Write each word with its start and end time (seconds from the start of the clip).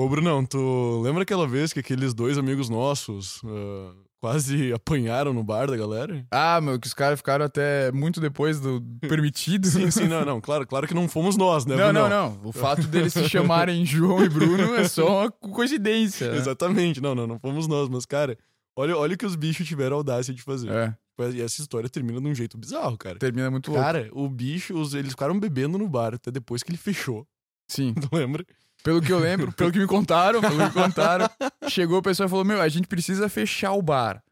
Ô, 0.00 0.08
Brunão, 0.08 0.44
tu 0.44 1.00
lembra 1.02 1.22
aquela 1.22 1.46
vez 1.46 1.72
que 1.72 1.80
aqueles 1.80 2.14
dois 2.14 2.38
amigos 2.38 2.68
nossos 2.70 3.42
ah, 3.44 3.92
quase 4.20 4.72
apanharam 4.72 5.32
no 5.34 5.44
bar 5.44 5.66
da 5.66 5.76
galera? 5.76 6.24
Ah, 6.30 6.60
meu, 6.60 6.78
que 6.80 6.86
os 6.86 6.94
caras 6.94 7.18
ficaram 7.18 7.44
até 7.44 7.92
muito 7.92 8.20
depois 8.20 8.58
do 8.60 8.80
permitido. 9.00 9.66
Sim, 9.66 9.90
sim, 9.90 10.08
não, 10.08 10.24
não. 10.24 10.40
Claro, 10.40 10.66
claro 10.66 10.86
que 10.88 10.94
não 10.94 11.06
fomos 11.08 11.36
nós, 11.36 11.66
né, 11.66 11.76
Não, 11.76 11.84
Brunão? 11.92 12.08
não, 12.08 12.30
não. 12.36 12.48
O 12.48 12.52
fato 12.52 12.86
deles 12.86 13.12
se 13.12 13.28
chamarem 13.28 13.84
João 13.86 14.24
e 14.24 14.28
Bruno 14.28 14.74
é 14.74 14.88
só 14.88 15.20
uma 15.22 15.30
coincidência. 15.30 16.30
né? 16.30 16.38
Exatamente, 16.38 17.00
não, 17.00 17.14
não, 17.14 17.26
não 17.26 17.38
fomos 17.38 17.66
nós, 17.68 17.88
mas, 17.88 18.06
cara, 18.06 18.38
olha, 18.76 18.96
olha 18.96 19.14
o 19.14 19.18
que 19.18 19.26
os 19.26 19.36
bichos 19.36 19.66
tiveram 19.68 19.96
a 19.96 19.98
audácia 19.98 20.32
de 20.32 20.40
fazer. 20.42 20.70
É, 20.70 20.94
E 21.34 21.42
essa 21.42 21.60
história 21.60 21.90
termina 21.90 22.18
de 22.20 22.26
um 22.26 22.34
jeito 22.34 22.56
bizarro, 22.56 22.96
cara. 22.96 23.18
termina 23.18 23.50
muito 23.50 23.70
louco. 23.70 23.84
Cara, 23.84 24.08
o 24.12 24.26
bicho, 24.30 24.72
os- 24.74 24.94
eles 24.94 25.10
ficaram 25.10 25.38
bebendo 25.38 25.76
no 25.76 25.86
bar 25.86 26.14
até 26.14 26.30
depois 26.30 26.62
que 26.62 26.70
ele 26.70 26.78
fechou. 26.78 27.26
Sim. 27.68 27.92
Tu 28.00 28.08
lembra? 28.16 28.44
Pelo 28.82 29.00
que 29.00 29.12
eu 29.12 29.18
lembro, 29.18 29.52
pelo 29.56 29.70
que 29.70 29.78
me 29.78 29.86
contaram, 29.86 30.40
pelo 30.40 30.56
que 30.56 30.64
me 30.64 30.70
contaram, 30.70 31.28
chegou 31.68 31.98
o 31.98 32.02
pessoal 32.02 32.26
e 32.26 32.30
falou: 32.30 32.44
Meu, 32.44 32.60
a 32.60 32.68
gente 32.68 32.86
precisa 32.88 33.28
fechar 33.28 33.72
o 33.72 33.82
bar. 33.82 34.22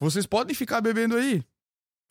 Vocês 0.00 0.26
podem 0.26 0.54
ficar 0.54 0.80
bebendo 0.80 1.16
aí. 1.16 1.42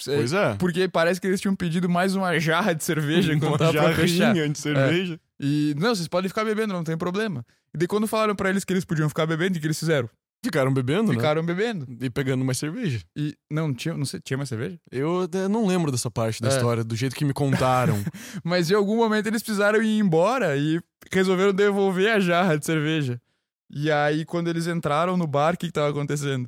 Pois 0.04 0.34
é. 0.34 0.56
Porque 0.56 0.88
parece 0.88 1.22
que 1.22 1.28
eles 1.28 1.40
tinham 1.40 1.56
pedido 1.56 1.88
mais 1.88 2.16
uma 2.16 2.38
jarra 2.40 2.74
de 2.74 2.84
cerveja 2.84 3.34
Uma 3.38 3.58
tava 3.58 3.74
pra 3.74 3.94
fechar. 3.96 4.34
de 4.34 4.60
cerveja. 4.60 5.20
E, 5.40 5.76
não, 5.78 5.94
vocês 5.94 6.08
podem 6.08 6.30
ficar 6.30 6.44
bebendo, 6.44 6.74
não 6.74 6.84
tem 6.84 6.98
problema. 6.98 7.46
E 7.74 7.78
daí 7.78 7.88
quando 7.88 8.08
falaram 8.08 8.36
pra 8.36 8.50
eles 8.50 8.64
que 8.64 8.74
eles 8.74 8.86
podiam 8.86 9.10
ficar 9.10 9.26
bebendo, 9.26 9.58
o 9.58 9.62
que 9.62 9.68
eles 9.68 9.80
fizeram? 9.80 10.10
Ficaram 10.44 10.74
bebendo, 10.74 11.12
né? 11.12 11.16
Ficaram 11.18 11.44
bebendo. 11.44 11.88
E 12.02 12.10
pegando 12.10 12.44
mais 12.44 12.58
cerveja. 12.58 13.00
E 13.16 13.34
não 13.50 13.74
tinha, 13.74 13.96
não 13.96 14.06
sei, 14.06 14.20
tinha 14.20 14.36
mais 14.38 14.50
cerveja? 14.50 14.78
Eu 14.92 15.22
até 15.22 15.48
não 15.48 15.66
lembro 15.66 15.90
dessa 15.92 16.12
parte 16.12 16.42
da 16.42 16.50
É. 16.50 16.52
história, 16.52 16.84
do 16.84 16.96
jeito 16.96 17.16
que 17.16 17.24
me 17.24 17.34
contaram. 17.34 17.96
Mas 18.44 18.70
em 18.70 18.76
algum 18.76 18.98
momento 18.98 19.28
eles 19.28 19.42
precisaram 19.42 19.82
ir 19.82 19.98
embora 20.00 20.58
e 20.58 20.82
resolveram 21.12 21.54
devolver 21.54 22.12
a 22.12 22.20
jarra 22.20 22.58
de 22.58 22.66
cerveja. 22.66 23.22
E 23.76 23.90
aí, 23.90 24.26
quando 24.26 24.50
eles 24.50 24.68
entraram 24.68 25.16
no 25.18 25.26
bar, 25.26 25.54
o 25.56 25.58
que, 25.58 25.68
que 25.68 25.72
tava 25.74 25.90
acontecendo? 25.90 26.48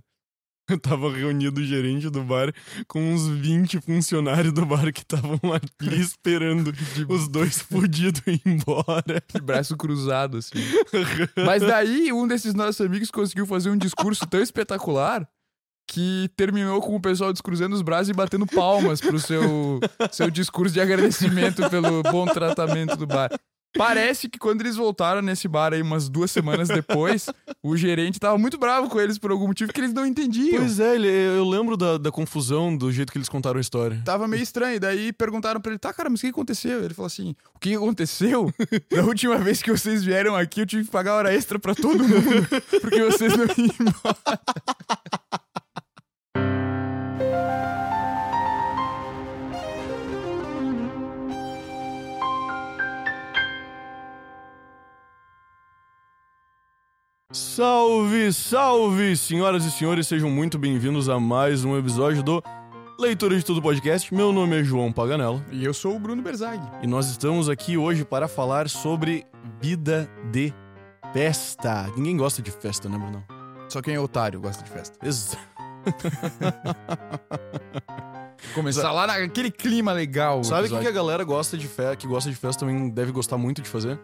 Eu 0.68 0.80
tava 0.80 1.12
reunido 1.12 1.62
o 1.62 1.64
gerente 1.64 2.10
do 2.10 2.24
bar 2.24 2.54
com 2.88 3.14
uns 3.14 3.28
20 3.28 3.82
funcionários 3.82 4.54
do 4.54 4.66
bar 4.66 4.92
que 4.92 5.02
estavam 5.02 5.40
ali 5.44 6.02
esperando 6.02 6.74
os 7.08 7.28
dois 7.28 7.60
fudidos 7.62 8.22
ir 8.28 8.42
embora. 8.46 9.24
De 9.34 9.42
braço 9.42 9.78
cruzado, 9.78 10.38
assim. 10.38 10.60
Mas 11.46 11.62
daí, 11.62 12.12
um 12.12 12.28
desses 12.28 12.54
nossos 12.54 12.82
amigos 12.82 13.12
conseguiu 13.12 13.46
fazer 13.46 13.70
um 13.70 13.78
discurso 13.78 14.26
tão 14.26 14.42
espetacular 14.42 15.28
que 15.88 16.30
terminou 16.36 16.82
com 16.82 16.96
o 16.96 17.02
pessoal 17.02 17.32
descruzando 17.32 17.76
os 17.76 17.84
braços 17.84 18.10
e 18.10 18.14
batendo 18.14 18.48
palmas 18.48 19.00
pro 19.00 19.20
seu, 19.20 19.80
seu 20.12 20.32
discurso 20.32 20.74
de 20.74 20.82
agradecimento 20.82 21.70
pelo 21.70 22.02
bom 22.02 22.26
tratamento 22.26 22.96
do 22.96 23.06
bar. 23.06 23.30
Parece 23.78 24.30
que 24.30 24.40
quando 24.40 24.62
eles 24.62 24.76
voltaram 24.76 25.22
nesse 25.22 25.48
bar 25.48 25.74
aí 25.74 25.82
umas 25.82 26.08
duas 26.10 26.32
semanas 26.32 26.68
depois, 26.70 27.28
o 27.62 27.76
gerente 27.76 28.20
tava 28.20 28.38
muito 28.38 28.58
bravo 28.58 28.90
com 28.90 29.00
eles 29.00 29.18
por 29.18 29.32
algum 29.32 29.48
motivo 29.48 29.72
que 29.74 29.80
eles 29.80 29.94
não 29.94 30.06
entendiam. 30.06 30.60
Pois 30.60 30.80
é, 30.80 30.96
ele- 30.96 31.08
eu 31.08 31.48
lembro 31.48 31.76
da, 31.76 31.98
da 31.98 32.12
confusão 32.12 32.76
do 32.76 32.92
jeito 32.92 33.12
que 33.12 33.18
eles 33.18 33.30
contaram 33.30 33.58
a 33.58 33.62
história. 33.62 34.02
Tava 34.06 34.28
meio 34.28 34.44
estranho. 34.44 34.80
Daí 34.80 35.12
perguntaram 35.14 35.60
pra 35.60 35.72
ele, 35.72 35.80
tá, 35.80 35.94
cara, 35.94 36.10
mas 36.10 36.20
o 36.20 36.24
que 36.24 36.30
aconteceu? 36.30 36.84
Ele 36.84 36.94
falou 36.94 37.08
assim: 37.08 37.36
o 37.56 37.60
que 37.60 37.76
aconteceu? 37.76 38.54
Da 38.92 39.04
última 39.04 39.38
vez 39.38 39.62
que 39.62 39.72
vocês 39.72 40.04
vieram 40.04 40.36
aqui, 40.36 40.62
eu 40.62 40.66
tive 40.66 40.86
que 40.86 40.92
pagar 40.92 41.16
hora 41.16 41.34
extra 41.34 41.60
pra 41.60 41.76
todo 41.76 42.04
mundo, 42.08 42.48
porque 42.82 43.04
vocês 43.04 43.36
não 43.36 43.46
iam 43.46 43.76
embora. 43.80 44.40
Salve, 57.36 58.32
salve, 58.32 59.18
senhoras 59.18 59.66
e 59.66 59.72
senhores, 59.72 60.08
sejam 60.08 60.30
muito 60.30 60.58
bem-vindos 60.58 61.10
a 61.10 61.20
mais 61.20 61.66
um 61.66 61.78
episódio 61.78 62.24
do 62.24 62.42
Leitura 62.98 63.38
de 63.38 63.44
Tudo 63.44 63.62
Podcast. 63.62 64.16
Meu 64.16 64.32
nome 64.32 64.62
é 64.62 64.64
João 64.64 64.90
Paganella 64.90 65.46
E 65.52 65.66
eu 65.66 65.74
sou 65.74 65.98
o 65.98 66.00
Bruno 66.00 66.22
Berzag. 66.22 66.64
e 66.82 66.88
nós 66.88 67.10
estamos 67.10 67.50
aqui 67.50 67.78
hoje 67.78 68.06
para 68.06 68.30
falar 68.30 68.70
sobre 68.70 69.26
vida 69.60 70.10
de 70.32 70.54
festa. 71.12 71.92
Ninguém 71.98 72.16
gosta 72.16 72.42
de 72.42 72.52
festa, 72.52 72.88
né, 72.88 72.98
Bruno? 72.98 73.22
Só 73.68 73.82
quem 73.82 73.96
é 73.96 74.00
otário 74.00 74.40
gosta 74.40 74.64
de 74.64 74.70
festa. 74.70 74.98
Ex 75.06 75.38
Começar 78.56 78.94
lá 78.94 79.08
naquele 79.08 79.52
clima 79.52 79.92
legal. 79.92 80.42
Sabe 80.42 80.70
o 80.70 80.72
que, 80.72 80.80
que 80.80 80.88
a 80.88 80.92
galera 80.92 81.26
gosta 81.26 81.58
de 81.58 81.68
festa, 81.68 81.98
que 81.98 82.08
gosta 82.08 82.30
de 82.30 82.36
festa 82.38 82.66
também 82.66 82.90
deve 82.90 83.12
gostar 83.12 83.38
muito 83.38 83.62
de 83.62 83.68
fazer? 83.68 84.00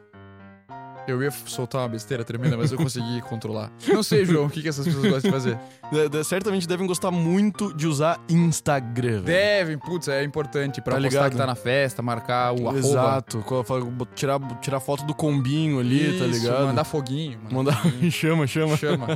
Eu 1.07 1.21
ia 1.23 1.31
soltar 1.31 1.81
uma 1.81 1.89
besteira 1.89 2.23
tremenda, 2.23 2.55
mas 2.55 2.71
eu 2.71 2.77
consegui 2.77 3.21
controlar. 3.27 3.71
Não 3.87 4.03
sei, 4.03 4.23
João, 4.25 4.45
o 4.45 4.49
que, 4.49 4.61
que 4.61 4.69
essas 4.69 4.85
pessoas 4.85 5.05
gostam 5.11 5.31
de 5.31 5.37
fazer. 5.37 5.57
De- 5.91 6.07
de- 6.07 6.23
certamente 6.23 6.65
devem 6.67 6.87
gostar 6.87 7.11
muito 7.11 7.73
de 7.75 7.85
usar 7.85 8.17
Instagram. 8.29 9.23
Devem, 9.23 9.77
putz, 9.77 10.07
é 10.07 10.23
importante 10.23 10.79
pra 10.81 10.95
Tá 10.95 11.01
postar 11.01 11.29
que 11.29 11.35
tá 11.35 11.45
na 11.45 11.55
festa, 11.55 12.01
marcar 12.01 12.53
o 12.53 12.69
arroba. 12.69 12.77
Exato, 12.79 13.39
co- 13.39 13.61
fa- 13.63 13.75
tirar, 14.15 14.39
tirar 14.61 14.79
foto 14.79 15.03
do 15.03 15.13
combinho 15.13 15.79
ali, 15.81 16.17
tá 16.17 16.25
Isso, 16.27 16.45
ligado? 16.45 16.65
Mandar 16.67 16.83
foguinho. 16.85 17.39
Mandar 17.51 17.81
chama, 18.09 18.47
chama. 18.47 18.77
Chama. 18.77 19.07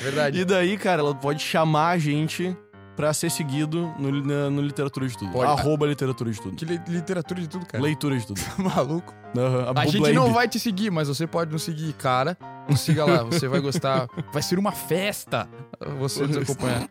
Verdade. 0.00 0.40
E 0.40 0.44
daí, 0.44 0.76
cara, 0.76 1.00
ela 1.00 1.14
pode 1.14 1.40
chamar 1.42 1.90
a 1.90 1.98
gente 1.98 2.56
pra 2.96 3.12
ser 3.14 3.30
seguido 3.30 3.92
no, 3.98 4.10
na- 4.24 4.50
no 4.50 4.60
Literatura 4.62 5.06
de 5.08 5.16
Tudo. 5.16 5.32
Pode. 5.32 5.50
Arroba 5.50 5.86
Literatura 5.86 6.30
de 6.30 6.40
Tudo. 6.40 6.56
Que 6.56 6.64
li- 6.64 6.80
literatura 6.88 7.40
de 7.40 7.48
tudo, 7.48 7.64
cara. 7.66 7.82
Leitura 7.82 8.18
de 8.18 8.26
Tudo. 8.28 8.40
Maluco? 8.58 9.14
Aham, 9.36 9.72
A 9.76 9.86
gente 9.86 10.12
não 10.12 10.32
vai 10.32 10.46
te 10.48 10.58
seguir, 10.60 10.90
mas 10.90 11.08
você 11.08 11.26
pode 11.26 11.50
nos 11.50 11.62
seguir, 11.62 11.92
cara. 11.94 12.36
Nos 12.68 12.80
siga 12.80 13.04
lá, 13.04 13.22
você 13.24 13.48
vai 13.48 13.60
gostar. 13.60 14.06
Vai 14.32 14.42
ser 14.42 14.58
uma 14.58 14.72
festa 14.72 15.48
você 15.98 16.26
nos 16.26 16.36
acompanhar. 16.36 16.86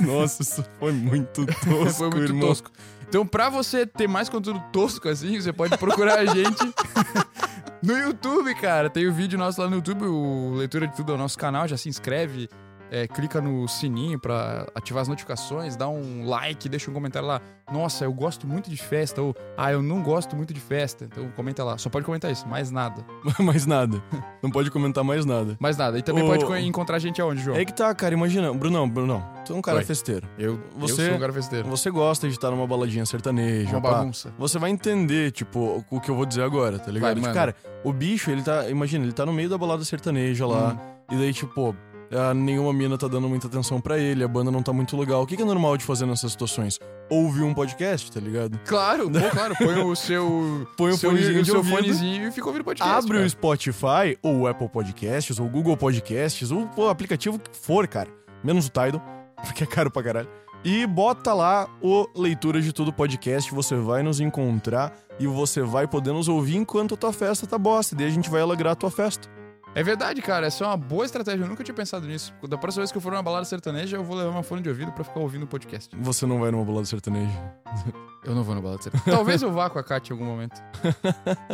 Nossa, 0.00 0.42
isso 0.42 0.64
foi 0.78 0.92
muito 0.92 1.44
tosco, 1.64 1.92
Foi 1.94 2.10
muito 2.10 2.24
irmão. 2.32 2.48
tosco. 2.48 2.70
Então, 3.08 3.26
pra 3.26 3.48
você 3.50 3.84
ter 3.86 4.06
mais 4.08 4.28
conteúdo 4.28 4.62
tosco 4.72 5.08
assim, 5.08 5.38
você 5.40 5.52
pode 5.52 5.76
procurar 5.76 6.18
a 6.18 6.24
gente 6.26 6.62
no 7.82 7.96
YouTube, 7.98 8.54
cara. 8.54 8.88
Tem 8.88 9.06
o 9.08 9.12
vídeo 9.12 9.38
nosso 9.38 9.60
lá 9.60 9.68
no 9.68 9.76
YouTube, 9.76 10.04
o 10.06 10.54
Leitura 10.54 10.86
de 10.86 10.94
Tudo 10.96 11.12
é 11.12 11.14
o 11.14 11.18
nosso 11.18 11.36
canal. 11.38 11.66
Já 11.68 11.76
se 11.76 11.88
inscreve, 11.88 12.48
é, 12.94 13.08
clica 13.08 13.40
no 13.40 13.66
sininho 13.66 14.18
pra 14.18 14.66
ativar 14.74 15.00
as 15.00 15.08
notificações, 15.08 15.76
dá 15.76 15.88
um 15.88 16.26
like, 16.26 16.68
deixa 16.68 16.90
um 16.90 16.94
comentário 16.94 17.26
lá. 17.26 17.40
Nossa, 17.72 18.04
eu 18.04 18.12
gosto 18.12 18.46
muito 18.46 18.68
de 18.68 18.76
festa. 18.76 19.22
Ou, 19.22 19.34
ah, 19.56 19.72
eu 19.72 19.80
não 19.82 20.02
gosto 20.02 20.36
muito 20.36 20.52
de 20.52 20.60
festa. 20.60 21.06
Então, 21.06 21.30
comenta 21.34 21.64
lá. 21.64 21.78
Só 21.78 21.88
pode 21.88 22.04
comentar 22.04 22.30
isso, 22.30 22.46
mais 22.46 22.70
nada. 22.70 23.02
mais 23.40 23.64
nada. 23.64 24.02
Não 24.42 24.50
pode 24.50 24.70
comentar 24.70 25.02
mais 25.02 25.24
nada. 25.24 25.56
Mais 25.58 25.78
nada. 25.78 25.98
E 25.98 26.02
também 26.02 26.22
Ô, 26.22 26.26
pode 26.26 26.44
co- 26.44 26.54
encontrar 26.54 26.96
a 26.96 26.98
gente 26.98 27.18
aonde, 27.22 27.42
João? 27.42 27.56
É 27.56 27.64
que 27.64 27.72
tá, 27.72 27.94
cara, 27.94 28.12
imagina. 28.12 28.52
Brunão, 28.52 28.86
Brunão, 28.86 29.26
tu 29.46 29.54
é 29.54 29.56
um 29.56 29.62
cara 29.62 29.78
Oi. 29.78 29.84
festeiro. 29.84 30.28
Eu, 30.38 30.60
Você- 30.76 31.00
eu 31.00 31.06
sou 31.06 31.14
um 31.16 31.18
cara 31.20 31.32
festeiro. 31.32 31.68
Você 31.70 31.90
gosta 31.90 32.28
de 32.28 32.34
estar 32.34 32.50
numa 32.50 32.66
baladinha 32.66 33.06
sertaneja, 33.06 33.70
Uma 33.70 33.80
pá. 33.80 33.90
bagunça. 33.92 34.34
Você 34.38 34.58
vai 34.58 34.68
entender, 34.70 35.30
tipo, 35.30 35.82
o 35.90 35.98
que 35.98 36.10
eu 36.10 36.14
vou 36.14 36.26
dizer 36.26 36.42
agora, 36.42 36.78
tá 36.78 36.90
ligado? 36.92 37.14
Vai, 37.14 37.22
Tipo, 37.22 37.32
cara, 37.34 37.56
o 37.82 37.90
bicho, 37.90 38.30
ele 38.30 38.42
tá. 38.42 38.68
Imagina, 38.68 39.02
ele 39.04 39.12
tá 39.14 39.24
no 39.24 39.32
meio 39.32 39.48
da 39.48 39.56
balada 39.56 39.82
sertaneja 39.82 40.46
lá. 40.46 40.74
Hum. 40.74 41.14
E 41.14 41.16
daí, 41.16 41.32
tipo, 41.32 41.74
ah, 42.14 42.34
nenhuma 42.34 42.72
mina 42.72 42.98
tá 42.98 43.08
dando 43.08 43.28
muita 43.28 43.46
atenção 43.46 43.80
pra 43.80 43.98
ele, 43.98 44.22
a 44.22 44.28
banda 44.28 44.50
não 44.50 44.62
tá 44.62 44.72
muito 44.72 44.96
legal. 44.96 45.22
O 45.22 45.26
que, 45.26 45.36
que 45.36 45.42
é 45.42 45.44
normal 45.44 45.76
de 45.76 45.84
fazer 45.84 46.04
nessas 46.04 46.32
situações? 46.32 46.78
Ouvir 47.08 47.42
um 47.42 47.54
podcast, 47.54 48.12
tá 48.12 48.20
ligado? 48.20 48.58
Claro, 48.66 49.10
pô, 49.10 49.30
claro. 49.30 49.56
Põe 49.56 49.82
o 49.82 49.96
seu, 49.96 50.66
Põe 50.76 50.92
o 50.92 50.96
seu, 50.96 51.10
fonezinho 51.10 51.44
seu 51.44 51.64
fonezinho 51.64 52.28
e 52.28 52.30
fica 52.30 52.46
ouvindo 52.46 52.64
podcast. 52.64 52.98
Abre 52.98 53.16
cara. 53.16 53.26
o 53.26 53.30
Spotify, 53.30 54.18
ou 54.22 54.40
o 54.40 54.46
Apple 54.46 54.68
Podcasts, 54.68 55.38
ou 55.38 55.46
o 55.46 55.48
Google 55.48 55.76
Podcasts, 55.76 56.50
ou 56.50 56.68
o 56.76 56.88
aplicativo 56.88 57.38
que 57.38 57.50
for, 57.56 57.88
cara. 57.88 58.10
Menos 58.44 58.66
o 58.66 58.68
Tidal, 58.68 59.02
porque 59.42 59.64
é 59.64 59.66
caro 59.66 59.90
pra 59.90 60.02
caralho. 60.02 60.28
E 60.64 60.86
bota 60.86 61.32
lá 61.32 61.68
o 61.80 62.06
Leitura 62.14 62.60
de 62.60 62.72
Tudo 62.72 62.92
Podcast, 62.92 63.52
você 63.52 63.74
vai 63.74 64.02
nos 64.02 64.20
encontrar 64.20 64.92
e 65.18 65.26
você 65.26 65.60
vai 65.60 65.88
poder 65.88 66.12
nos 66.12 66.28
ouvir 66.28 66.56
enquanto 66.56 66.94
a 66.94 66.96
tua 66.96 67.12
festa 67.12 67.46
tá 67.46 67.58
bosta. 67.58 67.94
E 67.94 67.98
daí 67.98 68.06
a 68.06 68.10
gente 68.10 68.30
vai 68.30 68.42
alegrar 68.42 68.74
a 68.74 68.76
tua 68.76 68.90
festa. 68.90 69.28
É 69.74 69.82
verdade, 69.82 70.20
cara. 70.20 70.46
Essa 70.46 70.64
é 70.64 70.66
uma 70.66 70.76
boa 70.76 71.04
estratégia. 71.04 71.44
Eu 71.44 71.48
nunca 71.48 71.64
tinha 71.64 71.74
pensado 71.74 72.06
nisso. 72.06 72.34
Da 72.48 72.58
próxima 72.58 72.82
vez 72.82 72.92
que 72.92 72.98
eu 72.98 73.02
for 73.02 73.10
numa 73.10 73.22
balada 73.22 73.44
sertaneja, 73.44 73.96
eu 73.96 74.04
vou 74.04 74.16
levar 74.16 74.30
uma 74.30 74.42
fone 74.42 74.62
de 74.62 74.68
ouvido 74.68 74.92
pra 74.92 75.02
ficar 75.02 75.20
ouvindo 75.20 75.44
o 75.44 75.46
podcast. 75.46 75.94
Você 75.96 76.26
não 76.26 76.40
vai 76.40 76.50
numa 76.50 76.64
balada 76.64 76.86
sertaneja. 76.86 77.32
Eu 78.24 78.36
não 78.36 78.44
vou 78.44 78.54
na 78.54 78.60
balada 78.60 78.80
sertaneja. 78.80 79.10
Talvez 79.10 79.42
eu 79.42 79.50
vá 79.50 79.68
com 79.68 79.80
a 79.80 79.82
Kátia 79.82 80.12
em 80.12 80.16
algum 80.16 80.24
momento. 80.30 80.62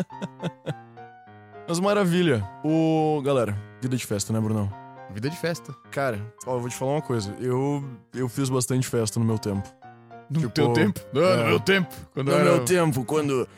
Mas 1.67 1.81
maravilha. 1.81 2.47
O. 2.63 3.23
Galera, 3.25 3.57
vida 3.81 3.97
de 3.97 4.05
festa, 4.05 4.35
né, 4.35 4.41
Brunão? 4.41 4.71
Vida 5.11 5.31
de 5.31 5.37
festa. 5.37 5.75
Cara, 5.91 6.21
ó, 6.47 6.57
eu 6.57 6.61
vou 6.61 6.69
te 6.69 6.77
falar 6.77 6.93
uma 6.93 7.01
coisa. 7.01 7.35
Eu, 7.41 7.83
eu 8.13 8.29
fiz 8.29 8.51
bastante 8.51 8.87
festa 8.87 9.19
no 9.19 9.25
meu 9.25 9.39
tempo. 9.39 9.67
No 10.31 10.41
Tipo, 10.41 10.51
teu 10.51 10.73
tempo? 10.75 11.01
Não, 11.13 11.23
é. 11.25 11.37
no 11.39 11.45
meu 11.47 11.61
tempo. 11.61 11.95
Quando 12.13 12.27
No 12.29 12.35
era... 12.35 12.45
meu 12.45 12.65
tempo, 12.65 13.05
quando, 13.05 13.49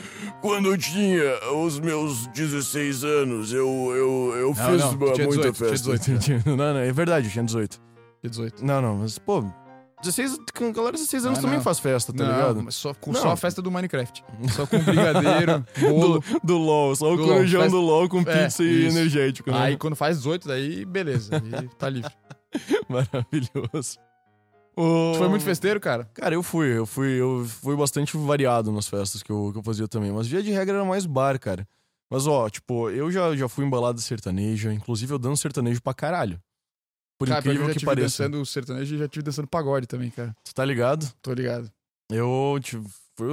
quando 0.40 0.68
eu 0.68 0.78
tinha 0.78 1.52
os 1.54 1.80
meus 1.80 2.26
16 2.28 3.02
anos, 3.04 3.52
eu, 3.52 3.66
eu, 3.94 4.34
eu 4.36 4.46
Não, 4.48 4.54
fiz 4.54 4.80
não, 4.80 5.12
tinha 5.12 5.26
muita 5.26 5.50
18, 5.50 5.54
tinha 5.54 5.70
festa. 5.70 5.98
18, 5.98 6.46
não, 6.48 6.56
não, 6.56 6.76
é 6.78 6.92
verdade, 6.92 7.26
eu 7.26 7.32
tinha 7.32 7.44
18. 7.44 7.80
Tinha 8.20 8.30
18. 8.30 8.64
Não, 8.64 8.80
não, 8.80 8.96
mas, 8.98 9.18
pô, 9.18 9.44
16, 10.02 10.38
com 10.56 10.68
a 10.68 10.72
galera 10.72 10.92
de 10.92 10.98
16 11.02 11.26
anos 11.26 11.38
Ah, 11.40 11.42
também 11.42 11.60
faz 11.60 11.78
festa, 11.80 12.12
tá 12.12 12.24
Não, 12.24 12.32
ligado? 12.32 12.62
mas 12.62 12.74
Só, 12.76 12.94
com 12.94 13.12
Não. 13.12 13.20
só 13.20 13.32
a 13.32 13.36
festa 13.36 13.60
do 13.60 13.70
Minecraft. 13.70 14.24
Só 14.54 14.64
com 14.66 14.78
brigadeiro, 14.78 15.64
bolo. 15.80 16.20
Do, 16.20 16.40
do 16.44 16.56
LOL, 16.56 16.94
só 16.96 17.12
o 17.12 17.18
corujão 17.18 17.68
do 17.68 17.80
LOL 17.80 18.08
com 18.08 18.20
É, 18.20 18.44
pizza 18.44 18.62
e 18.62 18.86
energético, 18.86 19.50
né? 19.50 19.58
Aí 19.58 19.76
quando 19.76 19.96
faz 19.96 20.18
18, 20.18 20.46
daí 20.48 20.84
beleza. 20.86 21.34
Aí 21.34 21.68
tá 21.78 21.88
livre. 21.90 22.10
Maravilhoso. 22.88 23.98
Tu 24.74 25.18
foi 25.18 25.28
muito 25.28 25.44
festeiro, 25.44 25.78
cara? 25.80 26.08
Cara, 26.14 26.34
eu 26.34 26.42
fui, 26.42 26.76
eu 26.78 26.86
fui, 26.86 27.08
eu 27.20 27.44
fui 27.46 27.76
bastante 27.76 28.16
variado 28.16 28.72
nas 28.72 28.88
festas 28.88 29.22
que 29.22 29.30
eu, 29.30 29.50
que 29.52 29.58
eu 29.58 29.62
fazia 29.62 29.86
também. 29.88 30.10
Mas 30.12 30.26
via 30.26 30.42
de 30.42 30.50
regra 30.50 30.76
era 30.76 30.84
mais 30.84 31.04
bar, 31.06 31.38
cara. 31.38 31.66
Mas 32.10 32.26
ó, 32.26 32.48
tipo, 32.48 32.90
eu 32.90 33.10
já, 33.10 33.34
já 33.36 33.48
fui 33.48 33.64
em 33.64 33.70
balada 33.70 34.00
sertaneja, 34.00 34.72
inclusive 34.72 35.12
eu 35.12 35.18
danço 35.18 35.42
sertanejo 35.42 35.80
pra 35.82 35.94
caralho. 35.94 36.40
Por 37.18 37.28
cara, 37.28 37.40
incrível 37.40 37.62
eu 37.62 37.66
já 37.68 37.72
que 37.74 37.78
tive 37.80 37.86
pareça. 37.90 38.24
dançando 38.24 38.46
sertanejo 38.46 38.94
e 38.94 38.98
já 38.98 39.06
tive 39.06 39.22
dançando 39.22 39.46
pagode 39.46 39.86
também, 39.86 40.10
cara. 40.10 40.34
Tu 40.42 40.54
tá 40.54 40.64
ligado? 40.64 41.06
Tô 41.20 41.32
ligado. 41.34 41.70
Eu 42.10 42.58
tipo, 42.60 42.88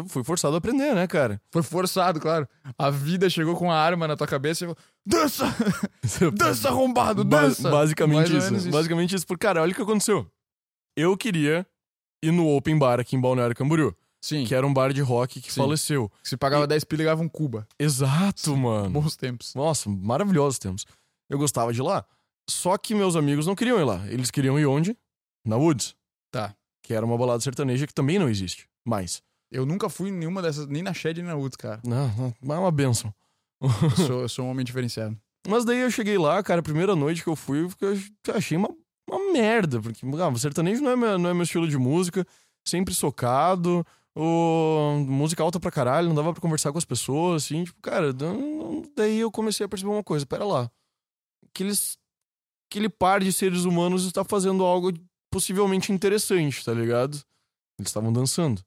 fui, 0.07 0.23
forçado 0.23 0.55
a 0.55 0.57
aprender, 0.57 0.93
né, 0.93 1.07
cara? 1.07 1.41
Foi 1.51 1.63
forçado, 1.63 2.19
claro. 2.19 2.47
A 2.77 2.89
vida 2.89 3.29
chegou 3.29 3.55
com 3.55 3.65
uma 3.65 3.75
arma 3.77 4.07
na 4.07 4.15
tua 4.15 4.27
cabeça 4.27 4.65
e 4.65 4.67
falou: 4.67 4.77
Dança! 5.05 5.45
Dança, 6.35 6.67
arrombado, 6.69 7.23
Ba- 7.23 7.43
dança! 7.43 7.69
basicamente 7.69 8.17
Mais 8.17 8.31
ou 8.31 8.37
isso. 8.37 8.55
isso. 8.55 8.69
Basicamente 8.69 9.15
isso. 9.15 9.25
Porque, 9.25 9.47
cara, 9.47 9.61
olha 9.61 9.71
o 9.71 9.75
que 9.75 9.81
aconteceu. 9.81 10.29
Eu 10.97 11.15
queria 11.15 11.63
ir 12.23 12.31
no 12.31 12.47
Open 12.55 12.75
Bar 12.75 12.99
aqui 12.99 13.15
em 13.15 13.21
Balneário 13.21 13.55
Camboriú, 13.55 13.95
Sim, 14.19 14.45
que 14.45 14.55
era 14.55 14.65
um 14.65 14.73
bar 14.73 14.91
de 14.91 14.99
rock 14.99 15.39
que 15.39 15.53
Sim. 15.53 15.61
faleceu. 15.61 16.11
se 16.23 16.35
pagava 16.35 16.65
10 16.65 16.83
pila 16.85 17.01
e 17.01 17.03
ligava 17.03 17.21
um 17.21 17.29
Cuba. 17.29 17.67
Exato, 17.77 18.57
mano. 18.57 18.89
Bons 18.89 19.15
tempos. 19.15 19.53
Nossa, 19.53 19.87
maravilhosos 19.87 20.57
tempos. 20.57 20.87
Eu 21.29 21.37
gostava 21.37 21.71
de 21.71 21.79
ir 21.79 21.83
lá. 21.83 22.03
Só 22.49 22.79
que 22.79 22.95
meus 22.95 23.15
amigos 23.15 23.45
não 23.45 23.53
queriam 23.53 23.79
ir 23.79 23.83
lá. 23.83 24.07
Eles 24.07 24.31
queriam 24.31 24.59
ir 24.59 24.65
onde? 24.65 24.97
Na 25.45 25.55
Woods. 25.55 25.95
Tá. 26.31 26.55
Que 26.81 26.95
era 26.95 27.05
uma 27.05 27.15
balada 27.15 27.41
sertaneja 27.41 27.85
que 27.85 27.93
também 27.93 28.17
não 28.17 28.27
existe 28.27 28.67
mais. 28.83 29.21
Eu 29.51 29.67
nunca 29.67 29.89
fui 29.89 30.09
em 30.09 30.13
nenhuma 30.13 30.41
dessas, 30.41 30.65
nem 30.65 30.81
na 30.81 30.95
Shed 30.95 31.21
nem 31.21 31.29
na 31.29 31.35
Woods, 31.35 31.57
cara. 31.57 31.79
Não, 31.85 32.33
não, 32.41 32.55
é 32.55 32.57
uma 32.57 32.71
benção. 32.71 33.13
Eu 33.61 33.91
sou, 33.91 34.21
eu 34.21 34.29
sou 34.29 34.45
um 34.45 34.49
homem 34.49 34.65
diferenciado. 34.65 35.15
Mas 35.47 35.63
daí 35.63 35.79
eu 35.79 35.91
cheguei 35.91 36.17
lá, 36.17 36.41
cara, 36.41 36.61
a 36.61 36.63
primeira 36.63 36.95
noite 36.95 37.21
que 37.21 37.29
eu 37.29 37.35
fui, 37.35 37.59
eu 37.81 38.33
achei 38.35 38.57
uma, 38.57 38.75
uma 39.09 39.31
merda. 39.31 39.81
Porque, 39.81 40.05
ah, 40.05 40.27
o 40.27 40.39
sertanejo 40.39 40.81
não 40.81 40.91
é, 40.91 40.95
meu, 40.95 41.17
não 41.17 41.29
é 41.29 41.33
meu 41.33 41.43
estilo 41.43 41.67
de 41.67 41.77
música. 41.77 42.25
Sempre 42.65 42.93
socado. 42.93 43.85
O... 44.15 45.05
Música 45.07 45.43
alta 45.43 45.59
pra 45.59 45.71
caralho, 45.71 46.07
não 46.07 46.15
dava 46.15 46.33
pra 46.33 46.41
conversar 46.41 46.71
com 46.71 46.77
as 46.77 46.85
pessoas, 46.85 47.43
assim. 47.45 47.63
Tipo, 47.63 47.81
cara, 47.81 48.11
daí 48.95 49.19
eu 49.19 49.31
comecei 49.31 49.65
a 49.65 49.69
perceber 49.69 49.91
uma 49.91 50.03
coisa. 50.03 50.25
Pera 50.25 50.45
lá. 50.45 50.71
Aqueles... 51.49 51.97
Aquele 52.69 52.89
par 52.89 53.21
de 53.21 53.31
seres 53.31 53.63
humanos 53.63 54.05
está 54.05 54.25
fazendo 54.25 54.65
algo 54.65 54.91
possivelmente 55.31 55.93
interessante, 55.93 56.65
tá 56.65 56.73
ligado? 56.73 57.15
Eles 57.79 57.89
estavam 57.89 58.11
dançando. 58.11 58.61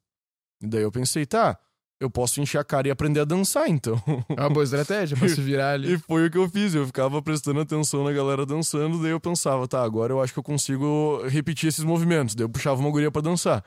E 0.63 0.67
daí 0.67 0.83
eu 0.83 0.91
pensei, 0.91 1.27
tá, 1.27 1.59
eu 2.01 2.09
posso 2.11 2.41
encher 2.41 2.59
a 2.59 2.65
cara 2.65 2.89
e 2.89 2.91
aprender 2.91 3.21
a 3.21 3.25
dançar, 3.25 3.69
então. 3.69 4.03
É 4.35 4.41
uma 4.41 4.49
boa 4.51 4.65
estratégia 4.65 5.17
pra 5.17 5.29
se 5.29 5.41
virar 5.41 5.73
ali. 5.75 5.93
E 5.95 5.99
foi 5.99 6.27
o 6.27 6.31
que 6.31 6.39
eu 6.39 6.49
fiz. 6.49 6.75
Eu 6.75 6.87
ficava 6.87 7.21
prestando 7.21 7.61
atenção 7.61 8.03
na 8.03 8.11
galera 8.13 8.47
dançando, 8.47 9.01
daí 9.03 9.11
eu 9.11 9.21
pensava, 9.21 9.69
tá, 9.69 9.83
agora 9.83 10.13
eu 10.13 10.23
acho 10.23 10.33
que 10.33 10.39
eu 10.39 10.43
consigo 10.43 11.23
repetir 11.29 11.69
esses 11.69 11.85
movimentos. 11.85 12.35
Daí 12.35 12.45
eu 12.45 12.49
puxava 12.49 12.81
uma 12.81 12.91
guria 12.91 13.11
pra 13.11 13.21
dançar. 13.21 13.63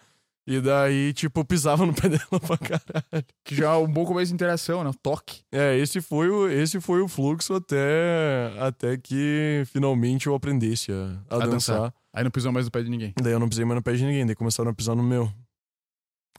E 0.46 0.60
daí, 0.60 1.14
tipo, 1.14 1.40
eu 1.40 1.46
pisava 1.46 1.86
no 1.86 1.94
pé 1.96 2.10
dela 2.10 2.40
pra 2.46 2.58
caralho. 2.58 3.26
Que 3.46 3.56
já 3.56 3.72
é 3.74 3.78
um 3.78 3.88
bom 3.88 4.04
começo 4.04 4.28
de 4.28 4.34
interação, 4.34 4.84
né? 4.84 4.92
Toque. 5.02 5.42
É, 5.52 5.78
esse 5.78 6.02
foi 6.02 6.30
o, 6.30 6.50
esse 6.50 6.82
foi 6.82 7.02
o 7.02 7.08
fluxo 7.08 7.54
até, 7.54 8.52
até 8.60 8.98
que 8.98 9.64
finalmente 9.68 10.28
eu 10.28 10.36
aprendesse 10.36 10.92
a, 10.92 10.96
a 11.30 11.36
A 11.36 11.40
dançar. 11.46 11.50
dançar. 11.78 11.94
Aí 12.14 12.24
não 12.24 12.32
pisou 12.32 12.52
mais 12.52 12.66
no 12.66 12.72
pé 12.72 12.84
de 12.84 12.90
ninguém. 12.90 13.14
Daí 13.22 13.32
eu 13.32 13.40
não 13.40 13.48
pisei 13.48 13.64
mais 13.64 13.78
no 13.78 13.82
pé 13.84 13.94
de 13.94 14.04
ninguém, 14.06 14.26
daí 14.26 14.36
começaram 14.36 14.70
a 14.70 14.74
pisar 14.74 14.96
no 14.96 15.02
meu. 15.04 15.32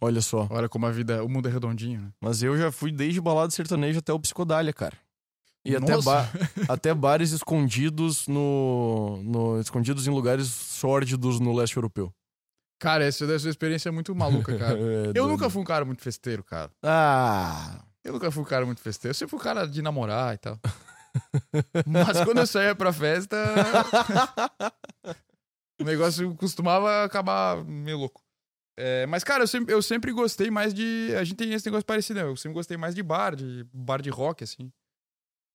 Olha 0.01 0.21
só. 0.21 0.47
Olha 0.51 0.69
como 0.69 0.87
a 0.87 0.91
vida, 0.91 1.25
o 1.25 1.29
mundo 1.29 1.49
é 1.49 1.53
redondinho, 1.53 2.01
né? 2.03 2.13
Mas 2.21 2.43
eu 2.43 2.57
já 2.59 2.71
fui 2.73 2.91
desde 2.93 3.21
balada 3.21 3.51
sertaneja 3.51 4.01
até 4.01 4.13
o 4.13 4.21
psicodália, 4.21 4.73
cara. 4.73 4.97
E 5.65 5.75
até, 5.75 5.97
ba 6.03 6.29
até 6.69 6.93
bares 6.93 7.31
escondidos 7.31 8.29
no, 8.29 9.23
no. 9.23 9.61
escondidos 9.61 10.07
em 10.07 10.11
lugares 10.11 10.47
sórdidos 10.49 11.41
no 11.41 11.55
leste 11.55 11.77
europeu. 11.77 12.13
Cara, 12.79 13.05
essa 13.05 13.27
deve 13.27 13.39
ser 13.39 13.47
uma 13.47 13.51
experiência 13.53 13.91
muito 13.91 14.15
maluca, 14.15 14.57
cara. 14.59 14.79
É 14.79 15.07
Eu 15.07 15.13
doido. 15.15 15.29
nunca 15.29 15.49
fui 15.49 15.63
um 15.63 15.65
cara 15.65 15.85
muito 15.87 16.03
festeiro, 16.03 16.45
cara. 16.45 16.71
Ah! 16.83 17.83
Eu 18.05 18.13
nunca 18.13 18.31
fui 18.31 18.43
um 18.43 18.47
cara 18.47 18.67
muito 18.67 18.83
festeiro. 18.83 19.11
Eu 19.11 19.15
sempre 19.15 19.31
fui 19.31 19.39
um 19.39 19.43
cara 19.43 19.67
de 19.67 19.81
namorar 19.81 20.35
e 20.35 20.39
tal. 20.39 20.61
Mas 21.87 22.23
quando 22.25 22.39
eu 22.39 22.47
saía 22.47 22.75
pra 22.75 22.93
festa, 22.93 23.37
o 25.81 25.85
negócio 25.85 26.35
costumava 26.35 27.05
acabar 27.05 27.65
meio 27.65 27.99
louco. 27.99 28.21
É, 28.77 29.07
mas, 29.07 29.23
cara, 29.23 29.45
eu 29.45 29.47
sempre, 29.49 29.73
eu 29.75 29.81
sempre 29.83 30.13
gostei 30.13 30.51
mais 30.51 30.75
de. 30.75 31.15
A 31.19 31.25
gente 31.25 31.37
tem 31.37 31.53
esse 31.53 31.67
negócio 31.67 31.85
parecido, 31.87 32.19
né? 32.21 32.27
Eu 32.27 32.37
sempre 32.37 32.55
gostei 32.55 32.77
mais 32.77 32.95
de 32.95 33.03
bar, 33.03 33.37
de 33.37 33.65
bar 33.73 34.03
de 34.03 34.11
rock, 34.11 34.43
assim. 34.45 34.71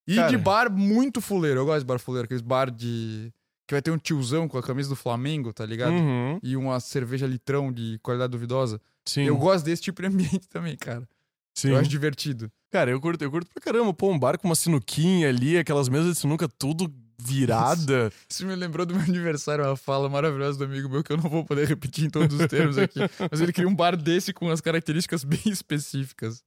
E 0.07 0.15
Cara. 0.15 0.29
de 0.29 0.37
bar 0.37 0.71
muito 0.71 1.19
fuleiro. 1.21 1.59
Eu 1.59 1.65
gosto 1.65 1.79
de 1.81 1.85
bar 1.85 1.99
fuleiro, 1.99 2.25
aqueles 2.25 2.41
bar 2.41 2.71
de. 2.71 3.31
Que 3.67 3.75
vai 3.75 3.81
ter 3.81 3.91
um 3.91 3.97
tiozão 3.99 4.47
com 4.47 4.57
a 4.57 4.63
camisa 4.63 4.89
do 4.89 4.95
Flamengo, 4.95 5.53
tá 5.53 5.63
ligado? 5.65 5.91
Uhum, 5.93 6.39
E 6.41 6.55
uma 6.57 6.79
cerveja 6.79 7.27
litrão 7.27 7.71
de 7.71 7.99
qualidade 8.01 8.31
duvidosa. 8.31 8.81
sim. 9.05 9.23
Eu 9.25 9.37
gosto 9.37 9.65
desse 9.65 9.81
tipo 9.83 10.01
de 10.01 10.07
ambiente 10.07 10.47
também, 10.49 10.75
cara. 10.75 11.07
sim. 11.53 11.69
Eu 11.69 11.77
acho 11.77 11.89
divertido. 11.89 12.51
Cara, 12.71 12.89
eu 12.89 12.99
curto, 13.01 13.21
eu 13.23 13.29
curto 13.29 13.49
pra 13.51 13.61
caramba. 13.61 13.93
Pô, 13.93 14.11
um 14.11 14.17
bar 14.17 14.39
com 14.39 14.47
uma 14.47 14.55
sinuquinha 14.55 15.27
ali, 15.29 15.57
aquelas 15.57 15.87
mesas 15.89 16.13
de 16.13 16.19
sinuca 16.19 16.47
tudo 16.47 16.87
virada. 17.21 18.11
Isso 18.29 18.45
me 18.45 18.55
lembrou 18.55 18.85
do 18.85 18.95
meu 18.95 19.03
aniversário, 19.03 19.65
uma 19.65 19.75
fala 19.75 20.07
maravilhosa 20.09 20.57
do 20.57 20.63
amigo 20.63 20.89
meu 20.89 21.03
que 21.03 21.11
eu 21.11 21.17
não 21.17 21.29
vou 21.29 21.43
poder 21.43 21.67
repetir 21.67 22.05
em 22.05 22.09
todos 22.09 22.39
os 22.39 22.47
termos 22.47 22.77
aqui. 22.77 22.99
Mas 23.29 23.41
ele 23.41 23.51
queria 23.51 23.69
um 23.69 23.75
bar 23.75 23.95
desse 23.97 24.31
com 24.33 24.49
as 24.49 24.61
características 24.61 25.23
bem 25.23 25.41
específicas. 25.47 26.43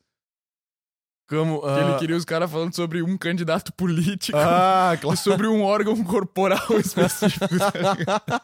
Como. 1.28 1.60
Que 1.60 1.69
ah, 1.69 1.80
ele 1.88 1.98
queria 1.98 2.16
os 2.16 2.24
caras 2.24 2.50
falando 2.50 2.74
sobre 2.74 3.02
um 3.02 3.16
candidato 3.16 3.72
político 3.72 4.36
Ah, 4.36 4.92
e 4.96 4.98
claro. 4.98 5.16
sobre 5.16 5.46
um 5.46 5.62
órgão 5.62 6.02
corporal 6.04 6.66
específico. 6.78 7.46
Tá? 7.58 8.42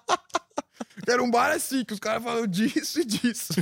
Era 1.06 1.22
um 1.22 1.30
bar 1.30 1.50
assim, 1.52 1.84
que 1.84 1.92
os 1.92 1.98
caras 1.98 2.22
falam 2.22 2.46
disso 2.46 3.00
e 3.00 3.04
disso. 3.04 3.52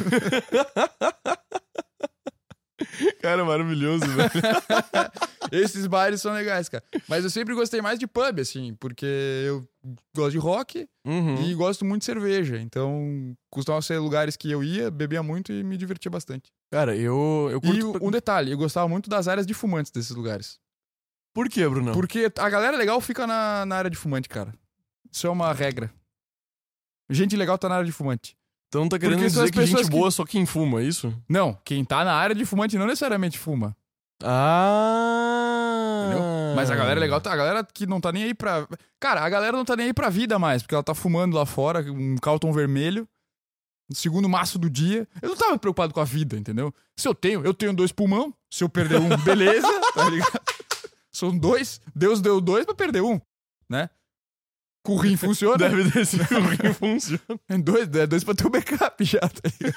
Cara, 3.22 3.44
maravilhoso, 3.44 4.04
velho. 4.06 4.30
Esses 5.52 5.86
bares 5.86 6.20
são 6.20 6.32
legais, 6.32 6.68
cara. 6.68 6.82
Mas 7.08 7.24
eu 7.24 7.30
sempre 7.30 7.54
gostei 7.54 7.80
mais 7.80 7.98
de 7.98 8.06
pub, 8.06 8.38
assim, 8.40 8.74
porque 8.74 9.06
eu 9.46 9.66
gosto 10.14 10.32
de 10.32 10.38
rock 10.38 10.88
Uhum. 11.06 11.42
e 11.48 11.54
gosto 11.54 11.84
muito 11.84 12.00
de 12.02 12.06
cerveja. 12.06 12.58
Então, 12.58 13.34
costumavam 13.50 13.80
ser 13.80 13.98
lugares 13.98 14.36
que 14.36 14.50
eu 14.50 14.62
ia, 14.62 14.90
bebia 14.90 15.22
muito 15.22 15.52
e 15.52 15.62
me 15.62 15.76
divertia 15.76 16.10
bastante. 16.10 16.52
Cara, 16.70 16.96
eu, 16.96 17.48
eu 17.50 17.60
curto. 17.60 17.98
E 18.02 18.04
um 18.06 18.10
detalhe, 18.10 18.50
eu 18.50 18.58
gostava 18.58 18.88
muito 18.88 19.08
das 19.08 19.28
áreas 19.28 19.46
de 19.46 19.54
fumantes 19.54 19.92
desses 19.92 20.10
lugares. 20.10 20.58
Por 21.32 21.48
quê, 21.48 21.68
Bruno? 21.68 21.92
Porque 21.92 22.30
a 22.38 22.50
galera 22.50 22.76
legal 22.76 23.00
fica 23.00 23.26
na, 23.26 23.64
na 23.66 23.76
área 23.76 23.90
de 23.90 23.96
fumante, 23.96 24.28
cara. 24.28 24.52
Isso 25.12 25.26
é 25.26 25.30
uma 25.30 25.52
regra. 25.52 25.92
Gente 27.08 27.36
legal 27.36 27.56
tá 27.56 27.68
na 27.68 27.76
área 27.76 27.86
de 27.86 27.92
fumante. 27.92 28.36
Então 28.76 28.88
tá 28.88 28.98
querendo 28.98 29.18
Porque 29.18 29.28
dizer 29.30 29.50
que 29.50 29.66
gente 29.66 29.84
que- 29.84 29.90
boa 29.90 30.08
é 30.08 30.10
só 30.10 30.24
quem 30.24 30.44
fuma, 30.44 30.80
é 30.80 30.84
isso? 30.84 31.12
Não, 31.28 31.58
quem 31.64 31.84
tá 31.84 32.04
na 32.04 32.12
área 32.12 32.34
de 32.34 32.44
fumante 32.44 32.76
não 32.76 32.86
necessariamente 32.86 33.38
fuma. 33.38 33.74
Ah! 34.22 36.04
Entendeu? 36.06 36.24
Mas 36.54 36.70
a 36.70 36.76
galera 36.76 36.98
legal 37.00 37.20
tá. 37.20 37.32
A 37.32 37.36
galera 37.36 37.64
que 37.64 37.86
não 37.86 38.00
tá 38.00 38.12
nem 38.12 38.24
aí 38.24 38.34
pra. 38.34 38.66
Cara, 39.00 39.22
a 39.22 39.28
galera 39.28 39.56
não 39.56 39.64
tá 39.64 39.76
nem 39.76 39.86
aí 39.86 39.92
pra 39.94 40.08
vida 40.08 40.38
mais, 40.38 40.62
porque 40.62 40.74
ela 40.74 40.82
tá 40.84 40.94
fumando 40.94 41.36
lá 41.36 41.44
fora, 41.44 41.80
um 41.90 42.16
Calton 42.16 42.52
vermelho, 42.52 43.06
segundo 43.92 44.28
maço 44.28 44.58
do 44.58 44.70
dia. 44.70 45.06
Eu 45.20 45.30
não 45.30 45.36
tava 45.36 45.58
preocupado 45.58 45.92
com 45.92 46.00
a 46.00 46.04
vida, 46.04 46.36
entendeu? 46.36 46.72
Se 46.96 47.06
eu 47.08 47.14
tenho, 47.14 47.44
eu 47.44 47.52
tenho 47.52 47.74
dois 47.74 47.92
pulmão. 47.92 48.32
Se 48.50 48.64
eu 48.64 48.68
perder 48.68 48.98
um, 49.00 49.08
beleza, 49.18 49.66
tá 49.94 50.08
ligado? 50.08 50.40
São 51.12 51.36
dois. 51.36 51.80
Deus 51.94 52.20
deu 52.20 52.40
dois 52.40 52.64
pra 52.64 52.74
perder 52.74 53.02
um, 53.02 53.20
né? 53.68 53.90
Com 54.86 54.92
o 54.94 54.96
rim 54.96 55.16
funciona. 55.18 55.56
Deve 55.58 55.90
ter 55.90 56.06
sido 56.06 56.22
o 56.22 56.40
rim 56.40 56.72
funciona. 56.72 57.20
É 57.48 57.58
dois, 57.58 57.88
é 57.94 58.06
dois 58.06 58.22
pra 58.24 58.34
ter 58.34 58.46
o 58.46 58.50
backup 58.50 59.04
já, 59.04 59.20
tá 59.20 59.50
ligado? 59.60 59.76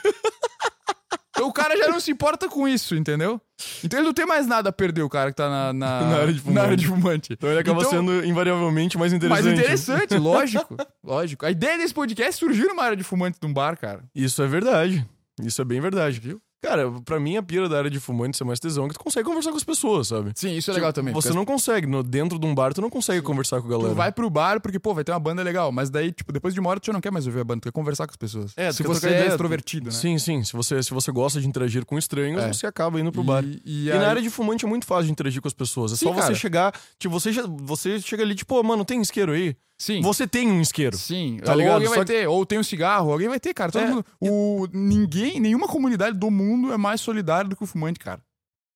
Então 1.32 1.48
o 1.48 1.54
cara 1.54 1.75
já 1.78 1.88
não 1.88 2.01
se 2.01 2.12
importa 2.12 2.50
com 2.50 2.68
isso, 2.68 2.96
entendeu? 2.96 3.39
Então 3.82 3.98
ele 4.00 4.06
não 4.08 4.13
tem 4.13 4.25
mais 4.25 4.46
nada 4.46 4.70
a 4.70 4.74
perder, 4.74 5.04
o 5.04 5.10
cara 5.10 5.32
que 5.32 5.38
tá 5.38 5.50
na, 5.50 5.72
na, 5.74 6.01
Na 6.12 6.18
área 6.18 6.34
de 6.34 6.39
fumante. 6.39 6.56
na 6.56 6.62
área 6.63 6.78
de 6.78 6.86
fumante. 6.88 7.34
Então 7.34 7.50
ele 7.50 7.60
acaba 7.60 7.80
Então- 7.80 7.92
sendo 7.92 8.25
invariavelmente 8.25 8.98
mais 8.98 9.13
interessante. 9.13 9.44
Mais 9.46 9.58
interessante, 9.60 10.16
lógico. 10.20 10.75
Lógico. 11.04 11.46
A 11.46 11.51
ideia 11.51 11.78
desse 11.78 11.94
podcast 11.94 12.38
surgiu 12.39 12.68
numa 12.68 12.84
área 12.84 12.98
de 12.98 13.04
fumante 13.04 13.39
de 13.39 13.48
um 13.48 13.54
bar, 13.54 13.78
cara. 13.78 14.04
Isso 14.13 14.44
é 14.44 14.48
verdade. 14.48 15.08
Isso 15.42 15.62
é 15.62 15.66
bem 15.66 15.80
verdade, 15.80 16.20
viu? 16.20 16.42
Cara, 16.62 16.92
pra 17.06 17.20
mim 17.22 17.38
a 17.38 17.42
pira 17.42 17.70
da 17.70 17.78
área 17.78 17.89
de 17.89 18.00
fumante 18.01 18.42
é 18.44 18.46
mais 18.46 18.60
tesão 18.60 18.86
que 18.89 18.94
tu 18.94 19.00
consegue 19.00 19.25
conversar 19.25 19.51
com 19.51 19.56
as 19.58 19.63
pessoas, 19.63 20.10
sabe? 20.10 20.32
Sim, 20.36 20.56
isso 20.58 20.70
é 20.70 20.74
Tipo, 20.74 20.80
legal 20.82 20.92
também. 20.94 21.13
Você 21.13 21.32
não 21.32 21.46
consegue, 21.46 21.88
no, 21.88 22.04
dentro 22.04 22.38
de 22.38 22.46
um 22.46 22.54
bar, 22.54 22.74
tu 22.74 22.82
não 22.82 22.89
consegue 22.89 23.22
conversar 23.22 23.62
com 23.62 23.68
a 23.68 23.70
galera. 23.72 23.89
Tu 23.89 23.96
vai 23.96 24.12
pro 24.12 24.30
bar 24.30 24.60
porque, 24.60 24.78
pô, 24.78 24.94
vai 24.94 25.06
ter 25.06 25.13
uma 25.13 25.20
banda 25.20 25.42
legal. 25.42 25.72
Mas 25.72 25.89
daí, 25.89 26.12
tipo, 26.12 26.34
depois 26.34 26.54
de 26.54 26.60
uma 26.60 26.70
hora 26.70 26.80
tu 26.80 26.92
não 26.92 27.00
quer 27.00 27.12
mais 27.12 27.25
ouvir 27.25 27.39
a 27.39 27.44
banda, 27.46 27.62
tu 27.62 27.63
quer 27.63 27.72
conversar 27.72 28.06
com 28.08 28.12
as 28.12 28.18
pessoas. 28.18 28.51
É, 28.58 28.74
Se 28.74 28.84
você 28.84 29.08
é 29.08 29.28
extrovertido, 29.28 29.86
né? 29.86 29.92
Sim, 29.92 30.18
sim. 30.20 30.44
Se 30.44 30.51
você, 30.51 30.84
se 30.84 30.92
você 30.94 31.12
gosta 31.13 31.39
de 31.39 31.48
interagir 31.48 31.86
com 31.86 31.98
estranhos, 31.98 32.44
É. 32.44 32.51
você 32.51 32.68
acaba 32.68 33.00
indo 33.00 33.12
pro 33.12 33.24
bar. 33.24 33.44
E, 33.44 33.62
e 33.66 33.86
E 33.86 33.92
aí- 33.92 33.98
na 34.00 34.10
área 34.10 34.22
de 34.22 34.30
fumante 34.30 34.66
é 34.66 34.68
muito 34.68 34.86
fácil 34.86 35.06
de 35.06 35.12
interagir 35.13 35.42
com 35.42 35.48
as 35.48 35.54
pessoas. 35.54 35.94
É 35.94 35.96
Sim, 35.96 36.08
só 36.08 36.13
você 36.13 36.22
cara. 36.22 36.36
chegar. 36.36 36.74
Tipo, 36.98 37.18
você, 37.18 37.32
já- 37.32 37.46
você 37.48 38.01
chega 38.01 38.22
ali, 38.24 38.36
tipo, 38.36 38.54
"Ô, 38.60 38.63
mano, 38.63 38.84
tem 38.84 39.01
isqueiro 39.01 39.32
aí? 39.32 39.56
Sim. 39.81 40.01
Você 40.01 40.27
tem 40.27 40.51
um 40.51 40.59
isqueiro. 40.59 40.98
Sim, 40.98 41.39
Tá 41.43 41.53
ou 41.53 41.57
ligado? 41.57 41.74
alguém 41.75 41.88
Só 41.89 41.95
vai 41.95 42.05
que- 42.05 42.12
ter, 42.12 42.27
ou 42.27 42.45
tem 42.45 42.59
um 42.59 42.63
cigarro, 42.63 43.12
alguém 43.13 43.29
vai 43.29 43.39
ter, 43.39 43.53
cara. 43.53 43.71
Todo 43.71 43.81
É. 43.83 43.88
mundo, 43.88 44.05
o, 44.19 44.67
ninguém, 44.74 45.39
nenhuma 45.39 45.67
comunidade 45.67 46.17
do 46.17 46.29
mundo 46.29 46.74
é 46.74 46.77
mais 46.77 47.00
solidária 47.00 47.50
do 47.50 47.55
que 47.55 47.63
o 47.63 47.67
fumante, 47.67 47.98
cara. 47.98 48.19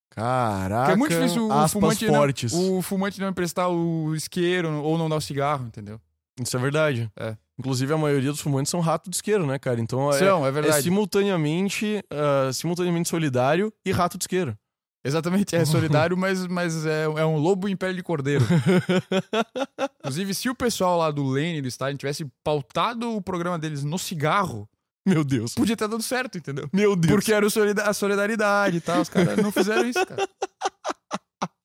Caraca. 0.10 0.82
Porque 0.86 0.92
é 0.94 0.96
muito 0.96 1.12
difícil 1.16 1.48
o 1.48 1.52
aspas 1.52 1.72
fumante, 1.72 2.08
fortes. 2.08 2.54
não, 2.54 2.78
o 2.78 2.82
fumante 2.82 3.20
não 3.20 3.30
emprestar 3.30 3.70
o 3.70 4.16
isqueiro 4.16 4.72
ou 4.82 4.98
não 4.98 5.10
dar 5.10 5.16
o 5.18 5.22
cigarro, 5.22 5.66
entendeu? 5.66 6.00
Isso 6.40 6.56
é 6.56 6.60
verdade. 6.60 7.12
É. 7.20 7.36
Inclusive, 7.60 7.94
a 7.94 7.98
maioria 7.98 8.32
dos 8.32 8.40
fumantes 8.42 8.70
são 8.72 8.80
rato 8.80 9.10
de 9.10 9.16
isqueiro, 9.16 9.46
né, 9.46 9.60
cara? 9.60 9.80
Então 9.82 10.10
é, 10.12 10.18
São, 10.20 10.46
é 10.46 10.50
é 10.50 10.52
verdade. 10.52 10.84
simultaneamente, 10.84 12.04
ah, 12.10 12.52
simultaneamente 12.54 13.10
solidário 13.10 13.72
e 13.86 13.92
rato 13.92 14.18
de 14.18 14.24
isqueiro. 14.24 14.58
Exatamente, 15.04 15.56
é 15.56 15.64
solidário, 15.66 16.18
mas, 16.18 16.48
mas 16.48 16.86
é, 16.86 17.04
é 17.04 17.26
um 17.26 17.38
lobo 17.38 17.68
em 17.68 17.76
pele 17.76 17.96
de 17.96 18.04
cordeiro. 18.04 18.46
Inclusive, 20.00 20.34
se 20.34 20.50
o 20.50 20.56
pessoal 20.56 20.98
lá 20.98 21.12
do 21.12 21.24
Lane 21.24 21.62
do 21.62 21.68
Stalin 21.68 21.96
tivesse 21.96 22.26
pautado 22.44 23.16
o 23.16 23.22
programa 23.22 23.60
deles 23.60 23.84
no 23.84 24.00
cigarro, 24.00 24.68
Meu 25.06 25.24
Deus. 25.24 25.54
podia 25.54 25.76
ter 25.76 25.88
dado 25.88 26.02
certo, 26.02 26.38
entendeu? 26.38 26.70
Meu 26.72 26.96
Deus. 26.96 27.14
Porque 27.14 27.34
era 27.34 27.46
a 27.86 27.94
solidariedade 27.94 28.78
e 28.78 28.82
tal. 28.82 29.02
Os 29.02 29.10
caras 29.10 29.38
não 29.38 29.52
fizeram 29.52 29.86
isso, 29.86 30.06
cara. 30.06 30.28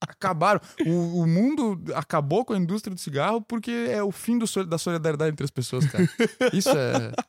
Acabaram. 0.09 0.61
O, 0.87 1.23
o 1.23 1.27
mundo 1.27 1.81
acabou 1.95 2.45
com 2.45 2.53
a 2.55 2.57
indústria 2.59 2.95
do 2.95 3.00
cigarro 3.00 3.41
porque 3.43 3.71
é 3.91 4.03
o 4.03 4.11
fim 4.11 4.38
do 4.38 4.47
da 4.65 4.79
solidariedade 4.79 5.33
entre 5.33 5.45
as 5.45 5.50
pessoas, 5.50 5.85
cara. 5.87 6.09
Isso 6.53 6.71
é. 6.71 7.12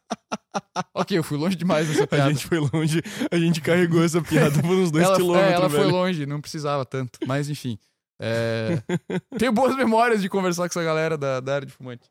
Ok, 0.95 1.17
eu 1.17 1.23
fui 1.23 1.37
longe 1.37 1.55
demais 1.55 1.87
nessa 1.87 2.03
A 2.03 2.07
piada. 2.07 2.33
gente 2.33 2.45
foi 2.47 2.57
longe, 2.59 3.01
a 3.31 3.37
gente 3.37 3.61
carregou 3.61 4.03
essa 4.03 4.21
piada 4.21 4.59
por 4.61 4.71
uns 4.71 4.91
dois 4.91 5.03
ela, 5.05 5.15
quilômetros, 5.15 5.51
é, 5.51 5.53
ela 5.53 5.69
foi 5.69 5.79
velho. 5.79 5.91
longe, 5.91 6.25
não 6.25 6.41
precisava 6.41 6.83
tanto. 6.85 7.19
Mas 7.27 7.49
enfim. 7.49 7.77
É... 8.19 8.81
Tenho 9.37 9.51
boas 9.53 9.75
memórias 9.75 10.21
de 10.21 10.27
conversar 10.27 10.63
com 10.63 10.79
essa 10.79 10.83
galera 10.83 11.17
da, 11.17 11.39
da 11.39 11.55
área 11.55 11.67
de 11.67 11.71
fumante. 11.73 12.09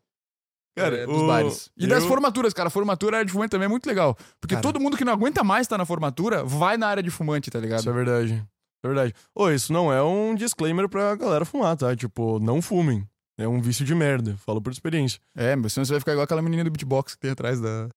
Cara, 0.77 0.97
É, 0.99 1.07
dos 1.07 1.21
o- 1.21 1.27
bares. 1.27 1.71
E 1.77 1.87
das 1.87 2.03
eu- 2.05 2.09
formaturas, 2.09 2.53
cara. 2.55 2.69
A 2.69 2.71
formatura 2.71 3.17
área 3.19 3.27
de 3.27 3.33
fumante 3.33 3.51
também 3.51 3.67
é 3.67 3.69
muito 3.69 3.87
legal. 3.87 4.17
Porque 4.41 4.55
Cara. 4.55 4.63
todo 4.63 4.81
mundo 4.81 4.97
que 4.97 5.05
não 5.05 5.13
aguenta 5.13 5.43
mais 5.43 5.63
estar 5.67 5.77
na 5.77 5.85
formatura 5.85 6.45
vai 6.45 6.77
na 6.77 6.87
área 6.87 7.03
de 7.03 7.11
fumante, 7.11 7.51
tá 7.51 7.59
ligado? 7.59 7.81
Isso 7.81 7.91
é 7.91 7.93
verdade. 7.93 8.45
É 8.85 8.87
verdade. 8.87 9.15
Ô, 9.35 9.51
isso 9.51 9.73
não 9.73 9.93
é 9.93 10.03
um 10.03 10.35
disclaimer 10.35 10.89
pra 10.89 11.15
galera 11.17 11.45
fumar, 11.45 11.77
tá? 11.77 11.95
Tipo, 11.97 12.39
não 12.39 12.63
fumem. 12.63 13.07
É 13.37 13.47
um 13.47 13.61
vício 13.61 13.85
de 13.85 13.95
merda. 13.95 14.37
Falo 14.39 14.61
por 14.61 14.73
experiência. 14.73 15.21
É, 15.37 15.55
mas 15.57 15.73
senão 15.73 15.85
você 15.85 15.93
vai 15.93 16.01
ficar 16.01 16.13
igual 16.13 16.25
aquela 16.25 16.43
menina 16.43 16.65
do 16.65 16.71
beatbox 16.71 17.15
que 17.15 17.21
tem 17.21 17.31
atrás 17.31 17.61
da, 17.61 17.89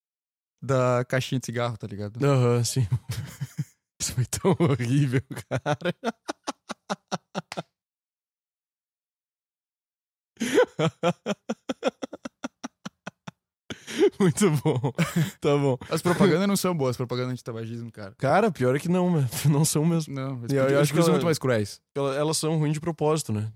da 0.61 1.05
caixinha 1.05 1.39
de 1.39 1.45
cigarro, 1.45 1.77
tá 1.77 1.87
ligado? 1.87 2.23
Aham, 2.23 2.63
sim. 2.63 2.87
Isso 3.99 4.13
foi 4.13 4.25
tão 4.25 4.55
horrível, 4.59 5.21
cara. 5.49 5.93
Muito 14.19 14.51
bom. 14.63 14.91
Tá 15.39 15.57
bom. 15.57 15.77
As 15.89 16.01
propagandas 16.01 16.47
não 16.47 16.55
são 16.55 16.75
boas, 16.75 16.95
propaganda 16.97 17.33
de 17.33 17.43
tabagismo, 17.43 17.91
cara. 17.91 18.13
Cara, 18.17 18.51
pior 18.51 18.75
é 18.75 18.79
que 18.79 18.89
não, 18.89 19.21
né? 19.21 19.27
não 19.49 19.65
são 19.65 19.85
mesmo. 19.85 20.13
Não, 20.13 20.31
eu 20.31 20.37
podiam- 20.37 20.81
acho 20.81 20.91
que 20.93 20.97
são 20.99 21.05
ela- 21.05 21.11
muito 21.13 21.25
mais 21.25 21.39
cruéis. 21.39 21.81
Elas, 21.95 22.17
elas 22.17 22.37
são 22.37 22.57
ruins 22.57 22.73
de 22.73 22.79
propósito, 22.81 23.31
né? 23.33 23.51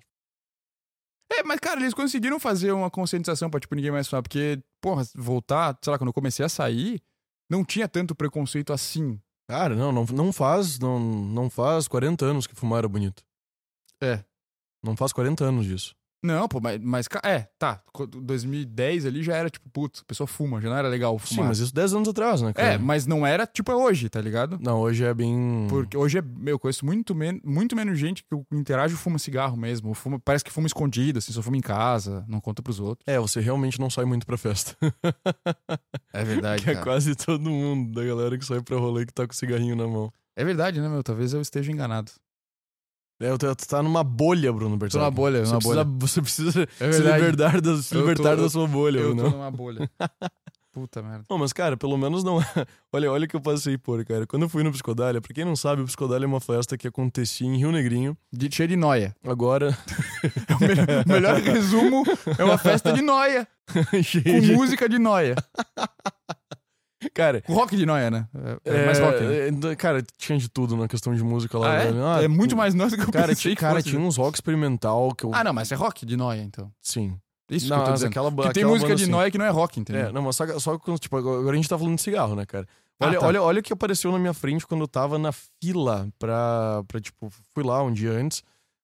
É, 1.31 1.43
mas, 1.43 1.59
cara, 1.59 1.79
eles 1.81 1.93
conseguiram 1.93 2.39
fazer 2.39 2.71
uma 2.71 2.89
conscientização 2.89 3.49
pra, 3.49 3.59
tipo, 3.59 3.75
ninguém 3.75 3.91
mais 3.91 4.07
fumar. 4.07 4.21
Porque, 4.23 4.61
porra, 4.81 5.03
voltar, 5.15 5.77
sei 5.81 5.91
lá, 5.91 5.97
quando 5.97 6.09
eu 6.09 6.13
comecei 6.13 6.45
a 6.45 6.49
sair, 6.49 7.01
não 7.49 7.63
tinha 7.65 7.87
tanto 7.87 8.15
preconceito 8.15 8.71
assim. 8.71 9.19
Cara, 9.49 9.75
não, 9.75 9.91
não, 9.91 10.05
não 10.05 10.33
faz, 10.33 10.79
não, 10.79 10.99
não 10.99 11.49
faz 11.49 11.87
40 11.87 12.25
anos 12.25 12.47
que 12.47 12.55
fumar 12.55 12.79
era 12.79 12.87
bonito. 12.87 13.23
É. 14.01 14.23
Não 14.83 14.95
faz 14.95 15.11
40 15.13 15.43
anos 15.45 15.65
disso. 15.65 15.95
Não, 16.25 16.47
pô, 16.47 16.59
mas, 16.59 16.79
mas 16.81 17.07
é, 17.23 17.47
tá. 17.59 17.81
quando- 17.93 18.19
2010 18.21 19.05
ali 19.05 19.21
já 19.23 19.35
era, 19.35 19.49
tipo, 19.49 19.69
putz, 19.69 20.01
a 20.01 20.05
pessoa 20.05 20.25
fuma, 20.27 20.59
já 20.59 20.69
não 20.69 20.75
era 20.77 20.87
legal 20.87 21.17
Sim, 21.19 21.35
fumar. 21.35 21.47
mas 21.49 21.59
isso 21.59 21.73
10 21.73 21.93
anos 21.93 22.07
atrás, 22.09 22.41
né, 22.41 22.51
cara? 22.53 22.73
É, 22.73 22.77
mas 22.77 23.05
não 23.05 23.25
era, 23.25 23.45
tipo, 23.45 23.71
é 23.71 23.75
hoje, 23.75 24.09
tá 24.09 24.19
ligado? 24.19 24.57
Não, 24.61 24.79
hoje 24.79 25.03
é 25.03 25.13
bem. 25.13 25.67
Porque 25.69 25.95
hoje 25.95 26.17
é, 26.17 26.21
meu, 26.21 26.55
eu 26.55 26.59
conheço 26.59 26.85
muito, 26.85 27.13
men 27.13 27.39
muito 27.43 27.75
menos 27.75 27.97
gente 27.99 28.23
que 28.23 28.33
eu 28.33 28.45
interajo 28.51 28.95
fuma 28.97 29.19
cigarro 29.19 29.55
mesmo. 29.55 29.93
Fuma, 29.93 30.19
parece 30.19 30.43
que 30.43 30.51
fuma 30.51 30.67
escondido, 30.67 31.19
assim, 31.19 31.31
só 31.31 31.41
fuma 31.41 31.57
em 31.57 31.61
casa, 31.61 32.25
não 32.27 32.39
conta 32.41 32.61
pros 32.61 32.79
outros. 32.79 33.03
É, 33.07 33.19
você 33.19 33.39
realmente 33.39 33.79
não 33.79 33.89
sai 33.89 34.05
muito 34.05 34.25
pra 34.25 34.37
festa. 34.37 34.75
É 36.13 36.23
verdade, 36.23 36.63
que 36.63 36.69
é 36.69 36.73
cara. 36.73 36.83
quase 36.85 37.15
todo 37.15 37.41
mundo 37.49 37.93
da 37.93 38.05
galera 38.05 38.37
que 38.37 38.45
sai 38.45 38.61
pra 38.61 38.77
rolê 38.77 39.05
que 39.05 39.13
tá 39.13 39.27
com 39.27 39.33
cigarrinho 39.33 39.75
na 39.75 39.87
mão. 39.87 40.11
É 40.35 40.43
verdade, 40.43 40.81
né, 40.81 40.89
meu? 40.89 41.01
Talvez 41.03 41.33
eu 41.33 41.41
esteja 41.41 41.71
enganado. 41.71 42.11
É, 43.19 43.29
tu 43.37 43.55
tu 43.55 43.67
tá 43.67 43.81
numa 43.81 44.03
bolha, 44.03 44.51
Bruno 44.51 44.75
Bertão. 44.77 44.99
Tô 44.99 45.05
na 45.05 45.11
bolha, 45.11 45.39
você 45.45 45.51
numa 45.51 45.59
precisa, 45.59 45.83
bolha. 45.85 45.99
Você 45.99 46.21
precisa 46.21 46.67
É 46.79 46.91
se 46.91 47.01
libertar, 47.01 47.61
da, 47.61 47.77
se 47.81 47.95
Eu 47.95 48.01
tô- 48.01 48.07
libertar 48.09 48.35
da 48.35 48.49
sua 48.49 48.67
bolha, 48.67 48.99
Eu 48.99 49.15
não? 49.15 49.23
tô 49.31 49.37
numa 49.37 49.51
bolha. 49.51 49.89
Puta 50.73 51.01
merda. 51.01 51.23
Não, 51.29 51.37
mas 51.37 51.53
cara, 51.53 51.77
pelo 51.77 51.97
menos 51.97 52.21
não. 52.21 52.37
olha, 52.91 53.09
olha 53.09 53.23
o 53.23 53.27
que 53.29 53.35
eu 53.37 53.39
passei 53.39 53.77
por, 53.77 54.03
cara. 54.03 54.27
Quando 54.27 54.41
eu 54.41 54.49
fui 54.49 54.61
no 54.61 54.73
Psicodália, 54.73 55.21
pra 55.21 55.33
quem 55.33 55.45
não 55.45 55.55
sabe, 55.55 55.81
o 55.81 55.85
Psicodália 55.85 56.25
é 56.25 56.27
uma 56.27 56.41
festa 56.41 56.77
que 56.77 56.85
acontecia 56.85 57.47
em 57.47 57.55
Rio 57.55 57.71
Negrinho. 57.71 58.17
De, 58.29 58.53
cheio 58.53 58.67
de 58.67 58.75
noia. 58.75 59.15
Agora. 59.25 59.77
O 60.53 60.59
melhor, 60.59 61.05
melhor 61.07 61.35
resumo 61.39 62.03
é 62.37 62.43
uma 62.43 62.57
festa 62.57 62.91
de 62.91 63.01
noia. 63.01 63.47
Com 63.71 64.53
música 64.57 64.89
de 64.89 64.99
noia. 64.99 65.35
Cara. 67.13 67.43
Rock 67.47 67.75
de 67.75 67.85
noia, 67.85 68.09
né? 68.11 68.27
É, 68.65 68.73
é 68.81 68.85
mais 68.85 68.99
rock, 68.99 69.19
né? 69.21 69.71
é, 69.71 69.75
Cara, 69.75 70.01
tinha 70.17 70.37
de 70.37 70.49
tudo 70.49 70.75
na 70.77 70.87
questão 70.87 71.13
de 71.15 71.23
música 71.23 71.57
lá. 71.57 71.71
Ah, 71.71 71.83
é? 71.83 71.89
Ah, 72.19 72.23
é 72.23 72.27
muito 72.27 72.55
mais 72.55 72.73
noia 72.73 72.89
do 72.89 72.97
que 72.97 73.03
eu 73.03 73.11
Cara, 73.11 73.27
pensei 73.29 73.55
cara 73.55 73.81
tinha 73.81 73.99
uns 73.99 74.17
rock 74.17 74.35
experimental 74.37 75.13
que 75.13 75.25
eu. 75.25 75.31
Ah, 75.33 75.43
não, 75.43 75.53
mas 75.53 75.71
é 75.71 75.75
rock 75.75 76.05
de 76.05 76.15
noia, 76.17 76.41
então. 76.41 76.71
Sim. 76.81 77.17
Isso 77.49 77.69
não, 77.69 77.77
que 77.77 77.81
eu 77.81 77.85
tô 77.87 77.93
dizendo. 77.93 78.09
aquela, 78.09 78.31
Que 78.31 78.53
tem 78.53 78.65
música 78.65 78.87
banda 78.87 78.95
de 78.95 79.03
assim. 79.03 79.11
noia 79.11 79.29
que 79.29 79.37
não 79.37 79.45
é 79.45 79.49
rock, 79.49 79.79
entendeu? 79.79 80.07
É, 80.07 80.11
não, 80.11 80.21
mas 80.23 80.35
só, 80.35 80.59
só 80.59 80.79
tipo, 80.99 81.15
agora 81.17 81.51
a 81.51 81.55
gente 81.55 81.69
tá 81.69 81.77
falando 81.77 81.95
de 81.95 82.01
cigarro, 82.01 82.35
né, 82.35 82.43
cara? 82.45 82.67
Ah, 82.99 83.05
Olha, 83.07 83.19
tá. 83.19 83.27
olha, 83.27 83.41
olha 83.43 83.59
o 83.59 83.63
que 83.63 83.73
apareceu 83.73 84.11
na 84.11 84.17
minha 84.17 84.33
frente 84.33 84.65
quando 84.65 84.81
eu 84.81 84.87
tava 84.87 85.19
na 85.19 85.31
fila 85.31 86.07
pra, 86.17 86.81
pra 86.87 86.99
tipo, 86.99 87.29
fui 87.53 87.63
lá 87.63 87.83
um 87.83 87.91
dia 87.91 88.11
antes, 88.11 88.41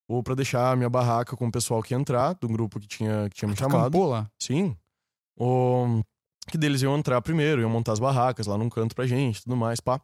ou 0.07 0.21
pra 0.21 0.35
deixar 0.35 0.71
a 0.71 0.75
minha 0.75 0.89
barraca 0.89 1.35
com 1.35 1.47
o 1.47 1.51
pessoal 1.51 1.81
que 1.81 1.93
ia 1.93 1.97
entrar, 1.99 2.33
do 2.33 2.47
grupo 2.47 2.79
que 2.79 2.87
tinha, 2.87 3.27
que 3.29 3.35
tinha 3.37 3.49
me 3.49 3.55
Tu 3.55 3.59
chamado. 3.59 3.97
lá. 4.05 4.29
Sim. 4.37 4.75
O, 5.39 6.01
que 6.49 6.57
deles 6.57 6.81
iam 6.81 6.97
entrar 6.97 7.21
primeiro, 7.21 7.61
iam 7.61 7.69
montar 7.69 7.93
as 7.93 7.99
barracas 7.99 8.47
lá 8.47 8.57
num 8.57 8.69
canto 8.69 8.95
pra 8.95 9.05
gente, 9.05 9.43
tudo 9.43 9.55
mais, 9.55 9.79
pá. 9.79 10.01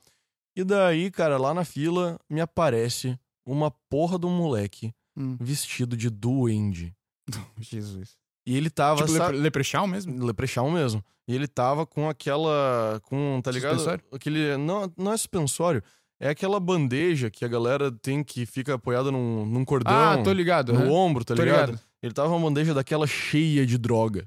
E 0.56 0.64
daí, 0.64 1.12
cara, 1.12 1.38
lá 1.38 1.54
na 1.54 1.64
fila 1.64 2.20
me 2.30 2.42
aparece 2.42 3.18
uma 3.46 3.72
porra 3.90 4.18
de 4.20 4.26
um 4.26 4.36
moleque 4.36 4.94
Hum. 5.16 5.36
vestido 5.40 5.98
de 5.98 6.10
duende. 6.10 6.94
Jesus. 7.60 8.16
E 8.46 8.56
ele 8.56 8.70
tava, 8.70 9.02
Tipo 9.04 9.12
sabe- 9.18 9.24
lepre 9.32 9.38
Leprechaun 9.42 9.88
mesmo? 9.88 10.26
Leprechaun 10.26 10.72
mesmo. 10.72 11.04
E 11.28 11.36
ele 11.36 11.48
tava 11.48 11.86
com 11.86 12.08
aquela. 12.08 13.02
com, 13.04 13.42
tá 13.44 13.52
ligado? 13.52 13.74
Suspensório? 13.74 14.04
Aquele. 14.14 14.56
Não, 14.58 14.92
não 14.98 15.12
é 15.12 15.18
suspensório. 15.18 15.84
É 16.20 16.30
aquela 16.30 16.60
bandeja 16.60 17.30
que 17.30 17.44
a 17.44 17.48
galera 17.48 17.92
tem 17.92 18.24
que 18.24 18.46
fica 18.46 18.76
apoiada 18.76 19.12
num, 19.12 19.46
num 19.46 19.66
cordão. 19.66 19.94
Ah, 19.94 20.18
tô 20.24 20.32
ligado. 20.32 20.72
No 20.72 20.92
ombro, 20.94 21.26
tá 21.26 21.36
Tô 21.36 21.44
ligado? 21.44 21.72
ligado. 21.72 21.82
Ele 22.02 22.14
tava 22.14 22.30
uma 22.30 22.40
bandeja 22.48 22.74
daquela 22.74 23.06
cheia 23.06 23.66
de 23.66 23.78
droga. 23.78 24.26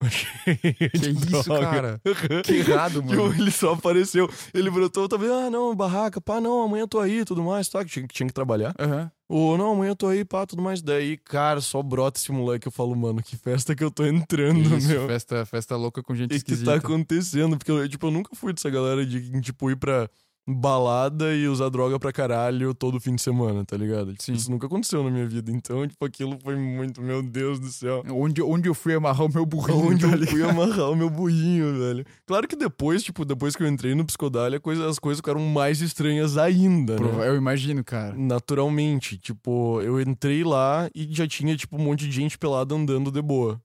Que 0.44 0.98
de 0.98 1.10
isso, 1.10 1.42
droga. 1.44 1.60
cara? 1.70 2.00
Que 2.44 2.54
errado, 2.56 3.02
Tipo, 3.02 3.16
mano. 3.22 3.34
ele 3.34 3.50
só 3.50 3.72
apareceu. 3.72 4.28
Ele 4.52 4.70
brotou, 4.70 5.08
vendo? 5.18 5.32
Ah, 5.32 5.50
não, 5.50 5.74
barraca, 5.74 6.20
pá, 6.20 6.40
não, 6.40 6.62
amanhã 6.62 6.82
eu 6.82 6.88
tô 6.88 7.00
aí 7.00 7.20
e 7.20 7.24
tudo 7.24 7.42
mais, 7.42 7.68
tá? 7.68 7.84
Que 7.84 7.90
tinha, 7.90 8.06
tinha 8.06 8.26
que 8.26 8.32
trabalhar. 8.32 8.74
Aham. 8.78 9.10
Ou, 9.26 9.56
não, 9.56 9.72
amanhã 9.72 9.92
eu 9.92 9.96
tô 9.96 10.06
aí, 10.08 10.22
pá, 10.24 10.44
tudo 10.46 10.60
mais. 10.62 10.82
Daí, 10.82 11.16
cara, 11.16 11.60
só 11.62 11.82
brota 11.82 12.18
esse 12.20 12.30
moleque. 12.30 12.68
Eu 12.68 12.72
falo, 12.72 12.94
mano, 12.94 13.22
que 13.22 13.36
festa 13.36 13.74
que 13.74 13.82
eu 13.82 13.90
tô 13.90 14.04
entrando, 14.04 14.76
Isso, 14.76 14.88
meu. 14.88 15.06
festa, 15.06 15.46
festa 15.46 15.76
louca 15.76 16.02
com 16.02 16.14
gente 16.14 16.26
O 16.26 16.28
que, 16.34 16.44
que 16.44 16.52
esquisita. 16.52 16.72
tá 16.72 16.76
acontecendo? 16.76 17.56
Porque 17.56 17.70
eu, 17.70 17.88
tipo, 17.88 18.06
eu 18.06 18.10
nunca 18.10 18.34
fui 18.36 18.52
dessa 18.52 18.68
galera 18.68 19.04
de, 19.06 19.40
tipo, 19.40 19.70
ir 19.70 19.76
pra 19.76 20.08
balada 20.46 21.34
e 21.34 21.48
usar 21.48 21.68
droga 21.70 21.98
pra 21.98 22.12
caralho 22.12 22.74
todo 22.74 23.00
fim 23.00 23.14
de 23.14 23.22
semana, 23.22 23.64
tá 23.64 23.76
ligado? 23.76 24.12
Tipo. 24.14 24.36
Isso 24.36 24.50
nunca 24.50 24.66
aconteceu 24.66 25.02
na 25.02 25.10
minha 25.10 25.26
vida. 25.26 25.50
Então, 25.50 25.86
tipo, 25.88 26.04
aquilo 26.04 26.38
foi 26.42 26.54
muito, 26.56 27.00
meu 27.00 27.22
Deus 27.22 27.58
do 27.58 27.68
céu. 27.68 28.02
Onde, 28.10 28.42
onde 28.42 28.68
eu 28.68 28.74
fui 28.74 28.94
amarrar 28.94 29.26
o 29.26 29.32
meu 29.32 29.46
burrinho. 29.46 29.88
Onde 29.90 30.06
tá 30.08 30.16
eu 30.16 30.26
fui 30.26 30.42
amarrar 30.42 30.90
o 30.90 30.96
meu 30.96 31.08
burrinho, 31.08 31.78
velho. 31.78 32.04
Claro 32.26 32.46
que 32.46 32.56
depois, 32.56 33.02
tipo, 33.02 33.24
depois 33.24 33.56
que 33.56 33.62
eu 33.62 33.66
entrei 33.68 33.94
no 33.94 34.04
Psicodália, 34.04 34.60
coisa, 34.60 34.86
as 34.88 34.98
coisas 34.98 35.18
ficaram 35.20 35.40
mais 35.40 35.80
estranhas 35.80 36.36
ainda, 36.36 36.96
Prova- 36.96 37.18
né? 37.20 37.28
Eu 37.28 37.36
imagino, 37.36 37.82
cara. 37.82 38.14
Naturalmente. 38.16 39.16
Tipo, 39.18 39.80
eu 39.80 40.00
entrei 40.00 40.44
lá 40.44 40.88
e 40.94 41.08
já 41.10 41.26
tinha, 41.26 41.56
tipo, 41.56 41.76
um 41.76 41.82
monte 41.84 42.06
de 42.06 42.12
gente 42.12 42.36
pelada 42.38 42.74
andando 42.74 43.10
de 43.10 43.22
boa. 43.22 43.60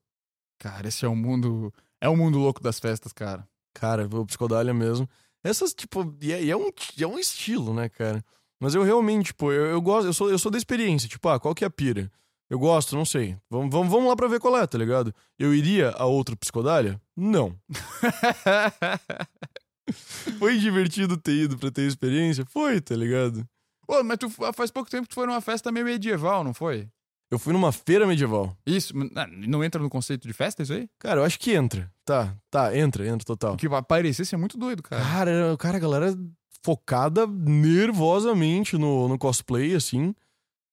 Cara, 0.59 0.87
esse 0.87 1.05
é 1.05 1.09
um 1.09 1.15
mundo. 1.15 1.73
É 2.01 2.09
um 2.09 2.15
mundo 2.15 2.37
louco 2.37 2.61
das 2.63 2.79
festas, 2.79 3.11
cara. 3.11 3.45
Cara, 3.73 4.07
o 4.11 4.25
Psicodália 4.25 4.73
mesmo. 4.73 5.07
Essas, 5.43 5.73
tipo, 5.73 6.15
e 6.21 6.33
é, 6.33 6.43
e 6.43 6.51
é 6.51 6.57
um, 6.57 6.69
é 6.99 7.07
um 7.07 7.19
estilo, 7.19 7.73
né, 7.73 7.89
cara? 7.89 8.23
Mas 8.59 8.75
eu 8.75 8.83
realmente, 8.83 9.27
tipo, 9.27 9.51
eu, 9.51 9.67
eu 9.67 9.81
gosto, 9.81 10.07
eu 10.07 10.13
sou, 10.13 10.29
eu 10.29 10.37
sou 10.37 10.51
da 10.51 10.57
experiência. 10.57 11.07
Tipo, 11.07 11.29
ah, 11.29 11.39
qual 11.39 11.55
que 11.55 11.63
é 11.63 11.67
a 11.67 11.71
pira? 11.71 12.11
Eu 12.49 12.59
gosto, 12.59 12.95
não 12.95 13.05
sei. 13.05 13.37
Vamos, 13.49 13.71
vamos, 13.71 13.91
vamos 13.91 14.09
lá 14.09 14.15
pra 14.15 14.27
ver 14.27 14.39
qual 14.39 14.57
é, 14.57 14.65
tá 14.65 14.77
ligado? 14.77 15.13
Eu 15.37 15.53
iria 15.53 15.91
a 15.91 16.05
outra 16.05 16.35
Psicodália? 16.35 16.99
Não. 17.15 17.55
Foi 20.39 20.57
divertido 20.57 21.17
ter 21.17 21.33
ido 21.33 21.57
pra 21.57 21.71
ter 21.71 21.83
experiência? 21.83 22.45
Foi, 22.45 22.81
tá 22.81 22.95
ligado? 22.95 23.47
Pô, 23.85 24.03
mas 24.03 24.17
tu 24.17 24.29
faz 24.53 24.71
pouco 24.71 24.89
tempo 24.89 25.03
que 25.03 25.09
tu 25.09 25.15
foi 25.15 25.25
numa 25.25 25.41
festa 25.41 25.71
meio 25.71 25.85
medieval, 25.85 26.43
não 26.43 26.53
foi? 26.53 26.87
Eu 27.31 27.37
fui 27.37 27.53
numa 27.53 27.71
feira 27.71 28.07
medieval. 28.07 28.57
Isso, 28.65 28.91
ah, 29.15 29.27
não 29.27 29.63
entra 29.63 29.81
no 29.81 29.89
conceito 29.89 30.27
de 30.27 30.33
festa 30.33 30.63
isso 30.63 30.73
aí? 30.73 30.89
Cara, 30.97 31.19
eu 31.19 31.23
acho 31.23 31.39
que 31.39 31.51
entra. 31.51 31.91
Tá, 32.03 32.35
tá, 32.49 32.75
entra, 32.75 33.07
entra 33.07 33.25
total. 33.25 33.51
Porque 33.51 33.67
vai 33.67 33.83
parecer 33.83 34.25
ser 34.25 34.37
muito 34.37 34.57
doido, 34.57 34.81
cara. 34.81 35.03
Cara, 35.03 35.57
cara, 35.57 35.77
a 35.77 35.79
galera 35.79 36.17
focada 36.63 37.27
nervosamente 37.27 38.77
no, 38.77 39.07
no 39.07 39.17
cosplay, 39.17 39.75
assim. 39.75 40.15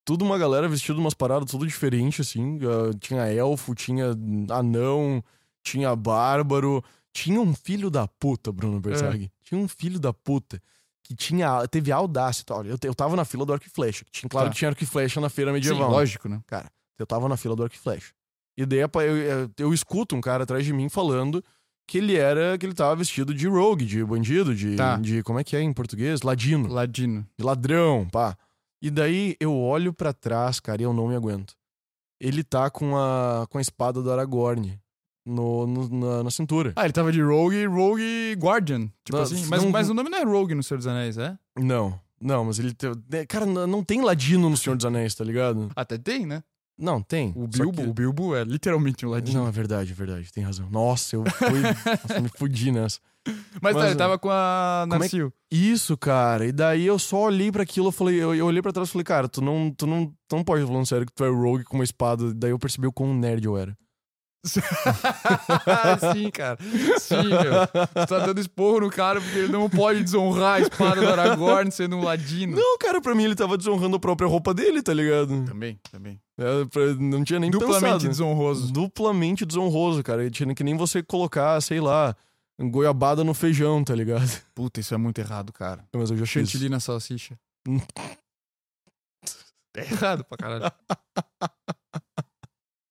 Tudo 0.05 0.25
uma 0.25 0.39
galera 0.39 0.69
vestida 0.69 0.99
umas 0.99 1.15
paradas 1.15 1.51
tudo 1.51 1.67
diferente, 1.67 2.23
assim. 2.23 2.59
Ah, 2.63 2.97
tinha 2.99 3.27
elfo, 3.27 3.75
tinha 3.75 4.13
anão, 4.51 5.23
tinha 5.63 5.95
bárbaro. 5.95 6.83
Tinha 7.13 7.41
um 7.41 7.55
filho 7.55 7.91
da 7.91 8.07
puta, 8.07 8.51
Bruno 8.53 8.81
Bersag. 8.81 9.31
Tinha 9.43 9.61
um 9.61 9.69
filho 9.69 9.99
da 9.99 10.13
puta 10.13 10.61
que 11.07 11.15
tinha, 11.15 11.67
teve 11.69 11.93
a 11.93 11.97
audácia. 11.97 12.45
tá, 12.45 12.57
Olha, 12.57 12.71
eu, 12.71 12.79
eu 12.83 12.95
tava 12.95 13.15
na 13.17 13.25
fila 13.25 13.45
do 13.47 13.53
arco 13.53 13.67
e 13.67 13.71
flecha. 13.71 14.05
Tinha, 14.11 14.29
claro 14.29 14.49
Tá. 14.49 14.53
que 14.53 14.59
tinha 14.59 14.69
arco 14.71 14.83
e 14.83 14.87
flecha 14.87 15.21
na 15.21 15.29
feira 15.29 15.51
Sim, 15.51 15.55
medieval. 15.55 15.91
lógico, 15.91 16.29
né? 16.29 16.41
Eu 16.99 17.07
tava 17.07 17.29
na 17.29 17.37
fila 17.37 17.55
do 17.55 17.63
arco 17.63 17.75
e 17.75 17.79
flecha. 17.79 18.13
E 18.59 18.65
daí 18.65 18.81
eu, 18.81 18.91
eu, 19.17 19.51
eu 19.59 19.75
escuto 19.75 20.17
um 20.17 20.21
cara 20.21 20.45
atrás 20.45 20.65
de 20.65 20.73
mim 20.73 20.89
falando 20.89 21.45
que 21.87 21.99
ele 21.99 22.17
era, 22.17 22.57
que 22.59 22.67
ele 22.67 22.75
tava 22.75 22.97
vestido 22.97 23.33
de 23.35 23.47
rogue, 23.47 23.85
de 23.85 24.03
bandido, 24.05 24.55
de, 24.55 24.75
Tá. 24.77 24.97
de 24.97 25.23
como 25.23 25.39
é 25.39 25.45
que 25.45 25.55
é 25.55 25.61
em 25.61 25.73
português? 25.73 26.23
Ladino, 26.23 26.69
Ladino. 26.69 27.27
de 27.39 27.45
ladrão, 27.45 28.09
pá. 28.11 28.37
E 28.83 28.91
daí 28.91 29.37
eu 29.39 29.55
olho 29.57 29.93
pra 29.93 30.13
trás, 30.13 30.59
cara, 30.59 30.81
e 30.83 30.85
eu 30.85 30.93
não 30.93 31.07
me 31.09 31.15
aguento. 31.15 31.55
Ele 32.21 32.43
tá 32.43 32.71
com 32.71 32.97
a, 32.97 33.47
com 33.51 33.59
a 33.59 33.61
espada 33.61 34.03
do 34.03 34.11
Aragorn 34.11 34.79
no, 35.27 35.67
no- 35.67 35.89
na, 35.89 36.23
na 36.23 36.31
cintura. 36.31 36.73
Ah, 36.77 36.85
ele 36.85 36.93
tava 36.93 37.11
de 37.13 37.21
Rogue 37.21 37.67
Rogue 37.67 38.35
Guardian. 38.39 38.87
Tipo 39.05 39.17
Não, 39.17 39.23
assim. 39.23 39.45
Mas, 39.49 39.63
não- 39.63 39.71
mas 39.71 39.91
o 39.91 39.95
nome 39.95 40.09
não 40.09 40.19
é 40.19 40.25
Rogue 40.25 40.55
no 40.55 40.63
Senhor 40.63 40.79
dos 40.79 40.87
Anéis, 40.87 41.19
é? 41.19 41.37
Não, 41.59 41.99
não, 42.21 42.45
mas 42.45 42.59
ele... 42.59 42.73
te- 42.73 42.87
né, 43.11 43.27
Cara, 43.27 43.45
não 43.45 43.83
tem 43.83 44.01
ladino 44.03 44.49
no 44.49 44.57
Senhor 44.57 44.77
dos 44.77 44.87
Anéis, 44.87 45.15
tá 45.15 45.25
ligado? 45.25 45.69
Até 45.75 45.99
tem, 45.99 46.25
né? 46.25 46.43
Não, 46.79 47.01
tem. 47.01 47.33
O 47.35 47.47
Bilbo, 47.49 47.83
que- 47.83 47.89
o 47.89 47.95
Bilbo 47.95 48.37
é 48.37 48.45
literalmente 48.45 49.05
um 49.07 49.09
ladino. 49.11 49.41
Não, 49.41 49.49
é 49.49 49.51
verdade, 49.51 49.93
é 49.93 49.95
verdade, 49.95 50.31
tem 50.31 50.45
razão. 50.45 50.69
Nossa, 50.71 51.17
eu 51.17 51.25
fui... 51.25 51.49
Nossa, 52.09 52.21
me 52.21 52.29
fudi 52.29 52.71
nessa. 52.71 53.01
Mas, 53.61 53.73
tá, 53.75 53.81
Mas, 53.81 53.85
ele 53.87 53.97
tava 53.97 54.19
com 54.19 54.29
a 54.31 54.83
como 54.85 54.95
é 54.95 54.99
Narcio. 54.99 55.33
Isso, 55.51 55.97
cara. 55.97 56.47
E 56.47 56.53
daí 56.53 56.87
eu 56.87 56.97
só 56.99 57.23
olhei 57.23 57.51
pra 57.51 57.63
aquilo, 57.65 57.89
eu 57.89 57.93
falei, 57.93 58.23
eu, 58.23 58.35
eu 58.35 58.47
olhei 58.47 58.63
pra 58.63 58.73
trás 58.73 58.89
e 58.89 58.93
falei, 58.93 59.05
cara, 59.05 59.27
tu 59.29 59.41
não, 59.41 59.69
tu 59.77 59.85
não, 59.87 60.07
tu 60.29 60.37
não 60.37 60.45
pode 60.45 60.65
falando 60.65 60.87
sério 60.87 61.05
que 61.07 61.13
tu 61.13 61.25
é 61.25 61.29
rogue 61.29 61.65
com 61.65 61.77
uma 61.77 61.83
espada. 61.83 62.33
Daí 62.33 62.51
eu 62.51 62.59
percebi 62.59 62.87
o 62.87 62.93
quão 62.93 63.13
nerd 63.15 63.45
eu 63.45 63.57
era. 63.57 63.77
Sim, 66.15 66.31
cara. 66.31 66.59
Sim, 66.99 67.29
meu. 67.29 67.67
Tu 67.67 68.07
tá 68.09 68.19
dando 68.27 68.41
esporro 68.41 68.81
no 68.81 68.91
cara 68.91 69.21
porque 69.21 69.39
ele 69.39 69.53
não 69.53 69.69
pode 69.69 70.03
desonrar 70.03 70.55
a 70.55 70.61
espada 70.61 71.01
do 71.01 71.09
Aragorn 71.09 71.71
sendo 71.71 71.97
um 71.97 72.03
ladino. 72.05 72.57
Não, 72.57 72.79
cara, 72.79 73.01
pra 73.01 73.15
mim 73.15 73.25
ele 73.25 73.35
tava 73.35 73.57
desonrando 73.59 73.97
a 73.97 74.01
própria 74.01 74.29
roupa 74.29 74.53
dele, 74.55 74.83
tá 74.83 74.93
ligado? 74.95 75.45
Também, 75.45 75.79
também. 75.91 76.21
É, 76.39 76.65
pra- 76.67 76.95
não 76.99 77.25
tinha 77.25 77.41
nem 77.41 77.51
Duplamente 77.51 77.83
pensado. 77.83 78.09
desonroso. 78.09 78.73
Duplamente 78.73 79.45
desonroso, 79.47 80.03
cara. 80.03 80.31
Tinha 80.31 80.55
que 80.55 80.63
nem 80.65 80.77
você 80.77 81.03
colocar, 81.03 81.61
sei 81.61 81.81
lá, 81.81 82.15
goiabada 82.61 83.25
no 83.25 83.35
feijão, 83.35 83.83
tá 83.83 83.95
ligado? 83.95 84.31
Puta, 84.55 84.81
isso 84.81 84.95
é 84.95 84.97
muito 84.97 85.19
errado, 85.19 85.53
cara. 85.53 85.85
Mas 85.95 86.11
eu 86.11 86.17
já 86.17 86.25
fiz. 86.27 86.31
Chantilly 86.51 86.69
na 86.69 86.81
salsicha. 86.81 87.39
É 89.79 89.81
errado 89.83 90.25
pra 90.25 90.39
caralho. 90.39 90.73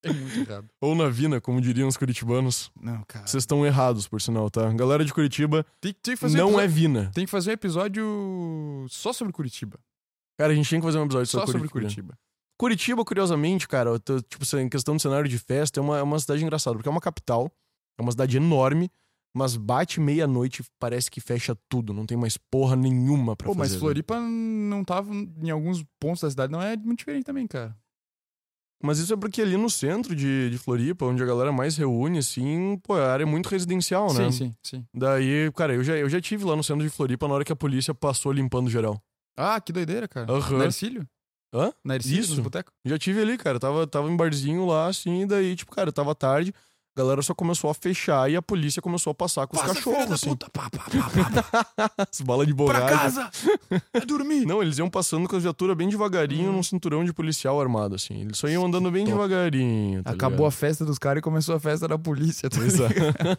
É 0.06 0.14
muito 0.14 0.40
errado. 0.40 0.70
Ou 0.80 0.94
na 0.96 1.10
vina, 1.10 1.42
como 1.42 1.60
diriam 1.60 1.88
os 1.88 1.98
curitibanos. 1.98 2.72
Não, 2.80 3.04
cara. 3.08 3.26
Vocês 3.28 3.44
estão 3.44 3.66
errados, 3.66 4.08
por 4.08 4.22
sinal, 4.22 4.50
tá? 4.50 4.72
Galera 4.74 5.04
de 5.04 5.14
Curitiba, 5.14 5.66
Tem, 5.82 5.92
tem 5.94 6.14
que 6.14 6.20
fazer 6.20 6.38
não 6.38 6.50
episódio- 6.50 6.66
é 6.66 6.68
vina. 6.68 7.12
Tem 7.14 7.26
que 7.26 7.32
fazer 7.32 7.50
um 7.50 7.54
episódio 7.54 8.86
só 8.90 9.12
sobre 9.12 9.34
Curitiba. 9.34 9.80
Cara, 10.38 10.52
a 10.54 10.56
gente 10.56 10.68
tinha 10.68 10.80
que 10.80 10.86
fazer 10.86 11.00
um 11.00 11.06
episódio 11.06 11.28
Só 11.28 11.40
sobre 11.40 11.54
sobre 11.54 11.70
Curitiba. 11.70 12.10
Curitiba. 12.10 12.20
Curitiba, 12.58 13.04
curiosamente, 13.06 13.68
cara, 13.68 14.00
tô, 14.00 14.22
tipo, 14.22 14.44
em 14.58 14.70
questão 14.70 14.96
de 14.96 15.02
cenário 15.02 15.28
de 15.28 15.38
festa, 15.38 15.80
é 15.80 15.84
uma, 15.84 15.98
é 15.98 16.02
uma 16.02 16.18
cidade 16.20 16.42
engraçada, 16.44 16.76
porque 16.78 16.88
é 16.88 16.92
uma 16.92 17.02
capital, 17.02 17.52
é 17.98 18.02
uma 18.02 18.12
cidade 18.12 18.38
enorme, 18.38 18.90
mas 19.36 19.58
bate 19.58 20.00
meia-noite 20.00 20.64
parece 20.80 21.12
que 21.12 21.20
fecha 21.20 21.54
tudo, 21.68 21.94
não 21.94 22.06
tem 22.06 22.16
mais 22.18 22.38
porra 22.38 22.78
nenhuma 22.78 23.36
pra 23.36 23.48
Pô, 23.48 23.54
mas 23.54 23.70
fazer. 23.70 23.80
Floripa 23.80 24.20
não 24.22 24.86
tava. 24.86 25.14
Em 25.14 25.50
alguns 25.50 25.84
pontos 26.00 26.22
da 26.22 26.30
cidade 26.30 26.52
não 26.52 26.62
é 26.62 26.78
muito 26.78 27.00
diferente 27.00 27.26
também, 27.26 27.46
cara. 27.46 27.76
Mas 28.86 29.00
isso 29.00 29.14
é 29.14 29.18
porque 29.18 29.42
ali 29.42 29.58
no 29.58 29.70
centro 29.70 30.16
de, 30.16 30.50
de 30.50 30.58
Floripa, 30.58 31.06
onde 31.06 31.22
a 31.22 31.26
galera 31.26 31.52
mais 31.52 31.76
reúne, 31.76 32.20
assim, 32.20 32.78
pô, 32.84 32.94
a 32.94 33.12
área 33.12 33.24
é 33.24 33.26
muito 33.26 33.48
residencial, 33.50 34.14
né? 34.14 34.32
Sim, 34.32 34.32
sim, 34.32 34.56
sim. 34.64 34.86
Daí, 34.94 35.52
cara, 35.54 35.74
eu 35.74 35.84
já, 35.84 35.96
eu 35.98 36.08
já 36.08 36.22
tive 36.22 36.46
lá 36.46 36.56
no 36.56 36.64
centro 36.64 36.84
de 36.84 36.90
Floripa 36.90 37.28
na 37.28 37.34
hora 37.34 37.44
que 37.44 37.52
a 37.52 37.56
polícia 37.56 37.94
passou 37.94 38.32
limpando 38.32 38.70
geral. 38.70 39.02
Ah, 39.36 39.60
que 39.60 39.74
doideira, 39.74 40.08
cara. 40.08 40.32
Aham. 40.32 40.60
Na 40.60 40.66
Ercílio? 40.66 41.08
Hã? 41.54 41.74
Na 41.84 41.96
Ercílio, 41.96 42.20
Isso. 42.20 42.32
nos 42.32 42.40
botecos? 42.40 42.74
Já 42.86 42.98
tive 42.98 43.22
ali, 43.22 43.38
cara. 43.38 43.60
Tava, 43.60 43.88
tava 43.88 44.10
em 44.10 44.16
barzinho 44.16 44.66
lá, 44.66 44.88
assim, 44.88 45.22
e 45.22 45.26
daí, 45.26 45.56
tipo, 45.56 45.72
cara, 45.72 45.92
tava 45.92 46.14
tarde, 46.14 46.54
a 46.96 47.02
galera 47.02 47.22
só 47.22 47.34
começou 47.34 47.70
a 47.70 47.74
fechar 47.74 48.32
e 48.32 48.36
a 48.38 48.42
polícia 48.42 48.82
começou 48.82 49.12
a 49.12 49.14
passar 49.14 49.46
com 49.48 49.58
os 49.58 49.62
cachorros, 49.64 50.12
assim. 50.12 50.30
Puta, 50.30 50.50
pá, 50.50 50.70
pá, 50.70 50.86
pá, 50.90 51.66
pá. 51.90 51.90
As 52.10 52.22
balas 52.22 52.48
de 52.48 52.54
pra 52.56 52.64
borracha. 52.66 52.88
casa! 52.98 53.30
É 53.94 54.00
dormir! 54.00 54.46
Não, 54.46 54.62
eles 54.62 54.78
iam 54.78 54.90
passando 54.90 55.28
com 55.28 55.36
a 55.36 55.40
viatura 55.40 55.76
bem 55.76 55.90
devagarinho 55.90 56.50
Hum. 56.52 56.54
num 56.54 56.64
cinturão 56.64 57.04
de 57.04 57.12
policial 57.14 57.60
armado, 57.60 57.96
assim. 57.96 58.22
Eles 58.22 58.38
só 58.38 58.48
iam 58.48 58.66
andando 58.66 58.90
bem 58.90 59.04
top. 59.06 59.16
devagarinho. 59.18 60.04
Tá 60.04 60.12
Acabou 60.12 60.46
a 60.46 60.50
ligado? 60.50 60.60
festa 60.60 60.86
dos 60.86 60.98
caras 60.98 61.20
e 61.20 61.22
começou 61.22 61.56
a 61.56 61.60
festa 61.60 61.88
da 61.88 61.98
polícia. 61.98 62.50
Tá 62.50 62.58
Pois 62.58 62.80
é. 62.80 62.88
ligado? 62.88 63.38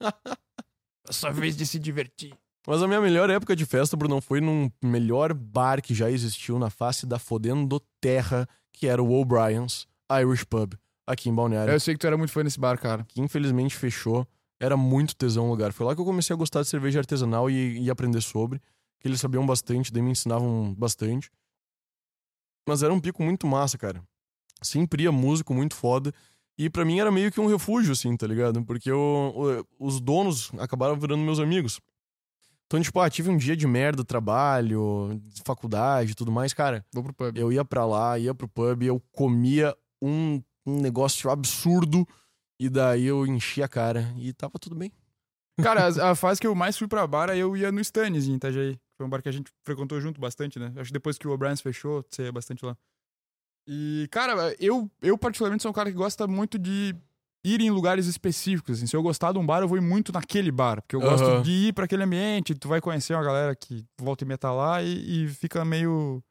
Sua 1.10 1.30
vez 1.30 1.56
de 1.56 1.64
se 1.66 1.78
divertir. 1.78 2.34
Mas 2.66 2.82
a 2.82 2.88
minha 2.88 3.00
melhor 3.00 3.30
época 3.30 3.54
de 3.54 3.64
festa, 3.64 3.96
Brunão, 3.96 4.20
foi 4.20 4.40
num 4.40 4.68
melhor 4.82 5.32
bar 5.32 5.80
que 5.80 5.94
já 5.94 6.10
existiu 6.10 6.58
na 6.58 6.68
face 6.68 7.06
da 7.06 7.16
fodendo 7.18 7.80
terra, 8.00 8.48
que 8.72 8.88
era 8.88 9.00
o 9.00 9.12
O'Brien's 9.12 9.86
Irish 10.20 10.42
Pub, 10.44 10.74
aqui 11.06 11.28
em 11.28 11.34
Balneário. 11.34 11.72
Eu 11.72 11.80
sei 11.80 11.94
que 11.94 12.00
tu 12.00 12.06
era 12.06 12.16
muito 12.16 12.32
fã 12.32 12.42
desse 12.42 12.58
bar, 12.58 12.78
cara. 12.78 13.04
que 13.04 13.20
infelizmente 13.20 13.74
fechou. 13.76 14.26
Era 14.58 14.76
muito 14.76 15.14
tesão 15.14 15.46
o 15.46 15.50
lugar. 15.50 15.72
Foi 15.72 15.86
lá 15.86 15.94
que 15.94 16.00
eu 16.00 16.04
comecei 16.04 16.32
a 16.32 16.36
gostar 16.36 16.62
de 16.62 16.68
cerveja 16.68 16.98
artesanal 16.98 17.50
e, 17.50 17.78
e 17.78 17.90
aprender 17.90 18.22
sobre. 18.22 18.58
Que 18.98 19.06
eles 19.06 19.20
sabiam 19.20 19.44
bastante, 19.46 19.92
daí 19.92 20.02
me 20.02 20.10
ensinavam 20.10 20.74
bastante. 20.74 21.30
Mas 22.66 22.82
era 22.82 22.92
um 22.92 22.98
pico 22.98 23.22
muito 23.22 23.46
massa, 23.46 23.76
cara. 23.76 24.02
Sempre 24.62 25.02
ia 25.02 25.12
músico 25.12 25.52
muito 25.52 25.74
foda. 25.74 26.12
E 26.58 26.70
pra 26.70 26.86
mim 26.86 26.98
era 26.98 27.12
meio 27.12 27.30
que 27.30 27.38
um 27.38 27.46
refúgio, 27.46 27.92
assim, 27.92 28.16
tá 28.16 28.26
ligado? 28.26 28.64
Porque 28.64 28.90
eu, 28.90 29.66
os 29.78 30.00
donos 30.00 30.50
acabaram 30.58 30.98
virando 30.98 31.22
meus 31.22 31.38
amigos. 31.38 31.78
Então, 32.66 32.80
tipo, 32.80 32.98
ah, 32.98 33.08
tive 33.10 33.30
um 33.30 33.36
dia 33.36 33.54
de 33.54 33.66
merda, 33.66 34.02
trabalho, 34.02 35.20
faculdade 35.44 36.12
e 36.12 36.14
tudo 36.14 36.32
mais, 36.32 36.52
cara. 36.52 36.84
Vou 36.92 37.04
pro 37.04 37.12
pub. 37.12 37.36
Eu 37.36 37.52
ia 37.52 37.64
pra 37.64 37.84
lá, 37.84 38.18
ia 38.18 38.34
pro 38.34 38.48
pub, 38.48 38.82
eu 38.82 39.00
comia 39.12 39.76
um, 40.02 40.42
um 40.66 40.80
negócio 40.80 41.30
absurdo 41.30 42.06
e 42.60 42.68
daí 42.68 43.04
eu 43.04 43.26
enchia 43.26 43.66
a 43.66 43.68
cara 43.68 44.12
e 44.18 44.32
tava 44.32 44.58
tudo 44.58 44.74
bem. 44.74 44.92
Cara, 45.62 45.86
a, 45.86 46.10
a 46.10 46.14
fase 46.14 46.40
que 46.40 46.46
eu 46.46 46.54
mais 46.54 46.76
fui 46.76 46.86
pra 46.88 47.06
bar, 47.06 47.30
eu 47.30 47.56
ia 47.56 47.72
no 47.72 47.80
Stannis, 47.80 48.28
em 48.28 48.34
Itajaí. 48.34 48.78
Foi 48.96 49.06
um 49.06 49.10
bar 49.10 49.22
que 49.22 49.28
a 49.28 49.32
gente 49.32 49.50
frequentou 49.64 50.00
junto 50.00 50.20
bastante, 50.20 50.58
né? 50.58 50.72
Acho 50.76 50.88
que 50.88 50.92
depois 50.92 51.16
que 51.16 51.26
o 51.26 51.32
O'Brien's 51.32 51.60
fechou, 51.60 52.04
você 52.08 52.24
ia 52.24 52.32
bastante 52.32 52.64
lá. 52.64 52.76
E, 53.68 54.06
cara, 54.10 54.54
eu, 54.60 54.90
eu 55.02 55.18
particularmente 55.18 55.62
sou 55.62 55.70
um 55.70 55.74
cara 55.74 55.90
que 55.90 55.96
gosta 55.96 56.26
muito 56.26 56.58
de 56.58 56.94
ir 57.44 57.60
em 57.60 57.70
lugares 57.70 58.06
específicos. 58.06 58.78
Assim. 58.78 58.86
Se 58.86 58.96
eu 58.96 59.02
gostar 59.02 59.32
de 59.32 59.38
um 59.38 59.46
bar, 59.46 59.60
eu 59.60 59.68
vou 59.68 59.78
ir 59.78 59.82
muito 59.82 60.12
naquele 60.12 60.50
bar. 60.50 60.82
Porque 60.82 60.96
eu 60.96 61.00
gosto 61.00 61.24
Aham. 61.24 61.42
de 61.42 61.50
ir 61.50 61.72
pra 61.72 61.84
aquele 61.84 62.04
ambiente, 62.04 62.54
tu 62.54 62.68
vai 62.68 62.80
conhecer 62.80 63.14
uma 63.14 63.24
galera 63.24 63.54
que 63.54 63.84
volta 64.00 64.24
e 64.24 64.26
meia 64.26 64.38
tá 64.38 64.52
lá 64.52 64.82
e, 64.82 65.24
e 65.24 65.28
fica 65.28 65.64
meio 65.64 66.22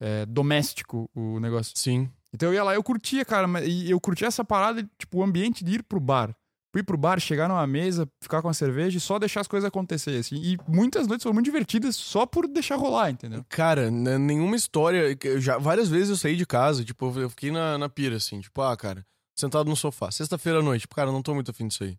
é, 0.00 0.26
doméstico 0.26 1.08
o 1.14 1.38
negócio. 1.40 1.72
Sim. 1.76 2.10
Então 2.34 2.48
eu 2.48 2.54
ia 2.54 2.64
lá, 2.64 2.74
eu 2.74 2.82
curtia, 2.82 3.24
cara, 3.24 3.46
mas- 3.46 3.66
e 3.66 3.90
eu 3.90 4.00
curtia 4.00 4.26
essa 4.28 4.44
parada, 4.44 4.82
tipo, 4.98 5.18
o 5.18 5.22
ambiente 5.22 5.62
de 5.64 5.74
ir 5.74 5.82
pro 5.82 6.00
bar. 6.00 6.34
Ir 6.74 6.82
pro 6.84 6.96
bar, 6.96 7.20
chegar 7.20 7.48
numa 7.50 7.66
mesa, 7.66 8.08
ficar 8.22 8.40
com 8.40 8.48
a 8.48 8.54
cerveja 8.54 8.96
e 8.96 9.00
só 9.00 9.18
deixar 9.18 9.42
as 9.42 9.46
coisas 9.46 9.68
acontecer, 9.68 10.18
assim. 10.18 10.36
E 10.36 10.56
muitas 10.66 11.06
noites 11.06 11.22
foram 11.22 11.34
muito 11.34 11.44
divertidas 11.44 11.94
só 11.96 12.24
por 12.24 12.48
deixar 12.48 12.76
rolar, 12.76 13.10
entendeu? 13.10 13.44
Cara, 13.50 13.90
nenhuma 13.90 14.56
história. 14.56 15.14
Já, 15.38 15.58
várias 15.58 15.90
vezes 15.90 16.08
eu 16.08 16.16
saí 16.16 16.34
de 16.34 16.46
casa, 16.46 16.82
tipo, 16.82 17.12
eu 17.20 17.28
fiquei 17.28 17.50
na, 17.50 17.76
na 17.76 17.90
pira, 17.90 18.16
assim, 18.16 18.40
tipo, 18.40 18.62
ah, 18.62 18.74
cara, 18.74 19.04
sentado 19.38 19.68
no 19.68 19.76
sofá. 19.76 20.10
Sexta-feira 20.10 20.60
à 20.60 20.62
noite, 20.62 20.82
tipo, 20.82 20.94
cara, 20.94 21.12
não 21.12 21.20
tô 21.22 21.34
muito 21.34 21.50
afim 21.50 21.68
disso 21.68 21.84
aí. 21.84 21.98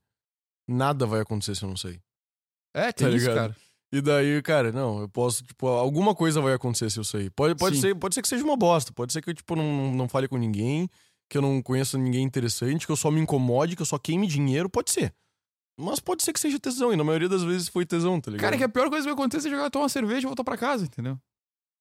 Nada 0.68 1.06
vai 1.06 1.22
acontecer 1.22 1.54
se 1.56 1.64
eu 1.64 1.70
não 1.70 1.78
sair. 1.78 2.02
É, 2.76 2.92
tem 2.92 3.08
Tá 3.08 3.16
isso, 3.16 3.28
ligado? 3.30 3.36
cara. 3.36 3.56
E 3.94 4.02
daí, 4.02 4.42
cara, 4.42 4.72
não, 4.72 5.02
eu 5.02 5.08
posso, 5.08 5.44
tipo, 5.44 5.68
alguma 5.68 6.16
coisa 6.16 6.42
vai 6.42 6.56
acontecer 6.56 6.90
se 6.90 6.98
eu 6.98 7.04
sair. 7.04 7.30
Pode, 7.30 7.54
pode, 7.54 7.76
Sim. 7.76 7.82
ser, 7.84 7.96
pode 7.96 8.16
ser 8.16 8.24
que 8.24 8.28
seja 8.28 8.44
uma 8.44 8.58
bosta, 8.58 8.92
pode 8.92 9.14
ser 9.14 9.22
que 9.22 9.30
eu, 9.30 9.36
tipo, 9.36 9.56
não, 9.56 9.94
não 9.94 10.10
fale 10.10 10.28
com 10.28 10.36
ninguém, 10.36 10.90
que 11.30 11.38
eu 11.38 11.44
não 11.44 11.62
conheça 11.62 11.96
ninguém 11.96 12.24
interessante, 12.24 12.88
que 12.88 12.92
eu 12.92 12.96
só 12.96 13.12
me 13.12 13.22
incomode, 13.22 13.76
que 13.76 13.84
eu 13.84 13.86
só 13.86 14.00
queime 14.00 14.26
dinheiro, 14.26 14.68
pode 14.68 14.90
ser. 14.90 15.14
Mas 15.80 16.00
pode 16.00 16.24
ser 16.24 16.34
que 16.34 16.40
seja 16.40 16.60
tesão, 16.60 16.92
e 16.92 16.96
na 16.96 17.04
maioria 17.04 17.30
das 17.30 17.44
vezes 17.44 17.68
foi 17.68 17.86
tesão, 17.86 18.20
tá 18.20 18.32
ligado? 18.32 18.42
Cara, 18.42 18.58
que 18.58 18.64
a 18.64 18.70
pior 18.70 18.90
coisa 18.90 19.04
que 19.04 19.14
vai 19.14 19.14
acontecer 19.14 19.48
é 19.48 19.52
jogar 19.52 19.70
tomar 19.70 19.84
uma 19.84 19.90
cerveja 19.90 20.22
e 20.22 20.26
voltar 20.26 20.44
pra 20.44 20.58
casa, 20.58 20.86
entendeu? 20.86 21.20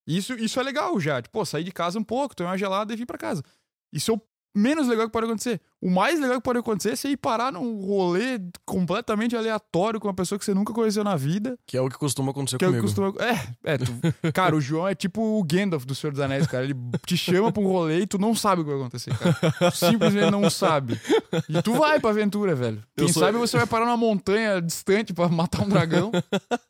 Isso, 0.07 0.35
isso 0.35 0.61
é 0.61 0.62
legal 0.62 1.01
já. 1.01 1.22
Tipo, 1.22 1.46
sair 1.46 1.64
de 1.64 1.72
casa 1.72 1.98
um 1.98 2.05
pouco, 2.05 2.37
tomar 2.37 2.51
uma 2.51 2.59
gelada 2.59 2.92
e 2.92 2.96
vir 2.96 3.07
pra 3.07 3.16
casa. 3.16 3.42
Isso 3.90 4.12
é 4.12 4.14
o 4.14 4.20
menos 4.55 4.87
legal 4.87 5.07
que 5.07 5.12
pode 5.12 5.25
acontecer. 5.25 5.62
O 5.82 5.90
mais 5.90 6.20
legal 6.20 6.36
que 6.36 6.42
pode 6.44 6.60
acontecer 6.60 6.90
é 6.90 6.96
você 6.96 7.08
ir 7.08 7.16
parar 7.16 7.50
num 7.52 7.80
rolê 7.80 8.40
completamente 8.64 9.36
aleatório 9.36 9.98
com 9.98 10.06
uma 10.08 10.14
pessoa 10.14 10.38
que 10.38 10.44
você 10.44 10.54
nunca 10.54 10.72
conheceu 10.72 11.02
na 11.02 11.16
vida. 11.16 11.58
Que 11.66 11.76
é 11.76 11.80
o 11.80 11.88
que 11.88 11.98
costuma 11.98 12.30
acontecer 12.30 12.56
Que 12.58 12.64
é 12.64 12.68
o 12.68 12.70
que 12.72 12.78
comigo. 12.80 12.94
costuma. 13.12 13.26
É, 13.64 13.74
é. 13.74 13.78
tu- 13.78 14.32
Cara, 14.32 14.54
o 14.54 14.60
João 14.60 14.86
é 14.88 14.94
tipo 14.94 15.20
o 15.20 15.42
Gandalf 15.44 15.84
do 15.84 15.94
Senhor 15.94 16.12
dos 16.12 16.20
Anéis, 16.20 16.46
cara. 16.46 16.64
Ele 16.64 16.76
te 17.04 17.16
chama 17.16 17.50
pra 17.50 17.62
um 17.62 17.66
rolê 17.66 18.00
e 18.00 18.06
tu 18.06 18.16
não 18.18 18.34
sabe 18.34 18.62
o 18.62 18.64
que 18.64 18.70
vai 18.70 18.78
acontecer, 18.80 19.12
cara. 19.18 19.70
Tu 19.72 19.76
simplesmente 19.76 20.30
não 20.30 20.48
sabe. 20.48 21.00
E 21.48 21.60
tu 21.62 21.72
vai 21.74 21.98
pra 21.98 22.10
aventura, 22.10 22.54
velho. 22.54 22.80
Quem 22.96 23.08
sou- 23.08 23.22
sabe 23.22 23.36
você 23.38 23.56
vai 23.56 23.66
parar 23.66 23.84
numa 23.86 23.96
montanha 23.96 24.60
distante 24.62 25.12
pra 25.12 25.28
matar 25.28 25.62
um 25.62 25.68
dragão. 25.68 26.12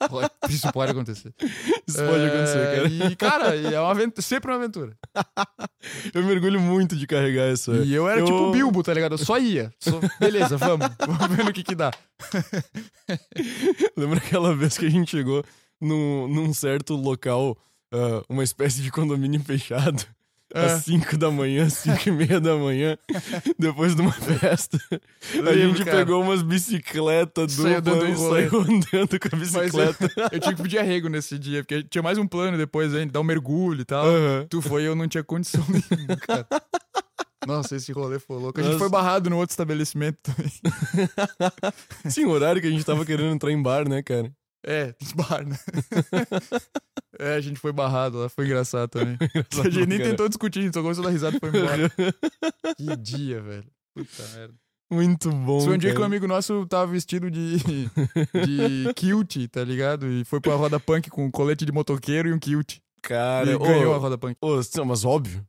Pode- 0.09 0.31
Isso 0.49 0.73
pode 0.73 0.93
acontecer. 0.93 1.35
Isso 1.87 1.99
pode 1.99 2.25
É, 2.25 2.27
acontecer, 2.29 2.77
cara. 2.77 2.89
E, 2.89 3.17
cara, 3.17 3.57
é 3.57 3.79
uma 3.81 3.91
aventura, 3.91 4.23
sempre 4.23 4.51
uma 4.51 4.57
aventura. 4.57 4.97
Eu 6.15 6.25
mergulho 6.25 6.61
muito 6.61 6.97
de 6.97 7.07
carregar 7.07 7.45
essa. 7.51 7.73
E 7.73 7.93
eu 7.93 8.09
era 8.09 8.21
Eu- 8.21 8.25
tipo 8.25 8.39
o 8.39 8.53
Bilbo, 8.53 8.83
tá 8.83 8.93
ligado? 8.95 9.02
Eu 9.11 9.19
só 9.19 9.39
ia. 9.39 9.73
Só- 9.81 10.01
Beleza, 10.21 10.57
vamos. 10.57 10.87
Vamos 11.07 11.37
ver 11.37 11.45
no 11.45 11.53
que 11.53 11.63
que 11.63 11.75
dá. 11.75 11.91
Lembra 13.97 14.19
aquela 14.19 14.55
vez 14.55 14.77
que 14.79 14.87
a 14.87 14.91
gente 14.91 15.11
chegou 15.11 15.45
num, 15.81 16.29
num 16.29 16.53
certo 16.55 16.95
local, 16.95 17.57
ah, 17.93 18.23
uma 18.29 18.45
espécie 18.45 18.81
de 18.83 18.91
condomínio 18.91 19.41
fechado, 19.43 20.05
É. 20.55 20.67
às 20.67 20.85
5 20.85 21.17
da 21.17 21.31
manhã, 21.31 21.69
5 21.69 22.09
e 22.09 22.13
meia 22.13 22.39
da 22.41 22.55
manhã, 22.57 22.97
depois 23.59 23.95
de 23.97 24.03
uma 24.03 24.13
festa. 24.13 24.79
a 24.91 25.37
Lembro, 25.41 25.77
gente 25.77 25.85
cara. 25.85 25.97
pegou 25.99 26.23
umas 26.23 26.43
bicicletas 26.43 27.53
Saiu 27.53 27.81
duplas 27.81 28.01
dando 28.01 28.13
e 28.13 28.17
saiu 28.17 28.61
andando 28.61 29.19
com 29.21 29.35
a 29.35 29.39
bicicleta. 29.39 30.13
eu, 30.17 30.29
eu 30.33 30.41
tinha 30.41 30.55
que 30.55 30.63
pedir 30.63 30.79
arrego 30.79 31.09
nesse 31.09 31.39
dia, 31.39 31.63
porque 31.65 31.83
tinha 31.85 32.03
mais 32.03 32.19
um 32.19 32.27
plano 32.27 32.57
depois 32.59 32.95
ainda, 32.95 33.13
dar 33.13 33.21
um 33.21 33.25
mergulho 33.25 33.81
e 33.81 33.85
tal. 33.85 34.05
Aham. 34.07 34.47
Tu 34.49 34.61
foi 34.63 34.83
e 34.83 34.87
eu 34.87 34.95
não 34.95 35.09
tinha 35.09 35.25
condição 35.25 35.65
nenhuma, 35.69 36.17
cara. 36.17 36.47
Nossa, 37.47 37.77
esse 37.77 37.93
rolê 37.93 38.19
foi 38.19 38.37
louco. 38.39 38.61
A 38.61 38.63
gente 38.63 38.73
Nossa. 38.73 38.85
foi 38.85 38.91
barrado 38.91 39.29
no 39.29 39.37
outro 39.39 39.53
estabelecimento 39.53 40.19
também. 40.23 40.51
Sim, 42.09 42.25
o 42.27 42.31
horário 42.31 42.61
que 42.61 42.69
a 42.69 42.71
gente 42.71 42.85
tava 42.85 43.05
querendo 43.05 43.35
entrar 43.35 43.51
em 43.51 43.61
bar, 43.61 43.89
né, 43.89 44.03
cara? 44.03 44.33
É, 44.65 44.95
bar, 45.17 45.45
né? 45.45 45.59
é, 47.19 47.35
a 47.35 47.41
gente 47.41 47.59
foi 47.59 47.73
barrado 47.73 48.19
lá, 48.19 48.29
foi 48.29 48.47
engraçado 48.47 48.89
também. 48.89 49.15
Engraçado 49.15 49.67
a 49.67 49.71
gente 49.71 49.87
nem 49.87 49.99
pra 49.99 50.09
tentou 50.09 50.29
discutir, 50.29 50.61
a 50.61 50.63
gente 50.63 50.75
só 50.75 50.83
começou 50.83 51.03
a 51.03 51.07
dar 51.07 51.13
risada 51.13 51.37
e 51.37 51.41
foi 51.41 51.49
embora. 51.49 51.91
que 52.77 52.97
dia, 52.97 53.41
velho. 53.41 53.67
Puta 53.95 54.23
merda. 54.35 54.55
Muito 54.93 55.31
bom. 55.31 55.61
Foi 55.61 55.75
um 55.75 55.79
dia 55.79 55.91
que 55.91 55.97
um 55.97 56.01
cara. 56.01 56.07
amigo 56.07 56.27
nosso 56.29 56.67
tava 56.67 56.93
vestido 56.93 57.31
de, 57.31 57.57
de 57.57 58.95
kilt, 58.95 59.49
tá 59.51 59.65
ligado? 59.65 60.07
E 60.07 60.23
foi 60.23 60.39
pra 60.39 60.55
roda 60.55 60.79
punk 60.79 61.09
com 61.09 61.25
um 61.25 61.31
colete 61.31 61.65
de 61.65 61.73
motoqueiro 61.73 62.29
e 62.29 62.33
um 62.33 62.39
kilt. 62.39 62.77
Cara, 63.03 63.51
e 63.51 63.55
ô, 63.55 63.59
ganhou 63.59 63.95
a 63.95 63.97
roda 63.97 64.19
punk. 64.19 64.37
ô, 64.41 64.61
mas 64.85 65.05
óbvio. 65.05 65.43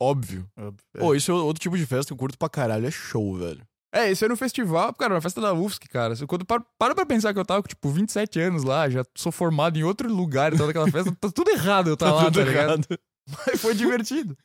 Óbvio. 0.00 0.48
É. 0.56 0.98
Pô, 0.98 1.14
isso 1.14 1.30
é 1.30 1.34
outro 1.34 1.60
tipo 1.60 1.76
de 1.76 1.86
festa 1.86 2.06
que 2.08 2.12
eu 2.12 2.16
curto 2.16 2.38
pra 2.38 2.48
caralho, 2.48 2.86
é 2.86 2.90
show, 2.90 3.36
velho. 3.36 3.62
É, 3.92 4.10
isso 4.10 4.24
era 4.24 4.32
no 4.32 4.36
festival, 4.36 4.92
cara, 4.94 5.14
na 5.14 5.20
festa 5.20 5.40
da 5.40 5.52
UFSC, 5.54 5.88
cara. 5.88 6.14
Quando 6.26 6.44
para, 6.44 6.62
para 6.78 6.94
pra 6.94 7.06
pensar 7.06 7.32
que 7.32 7.38
eu 7.40 7.44
tava 7.44 7.62
com, 7.62 7.68
tipo, 7.68 7.88
27 7.88 8.38
anos 8.40 8.62
lá, 8.62 8.88
já 8.88 9.02
sou 9.16 9.32
formado 9.32 9.78
em 9.78 9.82
outro 9.82 10.12
lugar 10.12 10.52
e 10.52 10.58
tal 10.58 10.66
daquela 10.66 10.90
festa, 10.90 11.10
tá 11.18 11.30
tudo 11.30 11.50
errado 11.50 11.88
eu 11.90 11.96
tá 11.96 12.12
lá, 12.12 12.24
tudo 12.26 12.38
tá 12.38 12.44
ligado? 12.44 12.68
errado. 12.70 12.86
Mas 13.46 13.60
foi 13.60 13.74
divertido. 13.74 14.36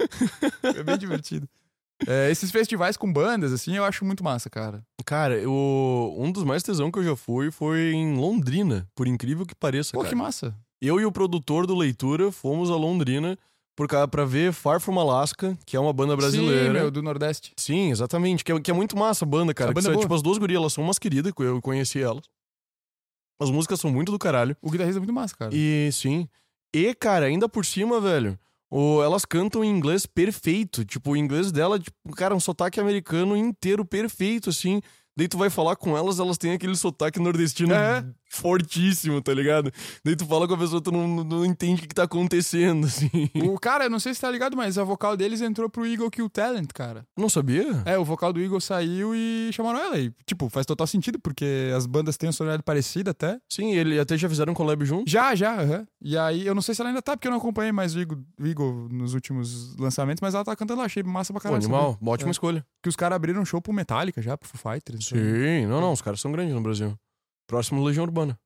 Foi 0.62 0.84
bem 0.84 0.98
divertido. 0.98 1.48
É, 2.08 2.30
esses 2.32 2.52
festivais 2.52 2.98
com 2.98 3.12
bandas, 3.12 3.54
assim, 3.54 3.76
eu 3.78 3.86
acho 3.86 4.04
muito 4.04 4.24
massa, 4.24 4.50
cara. 4.50 4.84
Cara, 5.06 5.38
eu, 5.38 6.16
um 6.18 6.32
dos 6.32 6.44
mais 6.44 6.64
tesão 6.64 6.92
que 6.92 7.00
eu 7.00 7.04
já 7.04 7.16
fui 7.16 7.52
foi 7.52 7.92
em 7.94 8.16
Londrina, 8.18 8.88
por 8.96 9.08
incrível 9.08 9.46
que 9.46 9.56
pareça, 9.56 9.92
Pô, 9.94 10.00
cara. 10.00 10.10
que 10.10 10.16
massa. 10.16 10.56
Eu 10.82 11.00
e 11.00 11.06
o 11.06 11.12
produtor 11.12 11.66
do 11.66 11.76
Leitura 11.76 12.32
fomos 12.32 12.70
a 12.70 12.76
Londrina 12.76 13.38
por, 13.76 13.88
ca- 13.88 14.08
pra 14.08 14.26
ver 14.26 14.54
Far 14.54 14.80
From 14.80 15.00
Alaska, 15.00 15.58
que 15.66 15.76
é 15.76 15.80
uma 15.80 15.94
banda 15.94 16.16
brasileira. 16.16 16.66
Sim, 16.68 16.72
meu, 16.74 16.92
do 16.92 17.02
Nordeste. 17.02 17.54
Sim, 17.58 17.92
exatamente. 17.92 18.44
Que 18.44 18.52
é, 18.52 18.60
que 18.60 18.72
é 18.72 18.74
muito 18.74 18.98
massa 18.98 19.26
a 19.26 19.28
banda, 19.28 19.54
cara. 19.54 19.72
A 19.72 19.74
banda 19.74 19.94
é 19.94 19.98
tipo, 19.98 20.14
as 20.14 20.22
duas 20.22 20.38
gurias, 20.38 20.60
elas 20.60 20.74
são 20.74 20.84
umas 20.84 21.00
queridas, 21.00 21.34
eu 21.40 21.62
conheci 21.62 22.02
elas. 22.02 22.24
As 23.42 23.50
músicas 23.50 23.80
são 23.80 23.92
muito 23.92 24.12
do 24.12 24.20
caralho. 24.20 24.56
O 24.62 24.70
guitarrista 24.70 25.00
é 25.00 25.02
muito 25.02 25.14
massa, 25.14 25.36
cara. 25.36 25.52
E 25.54 25.90
sim. 25.92 26.28
E, 26.74 26.94
cara, 26.96 27.26
ainda 27.26 27.50
por 27.50 27.66
cima, 27.66 28.00
velho, 28.00 28.38
o, 28.72 29.02
elas 29.04 29.26
cantam 29.26 29.64
em 29.64 29.70
inglês 29.70 30.06
perfeito. 30.06 30.86
Tipo, 30.86 31.12
o 31.12 31.18
inglês 31.18 31.52
dela, 31.52 31.80
tipo, 31.80 31.96
cara, 32.16 32.36
um 32.36 32.40
sotaque 32.40 32.80
americano 32.80 33.36
inteiro 33.36 33.84
perfeito, 33.86 34.50
assim. 34.50 34.82
Daí 35.16 35.28
tu 35.28 35.38
vai 35.38 35.50
falar 35.50 35.76
com 35.76 35.96
elas, 35.98 36.20
elas 36.20 36.38
têm 36.38 36.54
aquele 36.54 36.76
sotaque 36.76 37.20
nordestino 37.20 37.74
É. 37.74 38.04
fortíssimo, 38.34 39.22
tá 39.22 39.34
ligado? 39.34 39.72
Daí 40.04 40.16
tu 40.16 40.26
fala 40.26 40.48
com 40.48 40.54
a 40.54 40.58
pessoa, 40.58 40.82
tu 40.82 40.92
não, 40.92 41.24
não- 41.24 41.46
entende 41.46 41.80
o 41.80 41.82
que, 41.82 41.88
que 41.90 41.96
tá 41.96 42.04
acontecendo, 42.04 42.86
assim. 42.88 43.30
O 43.44 43.60
cara, 43.60 43.86
eu 43.86 43.90
não 43.90 44.00
sei 44.00 44.14
se 44.14 44.22
tá 44.22 44.30
ligado, 44.32 44.56
mas 44.58 44.78
a 44.78 44.84
vocal 44.84 45.16
deles 45.18 45.42
entrou 45.42 45.70
pro 45.70 45.86
Eagle 45.86 46.10
Kill 46.10 46.30
Talent, 46.30 46.70
cara. 46.74 47.06
Não 47.18 47.30
sabia? 47.30 47.82
É, 47.86 47.98
o 47.98 48.06
vocal 48.06 48.32
do 48.34 48.42
Eagle 48.42 48.60
saiu 48.62 49.14
e 49.16 49.50
chamaram 49.52 49.80
ela. 49.80 50.00
E, 50.00 50.12
tipo, 50.26 50.50
faz 50.50 50.66
total 50.66 50.88
sentido, 50.88 51.20
porque 51.20 51.72
as 51.76 51.86
bandas 51.86 52.18
têm 52.18 52.28
uma 52.28 52.34
sonoridade 52.34 52.64
parecida 52.64 53.12
até. 53.12 53.38
Sim, 53.50 53.74
ele 53.74 54.00
até 54.00 54.18
já 54.18 54.28
fizeram 54.30 54.52
um 54.52 54.56
collab 54.56 54.84
junto. 54.86 55.10
Já, 55.10 55.36
já, 55.36 55.60
aham. 55.62 55.86
E 56.02 56.18
aí, 56.18 56.46
eu 56.46 56.56
não 56.56 56.62
sei 56.62 56.76
se 56.76 56.82
ela 56.82 56.90
ainda 56.90 57.02
tá, 57.02 57.16
porque 57.16 57.28
eu 57.28 57.32
não 57.32 57.38
acompanhei 57.38 57.72
mais 57.72 57.96
o 57.96 58.00
Eagle, 58.00 58.20
o 58.40 58.46
Eagle 58.48 58.88
nos 58.92 59.14
últimos 59.14 59.76
lançamentos, 59.78 60.22
mas 60.22 60.34
ela 60.34 60.44
tá 60.44 60.56
cantando 60.56 60.80
lá, 60.80 60.86
achei 60.86 61.04
massa 61.04 61.32
pra 61.34 61.40
Pô, 61.40 61.44
caralho. 61.44 61.64
animal, 61.64 61.98
uma 62.02 62.12
ótima 62.12 62.30
É. 62.30 62.32
escolha. 62.32 62.66
Que 62.82 62.90
os 62.90 62.96
caras 62.96 63.16
abriram 63.16 63.42
um 63.42 63.46
show 63.46 63.62
pro 63.62 63.72
Metallica 63.74 64.22
já, 64.22 64.38
pro 64.38 64.48
Foo 64.50 64.60
Fighters. 64.74 65.12
então. 65.12 65.24
Sim, 65.24 65.66
não, 65.68 65.80
não, 65.82 65.92
os 65.94 66.02
caras 66.02 66.20
são 66.20 66.32
grandes 66.32 66.54
no 66.54 66.62
Brasil. 66.62 66.98
Próximo 67.48 67.84
Legião 67.84 68.04
Urbana. 68.06 68.40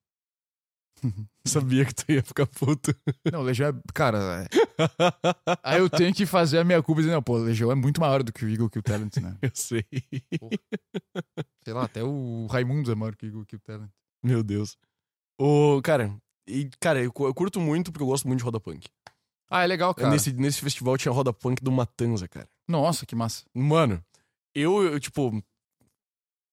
Sabia 1.45 1.85
que 1.85 1.93
tu 1.93 2.11
ia 2.11 2.23
ficar 2.23 2.47
puto. 2.47 2.95
Não, 3.31 3.41
Legião 3.41 3.69
é. 3.69 3.73
Cara, 3.93 4.43
é... 4.43 4.47
aí 5.63 5.79
eu 5.79 5.89
tenho 5.89 6.13
que 6.13 6.25
fazer 6.25 6.59
a 6.59 6.63
minha 6.63 6.81
culpa 6.81 7.01
e 7.01 7.03
dizer, 7.03 7.15
não, 7.15 7.21
pô, 7.23 7.37
Legião 7.37 7.71
é 7.71 7.75
muito 7.75 8.01
maior 8.01 8.23
do 8.23 8.33
que 8.33 8.43
o 8.43 8.49
Eagle 8.49 8.69
Kill 8.69 8.83
Talent, 8.83 9.17
né? 9.17 9.37
Eu 9.41 9.51
sei. 9.53 9.85
Sei 11.63 11.73
lá, 11.73 11.83
até 11.83 12.03
o 12.03 12.47
Raimundo 12.47 12.91
é 12.91 12.95
maior 12.95 13.15
que 13.15 13.25
o 13.25 13.29
Eagle 13.29 13.45
Kill 13.45 13.59
Talent. 13.59 13.89
Meu 14.23 14.43
Deus. 14.43 14.77
O, 15.39 15.81
cara, 15.83 16.17
e, 16.47 16.69
cara, 16.79 16.99
eu, 17.03 17.11
eu 17.19 17.33
curto 17.33 17.59
muito 17.59 17.91
porque 17.91 18.03
eu 18.03 18.07
gosto 18.07 18.27
muito 18.27 18.39
de 18.39 18.45
roda 18.45 18.59
punk. 18.59 18.87
Ah, 19.49 19.63
é 19.63 19.67
legal, 19.67 19.93
cara. 19.93 20.09
Nesse, 20.09 20.33
nesse 20.33 20.61
festival 20.61 20.97
tinha 20.97 21.11
roda 21.11 21.33
punk 21.33 21.63
do 21.63 21.71
Matanza, 21.71 22.27
cara. 22.27 22.49
Nossa, 22.67 23.05
que 23.05 23.15
massa. 23.15 23.45
Mano, 23.53 24.03
eu, 24.55 24.83
eu, 24.83 24.99
tipo. 24.99 25.43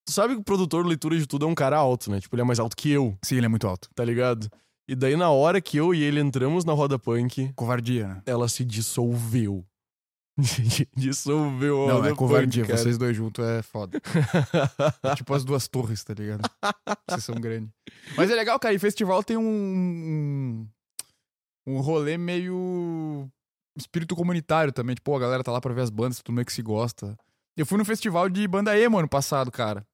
Tu 0.05 0.11
sabe 0.11 0.35
que 0.35 0.39
o 0.41 0.43
produtor 0.43 0.83
de 0.83 0.89
leitura 0.89 1.17
de 1.17 1.25
tudo 1.25 1.45
é 1.45 1.47
um 1.49 1.55
cara 1.55 1.77
alto, 1.77 2.11
né? 2.11 2.19
Tipo, 2.21 2.35
ele 2.35 2.41
é 2.41 2.45
mais 2.45 2.59
alto 2.59 2.75
que 2.75 2.89
eu, 2.91 3.17
Sim, 3.23 3.37
ele 3.37 3.45
é 3.45 3.49
muito 3.49 3.67
alto. 3.67 3.89
tá 3.95 4.05
ligado? 4.05 4.47
E 4.87 4.95
daí, 4.95 5.15
na 5.15 5.31
hora 5.31 5.59
que 5.59 5.77
eu 5.77 5.95
e 5.95 6.03
ele 6.03 6.19
entramos 6.19 6.63
na 6.63 6.73
roda 6.73 6.99
punk, 6.99 7.51
Covardia, 7.55 8.07
né? 8.07 8.21
ela 8.25 8.47
se 8.47 8.63
dissolveu. 8.63 9.65
dissolveu 10.95 11.85
a 11.85 11.87
Não, 11.87 11.95
roda 11.95 12.09
é 12.09 12.15
covardia. 12.15 12.63
punk, 12.63 12.71
cara. 12.71 12.83
Vocês 12.83 12.97
dois 12.97 13.15
juntos 13.15 13.43
é 13.43 13.61
foda. 13.63 13.99
É 15.03 15.15
tipo 15.15 15.33
as 15.33 15.43
duas 15.43 15.67
torres, 15.67 16.03
tá 16.03 16.13
ligado? 16.13 16.41
Vocês 17.09 17.23
são 17.23 17.35
grandes. 17.35 17.71
Mas 18.15 18.29
é 18.29 18.35
legal, 18.35 18.59
cara. 18.59 18.73
E 18.73 18.79
festival 18.79 19.23
tem 19.23 19.37
um. 19.37 19.43
Um, 19.43 20.67
um 21.65 21.79
rolê 21.79 22.17
meio. 22.17 23.27
Espírito 23.77 24.15
comunitário 24.15 24.71
também. 24.71 24.95
Tipo, 24.95 25.15
a 25.15 25.19
galera 25.19 25.43
tá 25.43 25.51
lá 25.51 25.59
pra 25.59 25.73
ver 25.73 25.81
as 25.81 25.89
bandas, 25.89 26.21
todo 26.21 26.33
mundo 26.35 26.45
que 26.45 26.53
se 26.53 26.61
gosta. 26.61 27.17
Eu 27.57 27.65
fui 27.65 27.77
no 27.77 27.85
festival 27.85 28.29
de 28.29 28.47
banda 28.47 28.77
emo 28.77 28.99
ano 28.99 29.07
passado, 29.09 29.49
cara. 29.51 29.85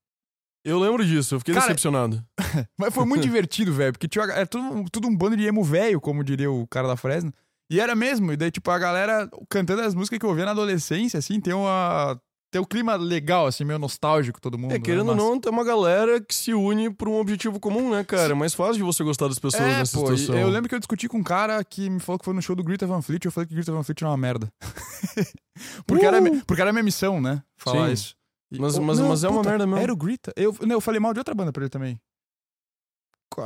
Eu 0.64 0.80
lembro 0.80 1.04
disso, 1.06 1.36
eu 1.36 1.40
fiquei 1.40 1.54
Cara, 1.54 1.68
decepcionado. 1.68 2.24
Mas 2.78 2.94
foi 2.94 3.06
muito 3.06 3.24
divertido, 3.24 3.74
velho. 3.74 3.94
Porque 3.94 4.08
tinha, 4.08 4.26
é 4.26 4.46
tudo, 4.46 4.86
tudo 4.92 5.08
um 5.08 5.16
bando 5.16 5.36
de 5.38 5.46
emo 5.46 5.64
velho, 5.64 6.00
como 6.00 6.24
diria 6.24 6.52
o 6.52 6.68
cara 6.68 6.88
da 6.88 6.96
Fresno. 6.96 7.34
E 7.72 7.80
era 7.80 7.96
mesmo. 7.96 8.32
E 8.34 8.38
daí, 8.38 8.52
tipo, 8.52 8.70
a 8.70 8.78
galera 8.78 9.30
cantando 9.50 9.82
as 9.82 9.96
músicas 9.96 10.20
que 10.20 10.26
eu 10.26 10.30
ouvia 10.30 10.46
na 10.46 10.52
adolescência, 10.52 11.18
assim, 11.18 11.40
tem 11.40 11.54
uma. 11.54 12.20
Tem 12.54 12.62
um 12.62 12.66
clima 12.66 12.96
legal, 12.98 13.48
assim, 13.48 13.64
meio 13.64 13.80
nostálgico, 13.80 14.42
todo 14.42 14.58
mundo. 14.58 14.74
É, 14.74 14.80
querendo 14.80 15.06
né? 15.06 15.12
ou 15.12 15.16
Massa. 15.16 15.30
não, 15.30 15.40
tem 15.40 15.50
uma 15.54 15.64
galera 15.64 16.20
que 16.20 16.36
se 16.36 16.54
une 16.54 16.94
por 16.94 17.08
um 17.08 17.14
objetivo 17.18 17.62
comum, 17.62 17.92
né, 17.92 18.04
cara? 18.04 18.34
É 18.34 18.36
mais 18.36 18.54
fácil 18.54 18.76
de 18.76 18.84
você 18.84 19.06
gostar 19.06 19.30
das 19.30 19.40
pessoas 19.40 19.64
É, 19.64 19.78
nessa 19.78 19.98
pô, 19.98 20.06
situação. 20.18 20.38
eu 20.38 20.50
lembro 20.50 20.68
que 20.68 20.76
eu 20.76 20.80
discuti 20.80 21.08
com 21.08 21.20
um 21.20 21.24
cara 21.24 21.64
que 21.64 21.90
me 21.90 22.02
falou 22.02 22.20
que 22.20 22.26
foi 22.26 22.34
no 22.34 22.42
show 22.42 22.54
do 22.54 22.62
Greta 22.62 22.86
Van 22.86 23.02
Fleet, 23.02 23.24
eu 23.24 23.32
falei 23.32 23.48
que 23.48 23.54
Greta 23.56 23.72
Van 23.72 23.84
Fleet 23.84 24.02
era 24.02 24.10
uma 24.12 24.18
merda. 24.18 24.52
porque, 25.88 26.06
era, 26.06 26.20
mi- 26.20 26.42
porque 26.46 26.62
era 26.62 26.74
minha 26.74 26.84
missão, 26.84 27.22
né? 27.22 27.42
Falar 27.58 27.88
Sim. 27.88 27.94
isso. 27.94 28.16
E- 28.52 28.60
Mas- 28.60 28.78
oh, 28.78 28.82
mas- 28.82 29.00
mas 29.00 29.24
é 29.24 29.30
uma 29.30 29.42
merda 29.44 29.66
mesmo. 29.66 29.82
Era 29.82 29.94
o 29.94 29.96
Greta. 29.96 30.34
Eu, 30.36 30.56
não, 30.62 30.76
eu 30.76 30.82
falei 30.82 31.00
mal 31.00 31.14
de 31.14 31.20
outra 31.20 31.34
banda 31.34 31.52
pra 31.52 31.64
ele 31.64 31.70
também. 31.70 32.00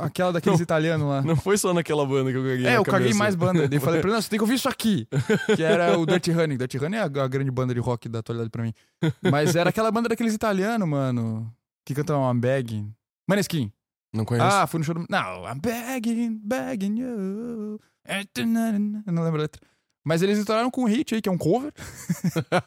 Aquela 0.02 0.32
daqueles 0.32 0.58
Não. 0.58 0.64
italianos 0.64 1.06
lá. 1.08 1.22
Não 1.22 1.36
foi 1.36 1.56
só 1.56 1.72
naquela 1.72 2.04
banda 2.04 2.32
que 2.32 2.36
eu 2.36 2.42
caguei 2.42 2.66
É, 2.66 2.76
eu 2.76 2.84
caguei 2.84 3.14
mais 3.14 3.36
banda. 3.36 3.68
Daí 3.68 3.78
eu 3.78 3.80
falei 3.80 4.00
pra 4.00 4.08
ele, 4.10 4.16
não, 4.16 4.20
você 4.22 4.28
tem 4.28 4.36
que 4.36 4.42
ouvir 4.42 4.54
isso 4.56 4.68
aqui. 4.68 5.06
Que 5.56 5.62
era 5.62 5.96
o 5.96 6.04
Dirty 6.04 6.32
Honey. 6.32 6.56
Dirty 6.56 6.76
Honey 6.78 6.98
é 6.98 7.02
a, 7.02 7.04
a 7.04 7.28
grande 7.28 7.52
banda 7.52 7.72
de 7.72 7.78
rock 7.78 8.08
da 8.08 8.18
atualidade 8.18 8.50
pra 8.50 8.64
mim. 8.64 8.72
Mas 9.30 9.54
era 9.54 9.70
aquela 9.70 9.92
banda 9.92 10.08
daqueles 10.08 10.34
italianos, 10.34 10.88
mano. 10.88 11.48
Que 11.84 11.94
cantam 11.94 12.28
I'm 12.28 12.40
begging. 12.40 12.92
Maneskin. 13.28 13.72
Não 14.12 14.24
conheço. 14.24 14.44
Ah, 14.46 14.66
fui 14.66 14.78
no 14.78 14.84
show 14.84 14.94
do... 14.94 15.06
Não, 15.08 15.44
I'm 15.44 15.60
begging, 15.60 16.40
begging 16.42 16.98
you. 16.98 17.80
Eu 19.06 19.12
não 19.12 19.22
lembro 19.22 19.38
a 19.40 19.42
letra. 19.42 19.62
Mas 20.06 20.22
eles 20.22 20.38
estouraram 20.38 20.70
com 20.70 20.82
um 20.82 20.84
hit 20.84 21.16
aí, 21.16 21.20
que 21.20 21.28
é 21.28 21.32
um 21.32 21.36
cover. 21.36 21.72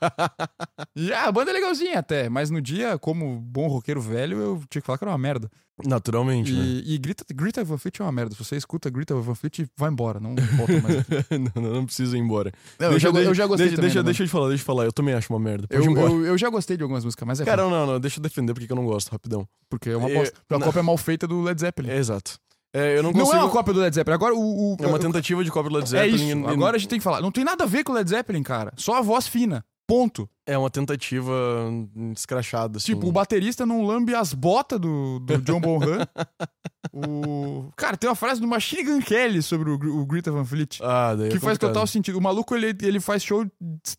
e 0.93 1.13
a 1.13 1.31
banda 1.31 1.51
é 1.51 1.53
legalzinha 1.53 1.97
até, 1.97 2.27
mas 2.27 2.49
no 2.49 2.61
dia, 2.61 2.97
como 2.99 3.39
bom 3.39 3.69
roqueiro 3.69 4.01
velho, 4.01 4.37
eu 4.37 4.63
tinha 4.69 4.81
que 4.81 4.85
falar 4.85 4.97
que 4.97 5.05
era 5.05 5.11
uma 5.11 5.17
merda. 5.17 5.49
Naturalmente, 5.85 6.51
né? 6.51 6.61
E, 6.61 6.95
e 6.95 6.97
Grita, 6.97 7.23
Grita 7.33 7.63
Van 7.63 7.77
Fleet 7.77 8.01
é 8.01 8.03
uma 8.03 8.11
merda. 8.11 8.35
Se 8.35 8.43
você 8.43 8.57
escuta 8.57 8.89
Grita 8.89 9.15
Van 9.15 9.35
Fleet, 9.35 9.65
vai 9.77 9.89
embora, 9.89 10.19
não 10.19 10.35
volta 10.35 10.81
mais 10.81 10.97
não, 11.55 11.61
não, 11.63 11.73
não 11.75 11.85
precisa 11.85 12.17
ir 12.17 12.19
embora. 12.19 12.51
Não, 12.77 12.91
eu, 12.91 12.99
já, 12.99 13.07
eu 13.07 13.33
já 13.33 13.47
gostei 13.47 13.67
deixa, 13.67 13.81
deixa, 13.81 13.99
né, 13.99 14.03
deixa 14.03 14.23
eu 14.23 14.27
te 14.27 14.31
falar, 14.31 14.49
deixa 14.49 14.61
eu 14.61 14.65
falar. 14.65 14.83
Eu 14.83 14.91
também 14.91 15.13
acho 15.13 15.31
uma 15.31 15.39
merda. 15.39 15.65
Eu, 15.69 15.81
eu, 15.85 16.25
eu 16.25 16.37
já 16.37 16.49
gostei 16.49 16.75
de 16.75 16.83
algumas 16.83 17.05
músicas, 17.05 17.25
mas 17.25 17.39
é 17.39 17.45
Cara, 17.45 17.63
não, 17.69 17.87
não, 17.87 17.99
deixa 18.01 18.19
eu 18.19 18.21
defender 18.21 18.53
porque 18.53 18.69
eu 18.69 18.75
não 18.75 18.85
gosto, 18.85 19.09
rapidão. 19.09 19.47
porque 19.69 19.91
é 19.91 19.95
uma 19.95 20.09
bosta. 20.09 20.37
A 20.49 20.59
cópia 20.59 20.79
é 20.79 20.83
mal 20.83 20.97
feita 20.97 21.25
do 21.25 21.41
Led 21.41 21.61
Zeppelin. 21.61 21.89
É, 21.89 21.95
exato. 21.95 22.37
É, 22.73 22.97
eu 22.97 23.03
não 23.03 23.11
Não 23.11 23.19
consigo... 23.21 23.37
é 23.37 23.41
uma 23.43 23.49
cópia 23.49 23.73
do 23.73 23.79
Led 23.79 23.95
Zeppelin. 23.95 24.15
Agora 24.15 24.35
o. 24.35 24.73
o- 24.73 24.77
É 24.79 24.87
uma 24.87 24.99
tentativa 24.99 25.43
de 25.43 25.49
cópia 25.51 25.69
do 25.71 25.75
Led 25.77 25.85
É 25.85 25.89
Zeppelin. 25.89 26.15
isso. 26.15 26.37
e- 26.49 26.53
Agora 26.53 26.75
a 26.75 26.79
gente 26.79 26.89
tem 26.89 26.99
que 26.99 27.03
falar. 27.03 27.21
Não 27.21 27.31
tem 27.31 27.43
nada 27.43 27.63
a 27.63 27.67
ver 27.67 27.83
com 27.83 27.91
o 27.91 27.95
Led 27.95 28.09
Zeppelin, 28.09 28.43
cara. 28.43 28.71
Só 28.77 28.95
a 28.95 29.01
voz 29.01 29.27
fina. 29.27 29.65
Ponto. 29.87 30.29
É 30.45 30.55
uma 30.55 30.69
tentativa 30.69 31.33
escrachada, 32.15 32.77
assim. 32.77 32.93
Tipo, 32.93 33.07
o 33.07 33.11
baterista 33.11 33.65
não 33.65 33.83
lambe 33.83 34.13
as 34.13 34.35
botas 34.35 34.79
do, 34.79 35.19
do 35.19 35.37
John 35.41 35.59
Bonham. 35.59 36.05
o... 36.93 37.71
Cara, 37.75 37.97
tem 37.97 38.07
uma 38.09 38.15
frase 38.15 38.39
do 38.39 38.47
Machine 38.47 38.83
Gun 38.83 39.01
Kelly 39.01 39.41
sobre 39.41 39.69
o, 39.71 39.73
o 39.73 40.05
Greta 40.05 40.31
Van 40.31 40.45
Fleet. 40.45 40.79
Ah, 40.83 41.15
daí 41.15 41.27
é 41.27 41.31
que 41.31 41.39
faz 41.39 41.53
complicado. 41.57 41.69
total 41.73 41.87
sentido. 41.87 42.17
O 42.17 42.21
maluco, 42.21 42.55
ele, 42.55 42.75
ele 42.83 42.99
faz 42.99 43.23
show 43.23 43.45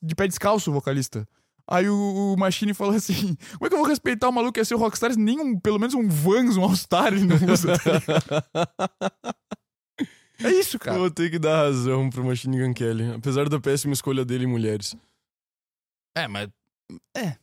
de 0.03 0.15
pé 0.15 0.29
descalço, 0.29 0.71
o 0.71 0.75
vocalista. 0.75 1.27
Aí 1.71 1.89
o, 1.89 2.35
o 2.35 2.37
Machine 2.37 2.75
falou 2.75 2.95
assim: 2.95 3.37
Como 3.53 3.67
é 3.67 3.69
que 3.69 3.75
eu 3.75 3.79
vou 3.79 3.87
respeitar 3.87 4.29
o 4.29 4.33
maluco 4.33 4.53
que 4.55 4.61
é 4.61 4.65
ser 4.65 4.75
rockstar 4.75 5.13
se 5.13 5.19
nem 5.19 5.39
um, 5.41 5.59
pelo 5.59 5.79
menos 5.79 5.95
um 5.95 6.09
Vans, 6.09 6.57
um 6.57 6.65
All-Star 6.65 7.13
ele 7.15 7.25
não 7.25 7.37
usa? 7.53 7.73
tá 7.79 9.35
é 10.45 10.51
isso, 10.53 10.79
cara. 10.79 10.97
Eu 10.97 11.01
vou 11.03 11.11
ter 11.11 11.31
que 11.31 11.39
dar 11.39 11.63
razão 11.63 12.11
pro 12.11 12.25
Machine 12.25 12.61
Gun 12.61 12.75
Kelly. 12.75 13.13
Apesar 13.13 13.49
da 13.49 13.61
péssima 13.61 13.93
escolha 13.93 14.25
dele 14.25 14.45
em 14.45 14.49
mulheres. 14.49 14.97
É, 16.17 16.27
mas. 16.27 16.49
É. 17.17 17.37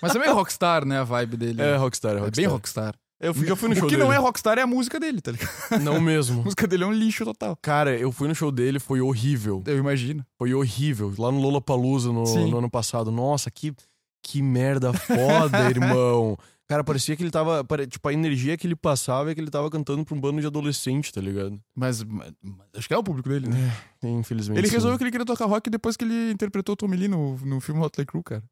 Mas 0.00 0.12
também 0.12 0.28
é 0.28 0.32
rockstar, 0.32 0.84
né? 0.84 0.98
A 0.98 1.04
vibe 1.04 1.36
dele. 1.36 1.62
É 1.62 1.76
Rockstar, 1.76 2.12
é 2.12 2.16
É 2.16 2.20
Rockstar. 2.20 2.36
bem 2.44 2.46
rockstar. 2.46 2.94
Eu 3.24 3.34
fui- 3.34 3.46
já 3.46 3.56
fui 3.56 3.68
no 3.68 3.74
show 3.74 3.84
o 3.84 3.88
que 3.88 3.96
dele. 3.96 4.04
não 4.06 4.12
é 4.12 4.16
rockstar 4.18 4.58
é 4.58 4.62
a 4.62 4.66
música 4.66 5.00
dele, 5.00 5.20
tá 5.20 5.32
ligado? 5.32 5.80
Não 5.82 5.96
A 5.96 6.00
mesmo. 6.00 6.42
música 6.44 6.66
dele 6.66 6.84
é 6.84 6.86
um 6.86 6.92
lixo 6.92 7.24
total. 7.24 7.56
Cara, 7.62 7.96
eu 7.98 8.12
fui 8.12 8.28
no 8.28 8.34
show 8.34 8.50
dele, 8.52 8.78
foi 8.78 9.00
horrível. 9.00 9.62
Eu 9.66 9.78
imagino. 9.78 10.24
Foi 10.38 10.52
horrível. 10.54 11.12
Lá 11.18 11.30
no 11.32 11.40
Lollapalooza 11.40 12.12
no, 12.12 12.26
Sim. 12.26 12.50
no 12.50 12.58
ano 12.58 12.70
passado. 12.70 13.10
Nossa, 13.10 13.50
que, 13.50 13.74
que 14.22 14.42
merda 14.42 14.92
foda, 14.92 15.58
irmão. 15.70 16.36
Cara, 16.66 16.82
parecia 16.82 17.14
que 17.14 17.22
ele 17.22 17.30
tava. 17.30 17.62
pare- 17.62 17.86
Tipo, 17.86 18.08
a 18.08 18.12
energia 18.12 18.56
que 18.56 18.66
ele 18.66 18.74
passava 18.74 19.30
é 19.30 19.34
que 19.34 19.40
ele 19.40 19.50
tava 19.50 19.68
cantando 19.70 20.02
pra 20.04 20.14
um 20.14 20.20
bando 20.20 20.40
de 20.40 20.46
adolescente, 20.46 21.12
tá 21.12 21.20
ligado? 21.20 21.60
Mas, 21.74 22.02
mas- 22.02 22.32
mas 22.42 22.66
acho 22.76 22.88
que 22.88 22.94
é 22.94 22.96
o 22.98 23.02
público 23.04 23.28
dele, 23.28 23.48
né? 23.48 23.56
Infelizmente. 24.02 24.58
Ele 24.58 24.68
sim. 24.68 24.72
resolveu 24.74 24.96
que 24.96 25.04
ele 25.04 25.10
queria 25.10 25.26
tocar 25.26 25.44
rock 25.44 25.68
depois 25.68 25.94
que 25.96 26.04
ele 26.04 26.30
interpretou 26.32 26.72
o 26.72 26.76
Tommy 26.76 26.96
Lee 26.96 27.08
no, 27.08 27.36
no 27.38 27.60
filme 27.60 27.80
Motley 27.80 28.06
Crue, 28.06 28.22
cara. 28.22 28.42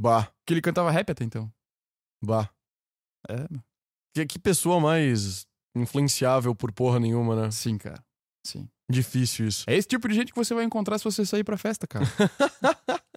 Bah, 0.00 0.28
Que 0.46 0.54
ele 0.54 0.60
cantava 0.62 0.90
rap 0.90 1.10
até 1.10 1.24
então. 1.24 1.50
bah. 2.22 2.48
É, 3.28 3.46
Que, 4.14 4.26
que 4.26 4.38
pessoa 4.38 4.80
mais 4.80 5.46
influenciável 5.76 6.54
por 6.54 6.72
porra 6.72 6.98
nenhuma, 6.98 7.36
né? 7.40 7.50
sim, 7.50 7.76
cara. 7.78 8.02
Sim. 8.46 8.68
Difícil 8.90 9.46
isso. 9.46 9.64
É 9.68 9.76
esse 9.76 9.86
tipo 9.86 10.08
de 10.08 10.14
gente 10.14 10.32
que 10.32 10.38
você 10.38 10.54
vai 10.54 10.64
encontrar 10.64 10.96
se 10.98 11.04
você 11.04 11.24
sair 11.26 11.44
pra 11.44 11.58
festa, 11.58 11.86
cara. 11.86 12.06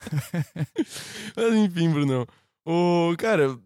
Mas 1.36 1.54
enfim, 1.54 1.90
Brunão. 1.90 2.26
O, 2.66 3.14
cara, 3.18 3.58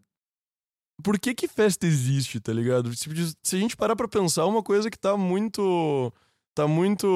por 1.03 1.19
que 1.19 1.35
que 1.35 1.49
festa 1.49 1.87
existe, 1.87 2.41
tá 2.41 2.53
ligado? 2.53 2.95
Se, 2.97 3.09
se 3.43 3.57
a 3.57 3.59
gente 3.59 3.77
parar 3.77 3.97
pra 3.97 4.09
pensar, 4.09 4.47
uma 4.47 4.63
coisa 4.63 4.91
que 4.91 4.99
tá 4.99 5.17
muito. 5.17 6.13
tá 6.55 6.67
muito 6.67 7.07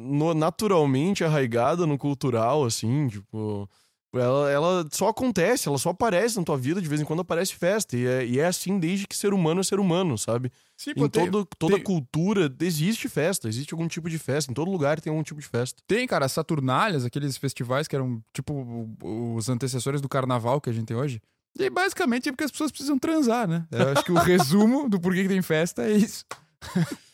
no- 0.00 0.34
naturalmente 0.34 1.24
arraigada 1.24 1.86
no 1.86 1.98
cultural, 1.98 2.64
assim, 2.64 3.08
tipo. 3.08 3.68
Ela, 4.12 4.50
ela 4.50 4.88
só 4.90 5.08
acontece, 5.08 5.68
ela 5.68 5.78
só 5.78 5.90
aparece 5.90 6.36
na 6.36 6.42
tua 6.44 6.58
vida, 6.58 6.82
de 6.82 6.88
vez 6.88 7.00
em 7.00 7.04
quando 7.04 7.20
aparece 7.20 7.54
festa. 7.54 7.96
E 7.96 8.06
é, 8.06 8.26
e 8.26 8.40
é 8.40 8.46
assim 8.46 8.78
desde 8.78 9.06
que 9.06 9.16
ser 9.16 9.32
humano 9.32 9.60
é 9.60 9.64
ser 9.64 9.78
humano, 9.78 10.18
sabe? 10.18 10.50
Sim, 10.76 10.90
em 10.96 11.08
tem, 11.08 11.30
todo, 11.30 11.46
toda 11.58 11.74
tem- 11.76 11.84
cultura 11.84 12.52
existe 12.60 13.08
festa, 13.08 13.46
existe 13.48 13.72
algum 13.72 13.86
tipo 13.86 14.10
de 14.10 14.18
festa. 14.18 14.50
Em 14.50 14.54
todo 14.54 14.70
lugar 14.70 15.00
tem 15.00 15.10
algum 15.10 15.22
tipo 15.22 15.40
de 15.40 15.46
festa. 15.46 15.80
tem, 15.86 16.06
cara, 16.08 16.26
as 16.26 16.32
Saturnalhas, 16.32 17.04
aqueles 17.04 17.36
festivais 17.36 17.86
que 17.86 17.94
eram 17.94 18.20
tipo 18.34 18.88
os 19.02 19.48
antecessores 19.48 20.00
do 20.00 20.08
carnaval 20.08 20.60
que 20.60 20.70
a 20.70 20.72
gente 20.72 20.86
tem 20.86 20.96
hoje. 20.96 21.20
E 21.58 21.68
basicamente 21.70 22.28
é 22.28 22.32
porque 22.32 22.44
as 22.44 22.50
pessoas 22.50 22.70
precisam 22.72 22.98
transar, 22.98 23.46
né? 23.46 23.66
Eu 23.70 23.90
acho 23.90 24.04
que 24.04 24.12
o 24.12 24.14
resumo 24.18 24.88
do 24.88 24.98
porquê 25.00 25.22
que 25.22 25.28
tem 25.28 25.42
festa 25.42 25.82
é 25.84 25.92
isso. 25.92 26.24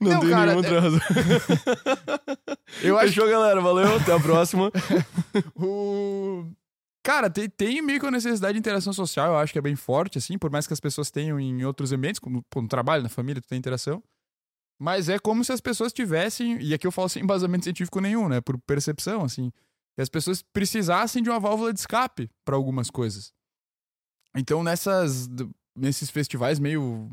Não, 0.00 0.12
Não, 0.12 0.20
tem 0.20 0.30
cara, 0.30 0.46
nenhuma 0.46 0.52
é- 0.52 0.56
outra 0.56 0.80
razão. 0.80 1.00
Eu 2.82 2.98
acho 2.98 3.08
Fechou, 3.08 3.28
galera. 3.28 3.60
Valeu, 3.60 3.96
até 3.96 4.12
a 4.12 4.20
próxima. 4.20 4.70
O... 5.56 6.46
Cara, 7.04 7.28
tem, 7.28 7.48
tem 7.48 7.82
meio 7.82 7.98
que 7.98 8.04
uma 8.06 8.12
necessidade 8.12 8.52
de 8.54 8.58
interação 8.60 8.92
social, 8.92 9.32
eu 9.32 9.38
acho 9.38 9.52
que 9.52 9.58
é 9.58 9.62
bem 9.62 9.74
forte, 9.74 10.18
assim, 10.18 10.38
por 10.38 10.50
mais 10.52 10.68
que 10.68 10.72
as 10.72 10.78
pessoas 10.78 11.10
tenham 11.10 11.40
em 11.40 11.64
outros 11.64 11.90
ambientes, 11.92 12.20
como 12.20 12.44
pô, 12.48 12.62
no 12.62 12.68
trabalho, 12.68 13.02
na 13.02 13.08
família, 13.08 13.42
tu 13.42 13.48
tem 13.48 13.58
interação. 13.58 14.00
Mas 14.80 15.08
é 15.08 15.18
como 15.18 15.44
se 15.44 15.52
as 15.52 15.60
pessoas 15.60 15.92
tivessem, 15.92 16.60
e 16.62 16.72
aqui 16.72 16.86
eu 16.86 16.92
falo 16.92 17.08
sem 17.08 17.22
embasamento 17.22 17.64
científico 17.64 18.00
nenhum, 18.00 18.28
né? 18.28 18.40
Por 18.40 18.56
percepção, 18.58 19.24
assim. 19.24 19.50
Que 19.96 20.02
as 20.02 20.08
pessoas 20.08 20.42
precisassem 20.52 21.22
de 21.22 21.30
uma 21.30 21.40
válvula 21.40 21.72
de 21.72 21.80
escape 21.80 22.30
para 22.44 22.54
algumas 22.54 22.88
coisas. 22.90 23.32
Então, 24.36 24.62
nessas, 24.62 25.28
nesses 25.76 26.08
festivais 26.08 26.58
meio 26.60 27.10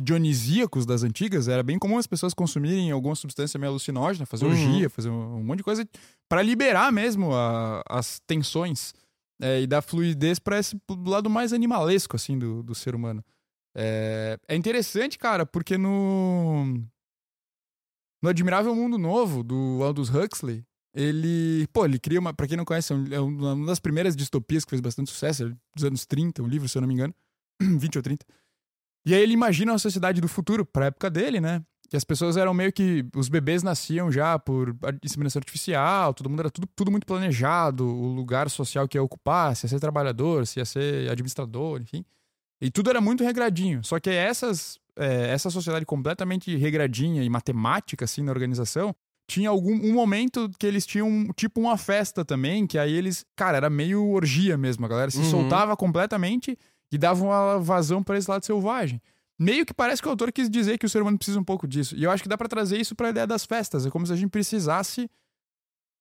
dionisíacos 0.00 0.84
das 0.84 1.02
antigas, 1.02 1.46
era 1.48 1.62
bem 1.62 1.78
comum 1.78 1.98
as 1.98 2.06
pessoas 2.06 2.34
consumirem 2.34 2.90
alguma 2.90 3.14
substância 3.14 3.58
meio 3.58 3.70
alucinógena, 3.70 4.26
fazer 4.26 4.44
Uhum. 4.44 4.50
orgia, 4.50 4.90
fazer 4.90 5.08
um, 5.10 5.36
um 5.36 5.44
monte 5.44 5.58
de 5.58 5.64
coisa 5.64 5.88
para 6.28 6.42
liberar 6.42 6.90
mesmo 6.92 7.32
a- 7.34 7.82
as 7.88 8.20
tensões 8.26 8.92
é, 9.40 9.60
e 9.62 9.66
dar 9.66 9.82
fluidez 9.82 10.38
para 10.38 10.58
esse 10.58 10.76
lado 11.06 11.28
mais 11.28 11.52
animalesco 11.52 12.16
assim 12.16 12.38
do, 12.38 12.62
do 12.62 12.74
ser 12.74 12.94
humano. 12.94 13.24
É, 13.76 14.38
é 14.48 14.54
interessante, 14.56 15.18
cara, 15.18 15.44
porque 15.44 15.76
no 15.76 16.80
no 18.22 18.28
Admirável 18.30 18.74
Mundo 18.74 18.96
Novo 18.96 19.42
do 19.42 19.80
Aldous 19.82 20.08
Huxley, 20.08 20.64
ele, 20.94 21.66
pô, 21.72 21.84
ele 21.84 21.98
cria 21.98 22.18
uma, 22.20 22.32
para 22.32 22.46
quem 22.46 22.56
não 22.56 22.64
conhece, 22.64 22.92
é 22.92 22.96
um- 22.96 23.14
é 23.14 23.20
uma 23.20 23.66
das 23.66 23.80
primeiras 23.80 24.14
distopias 24.16 24.64
que 24.64 24.70
fez 24.70 24.80
bastante 24.80 25.10
sucesso, 25.10 25.44
é 25.48 25.52
dos 25.74 25.84
anos 25.84 26.06
30, 26.06 26.42
o 26.42 26.46
livro, 26.46 26.68
se 26.68 26.78
eu 26.78 26.80
não 26.82 26.88
me 26.88 26.94
engano, 26.94 27.14
20 27.60 27.96
ou 27.96 28.02
30. 28.02 28.24
E 29.06 29.14
aí 29.14 29.22
ele 29.22 29.32
imagina 29.34 29.72
uma 29.72 29.78
sociedade 29.78 30.20
do 30.20 30.28
futuro, 30.28 30.64
pra 30.64 30.86
época 30.86 31.10
dele, 31.10 31.40
né? 31.40 31.62
Que 31.90 31.96
as 31.96 32.04
pessoas 32.04 32.36
eram 32.36 32.54
meio 32.54 32.72
que. 32.72 33.06
Os 33.14 33.28
bebês 33.28 33.62
nasciam 33.62 34.10
já 34.10 34.38
por 34.38 34.74
inseminação 35.02 35.38
artificial, 35.40 36.14
todo 36.14 36.30
mundo 36.30 36.40
era 36.40 36.50
tudo, 36.50 36.66
tudo 36.74 36.90
muito 36.90 37.06
planejado, 37.06 37.86
o 37.86 38.06
lugar 38.14 38.48
social 38.48 38.88
que 38.88 38.96
ia 38.96 39.02
ocupar, 39.02 39.54
se 39.54 39.66
ia 39.66 39.68
ser 39.70 39.80
trabalhador, 39.80 40.46
se 40.46 40.58
ia 40.60 40.64
ser 40.64 41.10
administrador, 41.10 41.80
enfim. 41.82 42.04
E 42.60 42.70
tudo 42.70 42.88
era 42.88 43.00
muito 43.00 43.22
regradinho. 43.22 43.84
Só 43.84 44.00
que 44.00 44.08
essas, 44.08 44.78
é, 44.96 45.28
essa 45.30 45.50
sociedade 45.50 45.84
completamente 45.84 46.56
regradinha 46.56 47.22
e 47.22 47.28
matemática, 47.28 48.06
assim, 48.06 48.22
na 48.22 48.32
organização, 48.32 48.94
tinha 49.30 49.50
algum 49.50 49.72
um 49.74 49.92
momento 49.92 50.50
que 50.58 50.66
eles 50.66 50.86
tinham 50.86 51.26
tipo 51.36 51.60
uma 51.60 51.76
festa 51.76 52.24
também, 52.24 52.66
que 52.66 52.78
aí 52.78 52.92
eles. 52.94 53.24
Cara, 53.36 53.58
era 53.58 53.68
meio 53.68 54.08
orgia 54.10 54.56
mesmo. 54.56 54.86
A 54.86 54.88
galera 54.88 55.10
se 55.10 55.18
Uhum. 55.18 55.30
soltava 55.30 55.76
completamente 55.76 56.56
e 56.94 56.98
dava 56.98 57.24
uma 57.24 57.58
vazão 57.58 58.02
para 58.02 58.16
esse 58.16 58.30
lado 58.30 58.44
selvagem. 58.44 59.00
Meio 59.38 59.66
que 59.66 59.74
parece 59.74 60.00
que 60.00 60.06
o 60.06 60.10
autor 60.12 60.30
quis 60.30 60.48
dizer 60.48 60.78
que 60.78 60.86
o 60.86 60.88
ser 60.88 61.02
humano 61.02 61.18
precisa 61.18 61.40
um 61.40 61.44
pouco 61.44 61.66
disso. 61.66 61.96
E 61.96 62.04
eu 62.04 62.10
acho 62.12 62.22
que 62.22 62.28
dá 62.28 62.38
pra 62.38 62.46
trazer 62.48 62.80
isso 62.80 62.94
pra 62.94 63.10
ideia 63.10 63.26
das 63.26 63.44
festas. 63.44 63.84
É 63.84 63.90
como 63.90 64.06
se 64.06 64.12
a 64.12 64.16
gente 64.16 64.30
precisasse. 64.30 65.10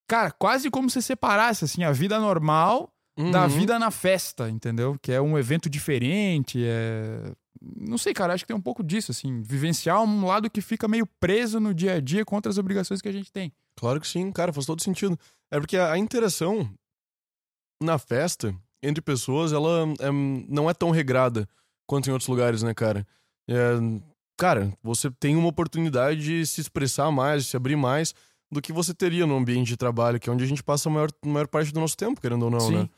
Cara, 0.07 0.29
quase 0.31 0.69
como 0.69 0.89
se 0.89 1.01
separasse 1.01 1.65
assim, 1.65 1.83
a 1.83 1.91
vida 1.91 2.19
normal 2.19 2.93
da 3.31 3.43
Uhum. 3.43 3.49
vida 3.49 3.79
na 3.79 3.89
festa, 3.89 4.49
entendeu? 4.49 4.97
Que 5.01 5.11
é 5.11 5.21
um 5.21 5.37
evento 5.37 5.67
diferente, 5.69 6.63
é. 6.63 7.33
Não 7.61 7.97
sei, 7.97 8.13
cara, 8.13 8.33
acho 8.33 8.43
que 8.43 8.47
tem 8.49 8.55
um 8.57 8.61
pouco 8.61 8.83
disso, 8.83 9.11
assim. 9.11 9.41
Vivenciar 9.41 10.01
um 10.03 10.25
lado 10.25 10.49
que 10.49 10.61
fica 10.61 10.87
meio 10.87 11.07
preso 11.19 11.59
no 11.59 11.73
dia 11.73 11.93
a 11.95 11.99
dia 12.01 12.25
contra 12.25 12.51
as 12.51 12.57
obrigações 12.57 13.01
que 13.01 13.07
a 13.07 13.11
gente 13.11 13.31
tem. 13.31 13.51
Claro 13.77 13.99
que 14.01 14.07
sim, 14.07 14.31
cara, 14.31 14.51
faz 14.53 14.65
todo 14.65 14.83
sentido. 14.83 15.17
É 15.49 15.59
porque 15.59 15.77
a 15.77 15.91
a 15.93 15.97
interação 15.97 16.69
na 17.81 17.97
festa 17.97 18.53
entre 18.83 19.01
pessoas, 19.01 19.51
ela 19.53 19.85
é, 19.99 20.11
não 20.47 20.69
é 20.69 20.73
tão 20.73 20.91
regrada 20.91 21.47
quanto 21.87 22.07
em 22.09 22.11
outros 22.11 22.27
lugares, 22.27 22.61
né, 22.61 22.73
cara? 22.73 23.07
É, 23.49 23.55
cara, 24.37 24.71
você 24.83 25.09
tem 25.09 25.35
uma 25.35 25.47
oportunidade 25.47 26.21
de 26.21 26.45
se 26.45 26.61
expressar 26.61 27.09
mais, 27.11 27.43
de 27.45 27.49
se 27.49 27.57
abrir 27.57 27.75
mais 27.75 28.13
do 28.51 28.61
que 28.61 28.71
você 28.71 28.93
teria 28.93 29.25
no 29.25 29.35
ambiente 29.35 29.67
de 29.69 29.77
trabalho, 29.77 30.19
que 30.19 30.29
é 30.29 30.33
onde 30.33 30.43
a 30.43 30.47
gente 30.47 30.61
passa 30.63 30.87
a 30.87 30.91
maior, 30.91 31.09
maior 31.25 31.47
parte 31.47 31.73
do 31.73 31.79
nosso 31.79 31.97
tempo, 31.97 32.21
querendo 32.21 32.43
ou 32.43 32.51
não, 32.51 32.59
Sim. 32.59 32.75
né? 32.75 32.89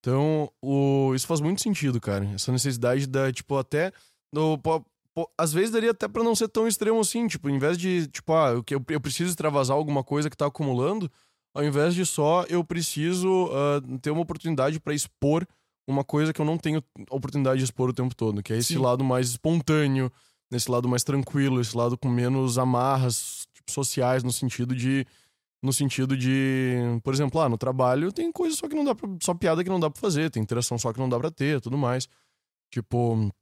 Então, 0.00 0.50
o, 0.62 1.12
isso 1.14 1.26
faz 1.26 1.40
muito 1.40 1.60
sentido, 1.62 2.00
cara. 2.00 2.24
Essa 2.34 2.52
necessidade 2.52 3.06
da, 3.06 3.32
tipo, 3.32 3.56
até. 3.56 3.92
Do, 4.32 4.58
po- 4.58 4.84
às 5.36 5.52
vezes 5.52 5.70
daria 5.70 5.90
até 5.90 6.06
pra 6.06 6.22
não 6.22 6.36
ser 6.36 6.48
tão 6.48 6.68
extremo 6.68 7.00
assim, 7.00 7.26
tipo, 7.26 7.48
em 7.50 7.58
vez 7.58 7.76
de, 7.76 8.06
tipo, 8.06 8.32
ah, 8.32 8.50
eu, 8.50 8.84
eu 8.90 9.00
preciso 9.00 9.30
extravasar 9.30 9.76
alguma 9.76 10.04
coisa 10.04 10.30
que 10.30 10.36
tá 10.36 10.46
acumulando, 10.46 11.10
ao 11.54 11.64
invés 11.64 11.94
de 11.94 12.04
só 12.06 12.44
eu 12.48 12.64
preciso 12.64 13.50
ah, 13.52 13.80
ter 14.00 14.10
uma 14.10 14.22
oportunidade 14.22 14.78
pra 14.80 14.94
expor 14.94 15.46
uma 15.86 16.04
coisa 16.04 16.32
que 16.32 16.40
eu 16.40 16.44
não 16.44 16.58
tenho 16.58 16.82
oportunidade 17.10 17.58
de 17.58 17.64
expor 17.64 17.88
o 17.88 17.94
tempo 17.94 18.14
todo, 18.14 18.42
que 18.42 18.52
é 18.52 18.58
esse 18.58 18.74
Sim. 18.74 18.78
lado 18.80 19.02
mais 19.02 19.30
espontâneo, 19.30 20.12
esse 20.52 20.70
lado 20.70 20.86
mais 20.88 21.02
tranquilo, 21.02 21.60
esse 21.60 21.74
lado 21.76 21.96
com 21.96 22.08
menos 22.08 22.58
amarras, 22.58 23.46
tipo, 23.54 23.70
sociais 23.70 24.22
no 24.22 24.32
sentido 24.32 24.74
de 24.74 25.06
no 25.60 25.72
sentido 25.72 26.16
de, 26.16 26.76
por 27.02 27.12
exemplo, 27.12 27.40
lá 27.40 27.48
no 27.48 27.58
trabalho 27.58 28.12
tem 28.12 28.30
coisa 28.30 28.54
só 28.54 28.68
que 28.68 28.76
não 28.76 28.84
dá 28.84 28.94
pra, 28.94 29.08
só 29.22 29.34
piada 29.34 29.64
que 29.64 29.70
não 29.70 29.80
dá 29.80 29.90
pra 29.90 30.00
fazer, 30.00 30.30
tem 30.30 30.42
interação 30.42 30.78
só 30.78 30.92
que 30.92 31.00
não 31.00 31.08
dá 31.08 31.18
pra 31.18 31.30
ter, 31.30 31.60
tudo 31.60 31.76
mais. 31.76 32.06
Tipo, 32.72 33.32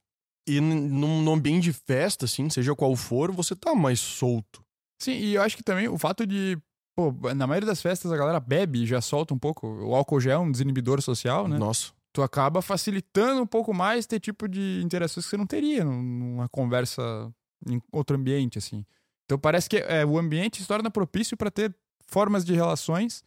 e 0.47 0.61
num, 0.61 1.21
num 1.21 1.33
ambiente 1.33 1.65
de 1.65 1.73
festa, 1.73 2.25
assim, 2.25 2.49
seja 2.49 2.73
qual 2.73 2.95
for, 2.95 3.31
você 3.31 3.55
tá 3.55 3.75
mais 3.75 3.99
solto. 3.99 4.63
Sim, 4.99 5.11
e 5.11 5.35
eu 5.35 5.41
acho 5.41 5.57
que 5.57 5.63
também 5.63 5.87
o 5.87 5.97
fato 5.97 6.25
de. 6.25 6.57
Pô, 6.97 7.13
na 7.35 7.45
maioria 7.45 7.67
das 7.67 7.79
festas 7.79 8.11
a 8.11 8.17
galera 8.17 8.39
bebe 8.39 8.81
e 8.81 8.85
já 8.87 8.99
solta 8.99 9.31
um 9.31 9.37
pouco. 9.37 9.67
O 9.67 9.93
álcool 9.93 10.19
gel 10.19 10.41
é 10.41 10.43
um 10.43 10.51
desinibidor 10.51 10.99
social, 10.99 11.47
né? 11.47 11.55
Nossa. 11.55 11.91
Tu 12.11 12.23
acaba 12.23 12.59
facilitando 12.59 13.39
um 13.39 13.45
pouco 13.45 13.71
mais 13.71 14.07
ter 14.07 14.19
tipo 14.19 14.47
de 14.47 14.81
interações 14.83 15.23
que 15.23 15.29
você 15.29 15.37
não 15.37 15.45
teria 15.45 15.85
numa 15.85 16.49
conversa 16.49 17.31
em 17.67 17.79
outro 17.91 18.17
ambiente, 18.17 18.57
assim. 18.57 18.83
Então 19.25 19.37
parece 19.37 19.69
que 19.69 19.77
é, 19.77 20.03
o 20.03 20.17
ambiente 20.17 20.59
se 20.59 20.67
torna 20.67 20.89
propício 20.89 21.37
para 21.37 21.51
ter 21.51 21.75
formas 22.07 22.43
de 22.43 22.55
relações 22.55 23.23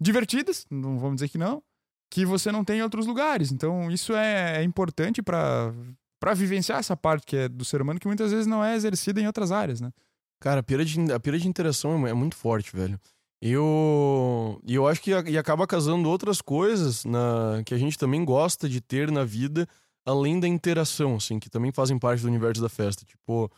divertidas, 0.00 0.66
não 0.68 0.98
vamos 0.98 1.16
dizer 1.16 1.28
que 1.28 1.38
não, 1.38 1.62
que 2.10 2.26
você 2.26 2.50
não 2.50 2.64
tem 2.64 2.80
em 2.80 2.82
outros 2.82 3.06
lugares. 3.06 3.52
Então 3.52 3.88
isso 3.92 4.12
é, 4.12 4.56
é 4.56 4.64
importante 4.64 5.22
para 5.22 5.72
para 6.20 6.34
vivenciar 6.34 6.80
essa 6.80 6.96
parte 6.96 7.24
que 7.24 7.36
é 7.36 7.48
do 7.48 7.64
ser 7.64 7.80
humano 7.80 8.00
que 8.00 8.08
muitas 8.08 8.32
vezes 8.32 8.44
não 8.44 8.64
é 8.64 8.74
exercida 8.74 9.20
em 9.20 9.26
outras 9.28 9.52
áreas, 9.52 9.80
né? 9.80 9.92
Cara, 10.40 10.60
a 10.60 10.62
pira 10.62 10.84
de, 10.84 11.12
a 11.12 11.20
pira 11.20 11.38
de 11.38 11.48
interação 11.48 12.06
é, 12.06 12.10
é 12.10 12.14
muito 12.14 12.36
forte, 12.36 12.74
velho. 12.74 12.98
Eu, 13.40 14.60
e 14.66 14.74
eu 14.74 14.86
acho 14.86 15.00
que 15.00 15.10
e 15.10 15.38
acaba 15.38 15.66
casando 15.66 16.08
outras 16.08 16.40
coisas 16.40 17.04
na, 17.04 17.62
que 17.64 17.72
a 17.72 17.78
gente 17.78 17.96
também 17.96 18.24
gosta 18.24 18.68
de 18.68 18.80
ter 18.80 19.10
na 19.12 19.24
vida, 19.24 19.66
além 20.04 20.40
da 20.40 20.48
interação, 20.48 21.16
assim, 21.16 21.38
que 21.38 21.48
também 21.48 21.70
fazem 21.70 21.98
parte 21.98 22.22
do 22.22 22.28
universo 22.28 22.60
da 22.60 22.68
festa. 22.68 23.04
Tipo, 23.04 23.50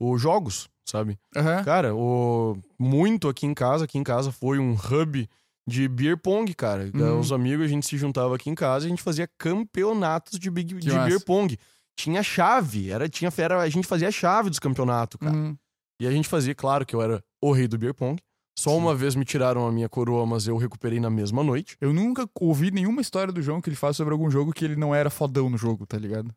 os 0.00 0.20
jogos, 0.20 0.68
sabe? 0.86 1.18
Uhum. 1.36 1.64
Cara, 1.64 1.94
o, 1.94 2.58
muito 2.78 3.28
aqui 3.28 3.46
em 3.46 3.52
casa, 3.52 3.84
aqui 3.84 3.98
em 3.98 4.04
casa 4.04 4.32
foi 4.32 4.58
um 4.58 4.72
hub 4.72 5.28
de 5.68 5.88
beer 5.88 6.16
pong, 6.16 6.54
cara. 6.54 6.90
Uhum. 6.94 7.18
Os 7.18 7.30
amigos, 7.32 7.66
a 7.66 7.68
gente 7.68 7.86
se 7.86 7.98
juntava 7.98 8.36
aqui 8.36 8.48
em 8.48 8.54
casa 8.54 8.84
e 8.84 8.86
a 8.86 8.90
gente 8.90 9.02
fazia 9.02 9.28
campeonatos 9.38 10.38
de, 10.38 10.50
big, 10.50 10.74
de 10.74 10.90
beer 10.90 11.22
pong. 11.24 11.58
Tinha 11.94 12.22
chave, 12.22 12.90
era, 12.90 13.08
tinha, 13.08 13.30
era, 13.36 13.60
a 13.60 13.68
gente 13.68 13.86
fazia 13.86 14.08
a 14.08 14.12
chave 14.12 14.48
dos 14.48 14.58
campeonatos, 14.58 15.18
cara. 15.18 15.34
Uhum. 15.34 15.56
E 16.00 16.06
a 16.06 16.10
gente 16.10 16.28
fazia, 16.28 16.54
claro 16.54 16.84
que 16.84 16.94
eu 16.94 17.00
era 17.00 17.22
o 17.42 17.52
rei 17.52 17.66
do 17.66 17.78
beer 17.78 17.94
pong. 17.94 18.20
Só 18.58 18.70
Sim. 18.70 18.76
uma 18.76 18.94
vez 18.94 19.14
me 19.14 19.24
tiraram 19.24 19.66
a 19.66 19.72
minha 19.72 19.88
coroa, 19.88 20.24
mas 20.26 20.46
eu 20.46 20.56
recuperei 20.56 20.98
na 20.98 21.10
mesma 21.10 21.44
noite. 21.44 21.76
Eu 21.80 21.92
nunca 21.92 22.28
ouvi 22.40 22.70
nenhuma 22.70 23.02
história 23.02 23.32
do 23.32 23.42
João 23.42 23.60
que 23.60 23.68
ele 23.68 23.76
fala 23.76 23.92
sobre 23.92 24.12
algum 24.12 24.30
jogo 24.30 24.52
que 24.52 24.64
ele 24.64 24.76
não 24.76 24.94
era 24.94 25.10
fodão 25.10 25.50
no 25.50 25.58
jogo, 25.58 25.86
tá 25.86 25.98
ligado? 25.98 26.34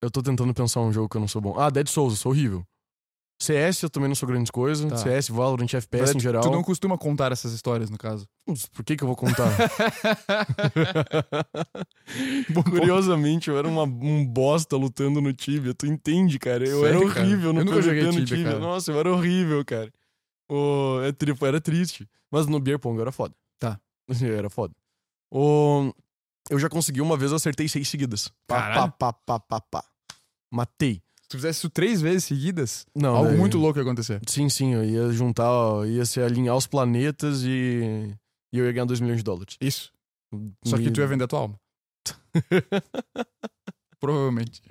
Eu 0.00 0.10
tô 0.10 0.22
tentando 0.22 0.54
pensar 0.54 0.80
um 0.80 0.92
jogo 0.92 1.08
que 1.08 1.16
eu 1.16 1.20
não 1.20 1.26
sou 1.26 1.40
bom. 1.40 1.58
Ah, 1.58 1.70
Dead 1.70 1.88
Souls, 1.88 2.12
eu 2.12 2.16
sou 2.16 2.32
horrível. 2.32 2.64
CS 3.38 3.82
eu 3.82 3.90
também 3.90 4.08
não 4.08 4.14
sou 4.14 4.26
grandes 4.28 4.50
coisas. 4.50 4.88
Tá. 4.90 4.96
CS, 4.96 5.28
Valorant, 5.28 5.66
FPS 5.72 6.06
Mas 6.08 6.16
em 6.16 6.20
geral. 6.20 6.42
Tu 6.42 6.50
não 6.50 6.62
costuma 6.62 6.96
contar 6.96 7.32
essas 7.32 7.52
histórias, 7.52 7.90
no 7.90 7.98
caso. 7.98 8.26
Por 8.72 8.84
que 8.84 8.96
que 8.96 9.02
eu 9.04 9.08
vou 9.08 9.16
contar? 9.16 9.50
Curiosamente, 12.70 13.48
eu 13.50 13.58
era 13.58 13.68
uma, 13.68 13.82
um 13.82 14.24
bosta 14.26 14.76
lutando 14.76 15.20
no 15.20 15.32
Tibia. 15.32 15.74
Tu 15.74 15.86
entende, 15.86 16.38
cara? 16.38 16.66
Eu 16.66 16.80
Sério, 16.80 17.02
era 17.02 17.08
cara? 17.12 17.26
horrível 17.26 17.52
no 17.52 17.60
Eu 17.60 17.66
PVP 17.66 18.02
no 18.18 18.24
Tibia, 18.24 18.44
cara. 18.44 18.58
Nossa, 18.58 18.92
eu 18.92 18.98
era 18.98 19.12
horrível, 19.12 19.64
cara. 19.64 19.92
O, 20.50 21.00
é, 21.02 21.12
tri- 21.12 21.34
era 21.42 21.60
triste. 21.60 22.08
Mas 22.30 22.46
no 22.46 22.58
Beer 22.60 22.78
Pong 22.78 22.96
eu 22.96 23.02
era 23.02 23.12
foda. 23.12 23.34
Tá. 23.58 23.78
Era 24.20 24.48
foda. 24.48 24.72
O, 25.32 25.92
eu 26.48 26.58
já 26.60 26.68
consegui 26.68 27.00
uma 27.00 27.16
vez, 27.16 27.32
eu 27.32 27.36
acertei 27.36 27.68
seis 27.68 27.88
seguidas. 27.88 28.28
Pá, 28.46 28.60
Caralho. 28.62 28.92
pá, 28.92 29.12
pá, 29.12 29.14
pá, 29.26 29.40
pá, 29.40 29.60
pá. 29.60 29.84
Matei. 30.52 31.02
Se 31.26 31.30
tu 31.30 31.36
fizesse 31.38 31.58
isso 31.58 31.70
três 31.70 32.00
vezes 32.00 32.22
seguidas, 32.24 32.86
Não, 32.94 33.16
algo 33.16 33.30
daí- 33.30 33.36
muito 33.38 33.58
louco 33.58 33.78
ia 33.80 33.82
acontecer. 33.82 34.20
Sim, 34.28 34.48
sim, 34.48 34.74
eu 34.74 34.84
ia 34.84 35.10
juntar, 35.10 35.50
ó, 35.50 35.84
ia 35.84 36.04
se 36.06 36.20
alinhar 36.20 36.54
os 36.56 36.68
planetas 36.68 37.42
e, 37.42 38.14
e 38.52 38.58
eu 38.58 38.64
ia 38.64 38.70
ganhar 38.72 38.84
2 38.84 39.00
milhões 39.00 39.18
de 39.18 39.24
dólares. 39.24 39.56
Isso. 39.60 39.92
Só 40.64 40.76
que 40.78 40.88
tu 40.90 41.00
ia 41.00 41.06
vender 41.08 41.24
a 41.24 41.26
tua 41.26 41.40
alma. 41.40 41.58
Provavelmente. 43.98 44.62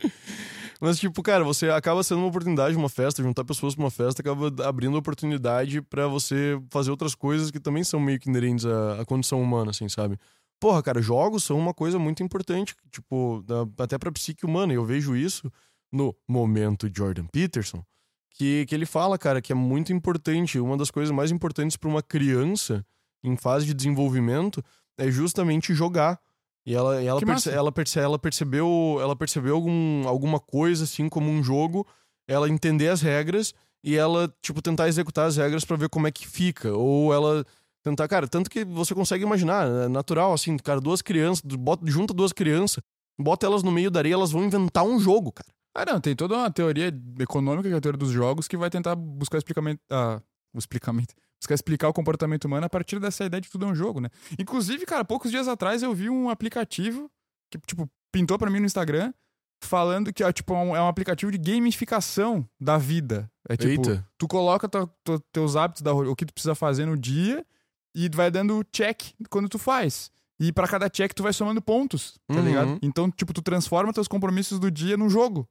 Mas, 0.79 0.99
tipo, 0.99 1.21
cara, 1.23 1.43
você 1.43 1.69
acaba 1.69 2.03
sendo 2.03 2.19
uma 2.19 2.27
oportunidade, 2.27 2.75
uma 2.77 2.89
festa, 2.89 3.23
juntar 3.23 3.43
pessoas 3.43 3.73
pra 3.75 3.83
uma 3.83 3.91
festa, 3.91 4.21
acaba 4.21 4.47
abrindo 4.65 4.95
oportunidade 4.97 5.81
pra 5.81 6.07
você 6.07 6.57
fazer 6.69 6.91
outras 6.91 7.15
coisas 7.15 7.49
que 7.51 7.59
também 7.59 7.83
são 7.83 7.99
meio 7.99 8.19
que 8.19 8.29
inerentes 8.29 8.65
à, 8.65 9.01
à 9.01 9.05
condição 9.05 9.41
humana, 9.41 9.71
assim, 9.71 9.89
sabe? 9.89 10.17
Porra, 10.59 10.81
cara, 10.83 11.01
jogos 11.01 11.43
são 11.43 11.57
uma 11.57 11.73
coisa 11.73 11.97
muito 11.99 12.21
importante, 12.23 12.75
tipo, 12.91 13.43
da- 13.45 13.67
até 13.83 13.97
pra 13.97 14.11
psique 14.11 14.45
humana. 14.45 14.73
E 14.73 14.75
eu 14.75 14.85
vejo 14.85 15.15
isso 15.15 15.51
no 15.95 16.15
momento 16.27 16.89
Jordan 16.93 17.25
Peterson, 17.27 17.83
que, 18.31 18.65
que 18.65 18.75
ele 18.75 18.85
fala, 18.85 19.17
cara, 19.17 19.41
que 19.41 19.51
é 19.51 19.55
muito 19.55 19.93
importante. 19.93 20.59
Uma 20.59 20.75
das 20.77 20.91
coisas 20.91 21.13
mais 21.15 21.31
importantes 21.31 21.77
pra 21.77 21.89
uma 21.89 22.03
criança 22.03 22.85
em 23.23 23.37
fase 23.37 23.65
de 23.65 23.73
desenvolvimento 23.73 24.61
é 24.97 25.09
justamente 25.09 25.73
jogar. 25.73 26.19
E 26.67 26.73
ela, 26.75 27.01
e 27.01 27.05
ela, 27.07 27.19
perce- 27.33 27.49
ela, 27.57 27.71
perce- 27.71 27.99
ela 27.99 28.19
percebeu, 28.19 28.97
ela 28.99 29.15
percebeu 29.15 29.55
algum, 29.55 30.07
alguma 30.07 30.39
coisa, 30.39 30.83
assim, 30.83 31.07
como 31.07 31.29
um 31.29 31.43
jogo, 31.43 31.85
ela 32.27 32.49
entender 32.49 32.89
as 32.89 33.01
regras 33.01 33.53
e 33.83 33.95
ela, 33.95 34.33
tipo, 34.41 34.61
tentar 34.61 34.87
executar 34.87 35.27
as 35.27 35.37
regras 35.37 35.63
pra 35.63 35.77
ver 35.77 35.89
como 35.89 36.07
é 36.07 36.11
que 36.11 36.27
fica. 36.27 36.73
Ou 36.73 37.13
ela 37.13 37.45
tentar, 37.83 38.07
cara, 38.07 38.27
tanto 38.27 38.49
que 38.49 38.65
você 38.65 38.95
consegue 38.95 39.23
imaginar, 39.23 39.67
é 39.67 39.87
natural, 39.87 40.33
assim, 40.33 40.57
cara, 40.57 40.81
duas 40.81 41.01
crianças, 41.03 41.41
bota, 41.45 41.85
junta 41.85 42.13
duas 42.15 42.33
crianças, 42.33 42.83
bota 43.17 43.45
elas 43.45 43.61
no 43.61 43.71
meio 43.71 43.91
da 43.91 43.99
areia, 43.99 44.15
elas 44.15 44.31
vão 44.31 44.43
inventar 44.43 44.83
um 44.83 44.99
jogo, 44.99 45.31
cara. 45.31 45.47
Ah, 45.75 45.83
não, 45.85 45.99
tem 45.99 46.15
toda 46.15 46.35
uma 46.35 46.49
teoria 46.49 46.87
econômica, 47.19 47.67
que 47.67 47.75
é 47.75 47.77
a 47.77 47.81
teoria 47.81 47.97
dos 47.99 48.09
jogos, 48.11 48.47
que 48.47 48.55
vai 48.55 48.69
tentar 48.69 48.95
buscar 48.95 49.37
explicamento. 49.37 49.81
Ah, 49.91 50.21
o 50.53 50.57
explicamento. 50.57 51.13
Buscar 51.39 51.53
explicar 51.53 51.89
o 51.89 51.93
comportamento 51.93 52.45
humano 52.45 52.65
a 52.65 52.69
partir 52.69 52.97
dessa 52.99 53.25
ideia 53.25 53.41
de 53.41 53.47
que 53.47 53.51
tudo 53.51 53.65
é 53.65 53.67
um 53.69 53.75
jogo, 53.75 53.99
né? 53.99 54.09
Inclusive, 54.39 54.85
cara, 54.85 55.03
poucos 55.03 55.29
dias 55.29 55.47
atrás 55.49 55.83
eu 55.83 55.93
vi 55.93 56.09
um 56.09 56.29
aplicativo 56.29 57.11
que, 57.51 57.57
tipo, 57.67 57.89
pintou 58.11 58.37
pra 58.39 58.49
mim 58.49 58.59
no 58.61 58.65
Instagram 58.65 59.13
falando 59.61 60.13
que 60.13 60.23
é, 60.23 60.31
tipo, 60.31 60.53
um- 60.53 60.75
é 60.75 60.81
um 60.81 60.87
aplicativo 60.87 61.29
de 61.31 61.37
gamificação 61.37 62.47
da 62.59 62.77
vida. 62.77 63.29
É 63.49 63.57
tipo, 63.57 63.89
Eita. 63.89 64.07
tu 64.17 64.27
coloca 64.27 64.67
tua- 64.69 64.87
tua- 65.03 65.21
teus 65.31 65.55
hábitos, 65.55 65.81
da, 65.81 65.93
o 65.93 66.15
que 66.15 66.25
tu 66.25 66.33
precisa 66.33 66.55
fazer 66.55 66.85
no 66.85 66.97
dia 66.97 67.45
e 67.93 68.09
vai 68.09 68.31
dando 68.31 68.63
check 68.71 69.01
quando 69.29 69.49
tu 69.49 69.59
faz. 69.59 70.09
E 70.39 70.51
pra 70.51 70.67
cada 70.67 70.89
check 70.89 71.13
tu 71.13 71.23
vai 71.23 71.31
somando 71.33 71.61
pontos, 71.61 72.17
tá 72.27 72.35
Uhum. 72.35 72.45
ligado? 72.45 72.79
Então, 72.81 73.09
tipo, 73.11 73.33
tu 73.33 73.41
transforma 73.41 73.93
teus 73.93 74.07
compromissos 74.07 74.57
do 74.59 74.69
dia 74.71 74.97
num 74.97 75.09
jogo. 75.09 75.47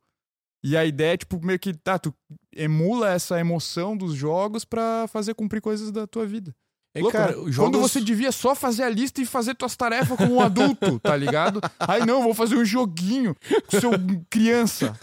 E 0.64 0.76
a 0.78 0.84
ideia 0.84 1.12
é, 1.12 1.16
tipo, 1.18 1.38
meio 1.44 1.58
que, 1.58 1.74
tá, 1.74 1.98
tu 1.98 2.14
emula 2.56 3.10
essa 3.12 3.38
emoção 3.38 3.94
dos 3.94 4.14
jogos 4.14 4.64
pra 4.64 5.06
fazer 5.08 5.34
cumprir 5.34 5.60
coisas 5.60 5.90
da 5.92 6.06
tua 6.06 6.24
vida. 6.26 6.54
É, 6.96 7.00
Louco, 7.00 7.12
cara, 7.12 7.32
né? 7.32 7.36
os 7.38 7.56
Quando 7.56 7.74
jogos- 7.74 7.90
você 7.92 8.00
devia 8.00 8.32
só 8.32 8.54
fazer 8.54 8.84
a 8.84 8.88
lista 8.88 9.20
e 9.20 9.26
fazer 9.26 9.54
tuas 9.56 9.76
tarefas 9.76 10.16
como 10.16 10.36
um 10.36 10.40
adulto, 10.40 10.98
tá 11.04 11.14
ligado? 11.16 11.60
Aí 11.78 12.06
não, 12.06 12.22
vou 12.22 12.32
fazer 12.32 12.56
um 12.56 12.64
joguinho 12.64 13.34
com 13.68 13.80
seu 13.80 13.90
criança. 14.30 14.96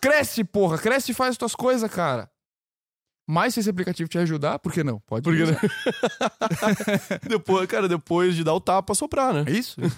Cresce, 0.00 0.42
porra, 0.42 0.76
cresce 0.78 1.12
e 1.12 1.14
faz 1.14 1.36
tuas 1.36 1.54
coisas, 1.54 1.88
cara. 1.90 2.28
Mas 3.28 3.54
se 3.54 3.60
esse 3.60 3.70
aplicativo 3.70 4.08
te 4.08 4.18
ajudar, 4.18 4.58
por 4.58 4.72
que 4.72 4.82
não? 4.82 4.98
Pode 5.06 5.22
Por 5.24 5.36
que 5.36 5.42
usar. 5.42 5.60
depois, 7.28 7.66
cara, 7.68 7.86
depois 7.88 8.34
de 8.34 8.42
dar 8.42 8.54
o 8.54 8.60
tapa, 8.60 8.94
soprar, 8.94 9.32
né? 9.32 9.44
É 9.46 9.52
isso? 9.52 9.76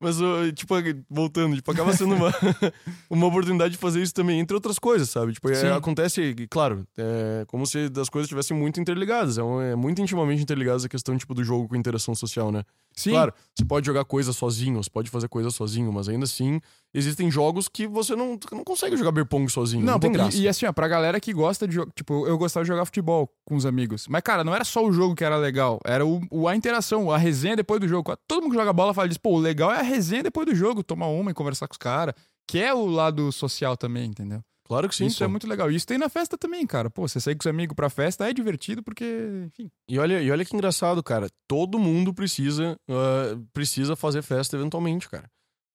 Mas, 0.00 0.16
tipo, 0.54 0.74
voltando, 1.10 1.56
tipo, 1.56 1.70
acaba 1.70 1.92
sendo 1.92 2.14
uma, 2.14 2.32
uma 3.10 3.26
oportunidade 3.26 3.72
de 3.72 3.78
fazer 3.78 4.02
isso 4.02 4.14
também, 4.14 4.40
entre 4.40 4.54
outras 4.54 4.78
coisas, 4.78 5.10
sabe? 5.10 5.34
Tipo, 5.34 5.50
é, 5.50 5.72
acontece, 5.72 6.34
claro, 6.48 6.86
é 6.96 7.44
como 7.46 7.66
se 7.66 7.90
as 8.00 8.08
coisas 8.08 8.24
estivessem 8.26 8.56
muito 8.56 8.80
interligadas. 8.80 9.36
É, 9.36 9.42
um- 9.42 9.60
é 9.60 9.76
muito 9.76 10.00
intimamente 10.00 10.42
interligadas 10.42 10.84
a 10.84 10.88
questão, 10.88 11.16
tipo, 11.18 11.34
do 11.34 11.44
jogo 11.44 11.68
com 11.68 11.76
interação 11.76 12.14
social, 12.14 12.50
né? 12.50 12.62
Sim. 12.96 13.10
Claro, 13.10 13.32
você 13.54 13.64
pode 13.64 13.86
jogar 13.86 14.04
coisa 14.04 14.32
sozinho, 14.32 14.82
você 14.82 14.90
pode 14.90 15.10
fazer 15.10 15.28
coisa 15.28 15.50
sozinho, 15.50 15.92
mas 15.92 16.08
ainda 16.08 16.24
assim, 16.24 16.60
existem 16.92 17.30
jogos 17.30 17.68
que 17.68 17.86
você 17.86 18.16
não, 18.16 18.38
não 18.50 18.64
consegue 18.64 18.96
jogar 18.96 19.12
beer 19.12 19.26
pong 19.26 19.48
sozinho. 19.50 19.84
Não, 19.84 19.92
Não, 19.92 20.00
tem 20.00 20.10
graça. 20.10 20.36
e 20.36 20.48
assim, 20.48 20.66
ó, 20.66 20.72
pra 20.72 20.88
galera 20.88 21.20
que 21.20 21.32
gosta 21.32 21.68
de 21.68 21.74
jogar. 21.74 21.92
Tipo, 21.94 22.26
eu 22.26 22.36
gostava 22.36 22.64
de 22.64 22.68
jogar 22.68 22.84
futebol 22.84 23.30
com 23.44 23.54
os 23.54 23.64
amigos. 23.64 24.06
Mas, 24.08 24.22
cara, 24.22 24.42
não 24.42 24.54
era 24.54 24.64
só 24.64 24.84
o 24.84 24.92
jogo 24.92 25.14
que 25.14 25.22
era 25.24 25.36
legal. 25.36 25.78
Era 25.84 26.04
o, 26.04 26.20
o- 26.30 26.48
a 26.48 26.56
interação, 26.56 27.10
a 27.12 27.16
resenha 27.18 27.54
depois 27.54 27.80
do 27.80 27.86
jogo. 27.86 28.12
Todo 28.26 28.42
mundo 28.42 28.50
que 28.52 28.58
joga 28.58 28.72
bola 28.72 28.92
fala 28.92 29.06
disso. 29.08 29.20
Pô, 29.20 29.36
o 29.36 29.38
legal 29.38 29.70
é 29.72 29.78
a 29.78 29.82
resenha 29.90 30.22
depois 30.22 30.46
do 30.46 30.54
jogo. 30.54 30.82
Tomar 30.82 31.08
uma 31.08 31.30
e 31.30 31.34
conversar 31.34 31.66
com 31.68 31.72
os 31.74 31.78
caras. 31.78 32.14
Que 32.48 32.58
é 32.60 32.72
o 32.74 32.86
lado 32.86 33.30
social 33.30 33.76
também, 33.76 34.06
entendeu? 34.10 34.40
Claro 34.64 34.88
que 34.88 34.94
sim. 34.94 35.06
Isso 35.06 35.18
pô. 35.18 35.24
é 35.24 35.28
muito 35.28 35.46
legal. 35.48 35.70
E 35.70 35.74
Isso 35.74 35.86
tem 35.86 35.98
na 35.98 36.08
festa 36.08 36.38
também, 36.38 36.64
cara. 36.66 36.88
Pô, 36.88 37.06
você 37.06 37.20
sair 37.20 37.34
com 37.34 37.42
os 37.42 37.46
amigos 37.46 37.74
pra 37.74 37.90
festa 37.90 38.28
é 38.28 38.32
divertido 38.32 38.82
porque, 38.82 39.04
enfim. 39.46 39.68
E 39.88 39.98
olha, 39.98 40.22
e 40.22 40.30
olha 40.30 40.44
que 40.44 40.54
engraçado, 40.54 41.02
cara. 41.02 41.28
Todo 41.48 41.78
mundo 41.78 42.14
precisa, 42.14 42.76
ah, 42.88 43.36
precisa 43.52 43.96
fazer 43.96 44.22
festa 44.22 44.56
eventualmente, 44.56 45.08
cara. 45.08 45.28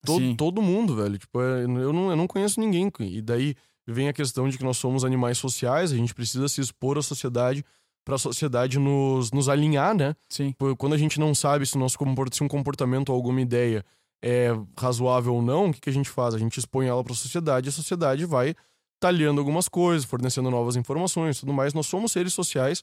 Todo, 0.06 0.20
Sim. 0.22 0.36
todo 0.36 0.62
mundo, 0.62 0.96
velho. 0.96 1.18
Tipo, 1.18 1.42
é, 1.42 1.64
eu 1.64 1.92
não, 1.94 2.10
eu 2.10 2.16
não 2.16 2.28
conheço 2.28 2.60
ninguém. 2.60 2.90
E 3.02 3.22
daí 3.22 3.56
vem 3.88 4.08
a 4.08 4.14
questão 4.14 4.48
de 4.48 4.58
que 4.58 4.64
nós 4.64 4.78
somos 4.78 5.04
animais 5.04 5.38
sociais, 5.38 5.92
a 5.92 5.96
gente 5.96 6.14
precisa 6.16 6.48
se 6.48 6.62
expor 6.62 6.98
à 6.98 7.02
sociedade 7.02 7.64
pra 8.06 8.18
sociedade 8.18 8.78
nos, 8.80 9.32
nos 9.32 9.50
alinhar, 9.50 9.96
né? 9.96 10.16
Sim. 10.30 10.54
Quando 10.78 10.94
a 10.94 10.98
gente 10.98 11.20
não 11.20 11.34
sabe 11.36 11.66
se, 11.66 11.78
nosso 11.78 11.98
compor- 11.98 12.30
se 12.32 12.44
um 12.44 12.48
comportamento 12.48 13.10
ou 13.10 13.16
alguma 13.16 13.42
ideia 13.42 13.84
é 14.28 14.50
razoável 14.76 15.36
ou 15.36 15.42
não, 15.42 15.70
o 15.70 15.74
que, 15.74 15.82
que 15.82 15.90
a 15.90 15.94
gente 15.94 16.10
faz? 16.10 16.34
A 16.34 16.40
gente 16.40 16.58
expõe 16.58 16.88
ela 16.88 17.04
pra 17.04 17.14
sociedade 17.14 17.68
e 17.68 17.70
a 17.70 17.72
sociedade 17.72 18.26
vai 18.26 18.56
talhando 19.00 19.40
algumas 19.40 19.70
coisas, 19.70 20.04
fornecendo 20.04 20.50
novas 20.50 20.76
informações, 20.76 21.40
tudo 21.40 21.54
mais. 21.54 21.76
Nós 21.76 21.86
somos 21.86 22.12
seres 22.12 22.34
sociais 22.34 22.82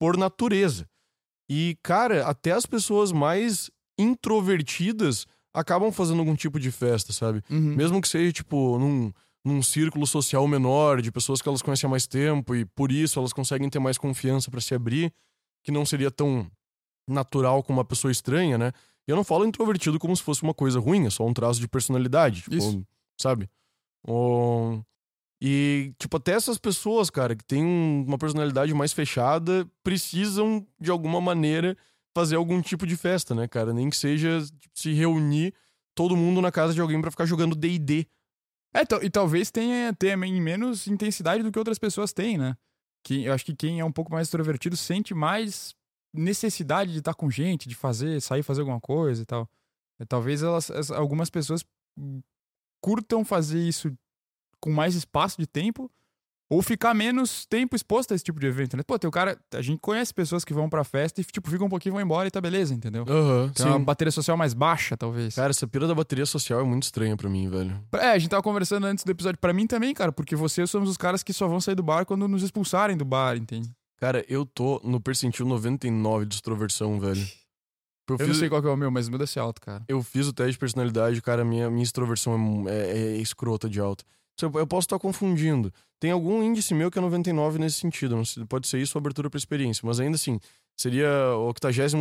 por 0.00 0.16
natureza. 0.16 0.88
E, 1.48 1.78
cara, 1.80 2.26
até 2.26 2.50
as 2.50 2.66
pessoas 2.66 3.12
mais 3.12 3.70
introvertidas 3.96 5.28
acabam 5.54 5.92
fazendo 5.92 6.18
algum 6.18 6.34
tipo 6.34 6.58
de 6.58 6.72
festa, 6.72 7.12
sabe? 7.12 7.40
Uhum. 7.48 7.76
Mesmo 7.76 8.00
que 8.00 8.08
seja, 8.08 8.32
tipo, 8.32 8.76
num, 8.76 9.12
num 9.44 9.62
círculo 9.62 10.08
social 10.08 10.48
menor, 10.48 11.00
de 11.00 11.12
pessoas 11.12 11.40
que 11.40 11.48
elas 11.48 11.62
conhecem 11.62 11.86
há 11.86 11.90
mais 11.90 12.08
tempo 12.08 12.52
e 12.52 12.64
por 12.64 12.90
isso 12.90 13.16
elas 13.20 13.32
conseguem 13.32 13.70
ter 13.70 13.78
mais 13.78 13.96
confiança 13.96 14.50
para 14.50 14.60
se 14.60 14.74
abrir, 14.74 15.12
que 15.62 15.70
não 15.70 15.86
seria 15.86 16.10
tão 16.10 16.50
natural 17.08 17.62
com 17.62 17.72
uma 17.72 17.84
pessoa 17.84 18.10
estranha, 18.10 18.58
né? 18.58 18.72
Eu 19.08 19.16
não 19.16 19.24
falo 19.24 19.44
introvertido 19.44 19.98
como 19.98 20.16
se 20.16 20.22
fosse 20.22 20.42
uma 20.42 20.54
coisa 20.54 20.78
ruim, 20.78 21.06
é 21.06 21.10
só 21.10 21.26
um 21.26 21.32
traço 21.34 21.58
de 21.60 21.66
personalidade, 21.68 22.42
tipo, 22.42 22.54
Isso. 22.56 22.86
sabe? 23.20 23.48
Ou- 24.06 24.84
E, 25.42 25.94
tipo, 25.98 26.18
até 26.18 26.32
essas 26.32 26.58
pessoas, 26.58 27.08
cara, 27.08 27.34
que 27.34 27.42
têm 27.42 27.64
um- 27.64 28.04
uma 28.06 28.18
personalidade 28.18 28.74
mais 28.74 28.92
fechada, 28.92 29.66
precisam, 29.82 30.66
de 30.78 30.90
alguma 30.90 31.18
maneira, 31.18 31.74
fazer 32.14 32.36
algum 32.36 32.60
tipo 32.60 32.86
de 32.86 32.94
festa, 32.94 33.34
né, 33.34 33.48
cara? 33.48 33.72
Nem 33.72 33.88
que 33.88 33.96
seja 33.96 34.38
tipo, 34.60 34.78
se 34.78 34.92
reunir 34.92 35.54
todo 35.94 36.14
mundo 36.14 36.42
na 36.42 36.52
casa 36.52 36.74
de 36.74 36.80
alguém 36.82 37.00
pra 37.00 37.10
ficar 37.10 37.24
jogando 37.24 37.56
D&D. 37.56 38.06
É, 38.74 38.82
e 39.02 39.08
talvez 39.08 39.50
tenha, 39.50 39.96
em 40.26 40.40
menos 40.42 40.86
intensidade 40.86 41.42
do 41.42 41.50
que 41.50 41.58
outras 41.58 41.78
pessoas 41.78 42.12
têm, 42.12 42.36
né? 42.36 42.54
Que, 43.02 43.24
eu 43.24 43.32
acho 43.32 43.44
que 43.46 43.56
quem 43.56 43.80
é 43.80 43.84
um 43.84 43.90
pouco 43.92 44.12
mais 44.12 44.26
extrovertido 44.26 44.76
sente 44.76 45.14
mais 45.14 45.74
necessidade 46.12 46.92
de 46.92 46.98
estar 46.98 47.14
com 47.14 47.30
gente, 47.30 47.68
de 47.68 47.74
fazer, 47.74 48.20
sair 48.20 48.42
fazer 48.42 48.60
alguma 48.60 48.80
coisa 48.80 49.22
e 49.22 49.24
tal. 49.24 49.48
É, 49.98 50.04
talvez 50.04 50.42
elas, 50.42 50.70
as- 50.70 50.90
algumas 50.90 51.30
pessoas 51.30 51.64
curtam 52.80 53.24
fazer 53.24 53.60
isso 53.60 53.92
com 54.60 54.70
mais 54.70 54.94
espaço 54.94 55.38
de 55.38 55.46
tempo 55.46 55.90
ou 56.52 56.62
ficar 56.62 56.92
menos 56.94 57.46
tempo 57.46 57.76
exposto 57.76 58.10
a 58.10 58.14
esse 58.16 58.24
tipo 58.24 58.40
de 58.40 58.46
evento, 58.46 58.76
né? 58.76 58.82
Pô, 58.82 58.98
tem 58.98 59.06
o 59.06 59.10
cara, 59.12 59.38
a 59.54 59.62
gente 59.62 59.78
conhece 59.78 60.12
pessoas 60.12 60.44
que 60.44 60.52
vão 60.52 60.68
pra 60.68 60.82
festa 60.82 61.20
e 61.20 61.24
tipo, 61.24 61.48
ficam 61.48 61.68
um 61.68 61.70
pouquinho 61.70 61.92
e 61.92 61.94
vão 61.94 62.00
embora 62.00 62.26
e 62.26 62.30
tá 62.30 62.40
beleza, 62.40 62.74
entendeu? 62.74 63.04
Aham, 63.08 63.52
Tem 63.54 63.66
uma 63.66 63.78
bateria 63.78 64.10
social 64.10 64.36
mais 64.36 64.52
baixa, 64.52 64.96
talvez. 64.96 65.36
Cara, 65.36 65.50
essa 65.50 65.66
pira 65.68 65.86
da 65.86 65.94
bateria 65.94 66.26
social 66.26 66.58
é 66.60 66.64
muito 66.64 66.82
estranha 66.82 67.16
pra 67.16 67.30
mim, 67.30 67.48
velho. 67.48 67.80
É, 67.92 68.10
a 68.10 68.18
gente 68.18 68.30
tava 68.30 68.42
conversando 68.42 68.84
antes 68.86 69.04
do 69.04 69.10
episódio 69.12 69.38
pra 69.38 69.52
mim 69.52 69.66
também, 69.68 69.94
cara, 69.94 70.10
porque 70.10 70.34
você 70.34 70.62
eu 70.62 70.66
somos 70.66 70.90
os 70.90 70.96
caras 70.96 71.22
que 71.22 71.32
só 71.32 71.46
vão 71.46 71.60
sair 71.60 71.76
do 71.76 71.84
bar 71.84 72.04
quando 72.04 72.26
nos 72.26 72.42
expulsarem 72.42 72.96
do 72.96 73.04
bar, 73.04 73.36
entende? 73.36 73.70
Cara, 74.00 74.24
eu 74.28 74.46
tô 74.46 74.80
no 74.82 75.00
percentil 75.00 75.46
99 75.46 76.24
de 76.26 76.34
extroversão, 76.36 76.98
velho. 76.98 77.20
Eu, 78.08 78.16
Eu 78.18 78.26
não 78.26 78.34
sei 78.34 78.48
qual 78.48 78.60
que 78.60 78.66
é 78.66 78.70
o 78.70 78.76
meu, 78.76 78.90
mas 78.90 79.08
muda-se 79.08 79.38
alto, 79.38 79.60
cara. 79.60 79.84
eu 79.86 80.02
fiz 80.02 80.26
o 80.26 80.32
teste 80.32 80.52
de 80.52 80.58
personalidade, 80.58 81.20
cara, 81.22 81.44
minha, 81.44 81.70
minha 81.70 81.82
extroversão 81.84 82.64
é, 82.68 82.72
é- 82.72 82.98
é 83.12 83.16
escrota 83.18 83.68
de 83.68 83.78
alta. 83.78 84.04
Eu 84.42 84.66
posso 84.66 84.86
estar 84.86 84.98
confundindo. 84.98 85.70
Tem 86.00 86.10
algum 86.10 86.42
índice 86.42 86.72
meu 86.72 86.90
que 86.90 86.98
é 86.98 87.02
99 87.02 87.58
nesse 87.58 87.76
sentido. 87.78 88.16
Pode 88.48 88.66
ser 88.66 88.80
isso 88.80 88.96
ou 88.96 89.00
abertura 89.00 89.28
pra 89.28 89.36
experiência. 89.36 89.82
Mas 89.84 90.00
ainda 90.00 90.14
assim, 90.16 90.40
seria 90.78 91.08
o 91.36 91.48
82 91.48 91.92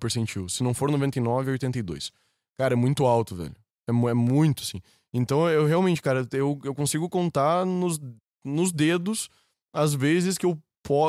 percentil. 0.00 0.48
Se 0.48 0.62
não 0.62 0.72
for 0.72 0.90
99, 0.90 1.50
é 1.50 1.52
82. 1.52 2.10
Cara, 2.58 2.72
é 2.72 2.76
muito 2.76 3.04
alto, 3.04 3.36
velho. 3.36 3.54
É, 3.86 3.90
é 3.90 4.14
muito, 4.14 4.62
assim. 4.62 4.80
Então 5.12 5.46
eu 5.50 5.66
realmente, 5.66 6.00
cara, 6.00 6.26
eu, 6.32 6.58
eu 6.64 6.74
consigo 6.74 7.10
contar 7.10 7.66
nos, 7.66 8.00
nos 8.42 8.72
dedos 8.72 9.28
as 9.74 9.92
vezes 9.92 10.38
que 10.38 10.46
eu, 10.46 10.58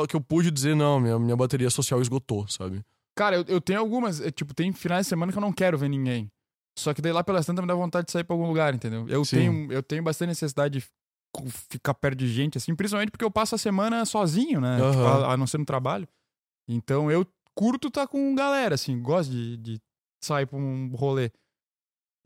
que 0.08 0.16
eu 0.16 0.20
pude 0.20 0.50
dizer, 0.50 0.74
não, 0.74 1.00
minha, 1.00 1.18
minha 1.18 1.36
bateria 1.36 1.70
social 1.70 2.00
esgotou, 2.00 2.46
sabe? 2.48 2.82
Cara, 3.16 3.36
eu, 3.36 3.44
eu 3.46 3.60
tenho 3.60 3.78
algumas, 3.78 4.20
é, 4.20 4.30
tipo, 4.30 4.54
tem 4.54 4.72
finais 4.72 5.06
de 5.06 5.10
semana 5.10 5.30
que 5.30 5.38
eu 5.38 5.42
não 5.42 5.52
quero 5.52 5.78
ver 5.78 5.88
ninguém. 5.88 6.30
Só 6.78 6.92
que 6.92 7.00
daí 7.00 7.12
lá 7.12 7.22
pelas 7.22 7.46
tantas 7.46 7.62
me 7.62 7.68
dá 7.68 7.74
vontade 7.74 8.06
de 8.06 8.12
sair 8.12 8.24
pra 8.24 8.34
algum 8.34 8.46
lugar, 8.46 8.74
entendeu? 8.74 9.08
Eu 9.08 9.24
Sim. 9.24 9.36
tenho, 9.36 9.72
eu 9.72 9.82
tenho 9.82 10.02
bastante 10.02 10.28
necessidade 10.28 10.80
de 10.80 10.86
ficar 11.70 11.94
perto 11.94 12.18
de 12.18 12.28
gente, 12.28 12.58
assim, 12.58 12.74
principalmente 12.74 13.10
porque 13.10 13.24
eu 13.24 13.30
passo 13.30 13.54
a 13.54 13.58
semana 13.58 14.04
sozinho, 14.04 14.60
né? 14.60 14.80
Aham. 14.80 14.90
Tipo, 14.90 15.04
a, 15.04 15.32
a 15.32 15.36
não 15.36 15.46
ser 15.46 15.58
no 15.58 15.64
trabalho. 15.64 16.08
Então 16.68 17.10
eu 17.10 17.26
curto 17.54 17.88
estar 17.88 18.06
com 18.06 18.34
galera, 18.34 18.74
assim, 18.74 19.00
gosto 19.00 19.30
de, 19.30 19.56
de 19.56 19.80
sair 20.22 20.46
pra 20.46 20.58
um 20.58 20.94
rolê. 20.94 21.30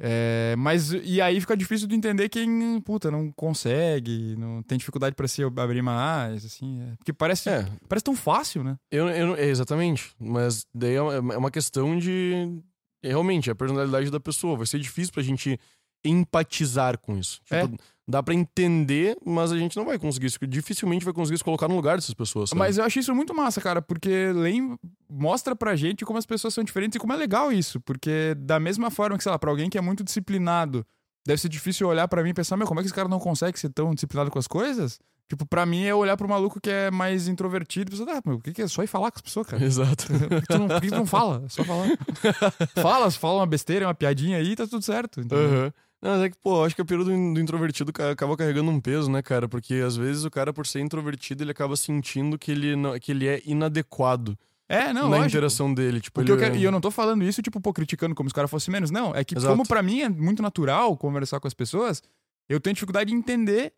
É, 0.01 0.55
mas 0.57 0.93
e 0.93 1.21
aí 1.21 1.41
fica 1.41 1.57
difícil 1.57 1.89
de 1.89 1.95
entender 1.97 2.29
quem, 2.29 2.81
puta, 2.83 3.11
não 3.11 3.33
consegue, 3.33 4.37
não 4.39 4.63
tem 4.63 4.79
dificuldade 4.79 5.17
pra 5.17 5.27
se 5.27 5.43
abrir 5.43 5.83
mais, 5.83 6.45
assim. 6.45 6.81
é. 6.83 6.95
Porque 6.97 7.13
parece, 7.13 7.49
É, 7.49 7.67
parece 7.89 8.05
tão 8.05 8.15
fácil, 8.15 8.63
né? 8.63 8.77
Eu, 8.93 9.09
eu, 9.09 9.35
é, 9.35 9.47
exatamente. 9.47 10.15
Mas 10.21 10.65
daí 10.73 10.95
é 10.95 11.03
uma, 11.03 11.35
é 11.35 11.37
uma 11.37 11.51
questão 11.51 11.99
de. 11.99 12.61
é, 13.03 13.09
Realmente, 13.09 13.51
a 13.51 13.55
personalidade 13.55 14.11
da 14.11 14.21
pessoa. 14.21 14.57
Vai 14.57 14.67
ser 14.67 14.79
difícil 14.79 15.13
pra 15.13 15.23
gente 15.23 15.59
empatizar 16.05 16.99
com 16.99 17.17
isso. 17.19 17.41
É. 17.51 17.63
Tipo, 17.63 17.77
dá 18.11 18.23
pra 18.23 18.33
entender, 18.35 19.19
mas 19.23 19.53
a 19.53 19.59
gente 19.59 19.77
não 19.77 19.85
vai 19.85 19.99
conseguir 19.99 20.27
isso. 20.29 20.39
Dificilmente 20.47 21.05
vai 21.05 21.13
conseguir 21.13 21.37
se 21.37 21.45
colocar 21.45 21.69
no 21.69 21.77
lugar 21.77 21.97
dessas 21.99 22.15
pessoas. 22.15 22.49
sabe? 22.51 22.59
Mas 22.59 22.79
eu 22.79 22.85
acho 22.85 22.99
isso 22.99 23.15
muito 23.15 23.35
massa, 23.35 23.61
cara, 23.61 23.83
porque 23.83 24.33
lem- 24.33 24.79
mostra 25.11 25.55
pra 25.55 25.77
gente 25.77 26.05
como 26.07 26.19
as 26.19 26.25
pessoas 26.25 26.55
são 26.55 26.65
diferentes 26.65 26.97
e 26.97 26.99
como 26.99 27.13
é 27.13 27.17
legal 27.17 27.53
isso. 27.53 27.79
Porque 27.81 28.35
da 28.39 28.59
mesma 28.59 28.91
forma 28.91 29.17
que, 29.19 29.23
sei 29.23 29.31
lá, 29.31 29.39
pra 29.39 29.51
alguém 29.51 29.69
que 29.69 29.77
é 29.77 29.81
muito 29.83 30.03
disciplinado, 30.03 30.87
deve 31.27 31.39
ser 31.41 31.51
difícil 31.51 31.87
olhar 31.87 32.09
pra 32.09 32.23
mim 32.23 32.31
e 32.31 32.35
pensar, 32.35 32.57
meu, 32.57 32.67
como 32.67 32.81
é 32.81 32.83
que 32.83 32.87
esse 32.87 32.95
cara 32.95 33.09
não 33.09 33.19
consegue 33.19 33.61
ser 33.61 33.69
tão 33.69 33.93
disciplinado 33.95 34.31
com 34.31 34.39
as 34.39 34.47
coisas? 34.47 34.99
Tipo, 35.29 35.45
pra 35.45 35.67
mim 35.67 35.85
é 35.85 35.95
olhar 35.95 36.17
pro 36.17 36.27
maluco 36.27 36.59
que 36.59 36.71
é 36.71 36.91
mais 36.91 37.29
introvertido 37.29 37.93
e 37.95 37.99
pensar, 37.99 38.11
ah, 38.17 38.23
meu, 38.25 38.37
o 38.37 38.41
que, 38.41 38.51
que 38.55 38.63
é 38.63 38.67
só 38.67 38.83
ir 38.83 38.87
falar 38.87 39.11
com 39.11 39.19
as 39.19 39.21
pessoas, 39.23 39.47
cara? 39.47 39.61
Exato. 39.63 40.07
Por 40.09 40.41
que, 40.41 40.47
tu 40.47 40.59
não, 40.59 40.69
por 40.69 40.81
que 40.81 40.89
tu 40.89 40.95
não 40.95 41.05
fala? 41.05 41.43
É 41.45 41.49
só 41.51 41.63
falar. 41.63 41.89
fala, 42.81 43.11
fala 43.11 43.41
uma 43.41 43.47
besteira, 43.47 43.87
uma 43.87 43.95
piadinha 43.95 44.39
aí, 44.39 44.57
tá 44.57 44.67
tudo 44.67 44.83
certo. 44.83 45.21
entendeu? 45.21 45.39
Aham. 45.47 45.73
Não, 46.01 46.11
mas 46.13 46.23
é 46.23 46.31
que, 46.31 46.37
pô, 46.39 46.65
acho 46.65 46.75
que 46.77 46.81
a 46.81 46.85
pira 46.85 47.03
do, 47.05 47.11
do 47.11 47.41
introvertido 47.41 47.93
ca- 47.93 48.11
acaba 48.13 48.37
carregando 48.37 48.71
um 48.71 48.81
peso, 48.81 49.11
né, 49.11 49.21
cara? 49.21 49.49
Porque 49.49 49.75
às 49.75 49.97
vezes 49.97 50.25
o 50.25 50.31
cara, 50.31 50.53
por 50.53 50.67
ser 50.67 50.81
introvertido, 50.81 51.43
ele 51.43 51.51
acaba 51.51 51.75
sentindo 51.77 52.39
que 52.39 52.53
ele, 52.53 52.77
não, 52.77 52.97
que 53.01 53.11
ele 53.11 53.27
é 53.27 53.43
inadequado 53.45 54.39
É, 54.69 54.93
não, 54.93 55.03
na 55.03 55.09
lógico. 55.17 55.27
interação 55.29 55.75
dele. 55.75 56.01
Tipo, 56.01 56.21
ele 56.21 56.31
eu 56.31 56.37
quero- 56.39 56.55
e 56.57 56.63
eu 56.63 56.71
não 56.71 56.81
tô 56.81 56.91
falando 56.91 57.25
isso, 57.25 57.43
tipo, 57.43 57.61
pô, 57.61 57.73
criticando 57.73 58.15
como 58.15 58.29
se 58.29 58.33
o 58.33 58.35
cara 58.37 58.47
fosse 58.47 58.71
menos. 58.71 58.91
Não, 58.91 59.15
é 59.15 59.25
que 59.25 59.37
Exato. 59.37 59.53
como 59.53 59.67
pra 59.67 59.83
mim 59.83 60.03
é 60.03 60.09
muito 60.09 60.41
natural 60.43 60.97
conversar 60.97 61.41
com 61.41 61.49
as 61.49 61.55
pessoas, 61.55 62.01
eu 62.49 62.61
tenho 62.61 62.75
dificuldade 62.75 63.11
de 63.11 63.17
entender. 63.17 63.73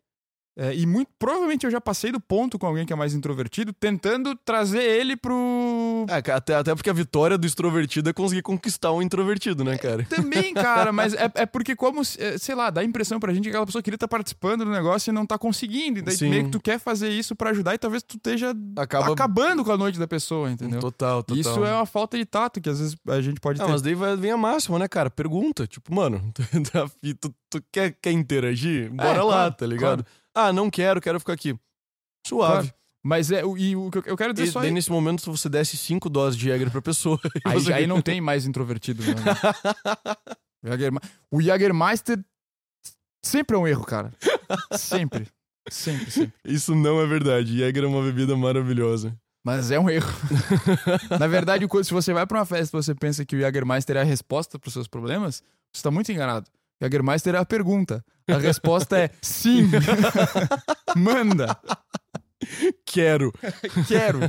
É, 0.57 0.75
e 0.75 0.85
muito 0.85 1.09
provavelmente 1.17 1.65
eu 1.65 1.71
já 1.71 1.79
passei 1.79 2.11
do 2.11 2.19
ponto 2.19 2.59
com 2.59 2.67
alguém 2.67 2.85
que 2.85 2.91
é 2.91 2.95
mais 2.95 3.13
introvertido, 3.13 3.71
tentando 3.71 4.35
trazer 4.35 4.83
ele 4.83 5.15
pro. 5.15 6.05
É, 6.09 6.31
até, 6.31 6.55
até 6.55 6.75
porque 6.75 6.89
a 6.89 6.93
vitória 6.93 7.37
do 7.37 7.47
extrovertido 7.47 8.09
é 8.09 8.13
conseguir 8.13 8.41
conquistar 8.41 8.91
um 8.91 9.01
introvertido, 9.01 9.63
né, 9.63 9.77
cara? 9.77 10.03
Também, 10.09 10.53
cara, 10.53 10.91
mas 10.91 11.13
é, 11.13 11.31
é 11.35 11.45
porque, 11.45 11.75
como, 11.75 12.01
é, 12.01 12.37
sei 12.37 12.53
lá, 12.53 12.69
dá 12.69 12.81
a 12.81 12.83
impressão 12.83 13.19
pra 13.19 13.33
gente 13.33 13.43
que 13.43 13.49
aquela 13.49 13.65
pessoa 13.65 13.81
queria 13.81 13.95
estar 13.95 14.09
participando 14.09 14.65
do 14.65 14.71
negócio 14.71 15.09
e 15.09 15.13
não 15.13 15.25
tá 15.25 15.37
conseguindo. 15.37 15.99
E 15.99 16.01
daí 16.01 16.17
Sim. 16.17 16.29
meio 16.29 16.45
que 16.45 16.51
tu 16.51 16.59
quer 16.59 16.79
fazer 16.79 17.09
isso 17.09 17.33
pra 17.35 17.51
ajudar 17.51 17.73
e 17.73 17.77
talvez 17.77 18.03
tu 18.03 18.17
esteja 18.17 18.53
Acaba. 18.75 19.13
acabando 19.13 19.63
com 19.63 19.71
a 19.71 19.77
noite 19.77 19.97
da 19.97 20.07
pessoa, 20.07 20.51
entendeu? 20.51 20.79
Total, 20.81 21.23
total. 21.23 21.39
Isso 21.39 21.63
é 21.65 21.73
uma 21.73 21.85
falta 21.85 22.17
de 22.17 22.25
tato 22.25 22.59
que 22.59 22.69
às 22.69 22.79
vezes 22.79 22.97
a 23.07 23.21
gente 23.21 23.39
pode 23.39 23.61
Ah, 23.61 23.65
ter. 23.65 23.71
mas 23.71 23.81
daí 23.81 23.95
vai, 23.95 24.17
vem 24.17 24.31
a 24.31 24.37
máxima, 24.37 24.77
né, 24.77 24.87
cara? 24.87 25.09
Pergunta. 25.09 25.65
Tipo, 25.65 25.95
mano, 25.95 26.21
tu, 26.33 27.15
tu, 27.19 27.35
tu 27.49 27.63
quer, 27.71 27.95
quer 28.01 28.11
interagir? 28.11 28.91
Bora 28.91 29.23
lá, 29.23 29.33
claro, 29.33 29.53
tá 29.53 29.65
ligado? 29.65 30.05
Ah, 30.35 30.53
não 30.53 30.69
quero, 30.69 31.01
quero 31.01 31.19
ficar 31.19 31.33
aqui. 31.33 31.57
Suave. 32.25 32.67
Claro. 32.69 32.81
Mas 33.03 33.31
é, 33.31 33.41
e 33.41 33.75
o 33.75 33.89
que 33.89 33.97
eu- 34.09 34.15
quero 34.17 34.31
dizer 34.31 34.47
E 34.47 34.51
só 34.51 34.59
daí, 34.59 34.69
é- 34.69 34.71
nesse 34.71 34.91
momento, 34.91 35.25
você 35.31 35.49
desse 35.49 35.75
cinco 35.75 36.07
doses 36.07 36.37
de 36.37 36.45
Jäger 36.45 36.69
pra 36.69 36.81
pessoa. 36.83 37.19
Aí, 37.45 37.59
você- 37.59 37.73
aí 37.73 37.87
não 37.87 37.99
tem 38.01 38.21
mais 38.21 38.45
introvertido. 38.45 39.01
Né? 39.03 39.15
O 41.31 41.41
Jagermeister 41.41 42.23
sempre 43.25 43.55
é 43.55 43.59
um 43.59 43.67
erro, 43.67 43.83
cara. 43.83 44.13
Sempre. 44.73 45.27
Sempre, 45.69 46.11
sempre. 46.11 46.33
Isso 46.45 46.75
não 46.75 47.01
é 47.01 47.07
verdade. 47.07 47.57
Jäger 47.57 47.83
é 47.83 47.87
uma 47.87 48.03
bebida 48.03 48.37
maravilhosa. 48.37 49.17
Mas 49.43 49.71
é 49.71 49.79
um 49.79 49.89
erro. 49.89 50.11
Na 51.19 51.25
verdade, 51.25 51.65
se 51.83 51.91
você 51.91 52.13
vai 52.13 52.27
pra 52.27 52.37
uma 52.37 52.45
festa 52.45 52.77
e 52.77 52.83
você 52.83 52.93
pensa 52.93 53.25
que 53.25 53.35
o 53.35 53.39
Jagermeister 53.39 53.97
é 53.97 54.01
a 54.01 54.03
resposta 54.03 54.59
pros 54.59 54.73
seus 54.73 54.87
problemas, 54.87 55.41
você 55.75 55.81
tá 55.81 55.89
muito 55.89 56.11
enganado. 56.11 56.47
Jagermeister 56.81 57.35
é 57.35 57.37
a 57.37 57.45
pergunta. 57.45 58.03
A 58.27 58.37
resposta 58.37 58.97
é 58.97 59.09
sim. 59.21 59.69
Manda. 60.95 61.57
Quero. 62.85 63.31
Quero. 63.87 64.19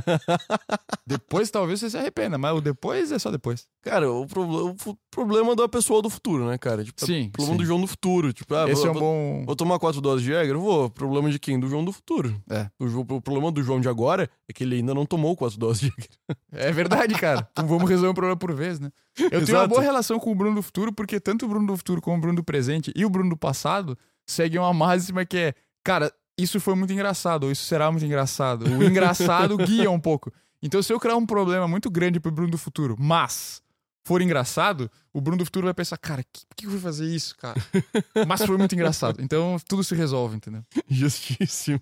Depois 1.05 1.49
talvez 1.49 1.79
você 1.79 1.89
se 1.89 1.97
arrependa, 1.97 2.37
mas 2.37 2.55
o 2.55 2.61
depois 2.61 3.11
é 3.11 3.19
só 3.19 3.29
depois. 3.31 3.67
Cara, 3.81 4.09
o, 4.11 4.25
proble- 4.25 4.75
o 4.85 4.97
problema 5.11 5.55
da 5.55 5.67
pessoa 5.67 6.01
do 6.01 6.09
futuro, 6.09 6.45
né, 6.47 6.57
cara? 6.57 6.83
Tipo, 6.83 7.05
Sim, 7.05 7.27
O 7.27 7.31
problema 7.31 7.53
sim. 7.53 7.57
do 7.57 7.65
João 7.65 7.81
do 7.81 7.87
futuro. 7.87 8.31
Tipo, 8.33 8.55
ah, 8.55 8.69
Esse 8.69 8.81
vou, 8.81 8.87
é 8.87 8.91
um 8.91 8.93
vou- 8.93 9.01
bom. 9.01 9.45
vou 9.45 9.55
tomar 9.55 9.79
quatro 9.79 9.99
doses 10.01 10.23
de 10.25 10.31
Jäger? 10.31 10.57
Vou. 10.57 10.89
Problema 10.89 11.29
de 11.29 11.39
quem? 11.39 11.59
Do 11.59 11.67
João 11.67 11.83
do 11.83 11.91
futuro. 11.91 12.35
É. 12.49 12.69
O, 12.79 12.85
o 12.85 13.21
problema 13.21 13.51
do 13.51 13.61
João 13.63 13.81
de 13.81 13.89
agora 13.89 14.29
é 14.47 14.53
que 14.53 14.63
ele 14.63 14.77
ainda 14.77 14.93
não 14.93 15.05
tomou 15.05 15.35
quatro 15.35 15.57
doses 15.57 15.81
de 15.81 15.87
Jäger. 15.87 16.09
É 16.51 16.71
verdade, 16.71 17.13
cara. 17.15 17.47
Então 17.53 17.67
vamos 17.67 17.89
resolver 17.89 18.09
um 18.09 18.13
problema 18.13 18.37
por 18.37 18.53
vez, 18.53 18.79
né? 18.79 18.89
Eu 19.31 19.45
tenho 19.45 19.57
uma 19.59 19.67
boa 19.67 19.81
relação 19.81 20.19
com 20.19 20.31
o 20.31 20.35
Bruno 20.35 20.55
do 20.55 20.61
futuro, 20.63 20.91
porque 20.91 21.19
tanto 21.19 21.45
o 21.45 21.49
Bruno 21.49 21.67
do 21.67 21.77
futuro 21.77 22.01
como 22.01 22.17
o 22.17 22.19
Bruno 22.21 22.37
do 22.37 22.43
presente 22.43 22.91
e 22.95 23.05
o 23.05 23.09
Bruno 23.09 23.29
do 23.29 23.37
passado 23.37 23.97
seguem 24.25 24.59
uma 24.59 24.73
máxima 24.73 25.23
que 25.25 25.37
é, 25.37 25.53
cara, 25.83 26.11
isso 26.37 26.59
foi 26.59 26.75
muito 26.75 26.91
engraçado, 26.93 27.45
ou 27.45 27.51
isso 27.51 27.63
será 27.65 27.91
muito 27.91 28.05
engraçado. 28.05 28.65
O 28.65 28.83
engraçado 28.83 29.55
guia 29.57 29.89
um 29.91 29.99
pouco. 29.99 30.31
Então, 30.61 30.81
se 30.81 30.91
eu 30.93 30.99
criar 30.99 31.15
um 31.15 31.25
problema 31.25 31.67
muito 31.67 31.89
grande 31.91 32.19
pro 32.19 32.31
Bruno 32.31 32.51
do 32.51 32.57
futuro, 32.57 32.95
mas 32.97 33.61
for 34.05 34.21
engraçado, 34.21 34.89
o 35.13 35.19
Bruno 35.21 35.37
do 35.39 35.45
futuro 35.45 35.65
vai 35.65 35.73
pensar, 35.73 35.97
cara, 35.97 36.23
que- 36.23 36.45
por 36.47 36.55
que 36.55 36.65
eu 36.65 36.71
fui 36.71 36.79
fazer 36.79 37.05
isso, 37.05 37.35
cara? 37.37 37.55
Mas 38.27 38.45
foi 38.45 38.57
muito 38.57 38.73
engraçado. 38.75 39.21
Então 39.21 39.57
tudo 39.67 39.83
se 39.83 39.93
resolve, 39.95 40.35
entendeu? 40.37 40.61
Justíssimo. 40.89 41.79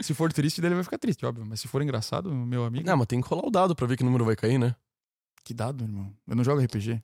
Se 0.00 0.14
for 0.14 0.32
triste, 0.32 0.60
ele 0.64 0.74
vai 0.74 0.84
ficar 0.84 0.98
triste, 0.98 1.24
óbvio. 1.26 1.44
Mas 1.46 1.60
se 1.60 1.68
for 1.68 1.82
engraçado, 1.82 2.32
meu 2.34 2.64
amigo. 2.64 2.86
Não, 2.86 2.96
mas 2.96 3.06
tem 3.06 3.20
que 3.20 3.28
rolar 3.28 3.46
o 3.46 3.50
dado 3.50 3.74
pra 3.74 3.86
ver 3.86 3.96
que 3.96 4.04
número 4.04 4.24
vai 4.24 4.34
cair, 4.36 4.58
né? 4.58 4.74
Que 5.44 5.52
dado, 5.54 5.84
irmão. 5.84 6.12
Eu 6.26 6.36
não 6.36 6.44
jogo 6.44 6.60
RPG. 6.62 7.02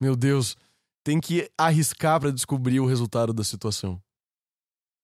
Meu 0.00 0.16
Deus. 0.16 0.56
Tem 1.04 1.20
que 1.20 1.50
arriscar 1.58 2.18
pra 2.20 2.30
descobrir 2.30 2.80
o 2.80 2.86
resultado 2.86 3.32
da 3.32 3.44
situação. 3.44 4.00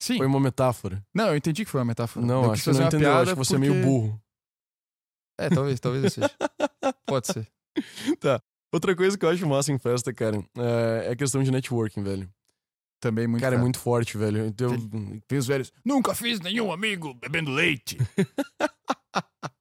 Sim. 0.01 0.17
Foi 0.17 0.27
uma 0.27 0.41
metáfora. 0.41 1.05
Não, 1.15 1.29
eu 1.29 1.37
entendi 1.37 1.65
que 1.65 1.71
foi 1.71 1.81
uma 1.81 1.85
metáfora. 1.85 2.25
Não, 2.25 2.45
eu 2.45 2.53
acho 2.53 2.65
que 2.65 2.73
você 2.73 2.81
não 2.81 2.87
entendeu. 2.89 3.13
Acho 3.15 3.33
que 3.33 3.39
você 3.39 3.55
é 3.55 3.59
meio 3.59 3.75
porque- 3.75 3.87
burro. 3.87 4.23
É, 5.39 5.49
talvez, 5.49 5.79
talvez 5.81 6.05
eu 6.05 6.11
seja. 6.11 6.31
Pode 7.07 7.27
ser. 7.27 7.49
Outra 8.73 8.95
coisa 8.95 9.17
que 9.19 9.25
eu 9.25 9.29
acho 9.31 9.47
massa 9.47 9.73
em 9.73 9.79
festa, 9.79 10.13
cara, 10.13 10.37
é 10.57 11.07
é 11.09 11.13
a 11.13 11.17
questão 11.17 11.43
de 11.43 11.51
networking, 11.51 12.03
velho. 12.03 12.31
Também 13.01 13.27
muito. 13.27 13.41
cara, 13.41 13.55
é 13.55 13.57
caro. 13.57 13.63
muito 13.63 13.79
forte, 13.79 14.17
velho. 14.19 14.53
Tem 15.27 15.39
os 15.39 15.47
velhos. 15.47 15.73
Nunca 15.85 16.15
fiz 16.15 16.41
nenhum 16.41 16.71
amigo 16.71 17.15
bebendo 17.15 17.51
leite. 17.51 17.97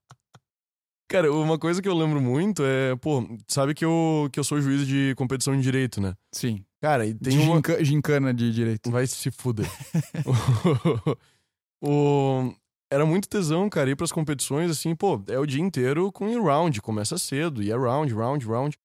cara, 1.10 1.34
uma 1.34 1.57
coisa 1.60 1.82
que 1.82 1.89
eu 1.89 1.97
lembro 1.97 2.22
muito 2.22 2.64
é, 2.64 2.95
pô, 2.95 3.28
sabe 3.47 3.74
que 3.74 3.84
eu, 3.84 4.30
que 4.32 4.39
eu 4.39 4.43
sou 4.43 4.62
juiz 4.62 4.88
de 4.88 5.14
competição 5.18 5.55
de 5.55 5.62
direito, 5.62 5.99
né? 5.99 6.14
Sim. 6.32 6.64
Cara, 6.82 7.05
e 7.05 7.14
tem 7.14 7.38
de 7.38 7.43
uma. 7.43 7.55
ginca- 7.57 7.84
gincana 7.84 8.34
de 8.34 8.53
direito. 8.53 8.89
Vai 8.89 9.05
se 9.05 9.30
fuder. 9.32 9.66
o, 11.84 12.53
Era 12.89 13.05
muito 13.05 13.28
tesão, 13.28 13.70
cara, 13.70 13.89
ir 13.89 13.95
pras 13.95 14.12
competições, 14.12 14.72
assim, 14.72 14.95
pô, 14.95 15.22
é 15.28 15.38
o 15.38 15.45
dia 15.45 15.62
inteiro 15.62 16.12
com 16.12 16.41
round, 16.41 16.82
começa 16.82 17.18
cedo, 17.18 17.62
e 17.62 17.72
é 17.72 17.76
round, 17.76 18.14
round, 18.14 18.45
round. 18.45 18.78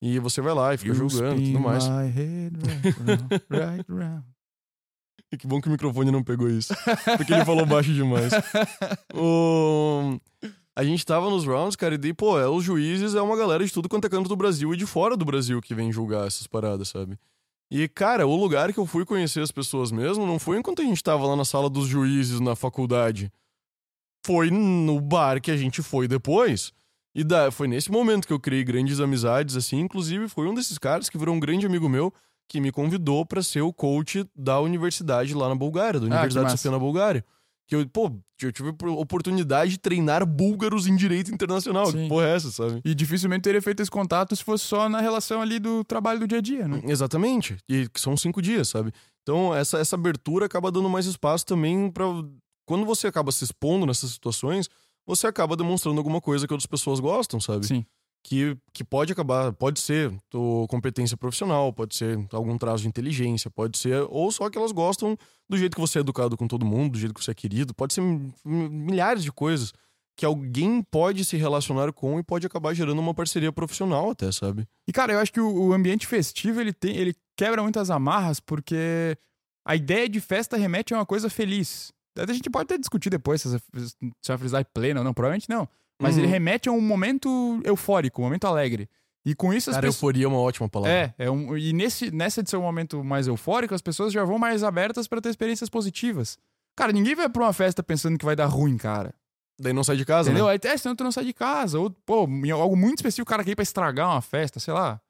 E 0.00 0.18
você 0.20 0.40
vai 0.40 0.54
lá 0.54 0.72
e 0.72 0.78
fica 0.78 0.94
julgando 0.94 1.40
e 1.40 1.46
tudo 1.52 1.60
mais. 1.60 1.88
my 1.88 2.06
head 2.06 2.56
right 2.56 2.96
round, 3.04 3.44
right 3.50 3.84
round. 3.92 4.24
E 5.30 5.36
que 5.36 5.46
bom 5.46 5.60
que 5.60 5.68
o 5.68 5.72
microfone 5.72 6.10
não 6.10 6.22
pegou 6.22 6.48
isso. 6.48 6.72
Porque 7.16 7.34
ele 7.34 7.44
falou 7.44 7.66
baixo 7.66 7.92
demais. 7.92 8.32
O... 9.14 10.18
A 10.78 10.84
gente 10.84 11.04
tava 11.04 11.28
nos 11.28 11.44
rounds, 11.44 11.74
cara, 11.74 11.96
e 11.96 11.98
daí, 11.98 12.14
pô, 12.14 12.38
é, 12.38 12.46
os 12.48 12.62
juízes 12.62 13.16
é 13.16 13.20
uma 13.20 13.36
galera 13.36 13.66
de 13.66 13.72
tudo 13.72 13.88
quanto 13.88 14.04
é 14.04 14.08
canto 14.08 14.28
do 14.28 14.36
Brasil 14.36 14.72
e 14.72 14.76
de 14.76 14.86
fora 14.86 15.16
do 15.16 15.24
Brasil 15.24 15.60
que 15.60 15.74
vem 15.74 15.90
julgar 15.90 16.24
essas 16.24 16.46
paradas, 16.46 16.88
sabe? 16.90 17.18
E, 17.68 17.88
cara, 17.88 18.28
o 18.28 18.36
lugar 18.36 18.72
que 18.72 18.78
eu 18.78 18.86
fui 18.86 19.04
conhecer 19.04 19.40
as 19.40 19.50
pessoas 19.50 19.90
mesmo 19.90 20.24
não 20.24 20.38
foi 20.38 20.56
enquanto 20.56 20.80
a 20.80 20.84
gente 20.84 21.02
tava 21.02 21.26
lá 21.26 21.34
na 21.34 21.44
sala 21.44 21.68
dos 21.68 21.88
juízes 21.88 22.38
na 22.38 22.54
faculdade. 22.54 23.28
Foi 24.24 24.52
no 24.52 25.00
bar 25.00 25.40
que 25.40 25.50
a 25.50 25.56
gente 25.56 25.82
foi 25.82 26.06
depois. 26.06 26.72
E 27.12 27.24
da... 27.24 27.50
foi 27.50 27.66
nesse 27.66 27.90
momento 27.90 28.24
que 28.24 28.32
eu 28.32 28.38
criei 28.38 28.62
grandes 28.62 29.00
amizades, 29.00 29.56
assim. 29.56 29.80
Inclusive, 29.80 30.28
foi 30.28 30.46
um 30.46 30.54
desses 30.54 30.78
caras 30.78 31.08
que 31.10 31.18
virou 31.18 31.34
um 31.34 31.40
grande 31.40 31.66
amigo 31.66 31.88
meu 31.88 32.14
que 32.46 32.60
me 32.60 32.70
convidou 32.70 33.26
pra 33.26 33.42
ser 33.42 33.62
o 33.62 33.72
coach 33.72 34.24
da 34.32 34.60
universidade 34.60 35.34
lá 35.34 35.48
na 35.48 35.56
Bulgária, 35.56 35.98
da 35.98 36.06
Ah, 36.06 36.10
Universidade 36.10 36.44
massa. 36.44 36.56
Sofia 36.56 36.70
na 36.70 36.78
Bulgária. 36.78 37.24
Que 37.66 37.74
eu, 37.74 37.86
pô, 37.88 38.12
eu 38.46 38.52
tive 38.52 38.74
oportunidade 38.86 39.72
de 39.72 39.78
treinar 39.78 40.24
búlgaros 40.24 40.86
em 40.86 40.96
direito 40.96 41.32
internacional. 41.32 41.86
Sim. 41.86 42.02
Que 42.02 42.08
porra 42.08 42.26
é 42.26 42.36
essa, 42.36 42.50
sabe? 42.50 42.80
E 42.84 42.94
dificilmente 42.94 43.42
teria 43.42 43.62
feito 43.62 43.80
esse 43.80 43.90
contato 43.90 44.34
se 44.34 44.44
fosse 44.44 44.64
só 44.64 44.88
na 44.88 45.00
relação 45.00 45.40
ali 45.40 45.58
do 45.58 45.84
trabalho 45.84 46.20
do 46.20 46.28
dia 46.28 46.38
a 46.38 46.40
dia, 46.40 46.68
né? 46.68 46.80
Exatamente. 46.84 47.56
E 47.68 47.88
que 47.88 48.00
são 48.00 48.16
cinco 48.16 48.40
dias, 48.40 48.68
sabe? 48.68 48.92
Então, 49.22 49.54
essa, 49.54 49.78
essa 49.78 49.96
abertura 49.96 50.46
acaba 50.46 50.70
dando 50.70 50.88
mais 50.88 51.06
espaço 51.06 51.44
também 51.44 51.90
pra. 51.90 52.04
Quando 52.66 52.84
você 52.84 53.06
acaba 53.06 53.32
se 53.32 53.44
expondo 53.44 53.86
nessas 53.86 54.10
situações, 54.10 54.68
você 55.06 55.26
acaba 55.26 55.56
demonstrando 55.56 55.98
alguma 55.98 56.20
coisa 56.20 56.46
que 56.46 56.52
outras 56.52 56.66
pessoas 56.66 57.00
gostam, 57.00 57.40
sabe? 57.40 57.66
Sim. 57.66 57.84
Que, 58.28 58.54
que 58.74 58.84
pode 58.84 59.10
acabar, 59.10 59.54
pode 59.54 59.80
ser 59.80 60.12
competência 60.68 61.16
profissional, 61.16 61.72
pode 61.72 61.96
ser 61.96 62.18
algum 62.30 62.58
traço 62.58 62.82
de 62.82 62.88
inteligência, 62.88 63.50
pode 63.50 63.78
ser, 63.78 64.06
ou 64.10 64.30
só 64.30 64.50
que 64.50 64.58
elas 64.58 64.70
gostam 64.70 65.16
do 65.48 65.56
jeito 65.56 65.74
que 65.74 65.80
você 65.80 65.98
é 65.98 66.02
educado 66.02 66.36
com 66.36 66.46
todo 66.46 66.66
mundo, 66.66 66.92
do 66.92 66.98
jeito 66.98 67.14
que 67.14 67.24
você 67.24 67.30
é 67.30 67.34
querido, 67.34 67.72
pode 67.72 67.94
ser 67.94 68.02
mi- 68.02 68.34
milhares 68.44 69.22
de 69.24 69.32
coisas 69.32 69.72
que 70.14 70.26
alguém 70.26 70.82
pode 70.82 71.24
se 71.24 71.38
relacionar 71.38 71.90
com 71.90 72.18
e 72.18 72.22
pode 72.22 72.46
acabar 72.46 72.74
gerando 72.74 72.98
uma 72.98 73.14
parceria 73.14 73.50
profissional 73.50 74.10
até, 74.10 74.30
sabe? 74.30 74.68
E, 74.86 74.92
cara, 74.92 75.14
eu 75.14 75.20
acho 75.20 75.32
que 75.32 75.40
o, 75.40 75.68
o 75.68 75.72
ambiente 75.72 76.06
festivo, 76.06 76.60
ele, 76.60 76.74
tem, 76.74 76.96
ele 76.96 77.14
quebra 77.34 77.62
muitas 77.62 77.88
amarras, 77.88 78.40
porque 78.40 79.16
a 79.66 79.74
ideia 79.74 80.06
de 80.06 80.20
festa 80.20 80.58
remete 80.58 80.92
a 80.92 80.98
uma 80.98 81.06
coisa 81.06 81.30
feliz. 81.30 81.94
A 82.18 82.30
gente 82.30 82.50
pode 82.50 82.64
até 82.64 82.76
discutir 82.76 83.08
depois 83.08 83.40
se 83.40 83.48
essa, 83.48 83.62
se 84.20 84.32
a 84.32 84.36
felicidade 84.36 84.66
é 84.68 84.70
plena 84.74 85.00
ou 85.00 85.04
não, 85.04 85.14
provavelmente 85.14 85.48
não. 85.48 85.66
Mas 86.00 86.14
Uhum. 86.16 86.22
ele 86.22 86.28
remete 86.30 86.68
a 86.68 86.72
um 86.72 86.80
momento 86.80 87.60
eufórico, 87.64 88.20
um 88.20 88.24
momento 88.24 88.46
alegre. 88.46 88.88
E 89.24 89.34
com 89.34 89.52
isso 89.52 89.68
as 89.68 89.76
Cara, 89.76 89.86
pessoas... 89.86 89.96
euforia 89.96 90.24
é 90.24 90.28
uma 90.28 90.38
ótima 90.38 90.68
palavra. 90.68 91.14
É, 91.18 91.26
é 91.26 91.30
um, 91.30 91.56
e 91.56 91.72
nesse, 91.72 92.10
nessa 92.10 92.42
de 92.42 92.48
ser 92.48 92.56
um 92.56 92.62
momento 92.62 93.02
mais 93.04 93.26
eufórico, 93.26 93.74
as 93.74 93.82
pessoas 93.82 94.12
já 94.12 94.24
vão 94.24 94.38
mais 94.38 94.62
abertas 94.62 95.06
pra 95.08 95.20
ter 95.20 95.28
experiências 95.28 95.68
positivas. 95.68 96.38
Cara, 96.76 96.92
ninguém 96.92 97.14
vai 97.14 97.28
pra 97.28 97.42
uma 97.42 97.52
festa 97.52 97.82
pensando 97.82 98.16
que 98.16 98.24
vai 98.24 98.36
dar 98.36 98.46
ruim, 98.46 98.76
cara. 98.76 99.12
Daí 99.60 99.72
não 99.72 99.82
sai 99.82 99.96
de 99.96 100.04
casa, 100.04 100.30
Entendeu? 100.30 100.46
né? 100.46 100.52
Aí, 100.52 100.60
é, 100.62 100.76
senão 100.76 100.94
tu 100.94 101.02
não 101.02 101.10
sai 101.10 101.24
de 101.24 101.32
casa. 101.34 101.80
Ou, 101.80 101.90
pô, 101.90 102.24
em 102.28 102.50
algo 102.52 102.76
muito 102.76 102.98
específico, 103.00 103.24
o 103.28 103.30
cara 103.30 103.42
quer 103.42 103.50
ir 103.50 103.56
pra 103.56 103.64
estragar 103.64 104.08
uma 104.08 104.22
festa, 104.22 104.60
sei 104.60 104.72
lá. 104.72 105.00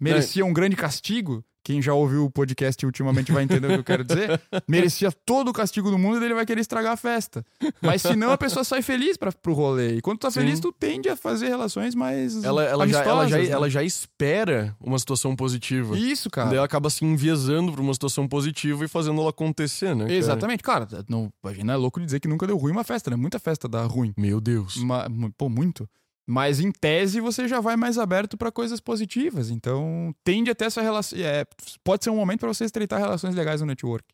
Merecia 0.00 0.44
um 0.44 0.52
grande 0.52 0.74
castigo. 0.74 1.44
Quem 1.64 1.80
já 1.80 1.94
ouviu 1.94 2.24
o 2.24 2.30
podcast 2.30 2.84
ultimamente 2.84 3.30
vai 3.30 3.44
entender 3.44 3.66
o 3.68 3.70
que 3.70 3.78
eu 3.78 3.84
quero 3.84 4.04
dizer. 4.04 4.40
Merecia 4.68 5.12
todo 5.12 5.48
o 5.48 5.52
castigo 5.52 5.90
do 5.90 5.98
mundo 5.98 6.20
e 6.20 6.24
ele 6.24 6.34
vai 6.34 6.44
querer 6.44 6.60
estragar 6.60 6.92
a 6.92 6.96
festa. 6.96 7.44
Mas 7.80 8.02
se 8.02 8.16
não, 8.16 8.32
a 8.32 8.38
pessoa 8.38 8.64
sai 8.64 8.82
feliz 8.82 9.16
pra, 9.16 9.30
pro 9.30 9.52
rolê. 9.54 9.96
E 9.96 10.00
quando 10.00 10.18
tu 10.18 10.22
tá 10.22 10.30
Sim. 10.30 10.40
feliz, 10.40 10.58
tu 10.58 10.72
tende 10.72 11.08
a 11.08 11.14
fazer 11.16 11.48
relações 11.48 11.94
mais. 11.94 12.42
Ela, 12.42 12.64
ela, 12.64 12.88
já, 12.88 13.04
ela, 13.04 13.28
já, 13.28 13.38
né? 13.38 13.46
ela 13.48 13.70
já 13.70 13.82
espera 13.82 14.76
uma 14.80 14.98
situação 14.98 15.36
positiva. 15.36 15.96
Isso, 15.96 16.28
cara. 16.30 16.48
Daí 16.48 16.56
ela 16.56 16.66
acaba 16.66 16.90
se 16.90 17.04
enviesando 17.04 17.72
pra 17.72 17.80
uma 17.80 17.92
situação 17.94 18.26
positiva 18.26 18.84
e 18.84 18.88
fazendo 18.88 19.20
ela 19.20 19.30
acontecer, 19.30 19.94
né? 19.94 20.04
cara? 20.04 20.14
Exatamente, 20.14 20.62
cara. 20.62 20.88
Não, 21.08 21.32
a 21.44 21.52
gente 21.52 21.64
não 21.64 21.74
é 21.74 21.76
louco 21.76 22.00
de 22.00 22.06
dizer 22.06 22.18
que 22.20 22.26
nunca 22.28 22.46
deu 22.46 22.56
ruim 22.56 22.72
uma 22.72 22.84
festa, 22.84 23.08
né? 23.10 23.16
Muita 23.16 23.38
festa 23.38 23.68
dá 23.68 23.84
ruim. 23.84 24.12
Meu 24.16 24.40
Deus. 24.40 24.76
Ma- 24.78 25.08
mu- 25.08 25.32
pô, 25.36 25.48
muito. 25.48 25.88
Mas 26.26 26.60
em 26.60 26.70
tese 26.70 27.20
você 27.20 27.48
já 27.48 27.60
vai 27.60 27.76
mais 27.76 27.98
aberto 27.98 28.36
pra 28.36 28.52
coisas 28.52 28.80
positivas. 28.80 29.50
Então 29.50 30.14
tende 30.22 30.50
a 30.50 30.54
ter 30.54 30.66
essa 30.66 30.80
relação. 30.80 31.18
É, 31.18 31.44
pode 31.82 32.04
ser 32.04 32.10
um 32.10 32.16
momento 32.16 32.40
pra 32.40 32.48
você 32.48 32.64
estreitar 32.64 33.00
relações 33.00 33.34
legais 33.34 33.60
no 33.60 33.66
network. 33.66 34.06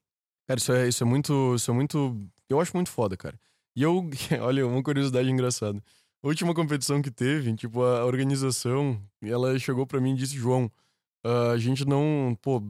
Cara, 0.46 0.58
isso 0.58 0.72
é, 0.72 0.88
isso 0.88 1.02
é 1.02 1.06
muito. 1.06 1.54
Isso 1.54 1.70
é 1.70 1.74
muito. 1.74 2.16
Eu 2.48 2.60
acho 2.60 2.74
muito 2.74 2.90
foda, 2.90 3.16
cara. 3.16 3.38
E 3.76 3.82
eu. 3.82 4.08
Olha, 4.40 4.66
uma 4.66 4.82
curiosidade 4.82 5.30
engraçada. 5.30 5.82
A 6.22 6.26
última 6.26 6.54
competição 6.54 7.00
que 7.00 7.10
teve, 7.10 7.54
tipo, 7.54 7.82
a 7.82 8.04
organização, 8.04 9.00
ela 9.22 9.58
chegou 9.58 9.86
pra 9.86 10.00
mim 10.00 10.12
e 10.12 10.16
disse: 10.16 10.34
João, 10.34 10.70
a 11.52 11.56
gente 11.58 11.84
não. 11.84 12.36
Pô, 12.40 12.62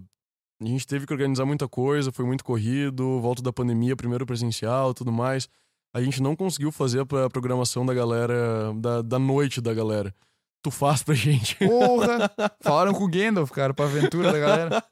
a 0.60 0.66
gente 0.66 0.86
teve 0.86 1.06
que 1.06 1.12
organizar 1.12 1.46
muita 1.46 1.68
coisa, 1.68 2.10
foi 2.10 2.24
muito 2.24 2.44
corrido, 2.44 3.20
volta 3.20 3.40
da 3.40 3.52
pandemia, 3.52 3.94
primeiro 3.96 4.26
presencial 4.26 4.92
tudo 4.92 5.12
mais. 5.12 5.48
A 5.94 6.02
gente 6.02 6.22
não 6.22 6.36
conseguiu 6.36 6.70
fazer 6.70 7.00
a 7.00 7.06
programação 7.30 7.84
da 7.84 7.94
galera, 7.94 8.72
da, 8.74 9.02
da 9.02 9.18
noite 9.18 9.60
da 9.60 9.72
galera. 9.72 10.14
Tu 10.62 10.70
faz 10.70 11.02
pra 11.02 11.14
gente. 11.14 11.54
Porra! 11.56 12.30
Falaram 12.62 12.92
com 12.92 13.04
o 13.04 13.08
Gandalf, 13.08 13.50
cara, 13.50 13.72
pra 13.72 13.86
aventura 13.86 14.32
da 14.32 14.38
galera. 14.38 14.84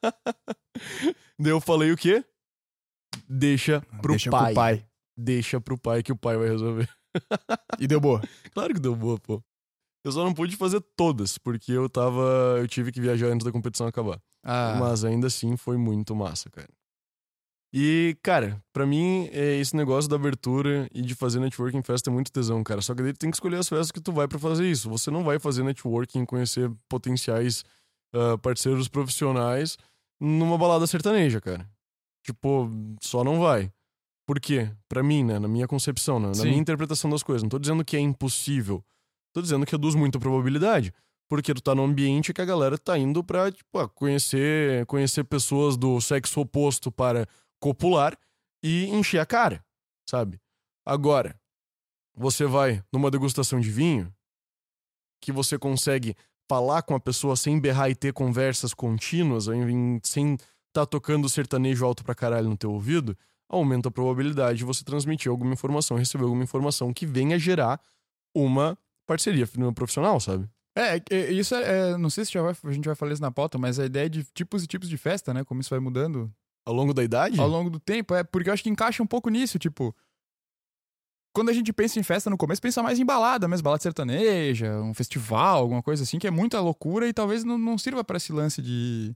Daí 1.39 1.51
eu 1.53 1.61
falei 1.61 1.93
o 1.93 1.97
quê? 1.97 2.25
Deixa 3.29 3.81
pro 4.01 4.13
Deixa 4.13 4.31
pai. 4.31 4.45
com 4.47 4.51
o 4.53 4.55
pai. 4.55 4.87
Deixa 5.19 5.61
pro 5.61 5.79
pai 5.79 6.03
que 6.03 6.13
o 6.13 6.17
pai 6.17 6.37
vai 6.37 6.49
resolver. 6.49 6.89
E 7.79 7.87
deu 7.87 8.01
boa. 8.01 8.23
Claro 8.53 8.73
que 8.73 8.81
deu 8.81 8.95
boa, 8.95 9.19
pô. 9.19 9.43
Eu 10.05 10.13
só 10.13 10.25
não 10.25 10.33
pude 10.33 10.57
fazer 10.57 10.81
todas, 10.97 11.37
porque 11.37 11.73
eu 11.73 11.89
tava. 11.89 12.57
Eu 12.59 12.69
tive 12.69 12.93
que 12.93 13.01
viajar 13.01 13.27
antes 13.27 13.45
da 13.45 13.53
competição 13.53 13.87
acabar. 13.87 14.21
Ah, 14.45 14.77
Mas 14.79 15.05
ainda 15.05 15.27
assim 15.27 15.57
foi 15.57 15.77
muito 15.77 16.15
massa, 16.15 16.49
cara. 16.49 16.69
E, 17.73 18.17
cara, 18.23 18.63
pra 18.73 18.87
mim, 18.87 19.29
é 19.33 19.57
esse 19.57 19.77
negócio 19.77 20.09
da 20.09 20.17
abertura 20.17 20.89
e 20.95 21.03
de 21.03 21.15
fazer 21.15 21.41
networking 21.41 21.79
em 21.79 21.83
festa 21.83 22.09
é 22.09 22.13
muito 22.13 22.33
tesão, 22.33 22.63
cara. 22.63 22.81
Só 22.81 22.95
que 22.95 23.03
daí 23.03 23.13
tu 23.13 23.19
tem 23.19 23.31
que 23.31 23.37
escolher 23.37 23.59
as 23.59 23.69
festas 23.69 23.91
que 23.91 24.01
tu 24.01 24.13
vai 24.13 24.27
pra 24.27 24.39
fazer 24.39 24.71
isso. 24.71 24.89
Você 24.89 25.11
não 25.11 25.25
vai 25.25 25.39
fazer 25.39 25.63
networking 25.63 26.25
conhecer 26.25 26.71
potenciais 26.89 27.65
ah, 28.15 28.39
parceiros 28.39 28.89
profissionais 28.89 29.77
numa 30.19 30.57
balada 30.57 30.87
sertaneja, 30.87 31.41
cara. 31.41 31.69
Tipo, 32.25 32.71
só 33.03 33.23
não 33.23 33.41
vai. 33.41 33.71
Por 34.27 34.41
quê? 34.41 34.71
Pra 34.89 35.03
mim, 35.03 35.23
né? 35.23 35.39
Na 35.39 35.47
minha 35.47 35.69
concepção, 35.69 36.19
né? 36.19 36.29
na 36.29 36.35
Sim. 36.35 36.49
minha 36.49 36.59
interpretação 36.59 37.11
das 37.11 37.23
coisas. 37.23 37.43
Não 37.43 37.51
tô 37.51 37.59
dizendo 37.59 37.85
que 37.85 37.97
é 37.97 38.01
impossível. 38.01 38.83
Tô 39.35 39.43
dizendo 39.43 39.67
que 39.67 39.73
reduz 39.73 39.95
muito 39.95 40.17
a 40.19 40.21
probabilidade. 40.21 40.93
Porque 41.29 41.53
tu 41.53 41.61
tá 41.61 41.75
num 41.75 41.85
ambiente 41.85 42.33
que 42.33 42.41
a 42.41 42.45
galera 42.45 42.79
tá 42.79 42.97
indo 42.97 43.23
pra, 43.23 43.53
tipo, 43.53 43.79
ah, 43.79 43.89
conhecer, 43.89 44.87
conhecer 44.87 45.25
pessoas 45.25 45.77
do 45.77 46.01
sexo 46.01 46.41
oposto 46.41 46.91
para 46.91 47.27
copular 47.61 48.17
e 48.63 48.87
encher 48.87 49.19
a 49.21 49.27
cara, 49.27 49.65
sabe? 50.09 50.41
Agora, 50.85 51.39
você 52.15 52.47
vai 52.47 52.83
numa 52.93 53.11
degustação 53.11 53.61
de 53.61 53.71
vinho 53.71 54.13
que 55.21 55.33
você 55.33 55.59
consegue 55.59 56.15
falar 56.49 56.83
com 56.83 56.95
a 56.95 57.01
pessoa 57.01 57.37
sem 57.37 57.59
berrar 57.59 57.91
e 57.91 57.95
ter 57.95 58.13
conversas 58.13 58.73
contínuas, 58.73 59.47
sem 60.05 60.37
tá 60.73 60.87
tocando 60.87 61.29
sertanejo 61.29 61.85
alto 61.85 62.05
pra 62.05 62.15
caralho 62.15 62.49
no 62.49 62.57
teu 62.57 62.71
ouvido, 62.73 63.17
aumenta 63.49 63.89
a 63.89 63.93
probabilidade 63.93 64.59
de 64.59 64.65
você 64.65 64.85
transmitir 64.85 65.31
alguma 65.31 65.53
informação, 65.55 65.97
receber 65.97 66.25
alguma 66.25 66.45
informação 66.45 66.93
que 66.93 67.07
venha 67.07 67.39
gerar 67.39 67.81
uma 68.35 68.79
parceria 69.07 69.47
profissional, 69.75 70.21
sabe? 70.21 70.49
É, 70.77 70.97
é, 71.11 71.33
isso 71.33 71.55
é, 71.55 71.93
é- 71.93 71.97
Não 71.97 72.11
sei 72.11 72.25
se 72.25 72.39
vai- 72.39 72.55
a 72.65 72.73
gente 72.73 72.85
vai 72.85 72.95
falar 72.95 73.13
isso 73.13 73.23
na 73.23 73.31
pauta, 73.31 73.57
mas 73.57 73.79
a 73.79 73.87
ideia 73.87 74.11
de 74.11 74.25
tipos 74.35 74.63
e 74.63 74.67
tipos 74.67 74.89
de 74.89 74.99
festa, 74.99 75.33
né? 75.33 75.43
Como 75.43 75.61
isso 75.61 75.71
vai 75.71 75.81
mudando 75.81 76.31
Ao 76.67 76.75
longo 76.75 76.93
da 76.93 77.05
idade? 77.05 77.41
ao 77.41 77.49
longo 77.49 77.71
do 77.71 77.79
tempo. 77.79 78.15
É 78.15 78.25
porque 78.25 78.51
eu 78.51 78.53
acho 78.53 78.63
que 78.63 78.69
encaixa 78.69 79.03
um 79.03 79.07
pouco 79.07 79.31
nisso, 79.31 79.59
tipo. 79.59 79.95
Quando 81.35 81.51
a 81.51 81.53
gente 81.53 81.73
pensa 81.73 82.01
em 82.01 82.03
festa 82.03 82.31
no 82.31 82.37
começo, 82.37 82.63
pensa 82.63 82.83
mais 82.83 82.99
em 82.99 83.05
balada 83.05 83.47
mesmo, 83.47 83.63
balada 83.63 83.83
sertaneja, 83.83 84.81
um 84.81 84.95
festival, 84.95 85.59
alguma 85.59 85.83
coisa 85.83 86.03
assim, 86.03 86.19
que 86.19 86.27
é 86.27 86.31
muita 86.31 86.59
loucura 86.61 87.07
e 87.07 87.13
talvez 87.13 87.45
não, 87.45 87.59
não 87.59 87.77
sirva 87.77 88.03
pra 88.03 88.17
esse 88.17 88.33
lance 88.33 88.63
de 88.63 89.15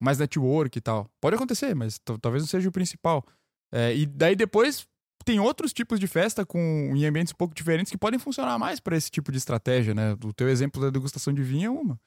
mais 0.00 0.18
network 0.18 0.78
e 0.78 0.80
tal. 0.80 1.10
Pode 1.20 1.34
acontecer, 1.34 1.74
mas 1.74 2.00
talvez 2.22 2.44
não 2.44 2.48
seja 2.48 2.68
o 2.68 2.72
principal. 2.72 3.26
É, 3.72 3.94
e 3.94 4.06
daí 4.06 4.36
depois 4.36 4.86
tem 5.24 5.38
outros 5.40 5.72
tipos 5.72 6.00
de 6.00 6.06
festa 6.06 6.46
com 6.46 6.92
em 6.94 7.04
ambientes 7.04 7.32
um 7.32 7.36
pouco 7.36 7.54
diferentes 7.54 7.90
que 7.90 7.98
podem 7.98 8.18
funcionar 8.18 8.58
mais 8.58 8.80
pra 8.80 8.96
esse 8.96 9.10
tipo 9.10 9.30
de 9.30 9.38
estratégia, 9.38 9.92
né? 9.92 10.12
O 10.24 10.32
teu 10.32 10.48
exemplo 10.48 10.80
da 10.80 10.90
degustação 10.90 11.32
de 11.32 11.42
vinho 11.42 11.66
é 11.66 11.70
uma. 11.70 12.00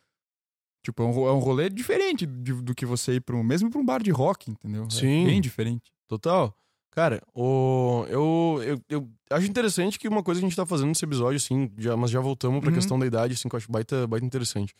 Tipo, 0.84 1.02
é 1.04 1.06
um, 1.06 1.28
é 1.28 1.32
um 1.34 1.40
rolê 1.40 1.70
diferente 1.70 2.26
de- 2.26 2.62
do 2.62 2.76
que 2.76 2.86
você 2.86 3.14
ir 3.14 3.22
para 3.22 3.36
um, 3.36 3.44
mesmo 3.44 3.70
pra 3.70 3.80
um 3.80 3.86
bar 3.86 4.04
de 4.04 4.12
rock, 4.12 4.52
entendeu? 4.52 4.90
Sim. 4.90 5.24
É 5.24 5.26
bem 5.28 5.40
diferente. 5.42 5.92
Total. 6.08 6.54
Cara, 6.92 7.24
o, 7.34 8.06
eu, 8.10 8.60
eu, 8.66 8.82
eu 8.90 9.10
acho 9.32 9.48
interessante 9.48 9.98
que 9.98 10.08
uma 10.08 10.22
coisa 10.22 10.40
que 10.40 10.46
a 10.46 10.50
gente 10.50 10.56
tá 10.56 10.66
fazendo 10.66 10.90
nesse 10.90 11.04
episódio, 11.06 11.38
assim, 11.38 11.72
já, 11.78 11.98
mas 11.98 12.12
já 12.12 12.20
voltamos 12.20 12.60
pra 12.60 12.70
Uhum. 12.70 12.76
questão 12.76 13.00
da 13.00 13.06
idade, 13.08 13.34
assim, 13.34 13.50
que 13.50 13.56
eu 13.56 13.58
acho 13.58 13.72
baita, 13.72 14.06
baita 14.06 14.26
interessante. 14.26 14.76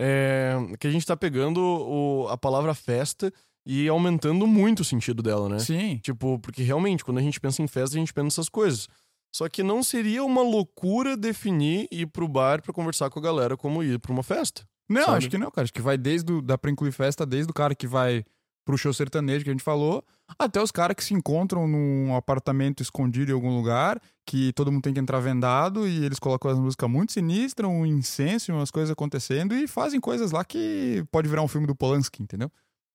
É 0.00 0.56
que 0.80 0.86
a 0.86 0.90
gente 0.90 1.06
tá 1.06 1.16
pegando 1.16 1.60
o, 1.60 2.26
a 2.28 2.36
palavra 2.36 2.74
festa 2.74 3.32
e 3.64 3.86
aumentando 3.88 4.46
muito 4.46 4.80
o 4.80 4.84
sentido 4.84 5.22
dela, 5.22 5.48
né? 5.48 5.58
Sim. 5.60 5.98
Tipo, 5.98 6.38
porque 6.40 6.62
realmente, 6.62 7.04
quando 7.04 7.18
a 7.18 7.22
gente 7.22 7.38
pensa 7.40 7.62
em 7.62 7.68
festa, 7.68 7.96
a 7.96 8.00
gente 8.00 8.12
pensa 8.12 8.24
nessas 8.24 8.48
coisas. 8.48 8.88
Só 9.32 9.48
que 9.48 9.62
não 9.62 9.82
seria 9.82 10.24
uma 10.24 10.42
loucura 10.42 11.16
definir 11.16 11.86
ir 11.90 12.06
pro 12.06 12.26
bar 12.28 12.62
pra 12.62 12.72
conversar 12.72 13.10
com 13.10 13.18
a 13.18 13.22
galera 13.22 13.56
como 13.56 13.82
ir 13.82 13.98
pra 14.00 14.12
uma 14.12 14.22
festa. 14.22 14.66
Não, 14.88 15.04
Sabe? 15.04 15.18
acho 15.18 15.30
que 15.30 15.38
não, 15.38 15.50
cara. 15.50 15.64
Acho 15.64 15.72
que 15.72 15.82
vai 15.82 15.96
desde 15.96 16.32
o, 16.32 16.42
dá 16.42 16.58
pra 16.58 16.70
incluir 16.70 16.92
festa, 16.92 17.24
desde 17.24 17.50
o 17.50 17.54
cara 17.54 17.74
que 17.74 17.86
vai 17.86 18.24
pro 18.64 18.78
show 18.78 18.92
sertanejo 18.92 19.44
que 19.44 19.50
a 19.50 19.52
gente 19.52 19.62
falou, 19.62 20.02
até 20.38 20.60
os 20.60 20.70
caras 20.70 20.96
que 20.96 21.04
se 21.04 21.12
encontram 21.12 21.68
num 21.68 22.16
apartamento 22.16 22.82
escondido 22.82 23.30
em 23.30 23.34
algum 23.34 23.54
lugar, 23.54 24.00
que 24.26 24.54
todo 24.54 24.72
mundo 24.72 24.82
tem 24.82 24.94
que 24.94 25.00
entrar 25.00 25.20
vendado 25.20 25.86
e 25.86 26.02
eles 26.02 26.18
colocam 26.18 26.50
as 26.50 26.58
músicas 26.58 26.88
muito 26.88 27.12
sinistras, 27.12 27.70
um 27.70 27.84
incenso, 27.84 28.50
e 28.50 28.54
umas 28.54 28.70
coisas 28.70 28.90
acontecendo 28.90 29.54
e 29.54 29.68
fazem 29.68 30.00
coisas 30.00 30.32
lá 30.32 30.42
que 30.44 31.04
pode 31.10 31.28
virar 31.28 31.42
um 31.42 31.48
filme 31.48 31.66
do 31.66 31.76
Polanski, 31.76 32.22
entendeu? 32.22 32.50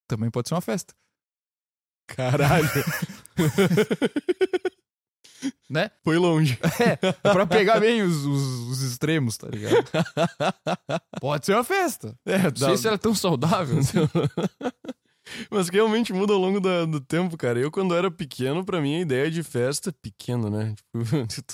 Também 0.08 0.32
pode 0.32 0.50
ser 0.50 0.56
uma 0.56 0.62
festa, 0.62 0.96
Caralho. 2.08 2.68
né? 5.70 5.92
Foi 6.04 6.18
longe. 6.18 6.58
É 6.80 7.34
pra 7.34 7.46
pegar 7.46 7.80
bem 7.80 8.02
os, 8.02 8.26
os- 8.26 8.70
os 8.70 8.82
extremos, 8.82 9.38
tá 9.38 9.48
ligado? 9.48 9.86
Pode 11.22 11.46
ser 11.46 11.54
uma 11.54 11.64
festa. 11.64 12.16
É, 12.26 12.38
Não 12.44 12.56
sei 12.56 12.78
se 12.78 12.88
ela 12.88 12.96
é 12.96 13.00
tão 13.00 13.14
saudável. 13.16 13.80
assim. 13.80 13.98
Mas 15.52 15.70
que 15.70 15.76
realmente 15.76 16.12
muda 16.12 16.34
ao 16.34 16.40
longo 16.40 16.60
da- 16.60 16.86
do 16.86 17.00
tempo, 17.00 17.38
cara. 17.38 17.60
Eu, 17.60 17.70
quando 17.70 17.94
era 17.96 18.10
pequeno, 18.10 18.66
pra 18.66 18.82
mim, 18.82 18.96
a 18.96 19.02
ideia 19.02 19.30
de 19.30 19.44
festa... 19.44 19.94
Pequeno, 20.02 20.50
né? 20.50 20.74
Tipo, 20.76 21.04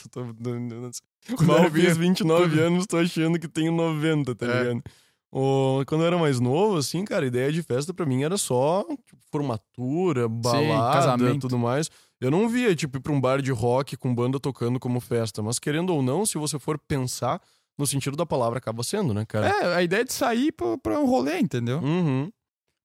tô- 0.10 0.34
tô- 0.34 1.36
Quando 1.36 1.48
Mal 1.48 1.64
fiz 1.64 1.72
pequeno. 1.74 1.96
29 2.00 2.60
anos, 2.62 2.86
tô 2.86 2.98
achando 2.98 3.38
que 3.38 3.48
tenho 3.50 3.74
90, 3.74 4.34
tá 4.34 4.46
É. 4.46 4.64
ligado? 4.64 4.84
O- 5.30 5.84
quando 5.88 6.02
eu 6.02 6.08
era 6.08 6.18
mais 6.18 6.40
novo, 6.40 6.78
assim, 6.78 7.04
cara, 7.04 7.26
a 7.26 7.28
ideia 7.28 7.52
de 7.52 7.62
festa 7.62 7.94
pra 7.94 8.06
mim 8.06 8.24
era 8.24 8.38
só 8.38 8.86
tipo, 9.06 9.22
formatura, 9.30 10.30
balada, 10.30 10.94
casamento. 10.94 11.42
tudo 11.42 11.58
mais. 11.60 11.92
Eu 12.26 12.32
não 12.32 12.50
via, 12.50 12.76
tipo, 12.76 12.98
ir 12.98 13.02
pra 13.02 13.14
um 13.14 13.22
bar 13.22 13.42
de 13.42 13.52
rock 13.52 13.96
com 13.96 14.14
banda 14.14 14.40
tocando 14.40 14.80
como 14.80 15.00
festa. 15.00 15.44
Mas 15.44 15.60
querendo 15.60 15.92
ou 15.94 16.02
não, 16.02 16.26
se 16.26 16.38
você 16.38 16.58
for 16.58 16.80
pensar 16.80 17.40
no 17.78 17.86
sentido 17.86 18.18
da 18.18 18.26
palavra, 18.26 18.58
acaba 18.58 18.82
sendo, 18.84 19.14
né, 19.14 19.26
cara? 19.26 19.48
É, 19.48 19.76
a 19.76 19.84
ideia 19.84 20.02
é 20.02 20.04
de 20.04 20.14
sair 20.14 20.52
pra, 20.52 20.78
pra 20.78 21.00
um 21.00 21.06
rolê, 21.06 21.38
entendeu? 21.40 21.80
Uhum. 21.80 22.32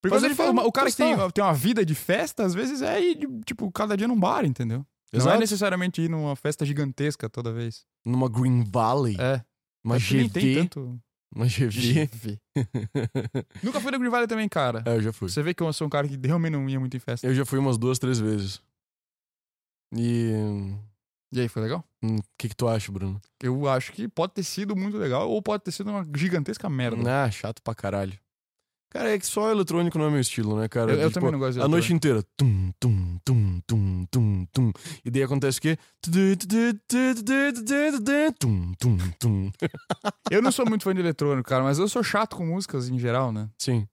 Porque 0.02 0.16
quando 0.16 0.24
ele 0.24 0.34
fala, 0.34 0.62
o 0.66 0.72
cara 0.72 0.90
que 0.90 0.96
tem, 0.96 1.14
testar. 1.14 1.30
tem 1.32 1.44
uma 1.44 1.54
vida 1.54 1.84
de 1.84 1.94
festa, 1.94 2.44
às 2.44 2.54
vezes 2.54 2.82
é 2.82 3.00
ir, 3.00 3.18
tipo, 3.46 3.70
cada 3.70 3.96
dia 3.96 4.08
num 4.08 4.18
bar, 4.18 4.44
entendeu? 4.44 4.84
Não 5.12 5.20
Exato. 5.20 5.36
é 5.36 5.38
necessariamente 5.40 6.02
ir 6.02 6.08
numa 6.10 6.36
festa 6.36 6.64
gigantesca 6.66 7.28
toda 7.28 7.52
vez. 7.52 7.84
Numa 8.04 8.28
Green 8.28 8.62
Valley, 8.64 9.16
É. 9.18 9.42
uma 9.84 9.96
Acho 9.96 10.08
que 10.08 10.16
nem 10.16 10.28
tem 10.28 10.42
GV. 10.54 10.54
tanto. 10.60 11.00
Uma 11.34 11.46
GV. 11.46 12.08
Nunca 13.62 13.80
fui 13.80 13.90
na 13.90 13.98
Green 13.98 14.10
Valley 14.10 14.26
também, 14.26 14.48
cara. 14.48 14.82
é, 14.86 14.96
eu 14.96 15.02
já 15.02 15.12
fui. 15.12 15.28
Você 15.28 15.42
vê 15.42 15.54
que 15.54 15.62
eu 15.62 15.72
sou 15.72 15.86
um 15.86 15.90
cara 15.90 16.08
que 16.08 16.18
realmente 16.26 16.52
não 16.52 16.68
ia 16.68 16.80
muito 16.80 16.96
em 16.96 17.00
festa. 17.00 17.26
Eu 17.26 17.34
já 17.34 17.44
fui 17.44 17.58
umas 17.58 17.78
duas, 17.78 17.98
três 17.98 18.18
vezes. 18.18 18.60
E. 19.96 20.32
E 21.32 21.40
aí, 21.40 21.48
foi 21.48 21.62
legal? 21.62 21.84
hum, 22.02 22.16
O 22.16 22.22
que, 22.36 22.48
que 22.48 22.56
tu 22.56 22.66
acha, 22.68 22.90
Bruno? 22.90 23.20
Eu 23.42 23.68
acho 23.68 23.92
que 23.92 24.08
pode 24.08 24.32
ter 24.34 24.42
sido 24.42 24.74
muito 24.74 24.96
legal 24.96 25.30
ou 25.30 25.40
pode 25.40 25.62
ter 25.62 25.70
sido 25.72 25.90
uma 25.90 26.04
gigantesca 26.16 26.68
merda. 26.68 27.24
Ah, 27.24 27.30
chato 27.30 27.62
pra 27.62 27.74
caralho. 27.74 28.18
Cara, 28.92 29.14
é 29.14 29.18
que 29.20 29.24
só 29.26 29.48
eletrônico 29.52 29.96
não 29.96 30.06
é 30.06 30.10
meu 30.10 30.18
estilo, 30.20 30.58
né, 30.58 30.66
cara? 30.68 30.90
Eu, 30.92 30.98
eu 31.02 31.08
Tipo, 31.08 31.20
também 31.20 31.30
não 31.30 31.38
gosto 31.38 31.58
de 31.58 31.64
A 31.64 31.68
noite 31.68 31.92
inteira. 31.94 32.24
Tum, 32.36 32.72
tum, 32.80 33.18
tum, 33.24 33.60
tum, 33.64 34.04
tum, 34.10 34.46
tum. 34.52 34.72
E 35.04 35.10
daí 35.12 35.22
acontece 35.22 35.60
o 35.60 35.62
quê? 35.62 35.78
Tum, 38.32 38.72
tum, 38.74 38.98
tum. 39.20 39.52
Eu 40.28 40.42
não 40.42 40.50
sou 40.50 40.66
muito 40.68 40.82
fã 40.82 40.92
de 40.92 40.98
eletrônico, 41.00 41.48
cara, 41.48 41.62
mas 41.62 41.78
eu 41.78 41.86
sou 41.86 42.02
chato 42.02 42.34
com 42.34 42.44
músicas 42.46 42.88
em 42.88 42.98
geral, 42.98 43.30
né? 43.30 43.48
Sim. 43.56 43.86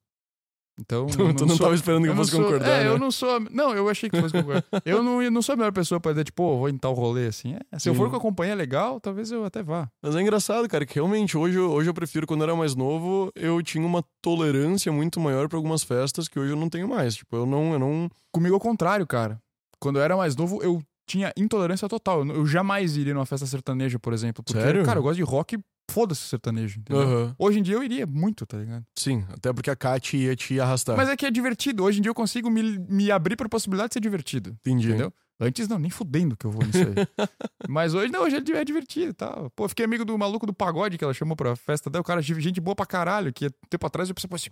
Então. 0.79 1.07
Tu, 1.07 1.19
eu 1.21 1.33
tu 1.33 1.45
não 1.45 1.55
sou- 1.55 1.65
tava 1.65 1.75
esperando 1.75 2.03
que 2.03 2.09
eu 2.09 2.13
não 2.15 2.21
fosse 2.23 2.31
sou- 2.31 2.43
concordar, 2.43 2.67
É, 2.69 2.83
né? 2.83 2.89
eu 2.89 2.99
não 2.99 3.09
sou. 3.09 3.39
Não, 3.51 3.73
eu 3.73 3.89
achei 3.89 4.09
que 4.09 4.19
fosse 4.21 4.33
concordar. 4.33 4.63
eu 4.85 5.01
não, 5.01 5.21
eu 5.23 5.31
não 5.31 5.41
sou 5.41 5.53
a 5.53 5.55
melhor 5.55 5.71
pessoa 5.71 5.99
pra 5.99 6.11
dizer, 6.11 6.25
tipo, 6.25 6.43
pô, 6.43 6.57
vou 6.59 6.69
em 6.69 6.77
tal 6.77 6.93
rolê 6.93 7.27
assim. 7.27 7.55
É, 7.71 7.79
se 7.79 7.89
eu 7.89 7.93
Sim. 7.93 7.99
for 7.99 8.09
com 8.09 8.15
a 8.15 8.19
companhia 8.19 8.53
legal, 8.53 8.99
talvez 8.99 9.31
eu 9.31 9.43
até 9.43 9.63
vá. 9.63 9.89
Mas 10.03 10.15
é 10.15 10.21
engraçado, 10.21 10.67
cara, 10.69 10.85
que 10.85 10.93
realmente 10.95 11.35
hoje, 11.37 11.57
eu- 11.57 11.71
hoje 11.71 11.89
eu 11.89 11.93
prefiro, 11.93 12.27
quando 12.27 12.41
eu 12.41 12.49
era 12.49 12.55
mais 12.55 12.75
novo, 12.75 13.31
eu 13.35 13.61
tinha 13.63 13.85
uma 13.85 14.03
tolerância 14.21 14.91
muito 14.91 15.19
maior 15.19 15.47
pra 15.49 15.57
algumas 15.57 15.83
festas 15.83 16.27
que 16.27 16.39
hoje 16.39 16.51
eu 16.53 16.57
não 16.57 16.69
tenho 16.69 16.87
mais. 16.87 17.15
Tipo, 17.15 17.35
eu 17.37 17.45
não. 17.45 17.73
Eu 17.73 17.79
não... 17.79 18.09
Comigo 18.31 18.53
ao 18.53 18.61
contrário, 18.61 19.07
cara. 19.07 19.39
Quando 19.79 19.97
eu 19.97 20.03
era 20.03 20.15
mais 20.15 20.35
novo, 20.35 20.61
eu 20.61 20.81
tinha 21.07 21.31
intolerância 21.37 21.87
total. 21.89 22.19
Eu, 22.19 22.25
não- 22.25 22.35
eu 22.35 22.45
jamais 22.45 22.97
iria 22.97 23.13
numa 23.13 23.25
festa 23.25 23.45
sertaneja, 23.47 23.97
por 23.97 24.13
exemplo. 24.13 24.43
Porque, 24.43 24.59
Sério? 24.61 24.83
cara, 24.83 24.99
eu 24.99 25.03
gosto 25.03 25.15
de 25.17 25.23
rock, 25.23 25.57
foda-se 25.89 26.21
sertanejo. 26.21 26.79
Entendeu? 26.79 27.01
Aham. 27.01 27.35
Hoje 27.37 27.59
em 27.59 27.63
dia 27.63 27.75
eu 27.75 27.83
iria 27.83 28.05
muito, 28.05 28.45
tá 28.45 28.57
ligado? 28.57 28.85
Sim, 28.95 29.25
até 29.29 29.51
porque 29.53 29.69
a 29.69 29.75
Kat 29.75 30.15
ia 30.15 30.35
te 30.35 30.59
arrastar. 30.59 30.95
Mas 30.95 31.09
é 31.09 31.15
que 31.15 31.25
é 31.25 31.31
divertido. 31.31 31.83
Hoje 31.83 31.99
em 31.99 32.01
dia 32.01 32.09
eu 32.09 32.15
consigo 32.15 32.49
me, 32.49 32.79
me 32.79 33.11
abrir 33.11 33.35
pra 33.35 33.49
possibilidade 33.49 33.89
de 33.89 33.93
ser 33.93 33.99
divertido. 33.99 34.51
Entendi. 34.61 34.89
Entendeu? 34.89 35.13
Antes 35.39 35.67
não, 35.67 35.77
nem 35.77 35.91
fudendo 35.91 36.35
que 36.35 36.45
eu 36.45 36.51
vou 36.51 36.65
nisso 36.65 36.79
aí. 36.79 37.27
Mas 37.69 37.93
hoje 37.93 38.11
não, 38.11 38.23
hoje 38.23 38.37
é 38.37 38.63
divertido 38.63 39.11
e 39.11 39.13
tal. 39.13 39.51
Pô, 39.51 39.69
fiquei 39.69 39.85
amigo 39.85 40.03
do 40.03 40.17
maluco 40.17 40.47
do 40.47 40.53
pagode 40.53 40.97
que 40.97 41.03
ela 41.03 41.13
chamou 41.13 41.35
pra 41.35 41.55
festa 41.55 41.89
dela. 41.89 42.01
O 42.01 42.05
cara, 42.05 42.21
gente 42.21 42.59
boa 42.59 42.75
pra 42.75 42.87
caralho, 42.87 43.31
que 43.31 43.49
tempo 43.69 43.85
atrás 43.85 44.09
eu 44.09 44.15
pensei, 44.15 44.27
pô, 44.27 44.35
esse 44.35 44.49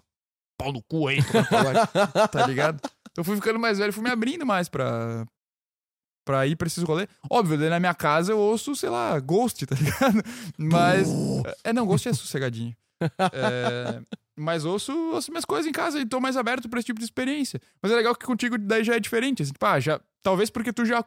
pau 0.58 0.72
no 0.72 0.82
cu 0.84 1.08
aí, 1.08 1.18
tá 2.32 2.46
ligado? 2.46 2.80
Eu 3.18 3.24
fui 3.24 3.36
ficando 3.36 3.60
mais 3.60 3.80
velho, 3.80 3.92
fui 3.92 4.04
me 4.04 4.10
abrindo 4.10 4.46
mais 4.46 4.70
pra, 4.70 5.26
pra 6.26 6.46
ir 6.48 6.56
pra 6.56 6.68
esses 6.68 6.84
rolês. 6.84 7.08
Óbvio, 7.30 7.58
daí 7.58 7.70
na 7.70 7.80
minha 7.80 7.94
casa 7.94 8.32
eu 8.32 8.40
ouço, 8.40 8.76
sei 8.76 8.90
lá, 8.90 9.18
Ghost, 9.20 9.66
tá 9.66 9.76
ligado? 9.76 10.24
Mas. 10.58 11.10
É, 11.64 11.72
não, 11.72 11.86
Ghost 11.86 12.10
é 12.10 12.14
sossegadinho. 12.14 12.76
É, 13.32 14.02
mas 14.38 14.66
ouço, 14.66 14.92
ouço 15.14 15.32
minhas 15.32 15.46
coisas 15.46 15.68
em 15.68 15.72
casa 15.72 16.00
e 16.00 16.06
tô 16.06 16.20
mais 16.20 16.38
aberto 16.38 16.68
pra 16.70 16.80
esse 16.80 16.86
tipo 16.86 17.00
de 17.00 17.06
experiência. 17.06 17.62
Mas 17.82 17.92
é 17.92 17.96
legal 17.96 18.16
que 18.16 18.26
contigo 18.26 18.58
daí 18.58 18.84
já 18.84 18.96
é 18.96 19.00
diferente. 19.00 19.44
Assim, 19.44 19.52
tipo, 19.52 19.66
ah, 19.66 19.80
já, 19.80 20.00
talvez 20.24 20.50
porque 20.50 20.74
tu 20.74 20.86
já. 20.86 21.04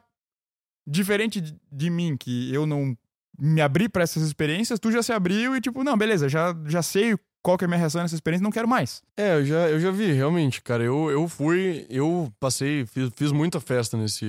Diferente 0.87 1.39
de, 1.41 1.55
de 1.71 1.89
mim, 1.89 2.17
que 2.17 2.53
eu 2.53 2.65
não 2.65 2.97
me 3.37 3.61
abri 3.61 3.87
pra 3.87 4.03
essas 4.03 4.23
experiências, 4.23 4.79
tu 4.79 4.91
já 4.91 5.03
se 5.03 5.13
abriu 5.13 5.55
e, 5.55 5.61
tipo, 5.61 5.83
não, 5.83 5.97
beleza, 5.97 6.27
já, 6.27 6.55
já 6.65 6.81
sei 6.81 7.17
qual 7.41 7.57
que 7.57 7.63
é 7.63 7.67
a 7.67 7.67
minha 7.67 7.79
reação 7.79 8.01
nessa 8.01 8.15
experiência, 8.15 8.43
não 8.43 8.51
quero 8.51 8.67
mais. 8.67 9.01
É, 9.15 9.35
eu 9.35 9.45
já, 9.45 9.69
eu 9.69 9.79
já 9.79 9.91
vi, 9.91 10.11
realmente, 10.11 10.61
cara. 10.61 10.83
Eu, 10.83 11.09
eu 11.09 11.27
fui, 11.27 11.85
eu 11.89 12.31
passei, 12.39 12.85
fiz, 12.85 13.09
fiz 13.15 13.31
muita 13.31 13.59
festa 13.59 13.97
nesse 13.97 14.25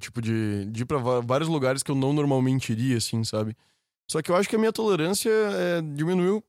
tipo 0.00 0.22
de, 0.22 0.66
de 0.66 0.82
ir 0.82 0.86
pra 0.86 0.98
vários 0.98 1.48
lugares 1.48 1.82
que 1.82 1.90
eu 1.90 1.94
não 1.94 2.12
normalmente 2.12 2.72
iria, 2.72 2.96
assim, 2.96 3.22
sabe? 3.24 3.56
Só 4.10 4.22
que 4.22 4.30
eu 4.30 4.36
acho 4.36 4.48
que 4.48 4.56
a 4.56 4.58
minha 4.58 4.72
tolerância 4.72 5.30
é, 5.30 5.82
diminuiu 5.82 6.42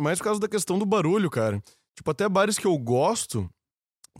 mais 0.00 0.18
por 0.18 0.24
causa 0.24 0.40
da 0.40 0.48
questão 0.48 0.78
do 0.78 0.86
barulho, 0.86 1.28
cara. 1.30 1.62
Tipo, 1.94 2.10
até 2.10 2.28
bares 2.28 2.58
que 2.58 2.66
eu 2.66 2.76
gosto, 2.78 3.48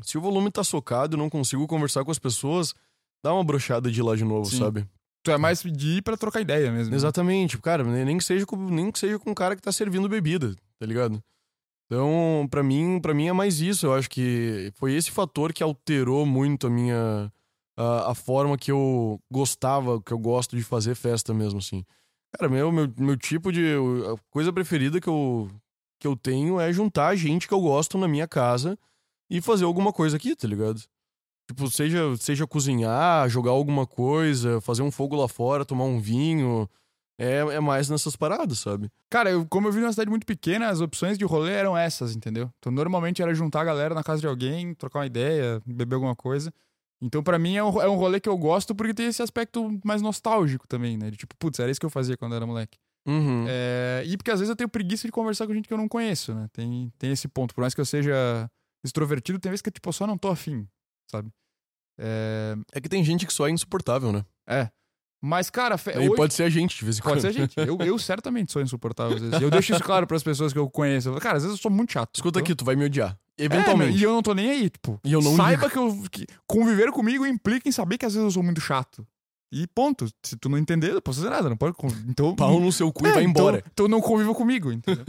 se 0.02 0.18
o 0.18 0.20
volume 0.20 0.50
tá 0.50 0.64
socado 0.64 1.16
e 1.16 1.18
não 1.18 1.30
consigo 1.30 1.66
conversar 1.66 2.04
com 2.04 2.10
as 2.10 2.18
pessoas, 2.18 2.74
dá 3.22 3.32
uma 3.32 3.44
brochada 3.44 3.90
de 3.90 4.00
ir 4.00 4.02
lá 4.02 4.16
de 4.16 4.24
novo, 4.24 4.50
Sim. 4.50 4.58
sabe? 4.58 4.86
Tu 5.22 5.30
é 5.30 5.38
mais 5.38 5.60
de 5.60 5.98
ir 5.98 6.02
pra 6.02 6.16
trocar 6.16 6.40
ideia 6.40 6.70
mesmo. 6.70 6.94
Exatamente, 6.94 7.58
cara, 7.58 7.82
nem 7.82 8.04
nem 8.04 8.18
que 8.18 8.24
seja 8.24 8.46
com, 8.46 8.56
nem 8.56 8.90
que 8.90 8.98
seja 8.98 9.18
com 9.18 9.30
um 9.30 9.34
cara 9.34 9.56
que 9.56 9.62
tá 9.62 9.72
servindo 9.72 10.08
bebida, 10.08 10.54
tá 10.78 10.86
ligado? 10.86 11.22
Então, 11.86 12.46
pra 12.50 12.62
mim, 12.62 13.00
para 13.00 13.14
mim 13.14 13.28
é 13.28 13.32
mais 13.32 13.60
isso, 13.60 13.86
eu 13.86 13.94
acho 13.94 14.10
que 14.10 14.72
foi 14.74 14.94
esse 14.94 15.10
fator 15.10 15.52
que 15.52 15.62
alterou 15.62 16.26
muito 16.26 16.66
a 16.66 16.70
minha 16.70 17.32
a, 17.76 18.10
a 18.10 18.14
forma 18.14 18.58
que 18.58 18.72
eu 18.72 19.20
gostava, 19.30 20.00
que 20.02 20.12
eu 20.12 20.18
gosto 20.18 20.56
de 20.56 20.62
fazer 20.62 20.94
festa 20.94 21.32
mesmo 21.32 21.58
assim. 21.58 21.84
Cara, 22.34 22.50
meu 22.50 22.72
meu, 22.72 22.92
meu 22.98 23.16
tipo 23.16 23.52
de 23.52 23.74
a 24.12 24.16
coisa 24.30 24.52
preferida 24.52 25.00
que 25.00 25.08
eu 25.08 25.48
que 26.00 26.06
eu 26.06 26.16
tenho 26.16 26.60
é 26.60 26.72
juntar 26.72 27.14
gente 27.16 27.48
que 27.48 27.54
eu 27.54 27.60
gosto 27.60 27.96
na 27.98 28.08
minha 28.08 28.28
casa 28.28 28.78
e 29.30 29.40
fazer 29.40 29.64
alguma 29.64 29.92
coisa 29.92 30.16
aqui, 30.16 30.36
tá 30.36 30.46
ligado? 30.46 30.80
Tipo, 31.48 31.70
seja, 31.70 32.16
seja 32.16 32.46
cozinhar, 32.46 33.28
jogar 33.28 33.52
alguma 33.52 33.86
coisa, 33.86 34.60
fazer 34.60 34.82
um 34.82 34.90
fogo 34.90 35.16
lá 35.16 35.28
fora, 35.28 35.64
tomar 35.64 35.84
um 35.84 36.00
vinho. 36.00 36.68
É, 37.18 37.38
é 37.38 37.60
mais 37.60 37.88
nessas 37.88 38.14
paradas, 38.14 38.58
sabe? 38.58 38.90
Cara, 39.10 39.30
eu, 39.30 39.46
como 39.46 39.68
eu 39.68 39.72
vi 39.72 39.80
numa 39.80 39.90
cidade 39.92 40.10
muito 40.10 40.26
pequena, 40.26 40.68
as 40.68 40.80
opções 40.80 41.16
de 41.16 41.24
rolê 41.24 41.52
eram 41.52 41.76
essas, 41.76 42.14
entendeu? 42.14 42.50
Então, 42.58 42.70
normalmente 42.70 43.22
era 43.22 43.34
juntar 43.34 43.62
a 43.62 43.64
galera 43.64 43.94
na 43.94 44.02
casa 44.04 44.20
de 44.20 44.26
alguém, 44.26 44.74
trocar 44.74 45.00
uma 45.00 45.06
ideia, 45.06 45.62
beber 45.64 45.94
alguma 45.94 46.14
coisa. 46.14 46.52
Então, 47.00 47.22
pra 47.22 47.38
mim, 47.38 47.56
é 47.56 47.64
um, 47.64 47.80
é 47.82 47.88
um 47.88 47.94
rolê 47.96 48.20
que 48.20 48.28
eu 48.28 48.36
gosto 48.36 48.74
porque 48.74 48.92
tem 48.94 49.06
esse 49.06 49.22
aspecto 49.22 49.78
mais 49.84 50.02
nostálgico 50.02 50.66
também, 50.66 50.96
né? 50.96 51.10
De 51.10 51.16
tipo, 51.16 51.34
putz, 51.38 51.58
era 51.58 51.70
isso 51.70 51.80
que 51.80 51.86
eu 51.86 51.90
fazia 51.90 52.16
quando 52.16 52.32
eu 52.32 52.36
era 52.36 52.46
moleque. 52.46 52.78
Uhum. 53.06 53.44
É, 53.48 54.02
e 54.04 54.16
porque 54.16 54.30
às 54.30 54.40
vezes 54.40 54.50
eu 54.50 54.56
tenho 54.56 54.68
preguiça 54.68 55.06
de 55.06 55.12
conversar 55.12 55.46
com 55.46 55.54
gente 55.54 55.68
que 55.68 55.72
eu 55.72 55.78
não 55.78 55.88
conheço, 55.88 56.34
né? 56.34 56.48
Tem, 56.52 56.92
tem 56.98 57.12
esse 57.12 57.28
ponto. 57.28 57.54
Por 57.54 57.60
mais 57.60 57.74
que 57.74 57.80
eu 57.80 57.84
seja 57.84 58.50
extrovertido, 58.84 59.38
tem 59.38 59.50
vezes 59.50 59.62
que 59.62 59.70
tipo, 59.70 59.88
eu 59.88 59.92
só 59.92 60.06
não 60.06 60.18
tô 60.18 60.28
afim, 60.28 60.66
sabe? 61.10 61.30
É, 61.98 62.56
É 62.72 62.80
que 62.80 62.88
tem 62.88 63.02
gente 63.04 63.26
que 63.26 63.32
só 63.32 63.46
é 63.46 63.50
insuportável, 63.50 64.12
né? 64.12 64.24
é. 64.46 64.70
Mas, 65.22 65.50
cara, 65.50 65.76
fe- 65.78 65.96
hoje- 65.98 66.14
pode 66.14 66.34
ser 66.34 66.44
a 66.44 66.48
gente 66.48 66.76
de 66.78 66.84
vez 66.84 66.98
em 66.98 67.02
quando. 67.02 67.14
Pode 67.20 67.22
ser, 67.22 67.32
gente. 67.32 67.56
Eu, 67.58 67.78
eu 67.80 67.98
certamente 67.98 68.52
sou 68.52 68.60
insuportável 68.62 69.16
às 69.16 69.22
vezes. 69.22 69.40
Eu 69.40 69.50
deixo 69.50 69.72
isso 69.72 69.82
claro 69.82 70.06
pras 70.06 70.22
pessoas 70.22 70.52
que 70.52 70.58
eu 70.58 70.68
conheço. 70.70 71.12
Cara, 71.14 71.38
às 71.38 71.42
vezes 71.42 71.56
eu 71.58 71.62
sou 71.62 71.70
muito 71.70 71.92
chato. 71.92 72.14
Escuta 72.14 72.38
entendeu? 72.38 72.52
aqui, 72.52 72.58
tu 72.58 72.64
vai 72.64 72.76
me 72.76 72.84
odiar. 72.84 73.18
É, 73.38 73.44
Eventualmente. 73.44 73.98
e 73.98 74.02
eu 74.02 74.12
não 74.12 74.22
tô 74.22 74.34
nem 74.34 74.50
aí, 74.50 74.70
tipo. 74.70 75.00
E 75.04 75.12
eu 75.12 75.20
não 75.20 75.34
Saiba 75.36 75.68
que, 75.70 75.76
eu, 75.78 76.02
que 76.10 76.26
conviver 76.46 76.90
comigo 76.90 77.26
implica 77.26 77.68
em 77.68 77.72
saber 77.72 77.98
que 77.98 78.06
às 78.06 78.12
vezes 78.14 78.24
eu 78.24 78.30
sou 78.30 78.42
muito 78.42 78.60
chato. 78.60 79.06
E 79.52 79.66
ponto. 79.68 80.06
Se 80.22 80.36
tu 80.36 80.48
não 80.48 80.58
entender, 80.58 80.90
eu 80.90 80.94
não 80.94 81.00
posso 81.00 81.18
fazer 81.20 81.30
nada. 81.30 81.48
Não 81.48 81.56
pode. 81.56 81.76
Então. 82.08 82.34
Pau 82.36 82.60
no 82.60 82.70
seu 82.72 82.92
cu 82.92 83.06
É, 83.06 83.10
e 83.10 83.12
vai 83.14 83.24
embora. 83.24 83.58
Então, 83.58 83.70
então 83.72 83.88
não 83.88 84.00
conviva 84.00 84.34
comigo, 84.34 84.70
entendeu? 84.72 85.04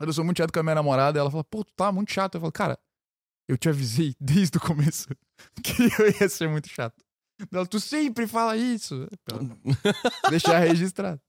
Eu 0.00 0.12
sou 0.12 0.24
muito 0.24 0.38
chato 0.38 0.52
com 0.52 0.58
a 0.58 0.62
minha 0.62 0.74
namorada, 0.74 1.18
ela 1.20 1.30
fala, 1.30 1.44
pô, 1.44 1.64
tu 1.64 1.72
tá 1.76 1.92
muito 1.92 2.12
chato. 2.12 2.34
Eu 2.34 2.40
falo, 2.40 2.52
cara, 2.52 2.78
eu 3.48 3.56
te 3.56 3.68
avisei 3.68 4.14
desde 4.20 4.58
o 4.58 4.60
começo 4.60 5.08
que 5.62 5.82
eu 5.98 6.08
ia 6.20 6.28
ser 6.28 6.48
muito 6.48 6.68
chato. 6.68 6.96
Ela, 7.52 7.66
tu 7.66 7.80
sempre 7.80 8.26
fala 8.26 8.56
isso. 8.56 9.08
Deixar 10.30 10.58
registrado. 10.58 11.20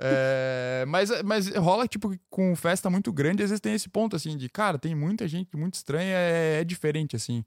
É, 0.00 0.84
mas, 0.88 1.10
mas 1.22 1.48
rola, 1.54 1.86
tipo, 1.86 2.12
com 2.28 2.54
festa 2.56 2.90
muito 2.90 3.12
grande, 3.12 3.42
às 3.42 3.50
vezes 3.50 3.60
tem 3.60 3.74
esse 3.74 3.88
ponto, 3.88 4.16
assim, 4.16 4.36
de, 4.36 4.48
cara, 4.48 4.78
tem 4.78 4.94
muita 4.94 5.28
gente 5.28 5.56
muito 5.56 5.74
estranha, 5.74 6.16
é, 6.16 6.60
é 6.60 6.64
diferente, 6.64 7.14
assim. 7.14 7.44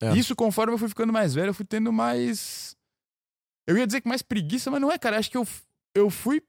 É. 0.00 0.16
Isso, 0.16 0.36
conforme 0.36 0.72
eu 0.74 0.78
fui 0.78 0.88
ficando 0.88 1.12
mais 1.12 1.34
velho, 1.34 1.48
eu 1.48 1.54
fui 1.54 1.64
tendo 1.64 1.92
mais. 1.92 2.76
Eu 3.66 3.76
ia 3.76 3.86
dizer 3.86 4.00
que 4.00 4.08
mais 4.08 4.22
preguiça, 4.22 4.70
mas 4.70 4.80
não 4.80 4.92
é, 4.92 4.98
cara. 4.98 5.18
Acho 5.18 5.30
que 5.30 5.36
eu, 5.36 5.46
eu 5.94 6.08
fui 6.08 6.40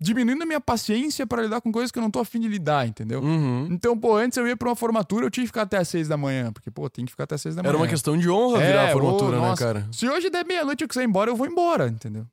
diminuindo 0.00 0.42
a 0.42 0.46
minha 0.46 0.60
paciência 0.60 1.26
pra 1.26 1.42
lidar 1.42 1.60
com 1.60 1.70
coisas 1.70 1.90
que 1.90 1.98
eu 1.98 2.02
não 2.02 2.10
tô 2.10 2.20
afim 2.20 2.40
de 2.40 2.48
lidar, 2.48 2.86
entendeu? 2.88 3.20
Uhum. 3.20 3.68
Então, 3.70 3.98
pô, 3.98 4.16
antes 4.16 4.38
eu 4.38 4.46
ia 4.48 4.56
pra 4.56 4.68
uma 4.70 4.76
formatura, 4.76 5.26
eu 5.26 5.30
tinha 5.30 5.44
que 5.44 5.48
ficar 5.48 5.62
até 5.62 5.76
às 5.76 5.88
seis 5.88 6.08
da 6.08 6.16
manhã, 6.16 6.50
porque, 6.52 6.70
pô, 6.70 6.88
tem 6.88 7.04
que 7.04 7.10
ficar 7.10 7.24
até 7.24 7.34
às 7.34 7.42
seis 7.42 7.54
da 7.54 7.62
manhã. 7.62 7.70
Era 7.70 7.76
uma 7.78 7.86
questão 7.88 8.16
de 8.16 8.28
honra 8.30 8.62
É, 8.62 8.66
virar 8.68 8.82
a 8.86 8.88
ô, 8.88 8.92
formatura, 8.92 9.38
né, 9.40 9.48
nossa. 9.48 9.62
cara? 9.64 9.88
Se 9.92 10.08
hoje 10.08 10.30
der 10.30 10.44
meia-noite 10.46 10.82
eu 10.82 10.88
quiser 10.88 11.02
ir 11.02 11.06
embora, 11.06 11.30
eu 11.30 11.36
vou 11.36 11.46
embora, 11.46 11.86
entendeu? 11.88 12.26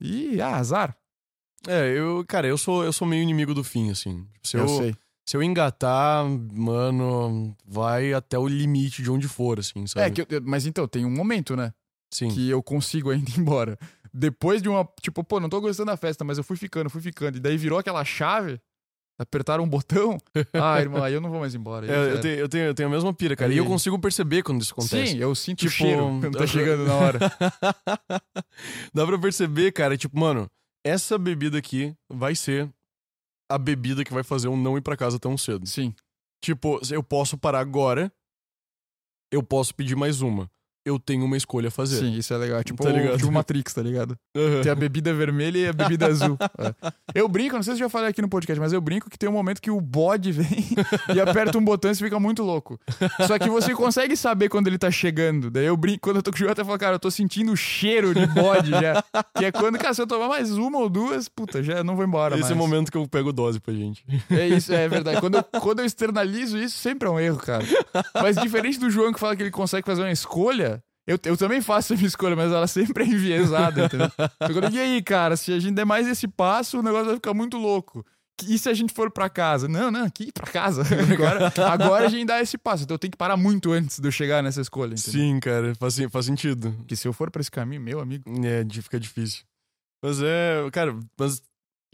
E, 0.00 0.40
ah, 0.40 0.56
azar. 0.56 0.94
É, 1.66 1.88
eu, 1.96 2.22
cara, 2.28 2.46
eu 2.46 2.58
sou, 2.58 2.84
eu 2.84 2.92
sou 2.92 3.08
meio 3.08 3.22
inimigo 3.22 3.54
do 3.54 3.64
fim, 3.64 3.90
assim. 3.90 4.26
Se 4.42 4.58
eu, 4.58 4.68
sei. 4.68 4.94
se 5.26 5.36
eu 5.36 5.42
engatar, 5.42 6.26
mano, 6.52 7.56
vai 7.66 8.12
até 8.12 8.38
o 8.38 8.46
limite 8.46 9.02
de 9.02 9.10
onde 9.10 9.26
for, 9.28 9.58
assim, 9.58 9.86
sabe? 9.86 10.06
É, 10.06 10.10
que 10.10 10.20
eu- 10.20 10.26
eu- 10.28 10.42
mas 10.44 10.66
então, 10.66 10.86
tem 10.86 11.06
um 11.06 11.10
momento, 11.10 11.56
né? 11.56 11.72
Sim. 12.12 12.28
Que 12.28 12.50
eu 12.50 12.62
consigo 12.62 13.10
ainda 13.10 13.30
ir 13.30 13.40
embora. 13.40 13.78
Depois 14.16 14.62
de 14.62 14.68
uma. 14.68 14.88
Tipo, 15.02 15.24
pô, 15.24 15.40
não 15.40 15.48
tô 15.48 15.60
gostando 15.60 15.90
da 15.90 15.96
festa, 15.96 16.22
mas 16.24 16.38
eu 16.38 16.44
fui 16.44 16.56
ficando, 16.56 16.88
fui 16.88 17.00
ficando. 17.02 17.36
E 17.36 17.40
daí 17.40 17.56
virou 17.56 17.80
aquela 17.80 18.04
chave, 18.04 18.60
apertaram 19.18 19.64
um 19.64 19.68
botão. 19.68 20.16
Ah, 20.54 20.80
irmão, 20.80 21.02
aí 21.02 21.12
eu 21.14 21.20
não 21.20 21.30
vou 21.30 21.40
mais 21.40 21.52
embora. 21.54 21.84
aí 21.86 21.92
É, 21.92 22.12
eu, 22.12 22.20
tenho, 22.20 22.34
eu, 22.36 22.48
tenho, 22.48 22.64
eu 22.66 22.74
tenho 22.74 22.88
a 22.88 22.92
mesma 22.92 23.12
pira, 23.12 23.34
cara. 23.34 23.52
E 23.52 23.56
eu 23.56 23.64
Aí- 23.64 23.68
consigo 23.68 23.98
perceber 23.98 24.44
quando 24.44 24.62
isso 24.62 24.72
acontece. 24.72 25.12
Sim, 25.12 25.18
eu 25.18 25.34
sinto 25.34 25.58
o 25.62 25.68
Tipo, 25.68 25.72
cheiro 25.72 26.04
quando 26.20 26.38
tá 26.38 26.46
chegando 26.46 26.84
na 26.86 26.94
hora. 26.94 27.18
Dá 28.94 29.06
pra 29.06 29.18
perceber, 29.18 29.72
cara, 29.72 29.96
tipo, 29.96 30.18
mano, 30.18 30.48
essa 30.84 31.18
bebida 31.18 31.58
aqui 31.58 31.94
vai 32.08 32.34
ser 32.34 32.70
a 33.50 33.58
bebida 33.58 34.04
que 34.04 34.12
vai 34.12 34.22
fazer 34.22 34.46
eu 34.46 34.56
não 34.56 34.78
ir 34.78 34.80
pra 34.80 34.96
casa 34.96 35.18
tão 35.18 35.36
cedo. 35.36 35.66
Sim. 35.66 35.94
Tipo, 36.40 36.80
eu 36.90 37.02
posso 37.02 37.36
parar 37.36 37.60
agora, 37.60 38.12
eu 39.32 39.42
posso 39.42 39.74
pedir 39.74 39.96
mais 39.96 40.20
uma. 40.22 40.48
Eu 40.84 40.98
tenho 40.98 41.24
uma 41.24 41.36
escolha 41.36 41.68
a 41.68 41.70
fazer. 41.70 41.98
Sim, 41.98 42.12
isso 42.12 42.32
é 42.34 42.36
legal. 42.36 42.60
É 42.60 42.62
Tipo, 42.64 42.82
Tá 42.82 42.90
ligado? 42.92 43.16
tipo 43.18 43.32
Matrix, 43.32 43.72
tá 43.72 43.82
ligado? 43.82 44.16
Aham. 44.36 44.60
Tem 44.62 44.70
a 44.70 44.74
bebida 44.74 45.14
vermelha 45.14 45.58
e 45.58 45.68
a 45.68 45.72
bebida 45.72 46.06
azul. 46.06 46.36
É. 46.58 47.20
Eu 47.20 47.28
brinco, 47.28 47.54
não 47.56 47.62
sei 47.62 47.74
se 47.74 47.80
eu 47.80 47.86
já 47.86 47.88
falei 47.90 48.10
aqui 48.10 48.20
no 48.22 48.28
podcast, 48.28 48.60
mas 48.60 48.72
eu 48.72 48.80
brinco 48.80 49.08
que 49.08 49.18
tem 49.18 49.28
um 49.28 49.32
momento 49.32 49.60
que 49.60 49.70
o 49.70 49.80
bode 49.80 50.30
vem 50.32 50.66
e 51.14 51.20
aperta 51.20 51.56
um 51.58 51.64
botão 51.64 51.90
e 51.90 51.94
você 51.94 52.04
fica 52.04 52.18
muito 52.20 52.42
louco. 52.42 52.78
Só 53.26 53.38
que 53.38 53.48
você 53.48 53.74
consegue 53.74 54.16
saber 54.16 54.48
quando 54.48 54.66
ele 54.66 54.78
tá 54.78 54.90
chegando. 54.90 55.50
Daí 55.50 55.66
eu 55.66 55.76
brinco, 55.76 56.00
quando 56.00 56.16
eu 56.16 56.22
tô 56.22 56.30
com 56.32 56.38
o 56.38 56.44
eu 56.46 56.50
até 56.50 56.64
falo, 56.64 56.78
cara, 56.78 56.94
eu 56.96 56.98
tô 56.98 57.10
sentindo 57.10 57.52
o 57.52 57.56
cheiro 57.56 58.14
de 58.14 58.26
bode 58.26 58.70
já. 58.70 59.02
Que 59.36 59.46
é 59.46 59.52
quando, 59.52 59.78
cara, 59.78 59.94
se 59.94 60.02
eu 60.02 60.06
tomar 60.06 60.28
mais 60.28 60.50
uma 60.52 60.78
ou 60.78 60.88
duas, 60.88 61.28
puta, 61.28 61.62
já 61.62 61.82
não 61.84 61.96
vou 61.96 62.04
embora 62.04 62.34
Esse 62.34 62.42
mais. 62.42 62.50
é 62.52 62.54
o 62.54 62.58
momento 62.58 62.90
que 62.90 62.96
eu 62.98 63.06
pego 63.08 63.32
dose 63.32 63.58
pra 63.60 63.72
gente. 63.74 64.04
É 64.30 64.46
isso, 64.48 64.72
é 64.72 64.88
verdade. 64.88 65.20
Quando 65.20 65.36
eu, 65.36 65.44
quando 65.60 65.78
eu 65.80 65.84
externalizo 65.86 66.58
isso, 66.58 66.76
sempre 66.78 67.08
é 67.08 67.10
um 67.10 67.18
erro, 67.20 67.38
cara. 67.38 67.64
Mas 68.22 68.36
diferente 68.36 68.78
do 68.78 68.90
João 68.90 69.12
que 69.12 69.20
fala 69.20 69.34
que 69.36 69.42
ele 69.42 69.50
consegue 69.50 69.86
fazer 69.86 70.02
uma 70.02 70.12
escolha, 70.12 70.73
eu, 71.06 71.18
eu 71.24 71.36
também 71.36 71.60
faço 71.60 71.92
a 71.92 71.96
minha 71.96 72.06
escolha, 72.06 72.34
mas 72.34 72.50
ela 72.50 72.66
sempre 72.66 73.04
é 73.04 73.06
enviesada, 73.06 73.84
entendeu? 73.84 74.10
Eu 74.40 74.48
digo, 74.48 74.76
e 74.76 74.80
aí, 74.80 75.02
cara, 75.02 75.36
se 75.36 75.52
a 75.52 75.58
gente 75.58 75.74
der 75.74 75.84
mais 75.84 76.06
esse 76.06 76.26
passo, 76.26 76.78
o 76.78 76.82
negócio 76.82 77.06
vai 77.06 77.14
ficar 77.16 77.34
muito 77.34 77.58
louco. 77.58 78.04
E 78.48 78.58
se 78.58 78.68
a 78.68 78.74
gente 78.74 78.92
for 78.92 79.10
pra 79.10 79.28
casa? 79.28 79.68
Não, 79.68 79.90
não, 79.90 80.04
aqui 80.04 80.32
pra 80.32 80.50
casa. 80.50 80.82
Agora, 81.12 81.52
agora 81.72 82.06
a 82.06 82.08
gente 82.08 82.26
dá 82.26 82.40
esse 82.40 82.58
passo. 82.58 82.82
Então 82.82 82.94
eu 82.94 82.98
tenho 82.98 83.12
que 83.12 83.16
parar 83.16 83.36
muito 83.36 83.70
antes 83.70 84.00
de 84.00 84.08
eu 84.08 84.10
chegar 84.10 84.42
nessa 84.42 84.60
escolha, 84.60 84.94
entendeu? 84.94 85.12
Sim, 85.12 85.38
cara, 85.38 85.72
faz, 85.76 85.96
faz 86.10 86.26
sentido. 86.26 86.72
Porque 86.78 86.96
se 86.96 87.06
eu 87.06 87.12
for 87.12 87.30
pra 87.30 87.40
esse 87.40 87.50
caminho, 87.50 87.80
meu 87.80 88.00
amigo. 88.00 88.24
É, 88.44 88.64
fica 88.82 88.98
difícil. 88.98 89.44
Mas 90.02 90.20
é, 90.20 90.68
cara, 90.72 90.98
mas 91.18 91.40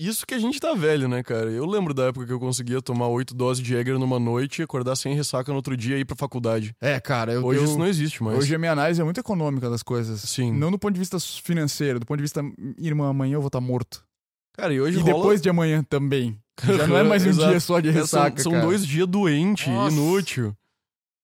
isso 0.09 0.27
que 0.27 0.35
a 0.35 0.39
gente 0.39 0.59
tá 0.59 0.73
velho, 0.75 1.09
né, 1.09 1.23
cara? 1.23 1.51
Eu 1.51 1.67
lembro 1.67 1.93
da 1.95 2.05
época 2.05 2.27
que 2.27 2.33
eu 2.33 2.41
conseguia 2.41 2.81
tomar 2.81 3.09
oito 3.09 3.35
doses 3.35 3.63
de 3.63 3.71
Jäger 3.71 3.99
numa 3.99 4.19
noite, 4.19 4.63
acordar 4.63 4.97
sem 4.97 5.15
ressaca 5.15 5.51
no 5.53 5.57
outro 5.57 5.77
dia 5.77 5.97
e 5.97 6.01
ir 6.01 6.05
pra 6.05 6.17
faculdade. 6.17 6.75
É, 6.81 6.99
cara, 7.01 7.33
eu. 7.33 7.45
Hoje 7.45 7.61
eu- 7.61 7.65
isso 7.65 7.79
não 7.79 7.87
existe 7.87 8.23
mais. 8.23 8.39
Hoje 8.39 8.55
a 8.55 8.59
minha 8.59 8.73
análise 8.73 9.01
é 9.01 9.05
muito 9.05 9.21
econômica 9.21 9.69
das 9.69 9.83
coisas. 9.83 10.21
Sim. 10.23 10.53
Não 10.53 10.71
do 10.71 10.79
ponto 10.79 10.95
de 10.95 11.01
vista 11.01 11.19
financeiro, 11.21 12.01
do 12.01 12.07
ponto 12.07 12.17
de 12.19 12.23
vista, 12.23 12.43
irmão, 12.79 13.07
amanhã 13.07 13.35
eu 13.35 13.41
vou 13.41 13.49
estar 13.49 13.61
morto. 13.61 14.05
Cara, 14.57 14.73
e 14.75 14.81
hoje 14.81 14.99
E 14.99 15.03
rola... 15.03 15.15
depois 15.15 15.41
de 15.41 15.49
amanhã 15.49 15.83
também. 15.83 16.39
Já 16.65 16.87
não 16.87 16.97
é 16.97 17.03
mais 17.03 17.25
um 17.25 17.31
dia 17.33 17.61
só 17.61 17.81
de 17.81 17.89
É, 17.89 17.93
ressaca, 17.93 18.37
são, 18.43 18.45
são 18.45 18.53
cara. 18.53 18.65
dois 18.67 18.87
dias 18.87 19.07
doente, 19.07 19.71
Nossa. 19.71 19.95
inútil. 19.97 20.55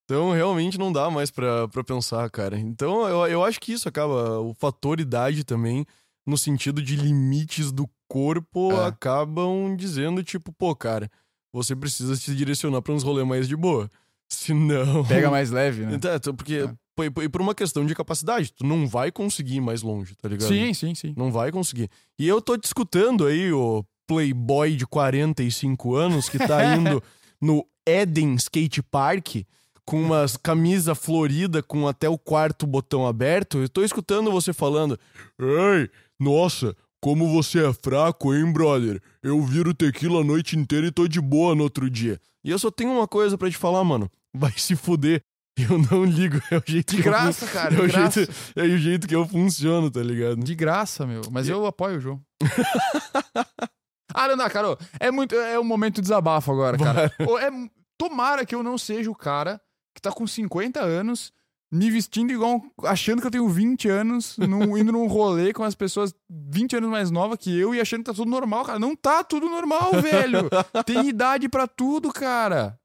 Então, 0.05 0.31
realmente 0.33 0.79
não 0.79 0.93
dá 0.93 1.11
mais 1.11 1.31
pra, 1.31 1.67
pra 1.69 1.83
pensar, 1.83 2.31
cara. 2.31 2.57
Então, 2.59 3.07
eu, 3.09 3.27
eu 3.27 3.45
acho 3.45 3.59
que 3.61 3.73
isso 3.73 3.89
acaba. 3.89 4.39
O 4.39 4.55
fator 4.55 5.01
idade 5.01 5.43
também, 5.43 5.85
no 6.25 6.39
sentido 6.39 6.81
de 6.81 6.95
limites 6.95 7.73
do 7.73 7.89
corpo, 8.09 8.73
É. 8.73 8.87
acabam 8.87 9.75
dizendo, 9.77 10.23
tipo, 10.23 10.53
pô, 10.53 10.75
cara, 10.75 11.11
você 11.53 11.75
precisa 11.75 12.17
se 12.17 12.35
direcionar 12.35 12.83
pra 12.83 12.93
uns 12.93 13.03
rolês 13.03 13.27
mais 13.27 13.49
de 13.49 13.57
boa. 13.57 13.91
Senão. 14.31 15.05
Pega 15.07 15.31
mais 15.31 15.51
leve, 15.51 15.87
né? 15.87 15.95
Então, 15.95 16.15
então, 16.15 16.35
porque. 16.35 16.67
É. 16.69 16.87
E 17.23 17.29
por 17.29 17.43
uma 17.43 17.55
questão 17.55 17.85
de 17.85 17.95
capacidade, 17.95 18.51
tu 18.55 18.65
não 18.65 18.87
vai 18.87 19.13
conseguir 19.13 19.57
ir 19.57 19.61
mais 19.61 19.83
longe, 19.83 20.15
tá 20.17 20.31
ligado? 20.31 20.49
Sim, 20.49 20.73
sim, 20.73 20.95
sim. 20.95 21.13
Não 21.15 21.31
vai 21.31 21.53
conseguir. 21.53 21.91
E 22.19 22.27
eu 22.27 22.41
tô 22.41 22.57
te 22.57 22.65
escutando 22.65 23.27
aí, 23.27 23.53
o 23.53 23.85
playboy 24.07 24.75
de 24.77 24.87
45 24.87 25.95
anos 25.95 26.29
que 26.31 26.39
tá 26.39 26.65
indo 26.75 27.03
no 27.39 27.67
Eden 27.87 28.35
Skate 28.37 28.83
Park 28.83 29.43
com 29.85 30.01
umas 30.01 30.39
camisa 30.39 30.95
florida 30.95 31.63
com 31.63 31.87
até 31.87 32.09
o 32.09 32.17
quarto 32.17 32.67
botão 32.67 33.07
aberto. 33.07 33.59
Eu 33.59 33.69
tô 33.69 33.83
escutando 33.85 34.33
você 34.33 34.55
falando: 34.55 34.99
"Ei, 35.39 35.91
nossa, 36.19 36.75
como 37.07 37.33
você 37.33 37.65
é 37.65 37.73
fraco, 37.73 38.35
hein, 38.35 38.53
brother? 38.53 39.01
Eu 39.23 39.41
viro 39.41 39.73
tequila 39.73 40.23
a 40.23 40.25
noite 40.25 40.59
inteira 40.59 40.89
e 40.89 40.91
tô 40.91 41.07
de 41.07 41.21
boa 41.21 41.55
no 41.55 41.63
outro 41.63 41.89
dia." 41.89 42.21
E 42.43 42.51
eu 42.51 42.59
só 42.59 42.69
tenho 42.69 42.91
uma 42.91 43.07
coisa 43.07 43.39
pra 43.39 43.49
te 43.49 43.57
falar, 43.57 43.85
mano. 43.85 44.11
Vai 44.35 44.53
se 44.57 44.75
fuder. 44.75 45.23
Eu 45.57 45.79
não 45.79 46.05
ligo, 46.05 46.37
é 46.51 46.59
o 46.59 46.63
jeito 46.67 46.97
De 46.97 47.03
que 47.03 47.09
eu 47.09 47.13
graça, 47.13 47.47
cara, 47.47 47.75
é 47.75 47.81
o 47.81 47.87
de 47.87 47.93
graça. 47.93 48.25
jeito, 48.25 48.35
é 48.57 48.63
o 48.65 48.77
jeito 48.77 49.07
que 49.07 49.15
eu 49.15 49.27
funciono, 49.27 49.89
tá 49.89 50.03
ligado? 50.03 50.37
De 50.43 50.55
graça, 50.57 51.07
meu. 51.07 51.23
Mas 51.31 51.49
eu 51.49 51.65
apoio 51.65 51.97
o 51.97 52.01
João. 52.01 52.21
ah, 54.13 54.29
não, 54.29 54.37
não, 54.37 54.51
cara. 54.51 54.77
É 54.99 55.11
muito. 55.13 55.35
É 55.37 55.59
um 55.61 55.65
momento 55.65 55.95
de 55.97 56.03
desabafo 56.03 56.51
agora, 56.51 56.77
cara. 56.77 57.05
É, 57.07 57.51
tomara 57.97 58.45
que 58.45 58.55
eu 58.55 58.65
não 58.65 58.77
seja 58.77 59.09
o 59.09 59.15
cara 59.15 59.61
que 59.95 60.03
tá 60.03 60.11
com 60.11 60.27
50 60.27 60.81
anos, 60.81 61.33
me 61.71 61.91
vestindo 61.91 62.31
igual. 62.33 62.63
achando 62.85 63.21
que 63.21 63.27
eu 63.27 63.31
tenho 63.31 63.49
20 63.49 63.89
anos, 63.89 64.37
num- 64.39 64.77
indo 64.79 64.93
num 64.93 65.07
rolê 65.07 65.53
com 65.53 65.65
as 65.65 65.75
pessoas 65.75 66.15
20 66.31 66.77
anos 66.77 66.91
mais 66.91 67.11
novas 67.11 67.39
que 67.39 67.57
eu 67.59 67.75
e 67.75 67.81
achando 67.81 68.01
que 68.01 68.11
tá 68.11 68.15
tudo 68.15 68.31
normal, 68.31 68.65
cara. 68.65 68.79
Não 68.79 68.95
tá 68.95 69.23
tudo 69.25 69.49
normal, 69.49 69.91
velho. 70.01 70.49
Tem 70.85 71.09
idade 71.09 71.49
pra 71.49 71.67
tudo, 71.67 72.13
cara. 72.13 72.79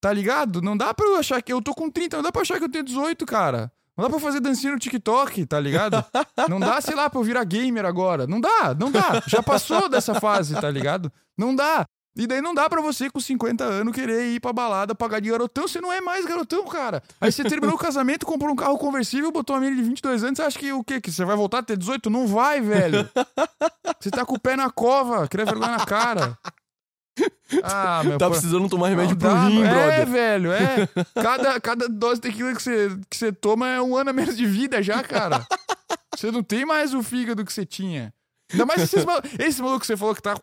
Tá 0.00 0.12
ligado? 0.12 0.62
Não 0.62 0.76
dá 0.76 0.94
pra 0.94 1.06
eu 1.06 1.16
achar 1.16 1.42
que 1.42 1.52
eu 1.52 1.60
tô 1.60 1.74
com 1.74 1.90
30, 1.90 2.16
não 2.18 2.22
dá 2.22 2.30
pra 2.30 2.42
achar 2.42 2.58
que 2.58 2.64
eu 2.64 2.70
tenho 2.70 2.84
18, 2.84 3.26
cara. 3.26 3.72
Não 3.96 4.04
dá 4.04 4.10
pra 4.10 4.20
fazer 4.20 4.38
dancinha 4.38 4.72
no 4.72 4.78
TikTok, 4.78 5.44
tá 5.44 5.58
ligado? 5.58 6.04
Não 6.48 6.60
dá, 6.60 6.80
sei 6.80 6.94
lá, 6.94 7.10
pra 7.10 7.18
eu 7.18 7.24
virar 7.24 7.42
gamer 7.42 7.84
agora. 7.84 8.28
Não 8.28 8.40
dá, 8.40 8.72
não 8.78 8.92
dá. 8.92 9.20
Já 9.26 9.42
passou 9.42 9.88
dessa 9.88 10.14
fase, 10.20 10.54
tá 10.54 10.70
ligado? 10.70 11.10
Não 11.36 11.52
dá. 11.52 11.84
E 12.18 12.26
daí 12.26 12.42
não 12.42 12.52
dá 12.52 12.68
pra 12.68 12.80
você, 12.80 13.08
com 13.08 13.20
50 13.20 13.62
anos, 13.62 13.94
querer 13.94 14.34
ir 14.34 14.40
pra 14.40 14.52
balada, 14.52 14.92
pagar 14.92 15.20
de 15.20 15.30
garotão. 15.30 15.68
Você 15.68 15.80
não 15.80 15.92
é 15.92 16.00
mais 16.00 16.26
garotão, 16.26 16.66
cara. 16.66 17.00
Aí 17.20 17.30
você 17.30 17.44
terminou 17.44 17.76
o 17.76 17.78
casamento, 17.78 18.26
comprou 18.26 18.50
um 18.52 18.56
carro 18.56 18.76
conversível, 18.76 19.30
botou 19.30 19.54
uma 19.54 19.60
menina 19.60 19.80
de 19.80 19.88
22 19.88 20.24
anos. 20.24 20.36
Você 20.36 20.42
acha 20.42 20.58
que 20.58 20.72
o 20.72 20.82
quê? 20.82 21.00
Que 21.00 21.12
você 21.12 21.24
vai 21.24 21.36
voltar 21.36 21.58
a 21.58 21.62
ter 21.62 21.76
18? 21.76 22.10
Não 22.10 22.26
vai, 22.26 22.60
velho. 22.60 23.08
Você 24.00 24.10
tá 24.10 24.24
com 24.26 24.34
o 24.34 24.40
pé 24.40 24.56
na 24.56 24.68
cova, 24.68 25.28
queria 25.28 25.46
vergonha 25.46 25.78
na 25.78 25.86
cara. 25.86 26.36
Ah, 27.62 28.02
meu 28.04 28.18
Tá 28.18 28.28
precisando 28.30 28.68
tomar 28.68 28.88
remédio 28.88 29.10
Não 29.12 29.18
pro 29.18 29.28
dá, 29.28 29.48
rim, 29.48 29.62
é, 29.62 29.68
brother. 29.70 30.06
velho, 30.06 30.52
é. 30.52 30.88
Cada, 31.22 31.60
cada 31.60 31.88
dose 31.88 32.20
de 32.20 32.28
tequila 32.28 32.54
que 32.54 32.62
você, 32.62 32.90
que 33.08 33.16
você 33.16 33.32
toma 33.32 33.68
é 33.68 33.80
um 33.80 33.96
ano 33.96 34.10
a 34.10 34.12
menos 34.12 34.36
de 34.36 34.46
vida 34.46 34.82
já, 34.82 35.02
cara. 35.02 35.46
Você 36.14 36.30
não 36.30 36.42
tem 36.42 36.64
mais 36.64 36.94
o 36.94 37.02
fígado 37.02 37.44
que 37.44 37.52
você 37.52 37.64
tinha. 37.64 38.12
Ainda 38.50 38.64
mais 38.64 38.82
esses 38.82 39.04
mal... 39.04 39.20
esse 39.38 39.60
maluco 39.60 39.80
que 39.80 39.86
você 39.86 39.96
falou 39.96 40.14
que 40.14 40.22
tá 40.22 40.34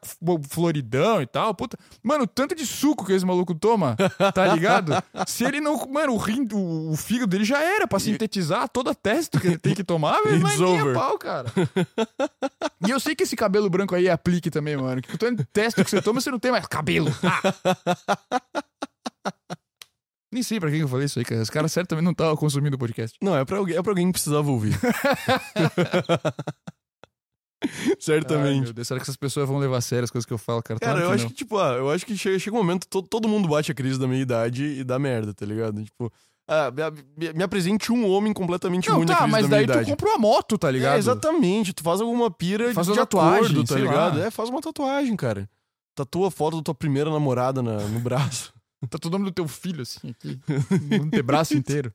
floridão 0.50 1.22
e 1.22 1.26
tal, 1.26 1.54
puta. 1.56 1.78
Mano, 2.04 2.26
o 2.26 2.28
tanto 2.28 2.54
de 2.54 2.66
suco 2.66 3.06
que 3.06 3.14
esse 3.14 3.26
maluco 3.26 3.56
toma, 3.56 3.96
tá 4.34 4.54
ligado? 4.54 4.92
Se 5.28 5.44
ele 5.44 5.60
não. 5.60 5.76
Mano, 5.88 6.14
o, 6.14 6.18
rim, 6.18 6.48
o, 6.54 6.92
o 6.92 6.96
fígado 6.96 7.28
dele 7.28 7.44
já 7.44 7.62
era 7.62 7.88
pra 7.88 8.00
sintetizar 8.00 8.70
toda 8.70 8.92
a 8.92 8.96
testa 8.96 9.40
que 9.40 9.48
ele 9.48 9.58
tem 9.58 9.74
que 9.74 9.84
tomar, 9.84 10.22
velho. 10.22 10.42
Mas 10.42 10.62
over. 10.62 10.94
pau, 10.94 11.18
cara. 11.18 11.52
E 12.86 12.92
eu 12.92 13.00
sei 13.00 13.16
que 13.16 13.24
esse 13.24 13.36
cabelo 13.36 13.70
branco 13.70 13.96
aí 13.96 14.08
é 14.08 14.12
aplique 14.12 14.52
também, 14.52 14.78
mano. 14.78 15.02
Que 15.02 15.16
o 15.16 15.18
tanto 15.18 15.38
de 15.38 15.46
teste 15.46 15.84
que 15.84 15.90
você 15.90 16.02
toma, 16.02 16.22
você 16.22 16.30
não 16.30 16.40
tem 16.40 16.52
mais 16.52 16.68
cabelo. 16.68 17.12
Ah! 17.24 18.52
Nem 20.32 20.44
sei 20.44 20.60
pra 20.60 20.70
quem 20.70 20.80
que 20.80 20.84
eu 20.84 20.90
falei 20.90 21.06
isso 21.06 21.18
aí, 21.18 21.24
cara. 21.24 21.42
Os 21.42 21.50
caras 21.50 21.72
certamente 21.72 22.04
não 22.04 22.12
estavam 22.12 22.36
consumindo 22.36 22.76
o 22.76 22.80
podcast. 22.80 23.18
Não, 23.22 23.38
é 23.38 23.46
pra, 23.46 23.58
alguém, 23.58 23.78
é 23.78 23.82
pra 23.82 23.92
alguém 23.92 24.08
que 24.08 24.14
precisava 24.14 24.52
ouvir. 24.52 24.78
Ai, 27.90 27.96
Certamente. 28.00 28.64
meu 28.64 28.74
Deus, 28.74 28.88
será 28.88 29.00
que 29.00 29.04
essas 29.04 29.16
pessoas 29.18 29.48
vão 29.48 29.58
levar 29.58 29.78
a 29.78 29.82
sério 29.82 30.04
as 30.06 30.12
coisas 30.12 30.26
que 30.26 30.34
eu 30.34 30.38
falo, 30.38 30.62
cara? 30.64 30.80
Cara, 30.80 31.00
eu 31.02 31.08
que 31.10 31.14
acho 31.16 31.24
não. 31.24 31.30
que, 31.30 31.36
tipo, 31.36 31.58
ah, 31.58 31.74
eu 31.74 31.90
acho 31.92 32.06
que 32.06 32.18
chega, 32.18 32.38
chega 32.40 32.56
um 32.56 32.60
momento, 32.60 32.88
todo, 32.88 33.08
todo 33.08 33.28
mundo 33.28 33.48
bate 33.48 33.72
a 33.72 33.76
crise 33.76 34.00
da 34.00 34.08
meia 34.08 34.22
idade 34.22 34.64
e 34.64 34.84
dá 34.84 34.98
merda, 35.00 35.34
tá 35.34 35.46
ligado? 35.46 35.84
Tipo, 35.84 36.12
ah, 36.48 36.72
me, 37.18 37.34
me- 37.34 37.44
apresente 37.44 37.92
um 37.92 38.08
homem 38.10 38.32
completamente 38.32 38.88
Não, 38.90 38.98
imune 38.98 39.12
à 39.12 39.16
tá, 39.16 39.22
crise 39.24 39.32
mas 39.32 39.50
daí 39.50 39.66
tu 39.66 39.72
idade. 39.72 39.90
compra 39.90 40.10
uma 40.10 40.18
moto, 40.20 40.58
tá 40.58 40.70
ligado? 40.70 40.96
É, 40.96 40.98
exatamente. 41.00 41.74
Tu 41.74 41.82
faz 41.84 42.02
alguma 42.02 42.30
pira 42.30 42.72
Faz 42.74 42.86
de 42.88 42.94
uma 42.94 42.98
tatuagem, 43.00 43.40
acordo, 43.46 43.64
tá 43.64 43.76
ligado? 43.76 44.20
lá. 44.20 44.26
É, 44.26 44.30
faz 44.32 44.50
uma 44.50 44.62
tatuagem, 44.62 45.16
cara. 45.16 45.50
Tatua 45.96 46.28
a 46.28 46.32
foto 46.32 46.58
da 46.58 46.64
tua 46.64 46.76
primeira 46.76 47.10
namorada 47.10 47.62
na- 47.64 47.80
no 47.80 48.00
braço. 48.00 48.54
Tá 48.90 49.00
todo 49.00 49.14
nome 49.14 49.26
do 49.26 49.32
teu 49.32 49.48
filho, 49.48 49.82
assim, 49.82 50.10
aqui. 50.12 50.40
no 51.00 51.06
antebraço 51.06 51.56
inteiro. 51.58 51.92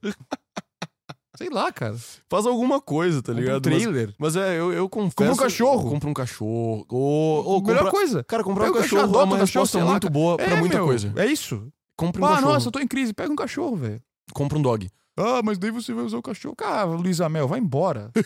Sei 1.36 1.48
lá, 1.48 1.72
cara. 1.72 1.96
Faz 2.28 2.44
alguma 2.44 2.80
coisa, 2.80 3.22
tá 3.22 3.32
Compra 3.32 3.40
ligado? 3.40 3.66
Um 3.66 3.70
Mas- 3.70 3.82
trailer. 3.82 4.14
Mas, 4.18 4.36
é, 4.36 4.58
eu, 4.58 4.72
eu 4.72 4.88
confesso... 4.88 5.14
Compra 5.16 5.32
um 5.32 5.36
cachorro. 5.36 5.90
Compra 5.90 6.10
um 6.10 6.14
cachorro. 6.14 6.84
Ou, 6.88 7.44
ou 7.44 7.62
Melhor 7.62 7.78
compra... 7.84 7.90
coisa. 7.92 8.24
Cara, 8.24 8.42
comprar 8.42 8.64
um 8.64 8.72
cachorro, 8.72 9.02
cachorro 9.02 9.20
é 9.20 9.24
uma 9.24 9.36
um 9.36 9.38
cachorro, 9.38 9.64
resposta 9.64 9.84
lá, 9.84 9.90
muito 9.92 10.10
boa 10.10 10.36
pra 10.36 10.46
É, 10.46 10.56
muita 10.56 10.76
meu, 10.76 10.86
coisa. 10.86 11.12
É 11.16 11.26
isso. 11.26 11.72
Compre 11.96 12.20
um 12.20 12.24
ah, 12.26 12.30
cachorro. 12.30 12.52
nossa, 12.52 12.68
eu 12.68 12.72
tô 12.72 12.80
em 12.80 12.88
crise. 12.88 13.12
Pega 13.12 13.32
um 13.32 13.36
cachorro, 13.36 13.76
velho. 13.76 14.02
Compra 14.34 14.58
um 14.58 14.62
dog. 14.62 14.90
Ah, 15.16 15.40
mas 15.44 15.56
daí 15.58 15.70
você 15.70 15.92
vai 15.94 16.04
usar 16.04 16.18
o 16.18 16.22
cachorro. 16.22 16.56
Cara, 16.56 16.84
Luísa 16.84 17.28
Mel, 17.28 17.46
vai 17.46 17.60
embora. 17.60 18.10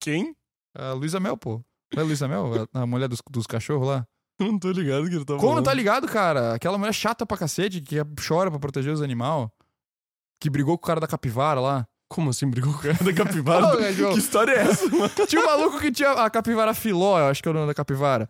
Quem? 0.00 0.34
A 0.74 0.92
Luísa 0.92 1.20
Mel, 1.20 1.36
pô. 1.36 1.62
Não 1.94 2.02
é 2.02 2.06
Luísa 2.06 2.28
Mel? 2.28 2.68
A 2.72 2.86
mulher 2.86 3.08
dos, 3.08 3.20
dos 3.30 3.46
cachorros 3.46 3.86
lá? 3.88 4.06
Não 4.40 4.58
tô 4.58 4.70
ligado 4.70 5.08
que 5.08 5.16
ele 5.16 5.24
tá 5.24 5.34
Como 5.34 5.46
não 5.46 5.50
falando. 5.54 5.64
tá 5.64 5.74
ligado, 5.74 6.06
cara? 6.06 6.54
Aquela 6.54 6.78
mulher 6.78 6.92
chata 6.92 7.26
pra 7.26 7.36
cacete 7.36 7.80
que 7.80 7.96
chora 8.26 8.50
pra 8.50 8.60
proteger 8.60 8.92
os 8.92 9.02
animais. 9.02 9.48
Que 10.40 10.48
brigou 10.50 10.76
com 10.78 10.84
o 10.84 10.86
cara 10.86 11.00
da 11.00 11.06
capivara 11.06 11.60
lá. 11.60 11.86
Como 12.10 12.30
assim 12.30 12.48
brigou 12.48 12.72
com 12.72 12.78
o 12.78 12.82
cara 12.82 13.04
da 13.04 13.12
capivara? 13.12 13.66
Ô, 13.66 13.76
Gajão. 13.78 14.12
que 14.12 14.18
história 14.18 14.52
é 14.52 14.58
essa, 14.62 14.88
mano? 14.88 15.10
Tinha 15.26 15.42
um 15.42 15.46
maluco 15.46 15.78
que 15.80 15.92
tinha 15.92 16.10
a 16.12 16.30
capivara 16.30 16.72
filó, 16.74 17.18
eu 17.18 17.26
acho 17.26 17.42
que 17.42 17.48
é 17.48 17.50
o 17.50 17.54
nome 17.54 17.66
da 17.66 17.74
capivara. 17.74 18.28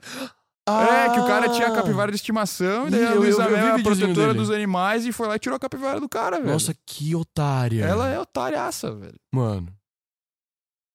É, 0.68 1.08
que 1.14 1.20
o 1.20 1.26
cara 1.26 1.48
tinha 1.48 1.68
a 1.68 1.74
capivara 1.74 2.10
de 2.10 2.16
estimação 2.16 2.88
e 2.88 2.90
daí 2.90 3.00
a 3.02 3.06
eu- 3.06 3.14
eu- 3.14 3.20
Luísa 3.20 3.48
Mel 3.48 3.56
é 3.56 3.70
a 3.70 3.82
protetora 3.82 4.26
dele. 4.34 4.38
dos 4.38 4.50
animais 4.50 5.06
e 5.06 5.12
foi 5.12 5.26
lá 5.26 5.36
e 5.36 5.38
tirou 5.38 5.56
a 5.56 5.58
capivara 5.60 5.98
do 5.98 6.08
cara, 6.08 6.38
velho. 6.38 6.50
Nossa, 6.52 6.74
que 6.84 7.14
otária. 7.16 7.84
Ela 7.84 8.08
é 8.10 8.18
otariaça, 8.20 8.92
velho. 8.94 9.18
Mano. 9.32 9.72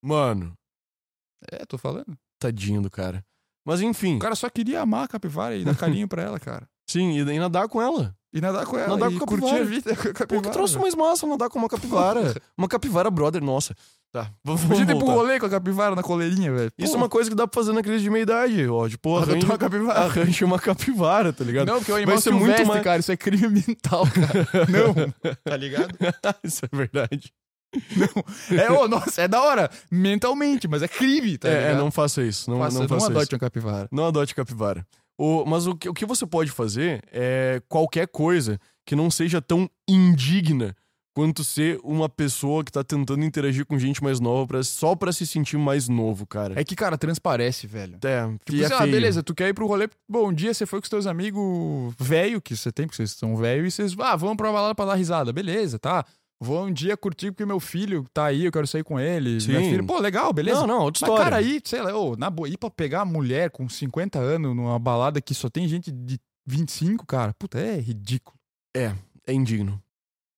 Mano, 0.04 0.54
É, 1.52 1.66
tô 1.66 1.78
falando. 1.78 2.18
tadinho 2.40 2.82
do 2.82 2.90
cara. 2.92 3.26
Mas 3.66 3.82
enfim, 3.82 4.18
O 4.18 4.20
cara 4.20 4.36
só 4.36 4.50
queria 4.50 4.82
amar 4.82 5.06
a 5.06 5.08
capivara 5.08 5.56
e 5.56 5.64
dar 5.64 5.76
carinho 5.76 6.08
pra 6.10 6.22
ela, 6.22 6.40
cara. 6.40 6.68
sim, 6.88 7.12
e, 7.12 7.20
e 7.20 7.40
nadar 7.40 7.68
com 7.70 7.82
ela. 7.82 8.16
E 8.34 8.42
nadar 8.42 8.66
com 8.66 8.78
ela. 8.78 8.88
Nadar 8.98 9.12
e 9.12 9.18
com 9.18 9.24
a 9.24 9.28
curtir 9.28 9.42
capivara. 9.46 9.64
a 9.64 9.68
vida 9.68 9.96
com 9.96 10.02
a 10.02 10.06
Pô, 10.06 10.14
capivara. 10.14 10.48
que 10.48 10.54
troço 10.54 10.80
mais 10.80 10.96
massa 10.96 11.28
nadar 11.28 11.50
com 11.50 11.60
uma 11.60 11.70
capivara. 11.70 12.34
uma 12.58 12.68
capivara 12.68 13.12
brother, 13.12 13.44
nossa. 13.44 13.76
Tá, 14.12 14.30
vamos 14.44 14.64
Podia 14.64 14.86
ter 14.86 14.96
pro 14.96 15.06
voltar. 15.08 15.14
rolê 15.22 15.40
com 15.40 15.46
a 15.48 15.50
capivara 15.50 15.96
na 15.96 16.04
coleirinha, 16.04 16.52
velho. 16.54 16.72
Isso 16.78 16.94
é 16.94 16.98
uma 16.98 17.10
coisa 17.10 17.30
que 17.32 17.36
dá 17.36 17.48
pra 17.48 17.60
fazer 17.62 17.74
na 17.74 17.82
crise 17.82 18.04
de 18.04 18.10
meia-idade, 18.12 18.68
ó. 18.68 18.88
Tipo, 18.88 19.18
arranja, 19.18 19.46
uma 19.48 19.58
capivara. 19.58 20.00
arranja 20.02 20.46
uma 20.46 20.60
capivara, 20.60 21.34
tá 21.34 21.44
ligado? 21.44 21.68
Não, 21.68 21.78
porque 21.80 21.92
o 21.92 21.96
animal 21.96 22.16
Vai 22.16 22.22
ser 22.22 22.32
muito 22.32 22.66
mais- 22.68 22.84
cara. 22.84 23.00
Isso 23.00 23.12
é 23.12 23.18
crime 23.18 23.46
ambiental, 23.48 24.06
cara. 24.08 24.48
Não. 24.70 25.34
Tá 25.44 25.58
ligado? 25.58 25.96
Isso 26.44 26.62
é 26.64 26.76
verdade. 26.76 27.34
É, 28.52 28.72
ô, 28.72 28.88
nossa, 28.88 29.24
é 29.24 29.28
da 29.28 29.42
hora. 29.42 29.68
Mentalmente, 29.92 30.68
mas 30.68 30.84
é 30.84 30.88
crime, 30.88 31.38
tá 31.40 31.50
é, 31.50 31.58
ligado? 31.58 31.72
é, 31.72 31.78
não 31.80 31.90
faça 31.92 32.22
isso. 32.22 32.50
Não, 32.52 32.60
Faça- 32.60 32.74
não 32.76 32.82
não 32.84 32.88
faça 32.88 33.06
isso. 33.08 33.12
adote 33.18 33.34
uma 33.34 33.40
capivara. 33.40 33.88
Não 33.92 34.06
adote 34.06 34.36
capivara. 34.36 34.86
O, 35.24 35.46
mas 35.46 35.66
o 35.68 35.74
que, 35.74 35.88
o 35.88 35.94
que 35.94 36.06
você 36.06 36.26
pode 36.26 36.52
fazer 36.52 37.02
é 37.10 37.62
qualquer 37.70 38.10
coisa 38.10 38.60
que 38.86 38.94
não 38.94 39.10
seja 39.10 39.42
tão 39.42 39.70
indigna 39.88 40.76
quanto 41.16 41.46
ser 41.46 41.80
uma 41.82 42.10
pessoa 42.10 42.62
que 42.62 42.72
tá 42.72 42.84
tentando 42.84 43.24
interagir 43.24 43.66
com 43.66 43.80
gente 43.80 44.04
mais 44.04 44.20
nova 44.20 44.46
pra, 44.48 44.64
só 44.64 44.96
pra 44.96 45.14
se 45.14 45.26
sentir 45.26 45.58
mais 45.58 45.88
novo, 45.88 46.28
cara. 46.28 46.60
É 46.60 46.64
que, 46.66 46.76
cara, 46.76 46.98
transparece, 46.98 47.68
velho. 47.68 48.00
É, 48.04 48.28
Tipo, 48.44 48.54
e 48.54 48.64
é 48.64 48.66
assim, 48.66 48.74
ah, 48.74 48.86
beleza, 48.86 49.24
tu 49.24 49.34
quer 49.34 49.48
ir 49.48 49.54
pro 49.54 49.66
rolê. 49.66 49.88
Bom, 50.10 50.30
um 50.30 50.34
dia 50.34 50.54
você 50.54 50.66
foi 50.66 50.82
com 50.82 50.84
os 50.84 50.90
teus 50.90 51.08
amigos 51.08 51.94
velho, 51.98 52.42
que 52.42 52.58
você 52.58 52.70
tem, 52.70 52.86
porque 52.86 52.98
vocês 52.98 53.12
são 53.12 53.38
velho, 53.38 53.66
e 53.66 53.72
vocês, 53.72 53.96
ah, 54.00 54.18
vamos 54.18 54.36
pra 54.36 54.52
balada 54.52 54.76
pra 54.76 54.84
dar 54.86 54.96
risada. 54.96 55.32
Beleza, 55.32 55.80
tá. 55.80 56.04
Vou 56.44 56.66
um 56.66 56.74
dia 56.74 56.98
curtir 56.98 57.32
porque 57.32 57.46
meu 57.46 57.60
filho 57.60 58.06
tá 58.14 58.26
aí, 58.26 58.46
eu 58.46 58.52
quero 58.52 58.68
sair 58.68 58.84
com 58.84 59.00
ele. 59.00 59.40
Sim. 59.40 59.54
Minha 59.54 59.62
filha, 59.62 59.84
pô, 59.84 59.98
legal, 59.98 60.34
beleza. 60.34 60.60
Não, 60.62 60.68
não, 60.68 60.84
outra 60.84 61.00
Mas, 61.02 61.10
história. 61.10 61.24
cara, 61.24 61.38
aí, 61.38 61.62
sei 61.64 61.82
lá, 61.82 61.98
ô, 61.98 62.18
na 62.18 62.30
boa, 62.30 62.50
ir 62.50 62.58
pra 62.58 62.70
pegar 62.70 63.06
mulher 63.06 63.50
com 63.50 63.70
50 63.70 64.20
anos 64.20 64.54
numa 64.54 64.78
balada 64.78 65.22
que 65.22 65.34
só 65.34 65.50
tem 65.50 65.68
gente 65.70 65.90
de 65.90 66.20
25, 66.46 67.06
cara, 67.06 67.34
puta, 67.34 67.60
é 67.60 67.80
ridículo. 67.80 68.38
É 68.76 68.94
indigno. 69.30 69.82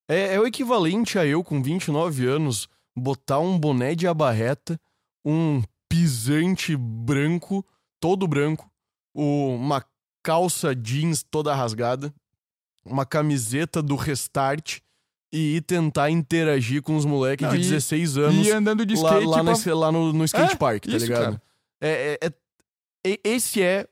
É, 0.07 0.35
é 0.35 0.39
o 0.39 0.45
equivalente 0.45 1.17
a 1.17 1.25
eu, 1.25 1.43
com 1.43 1.61
29 1.63 2.27
anos, 2.27 2.69
botar 2.95 3.39
um 3.39 3.57
boné 3.57 3.95
de 3.95 4.07
abarreta, 4.07 4.79
um 5.25 5.63
pisante 5.89 6.75
branco, 6.77 7.65
todo 7.99 8.27
branco, 8.27 8.69
uma 9.15 9.83
calça 10.21 10.75
jeans 10.75 11.23
toda 11.23 11.55
rasgada, 11.55 12.13
uma 12.85 13.05
camiseta 13.05 13.81
do 13.81 13.95
Restart 13.95 14.81
e 15.35 15.57
ir 15.57 15.61
tentar 15.61 16.09
interagir 16.09 16.81
com 16.81 16.95
os 16.95 17.03
moleques 17.05 17.49
de 17.49 17.55
e- 17.57 17.59
16 17.59 18.17
anos 18.17 18.47
e 18.47 18.51
andando 18.51 18.85
de 18.85 18.95
lá, 18.95 19.09
skate, 19.11 19.25
lá, 19.27 19.33
pra- 19.35 19.43
nesse- 19.43 19.71
lá 19.73 19.91
no, 19.91 20.13
no 20.13 20.23
skate 20.25 20.53
É, 20.53 20.55
park, 20.55 20.85
tá 20.85 20.95
isso, 20.95 21.05
ligado? 21.05 21.41
É, 21.81 22.17
é- 22.21 22.27
é- 22.27 23.09
e- 23.11 23.19
esse 23.23 23.61
é 23.61 23.87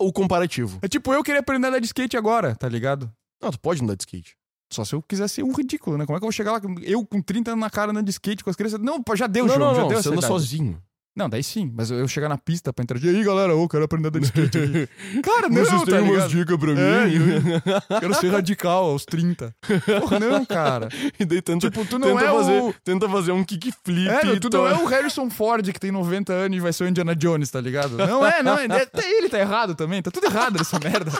o 0.00 0.12
comparativo. 0.12 0.78
É 0.82 0.88
tipo 0.88 1.12
eu 1.12 1.22
querer 1.24 1.38
aprender 1.38 1.66
a 1.66 1.70
andar 1.70 1.78
de 1.80 1.86
skate 1.86 2.16
agora, 2.16 2.54
tá 2.54 2.68
ligado? 2.68 3.10
Não, 3.42 3.50
tu 3.50 3.58
pode 3.58 3.82
andar 3.82 3.94
de 3.96 4.02
skate. 4.02 4.36
Só 4.72 4.84
se 4.84 4.94
eu 4.94 5.02
quiser 5.02 5.28
ser 5.28 5.42
um 5.44 5.52
ridículo, 5.52 5.96
né? 5.96 6.04
Como 6.04 6.16
é 6.16 6.20
que 6.20 6.24
eu 6.24 6.26
vou 6.26 6.32
chegar 6.32 6.52
lá, 6.52 6.60
eu 6.82 7.06
com 7.06 7.22
30 7.22 7.52
anos 7.52 7.60
na 7.60 7.70
cara 7.70 7.92
andando 7.92 8.04
de 8.04 8.10
skate 8.10 8.42
com 8.44 8.50
as 8.50 8.56
crianças? 8.56 8.80
Não, 8.80 9.02
já 9.14 9.26
deu, 9.26 9.46
não, 9.46 9.58
não, 9.58 9.74
já 9.74 9.80
não, 9.82 9.88
deu 9.88 10.02
você 10.02 10.08
anda 10.08 10.18
idade. 10.18 10.32
sozinho. 10.32 10.82
Não, 11.16 11.30
daí 11.30 11.42
sim, 11.42 11.72
mas 11.74 11.90
eu 11.90 12.06
chegar 12.06 12.28
na 12.28 12.36
pista 12.36 12.72
pra 12.74 12.82
interagir. 12.82 13.10
E 13.10 13.16
aí, 13.16 13.24
galera, 13.24 13.52
eu 13.54 13.68
quero 13.68 13.84
aprender 13.84 14.08
a 14.08 14.10
andar 14.10 14.18
de 14.20 14.26
skate 14.26 14.58
aqui. 14.58 14.88
Cara, 15.24 15.48
não, 15.48 15.64
Vocês 15.64 15.82
têm 15.84 15.94
tá 15.94 16.02
umas 16.02 16.30
dicas 16.30 16.56
pra 16.58 16.74
mim? 16.74 16.80
É, 16.80 18.00
Quero 18.00 18.14
ser 18.14 18.28
radical 18.30 18.84
aos 18.90 19.06
30. 19.06 19.54
Porra, 20.00 20.20
não, 20.20 20.44
cara. 20.44 20.88
e 21.18 21.24
daí 21.24 21.40
tenta, 21.40 21.70
Tipo, 21.70 21.86
tu 21.86 21.98
não 21.98 22.08
tenta, 22.08 22.24
é 22.26 22.32
fazer, 22.32 22.62
o... 22.62 22.74
tenta 22.84 23.08
fazer 23.08 23.32
um 23.32 23.42
kickflip. 23.42 24.08
É, 24.10 24.26
e 24.34 24.40
tu 24.40 24.50
não 24.52 24.66
é 24.68 24.74
o 24.74 24.84
Harrison 24.84 25.30
Ford 25.30 25.64
que 25.72 25.80
tem 25.80 25.90
90 25.90 26.32
anos 26.34 26.58
e 26.58 26.60
vai 26.60 26.72
ser 26.72 26.84
o 26.84 26.88
Indiana 26.88 27.16
Jones, 27.16 27.50
tá 27.50 27.62
ligado? 27.62 27.96
Não 27.96 28.26
é, 28.26 28.42
não. 28.42 28.58
é- 28.58 28.66
Até 28.66 29.10
ele 29.10 29.30
tá 29.30 29.38
errado 29.38 29.74
também. 29.74 30.02
Tá 30.02 30.10
tudo 30.10 30.26
errado 30.26 30.58
nessa 30.58 30.78
merda. 30.78 31.10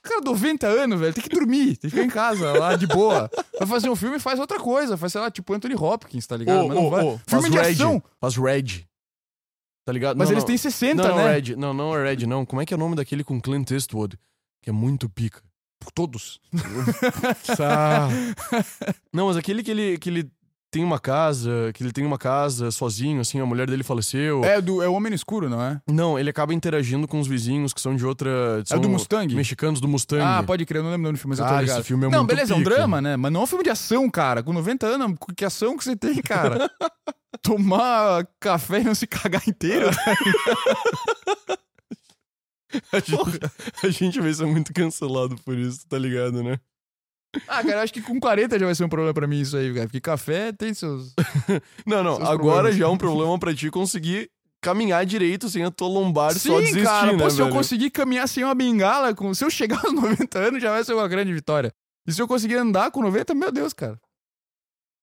Cara, 0.00 0.20
90 0.22 0.66
anos, 0.68 1.00
velho, 1.00 1.12
tem 1.14 1.24
que 1.24 1.30
dormir, 1.30 1.76
tem 1.78 1.90
que 1.90 1.96
ficar 1.96 2.04
em 2.04 2.10
casa, 2.10 2.52
lá 2.52 2.76
de 2.76 2.86
boa. 2.86 3.28
Vai 3.58 3.66
fazer 3.66 3.88
um 3.88 3.96
filme, 3.96 4.18
faz 4.20 4.38
outra 4.38 4.60
coisa. 4.60 4.96
Faz, 4.96 5.10
sei 5.12 5.20
lá, 5.20 5.30
tipo 5.30 5.52
Anthony 5.54 5.74
Hopkins, 5.74 6.26
tá 6.26 6.36
ligado? 6.36 6.66
Ô, 6.66 6.68
Mas 6.68 6.76
não 6.76 6.84
ô, 6.86 6.90
vai. 6.90 7.04
ô, 7.04 7.18
filme 7.26 7.50
faz 7.50 7.52
de 7.52 7.58
Red. 7.58 7.72
ação. 7.72 8.02
Faz 8.20 8.36
Red. 8.36 8.84
Tá 9.84 9.92
ligado? 9.92 10.16
Mas 10.16 10.28
Não, 10.28 10.34
eles 10.34 10.44
não. 10.44 10.48
têm 10.48 10.56
60, 10.56 11.02
não, 11.02 11.08
não, 11.10 11.16
né? 11.24 11.32
Red. 11.34 11.56
Não, 11.56 11.74
não 11.74 11.94
é 11.96 12.10
Red, 12.10 12.26
não. 12.26 12.46
Como 12.46 12.62
é 12.62 12.66
que 12.66 12.72
é 12.72 12.76
o 12.76 12.80
nome 12.80 12.96
daquele 12.96 13.22
com 13.22 13.40
Clint 13.40 13.70
Eastwood? 13.70 14.18
Que 14.62 14.70
é 14.70 14.72
muito 14.72 15.08
pica. 15.08 15.42
Todos. 15.94 16.40
Tá. 17.56 18.08
não, 19.12 19.26
mas 19.26 19.36
aquele 19.36 19.62
que 19.62 19.70
ele, 19.70 19.98
que 19.98 20.08
ele 20.08 20.30
tem 20.74 20.82
uma 20.82 20.98
casa, 20.98 21.70
que 21.72 21.84
ele 21.84 21.92
tem 21.92 22.04
uma 22.04 22.18
casa 22.18 22.68
sozinho, 22.72 23.20
assim, 23.20 23.38
a 23.38 23.46
mulher 23.46 23.70
dele 23.70 23.84
faleceu. 23.84 24.44
É, 24.44 24.60
do, 24.60 24.82
é 24.82 24.88
o 24.88 24.94
Homem 24.94 25.10
no 25.10 25.14
Escuro, 25.14 25.48
não 25.48 25.62
é? 25.62 25.80
Não, 25.86 26.18
ele 26.18 26.28
acaba 26.28 26.52
interagindo 26.52 27.06
com 27.06 27.20
os 27.20 27.28
vizinhos 27.28 27.72
que 27.72 27.80
são 27.80 27.94
de 27.94 28.04
outra. 28.04 28.60
É 28.60 28.64
São 28.64 28.78
o 28.78 28.80
do 28.80 28.88
Mustang? 28.88 29.32
Mexicanos 29.36 29.80
do 29.80 29.86
Mustang. 29.86 30.24
Ah, 30.24 30.42
pode 30.44 30.66
crer, 30.66 30.80
eu 30.80 30.82
não 30.82 30.90
lembro 30.90 31.02
o 31.02 31.04
nome 31.04 31.16
do 31.16 31.20
filme, 31.20 31.30
mas 31.30 31.38
eu 31.38 31.44
tô 31.44 31.50
Cara, 31.50 31.62
ligado. 31.62 31.78
esse 31.78 31.86
filme 31.86 32.06
é 32.06 32.10
não, 32.10 32.18
muito 32.18 32.28
beleza, 32.28 32.54
é 32.54 32.56
um 32.56 32.62
drama, 32.64 33.00
né? 33.00 33.16
Mas 33.16 33.32
não 33.32 33.42
é 33.42 33.44
um 33.44 33.46
filme 33.46 33.62
de 33.62 33.70
ação, 33.70 34.10
cara. 34.10 34.42
Com 34.42 34.52
90 34.52 34.84
anos, 34.84 35.16
que 35.36 35.44
ação 35.44 35.76
que 35.76 35.84
você 35.84 35.94
tem, 35.94 36.20
cara? 36.20 36.68
Tomar 37.40 38.26
café 38.40 38.80
e 38.80 38.84
não 38.84 38.96
se 38.96 39.06
cagar 39.06 39.42
inteiro. 39.48 39.86
A 42.90 42.98
gente, 42.98 43.40
a 43.84 43.88
gente 43.88 44.20
vai 44.20 44.34
ser 44.34 44.46
muito 44.46 44.74
cancelado 44.74 45.36
por 45.44 45.56
isso, 45.56 45.86
tá 45.86 45.96
ligado, 45.96 46.42
né? 46.42 46.58
Ah, 47.48 47.62
cara, 47.64 47.82
acho 47.82 47.92
que 47.92 48.00
com 48.02 48.18
40 48.20 48.58
já 48.58 48.66
vai 48.66 48.74
ser 48.74 48.84
um 48.84 48.88
problema 48.88 49.12
pra 49.14 49.26
mim 49.26 49.40
isso 49.40 49.56
aí, 49.56 49.72
cara. 49.72 49.86
Porque 49.86 50.00
café 50.00 50.52
tem 50.52 50.72
seus. 50.74 51.14
Não, 51.86 52.02
não, 52.02 52.16
Seus 52.16 52.28
agora 52.28 52.54
problemas. 52.54 52.76
já 52.76 52.84
é 52.84 52.88
um 52.88 52.96
problema 52.96 53.38
pra 53.38 53.54
ti 53.54 53.70
conseguir 53.70 54.30
caminhar 54.62 55.04
direito 55.04 55.48
sem 55.50 55.62
a 55.64 55.70
tua 55.70 55.88
lombar 55.88 56.32
Sim, 56.32 56.48
só 56.48 56.58
desistir, 56.60 56.84
cara, 56.84 57.12
né, 57.12 57.18
pô, 57.22 57.28
se 57.30 57.40
eu 57.40 57.50
conseguir 57.50 57.90
caminhar 57.90 58.26
sem 58.26 58.42
uma 58.44 58.54
bengala, 58.54 59.14
com... 59.14 59.34
se 59.34 59.44
eu 59.44 59.50
chegar 59.50 59.78
aos 59.84 59.92
90 59.94 60.38
anos, 60.38 60.62
já 60.62 60.70
vai 60.70 60.82
ser 60.84 60.94
uma 60.94 61.06
grande 61.06 61.32
vitória. 61.34 61.70
E 62.06 62.12
se 62.12 62.20
eu 62.22 62.26
conseguir 62.28 62.56
andar 62.56 62.90
com 62.90 63.02
90, 63.02 63.34
meu 63.34 63.52
Deus, 63.52 63.72
cara. 63.72 63.98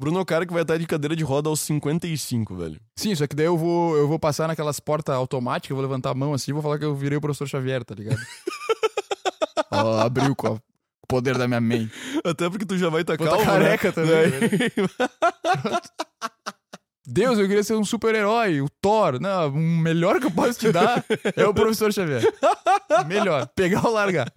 Bruno 0.02 0.18
é 0.18 0.22
o 0.22 0.26
cara 0.26 0.48
que 0.48 0.54
vai 0.54 0.64
estar 0.64 0.78
de 0.78 0.88
cadeira 0.88 1.16
de 1.16 1.24
roda 1.24 1.48
aos 1.48 1.60
55, 1.60 2.56
velho. 2.56 2.80
Sim, 2.98 3.14
só 3.14 3.28
que 3.28 3.36
daí 3.36 3.46
eu 3.46 3.56
vou, 3.56 3.96
eu 3.96 4.08
vou 4.08 4.18
passar 4.18 4.48
naquelas 4.48 4.80
portas 4.80 5.14
automáticas, 5.16 5.76
vou 5.76 5.82
levantar 5.84 6.10
a 6.10 6.16
mão 6.16 6.34
assim 6.34 6.50
e 6.50 6.54
vou 6.54 6.64
falar 6.64 6.80
que 6.80 6.86
eu 6.86 6.96
virei 6.96 7.20
o 7.20 7.22
professor 7.22 7.48
Xavier, 7.48 7.84
tá 7.86 7.94
ligado? 7.94 8.18
Ó, 9.72 10.00
abriu 10.00 10.36
com 10.36 10.48
a- 10.56 10.62
o 11.04 11.08
poder 11.08 11.38
da 11.38 11.48
minha 11.48 11.62
mente. 11.62 11.92
Até 12.24 12.50
porque 12.50 12.66
tu 12.66 12.78
já 12.78 12.90
vai 12.90 13.02
estar 13.02 13.18
tá 13.18 13.26
calmo, 13.26 13.46
careca 13.46 13.88
né? 13.88 13.94
também, 13.94 14.32
Deus, 17.06 17.40
eu 17.40 17.48
queria 17.48 17.64
ser 17.64 17.74
um 17.74 17.84
super-herói, 17.84 18.62
o 18.62 18.70
Thor. 18.70 19.20
Não, 19.20 19.50
o 19.50 19.58
melhor 19.58 20.20
que 20.20 20.28
eu 20.28 20.32
posso 20.32 20.60
te 20.60 20.72
dar 20.72 21.04
é 21.36 21.46
o 21.46 21.54
professor 21.54 21.92
Xavier. 21.92 22.22
Melhor, 23.08 23.48
pegar 23.56 23.86
ou 23.86 23.92
largar. 23.92 24.32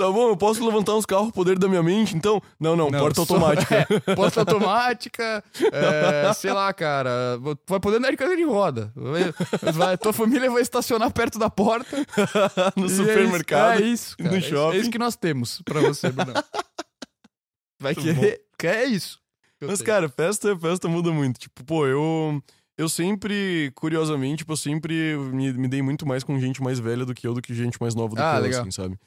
Tá 0.00 0.10
bom, 0.10 0.28
eu 0.30 0.36
posso 0.36 0.64
levantar 0.64 0.94
uns 0.94 1.04
carros, 1.04 1.30
poder 1.30 1.58
da 1.58 1.68
minha 1.68 1.82
mente, 1.82 2.16
então? 2.16 2.40
Não, 2.58 2.74
não, 2.74 2.90
porta 2.90 3.16
só- 3.16 3.20
automática. 3.22 3.86
é, 4.06 4.14
porta 4.14 4.40
automática, 4.40 5.44
é, 5.72 6.32
sei 6.32 6.52
lá, 6.52 6.72
cara. 6.72 7.38
Vai 7.68 7.78
poder 7.78 7.98
andar 7.98 8.10
de 8.10 8.16
cadeira 8.16 8.40
de 8.40 8.46
roda. 8.48 8.90
Vai- 8.96 9.72
vai- 9.72 9.98
tua 9.98 10.12
família 10.12 10.50
vai 10.50 10.62
estacionar 10.62 11.12
perto 11.12 11.38
da 11.38 11.50
porta. 11.50 11.96
no 12.76 12.86
e 12.86 12.90
supermercado. 12.90 13.82
É 13.82 13.84
isso, 13.84 14.16
no 14.18 14.24
cara. 14.24 14.36
É 14.36 14.38
isso- 14.38 14.48
shopping. 14.48 14.76
É 14.76 14.80
isso 14.80 14.90
que 14.90 14.98
nós 14.98 15.16
temos 15.16 15.60
pra 15.66 15.80
você, 15.80 16.10
Bruno. 16.10 16.32
Vai 17.78 17.94
Muito 17.94 18.14
querer. 18.14 18.42
É 18.62 18.84
isso. 18.84 19.18
que 19.58 19.64
eu 19.64 19.68
Mas, 19.68 19.78
tenho. 19.78 19.86
cara, 19.86 20.08
festa, 20.08 20.56
festa 20.58 20.88
muda 20.88 21.10
muito. 21.12 21.38
Tipo, 21.40 21.62
pô, 21.64 21.86
eu. 21.86 22.42
Eu 22.78 22.88
sempre, 22.88 23.70
curiosamente, 23.74 24.38
tipo, 24.38 24.52
eu 24.52 24.56
sempre 24.56 25.14
me, 25.30 25.52
me 25.52 25.68
dei 25.68 25.82
muito 25.82 26.06
mais 26.08 26.24
com 26.24 26.38
gente 26.40 26.62
mais 26.62 26.78
velha 26.78 27.04
do 27.04 27.12
que 27.12 27.26
eu, 27.26 27.34
do 27.34 27.42
que 27.42 27.52
gente 27.54 27.78
mais 27.78 27.94
nova 27.94 28.14
do 28.14 28.22
Ah, 28.22 28.32
que 28.32 28.38
eu, 28.38 28.42
legal. 28.44 28.60
assim, 28.62 28.70
sabe? 28.70 28.98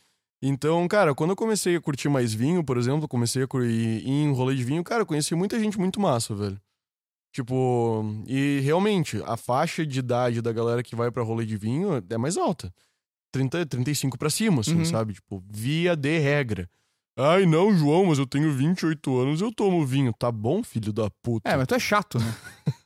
Então, 0.46 0.86
cara, 0.89 1.16
quando 1.16 1.30
eu 1.30 1.36
comecei 1.38 1.78
a 1.78 1.82
curtir 1.82 2.10
mais 2.10 2.34
vinho, 2.34 2.62
por 2.66 2.78
exemplo, 2.78 3.08
comecei 3.08 3.44
a 3.44 3.48
ir 3.64 4.06
em 4.06 4.34
rolê 4.34 4.54
de 4.56 4.64
vinho, 4.66 4.84
cara, 4.84 5.04
eu 5.04 5.06
conheci 5.06 5.34
muita 5.34 5.58
gente 5.58 5.80
muito 5.80 6.02
massa, 6.02 6.36
velho. 6.36 6.60
Tipo, 7.34 8.04
e 8.28 8.60
realmente, 8.60 9.22
a 9.26 9.38
faixa 9.38 9.86
de 9.86 10.00
idade 10.00 10.41
da 10.41 10.52
galera 10.52 10.84
que 10.84 10.98
vai 10.98 11.10
pra 11.10 11.24
rolê 11.24 11.46
de 11.46 11.56
vinho 11.56 12.04
é 12.10 12.18
mais 12.18 12.36
alta. 12.36 12.74
30, 13.32 13.66
35 13.66 14.18
pra 14.18 14.30
cima, 14.30 14.60
assim, 14.62 14.80
Uhum. 14.80 14.86
sabe? 14.86 15.14
Tipo, 15.14 15.41
via 15.50 15.96
de 15.96 16.20
regra. 16.20 16.70
Ai, 17.18 17.46
não, 17.46 17.74
João, 17.76 18.08
mas 18.08 18.20
eu 18.20 18.28
tenho 18.28 18.52
28 18.52 19.18
anos, 19.18 19.39
eu 19.39 19.52
tomo 19.52 19.86
vinho. 19.86 20.12
Tá 20.14 20.30
bom, 20.32 20.62
filho 20.62 20.91
da 20.91 21.10
puta? 21.24 21.50
É, 21.50 21.56
mas 21.56 21.68
tu 21.68 21.74
é 21.76 21.80
chato, 21.80 22.20
né? 22.20 22.26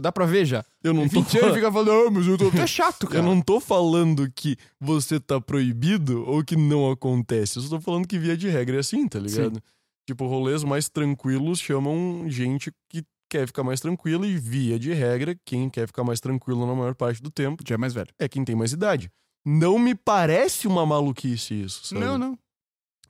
Dá 0.00 0.12
pra 0.12 0.24
ver 0.26 0.44
já. 0.44 0.64
eu 0.84 0.94
não 0.94 1.08
tô 1.08 1.20
20 1.22 1.38
anos 1.38 1.54
fica 1.54 1.72
falando, 1.72 1.90
ah, 1.90 2.10
mas 2.10 2.26
eu 2.26 2.38
tô... 2.38 2.50
Tu 2.50 2.58
é 2.58 2.66
chato, 2.66 3.06
cara. 3.08 3.18
Eu 3.18 3.22
não 3.22 3.40
tô 3.40 3.58
falando 3.58 4.30
que 4.30 4.56
você 4.78 5.18
tá 5.18 5.40
proibido 5.40 6.24
ou 6.28 6.44
que 6.44 6.54
não 6.54 6.90
acontece. 6.90 7.56
Eu 7.58 7.62
só 7.62 7.70
tô 7.70 7.80
falando 7.80 8.06
que 8.06 8.18
via 8.18 8.36
de 8.36 8.48
regra 8.48 8.76
é 8.76 8.80
assim, 8.80 9.08
tá 9.08 9.18
ligado? 9.18 9.60
Tipo, 10.06 10.26
rolês 10.26 10.62
mais 10.62 10.88
tranquilos 10.88 11.58
chamam 11.60 12.24
gente 12.28 12.72
que 12.88 13.04
quer 13.28 13.46
ficar 13.46 13.62
mais 13.62 13.80
tranquilo 13.80 14.24
e 14.24 14.36
via 14.36 14.78
de 14.78 14.92
regra, 14.92 15.36
quem 15.44 15.70
quer 15.70 15.86
ficar 15.86 16.02
mais 16.04 16.20
tranquilo 16.20 16.66
na 16.66 16.74
maior 16.74 16.94
parte 16.94 17.22
do 17.22 17.30
tempo 17.30 17.62
Já 17.66 17.76
é 17.76 17.78
mais 17.78 17.94
velho. 17.94 18.08
é 18.18 18.28
quem 18.28 18.44
tem 18.44 18.56
mais 18.56 18.72
idade. 18.72 19.10
Não 19.44 19.78
me 19.78 19.94
parece 19.94 20.66
uma 20.66 20.84
maluquice 20.84 21.54
isso, 21.62 21.86
sabe? 21.86 22.00
Não, 22.00 22.18
não. 22.18 22.38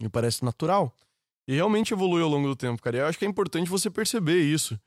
Me 0.01 0.09
parece 0.09 0.45
natural. 0.45 0.95
E 1.49 1.55
realmente 1.55 1.93
evolui 1.93 2.23
ao 2.23 2.29
longo 2.29 2.49
do 2.49 2.55
tempo, 2.57 2.81
cara. 2.81 2.97
E 2.97 3.01
eu 3.01 3.07
acho 3.07 3.19
que 3.19 3.25
é 3.25 3.29
importante 3.29 3.69
você 3.69 3.91
perceber 3.91 4.41
isso. 4.41 4.79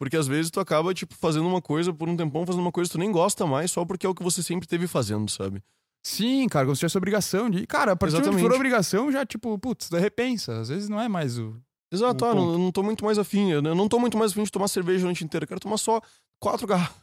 Porque 0.00 0.16
às 0.16 0.26
vezes 0.26 0.50
tu 0.50 0.58
acaba, 0.60 0.94
tipo, 0.94 1.14
fazendo 1.14 1.46
uma 1.46 1.60
coisa 1.60 1.92
por 1.92 2.08
um 2.08 2.16
tempão, 2.16 2.46
fazendo 2.46 2.62
uma 2.62 2.72
coisa 2.72 2.88
que 2.88 2.96
tu 2.96 2.98
nem 2.98 3.12
gosta 3.12 3.46
mais, 3.46 3.70
só 3.70 3.84
porque 3.84 4.06
é 4.06 4.08
o 4.08 4.14
que 4.14 4.22
você 4.22 4.42
sempre 4.42 4.66
teve 4.66 4.86
fazendo, 4.86 5.30
sabe? 5.30 5.62
Sim, 6.02 6.48
cara, 6.48 6.64
como 6.64 6.74
se 6.74 6.80
tivesse 6.80 6.96
obrigação 6.96 7.50
de. 7.50 7.66
Cara, 7.66 7.92
a 7.92 7.96
partir 7.96 8.14
de 8.14 8.20
onde 8.20 8.28
for 8.28 8.34
Exatamente. 8.36 8.56
obrigação, 8.56 9.12
já, 9.12 9.26
tipo, 9.26 9.58
putz, 9.58 9.90
repensa. 9.90 10.58
Às 10.58 10.70
vezes 10.70 10.88
não 10.88 10.98
é 10.98 11.06
mais 11.06 11.38
o. 11.38 11.54
Exato, 11.92 12.24
O 12.24 12.28
ah, 12.28 12.34
não, 12.34 12.58
não 12.58 12.72
tô 12.72 12.82
muito 12.82 13.04
mais 13.04 13.18
afim. 13.18 13.50
Eu 13.50 13.60
não 13.60 13.86
tô 13.90 13.98
muito 13.98 14.16
mais 14.16 14.32
afim 14.32 14.42
de 14.42 14.50
tomar 14.50 14.68
cerveja 14.68 15.04
a 15.04 15.04
noite 15.04 15.22
inteira. 15.22 15.44
Eu 15.44 15.48
quero 15.48 15.60
tomar 15.60 15.76
só 15.76 16.00
quatro 16.38 16.66
garrafas. 16.66 16.96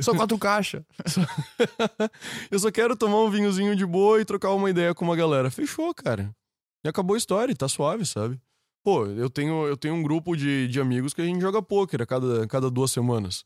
Só 0.00 0.14
quatro 0.14 0.38
caixas. 0.40 0.82
eu 2.50 2.58
só 2.58 2.70
quero 2.70 2.96
tomar 2.96 3.20
um 3.20 3.30
vinhozinho 3.30 3.76
de 3.76 3.84
boa 3.84 4.18
e 4.18 4.24
trocar 4.24 4.54
uma 4.54 4.70
ideia 4.70 4.94
com 4.94 5.04
uma 5.04 5.14
galera. 5.14 5.50
Fechou, 5.50 5.92
cara. 5.92 6.34
E 6.82 6.88
acabou 6.88 7.16
a 7.16 7.18
história, 7.18 7.54
tá 7.54 7.68
suave, 7.68 8.06
sabe? 8.06 8.40
Pô, 8.86 9.04
eu 9.04 9.28
tenho, 9.28 9.66
eu 9.66 9.76
tenho 9.76 9.96
um 9.96 10.02
grupo 10.02 10.36
de, 10.36 10.68
de 10.68 10.80
amigos 10.80 11.12
que 11.12 11.20
a 11.20 11.24
gente 11.24 11.40
joga 11.40 11.60
pôquer 11.60 12.02
a 12.02 12.06
cada, 12.06 12.46
cada 12.46 12.70
duas 12.70 12.92
semanas. 12.92 13.44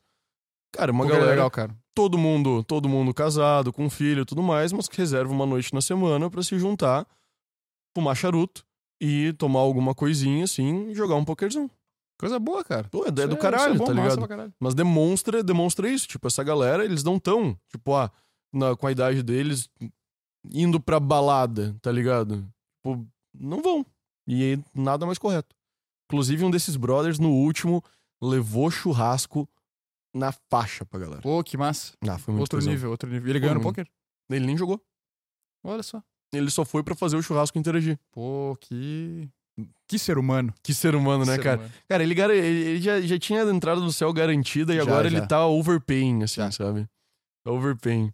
Cara, 0.71 0.91
uma 0.91 1.03
que 1.03 1.11
galera, 1.11 1.31
legal, 1.31 1.49
cara. 1.49 1.75
todo 1.95 2.15
mundo, 2.15 2.63
todo 2.63 2.87
mundo 2.87 3.11
casado, 3.11 3.73
com 3.73 3.89
filho 3.89 4.21
e 4.21 4.25
tudo 4.25 4.43
mais, 4.43 4.71
mas 4.71 4.87
que 4.87 4.99
reserva 4.99 5.33
uma 5.33 5.47
noite 5.47 5.73
na 5.73 5.81
semana 5.81 6.29
pra 6.29 6.43
se 6.43 6.59
juntar, 6.59 7.07
fumar 7.97 8.15
charuto 8.15 8.63
e 9.01 9.33
tomar 9.33 9.61
alguma 9.61 9.95
coisinha 9.95 10.43
assim 10.43 10.89
e 10.89 10.93
jogar 10.93 11.15
um 11.15 11.25
pokerzão. 11.25 11.71
Coisa 12.19 12.37
boa, 12.37 12.63
cara. 12.63 12.87
Pô, 12.89 13.03
é, 13.03 13.07
é 13.07 13.11
do 13.11 13.29
isso 13.29 13.37
caralho, 13.37 13.79
bom, 13.79 13.85
tá 13.85 13.93
ligado? 13.93 14.27
caralho. 14.27 14.53
Mas 14.59 14.75
demonstra, 14.75 15.43
demonstra 15.43 15.89
isso. 15.89 16.07
Tipo, 16.07 16.27
essa 16.27 16.43
galera, 16.43 16.85
eles 16.85 17.03
não 17.03 17.17
tão, 17.17 17.57
tipo, 17.67 17.95
ah, 17.95 18.11
na, 18.53 18.75
com 18.75 18.85
a 18.85 18.91
idade 18.91 19.23
deles, 19.23 19.67
indo 20.53 20.79
pra 20.79 20.99
balada, 20.99 21.75
tá 21.81 21.91
ligado? 21.91 22.47
Tipo, 22.77 23.07
não 23.33 23.59
vão. 23.63 23.83
E 24.27 24.43
aí, 24.53 24.63
nada 24.73 25.05
mais 25.05 25.17
correto. 25.17 25.55
Inclusive, 26.09 26.43
um 26.43 26.51
desses 26.51 26.75
brothers, 26.75 27.19
no 27.19 27.29
último, 27.31 27.83
levou 28.21 28.69
churrasco 28.69 29.47
na 30.13 30.31
faixa 30.49 30.85
pra 30.85 30.99
galera. 30.99 31.21
Pô, 31.21 31.43
que 31.43 31.57
massa. 31.57 31.93
Ah, 32.07 32.17
foi 32.17 32.33
muito 32.33 32.41
Outro 32.41 32.59
tesão. 32.59 32.71
nível, 32.73 32.91
outro 32.91 33.09
nível. 33.09 33.29
Ele 33.29 33.39
ganhou 33.39 33.55
no 33.55 33.61
poker? 33.61 33.87
Ele 34.29 34.45
nem 34.45 34.57
jogou. 34.57 34.81
Olha 35.63 35.83
só. 35.83 36.01
Ele 36.33 36.49
só 36.49 36.63
foi 36.65 36.83
pra 36.83 36.95
fazer 36.95 37.15
o 37.17 37.21
churrasco 37.23 37.57
interagir. 37.57 37.97
Pô, 38.11 38.57
que. 38.59 39.29
Que 39.87 39.99
ser 39.99 40.17
humano. 40.17 40.53
Que 40.63 40.73
ser 40.73 40.95
humano, 40.95 41.25
né, 41.25 41.35
Ser 41.35 41.43
cara? 41.43 41.57
humano. 41.59 41.73
Cara, 41.87 42.03
ele, 42.03 42.19
ele 42.19 42.81
já, 42.81 43.01
já 43.01 43.19
tinha 43.19 43.43
a 43.43 43.49
entrada 43.53 43.81
do 43.81 43.91
céu 43.91 44.11
garantida 44.13 44.73
e 44.73 44.77
Já, 44.77 44.83
agora 44.83 45.09
já. 45.09 45.17
ele 45.17 45.27
tá 45.27 45.45
overpaying, 45.45 46.23
assim, 46.23 46.49
sabe? 46.51 46.87
Tá 47.45 47.51
overpaying. 47.51 48.11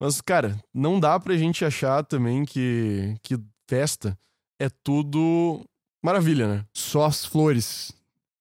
Mas, 0.00 0.20
cara, 0.20 0.58
não 0.74 1.00
dá 1.00 1.18
pra 1.18 1.36
gente 1.36 1.64
achar 1.64 2.04
também 2.04 2.44
que, 2.44 3.16
que 3.22 3.38
festa 3.68 4.16
é 4.60 4.68
tudo 4.68 5.64
maravilha, 6.04 6.48
né? 6.48 6.66
Só 6.74 7.04
as 7.04 7.24
flores. 7.24 7.92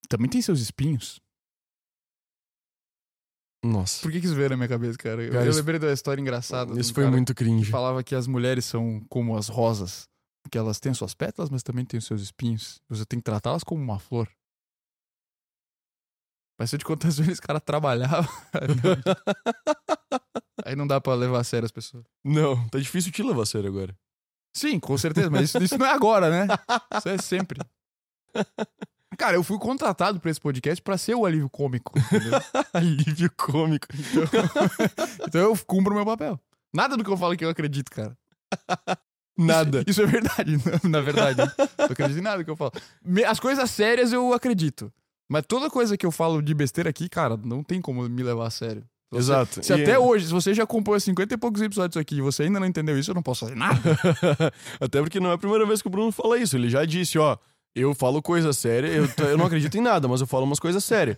Também 0.10 0.30
tem 0.30 0.42
seus 0.42 0.60
espinhos. 0.60 1.20
Nossa. 3.64 4.02
Por 4.04 4.12
que, 4.12 4.20
que 4.20 4.28
isso 4.28 4.36
veio 4.36 4.50
na 4.50 4.58
minha 4.58 4.70
cabeça, 4.70 4.96
cara? 4.98 5.24
Eu, 5.24 5.32
Cara, 5.32 5.46
eu 5.46 5.50
isso- 5.50 5.60
lembrei 5.60 5.80
da 5.80 5.92
história 5.92 6.22
engraçada. 6.22 6.80
Isso 6.80 6.92
um 6.92 6.96
foi 6.96 7.08
muito 7.10 7.34
que 7.34 7.44
cringe. 7.44 7.72
falava 7.72 8.04
que 8.04 8.14
as 8.14 8.28
mulheres 8.28 8.66
são 8.66 9.04
como 9.10 9.36
as 9.36 9.48
rosas. 9.48 10.08
Que 10.52 10.60
elas 10.60 10.80
têm 10.80 10.94
suas 10.94 11.16
pétalas, 11.16 11.50
mas 11.50 11.64
também 11.64 11.84
têm 11.84 11.98
os 11.98 12.06
seus 12.06 12.22
espinhos. 12.22 12.80
Você 12.88 13.04
tem 13.04 13.18
que 13.20 13.24
tratá-las 13.24 13.64
como 13.64 13.82
uma 13.82 13.98
flor. 13.98 14.30
Mas 16.60 16.70
se 16.70 16.76
eu 16.76 16.80
te 16.80 16.86
contar 16.86 17.08
vezes 17.08 17.28
esse 17.28 17.42
cara 17.42 17.60
trabalhava. 17.60 18.30
Aí 20.64 20.76
não 20.76 20.86
dá 20.86 21.02
pra 21.02 21.16
levar 21.16 21.40
a 21.40 21.44
sério 21.44 21.66
as 21.66 21.72
pessoas. 21.72 22.06
Não, 22.24 22.70
tá 22.70 22.78
difícil 22.80 23.12
te 23.12 23.24
levar 23.24 23.42
a 23.42 23.46
sério 23.48 23.68
agora. 23.70 23.98
Sim, 24.56 24.80
com 24.80 24.98
certeza, 24.98 25.30
mas 25.30 25.50
isso, 25.50 25.62
isso 25.62 25.78
não 25.78 25.86
é 25.86 25.92
agora, 25.92 26.30
né? 26.30 26.48
Isso 26.98 27.10
é 27.10 27.18
sempre. 27.18 27.60
Cara, 29.18 29.36
eu 29.36 29.44
fui 29.44 29.58
contratado 29.60 30.20
pra 30.20 30.32
esse 30.32 30.40
podcast 30.40 30.82
pra 30.82 30.98
ser 30.98 31.14
o 31.16 31.26
alívio 31.26 31.50
cômico. 31.50 31.94
Alívio 32.74 33.32
cômico. 33.36 33.88
Então 35.28 35.42
eu 35.42 35.58
cumpro 35.66 35.92
o 35.92 35.96
meu 35.96 36.06
papel. 36.06 36.40
Nada 36.74 36.96
do 36.96 37.04
que 37.04 37.10
eu 37.10 37.18
falo 37.18 37.36
que 37.36 37.44
eu 37.44 37.50
acredito, 37.50 37.90
cara. 37.90 38.18
Nada. 39.38 39.80
Isso, 39.80 39.90
isso 39.90 40.02
é 40.02 40.06
verdade, 40.06 40.58
na 40.88 41.02
verdade. 41.02 41.42
Não 41.78 41.86
acredito 41.86 42.20
em 42.20 42.22
nada 42.22 42.44
que 42.44 42.50
eu 42.50 42.56
falo. 42.56 42.72
As 43.28 43.40
coisas 43.40 43.70
sérias 43.72 44.14
eu 44.14 44.34
acredito. 44.34 44.92
Mas 45.30 45.46
toda 45.46 45.70
coisa 45.70 45.98
que 45.98 46.06
eu 46.06 46.12
falo 46.12 46.42
de 46.42 46.54
besteira 46.54 46.90
aqui, 46.90 47.10
cara, 47.10 47.36
não 47.36 47.64
tem 47.64 47.82
como 47.82 48.08
me 48.08 48.24
levar 48.24 48.48
a 48.48 48.52
sério. 48.52 48.88
Você- 49.16 49.32
Exato. 49.32 49.64
Se 49.64 49.74
E- 49.74 49.82
até 49.82 49.98
hoje, 50.00 50.28
se 50.28 50.32
você 50.32 50.54
já 50.54 50.64
acompanhou 50.64 51.00
50 51.00 51.34
e 51.34 51.38
poucos 51.38 51.62
episódios 51.62 51.98
aqui 51.98 52.16
e 52.18 52.22
você 52.22 52.44
ainda 52.44 52.60
não 52.60 52.68
entendeu 52.68 52.98
isso, 53.00 53.12
eu 53.12 53.16
não 53.16 53.24
posso 53.24 53.42
fazer 53.46 53.56
nada. 53.56 53.80
Até 54.80 55.02
porque 55.02 55.20
não 55.20 55.32
é 55.32 55.34
a 55.34 55.38
primeira 55.38 55.66
vez 55.66 55.82
que 55.82 55.88
o 55.88 55.92
Bruno 55.92 56.12
fala 56.12 56.38
isso. 56.38 56.56
Ele 56.56 56.70
já 56.70 56.84
disse, 56.86 57.18
ó, 57.18 57.38
eu 57.76 57.94
falo 57.96 58.22
coisa 58.22 58.54
séria, 58.54 58.88
eu, 58.88 59.08
eu 59.28 59.38
não 59.38 59.46
acredito 59.46 59.78
em 59.78 59.82
nada, 59.82 60.08
mas 60.08 60.22
eu 60.22 60.28
falo 60.28 60.44
umas 60.46 60.60
coisas 60.60 60.84
sérias. 60.84 61.18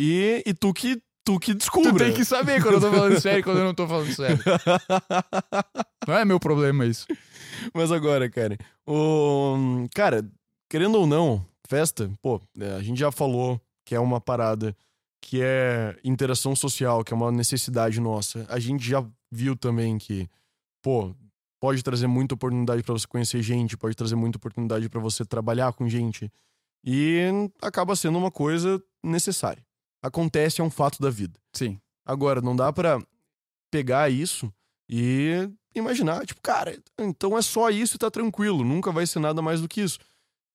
E, 0.00 0.42
e 0.46 0.54
tu 0.54 0.72
que 0.72 1.00
tu 1.24 1.38
que 1.38 1.52
descubra. 1.54 1.92
Tu 1.92 1.98
tem 1.98 2.12
que 2.14 2.24
saber 2.24 2.62
quando 2.62 2.74
eu 2.74 2.80
tô 2.80 2.90
falando 2.90 3.20
sério 3.20 3.40
e 3.40 3.42
quando 3.42 3.58
eu 3.58 3.64
não 3.64 3.74
tô 3.74 3.86
falando 3.86 4.12
sério. 4.14 4.38
Não 6.08 6.14
é 6.16 6.24
meu 6.24 6.40
problema 6.40 6.86
isso. 6.86 7.06
Mas 7.74 7.92
agora, 7.92 8.28
cara, 8.30 8.56
o 8.86 9.86
cara, 9.94 10.24
querendo 10.68 10.96
ou 10.96 11.06
não, 11.06 11.44
festa, 11.68 12.10
pô, 12.22 12.40
é, 12.58 12.72
a 12.74 12.82
gente 12.82 12.98
já 12.98 13.12
falou 13.12 13.60
que 13.84 13.94
é 13.94 14.00
uma 14.00 14.20
parada 14.20 14.74
que 15.20 15.40
é 15.42 15.98
interação 16.02 16.56
social, 16.56 17.04
que 17.04 17.12
é 17.12 17.16
uma 17.16 17.30
necessidade 17.30 18.00
nossa. 18.00 18.46
A 18.48 18.58
gente 18.58 18.88
já 18.88 19.04
viu 19.30 19.54
também 19.54 19.98
que, 19.98 20.28
pô, 20.82 21.14
pode 21.60 21.82
trazer 21.82 22.06
muita 22.06 22.34
oportunidade 22.34 22.82
para 22.82 22.94
você 22.94 23.06
conhecer 23.06 23.42
gente, 23.42 23.76
pode 23.76 23.94
trazer 23.94 24.16
muita 24.16 24.38
oportunidade 24.38 24.88
para 24.88 25.00
você 25.00 25.24
trabalhar 25.24 25.72
com 25.74 25.88
gente. 25.88 26.32
E 26.84 27.28
acaba 27.60 27.94
sendo 27.94 28.18
uma 28.18 28.30
coisa 28.30 28.82
necessária. 29.04 29.64
Acontece, 30.02 30.62
é 30.62 30.64
um 30.64 30.70
fato 30.70 31.00
da 31.00 31.10
vida. 31.10 31.38
Sim. 31.52 31.78
Agora, 32.04 32.40
não 32.40 32.56
dá 32.56 32.72
para 32.72 32.98
pegar 33.70 34.10
isso 34.10 34.52
e 34.88 35.48
imaginar, 35.74 36.24
tipo, 36.24 36.40
cara, 36.40 36.76
então 36.98 37.36
é 37.36 37.42
só 37.42 37.70
isso 37.70 37.96
e 37.96 37.98
tá 37.98 38.10
tranquilo, 38.10 38.64
nunca 38.64 38.90
vai 38.90 39.06
ser 39.06 39.20
nada 39.20 39.40
mais 39.40 39.60
do 39.60 39.68
que 39.68 39.82
isso. 39.82 39.98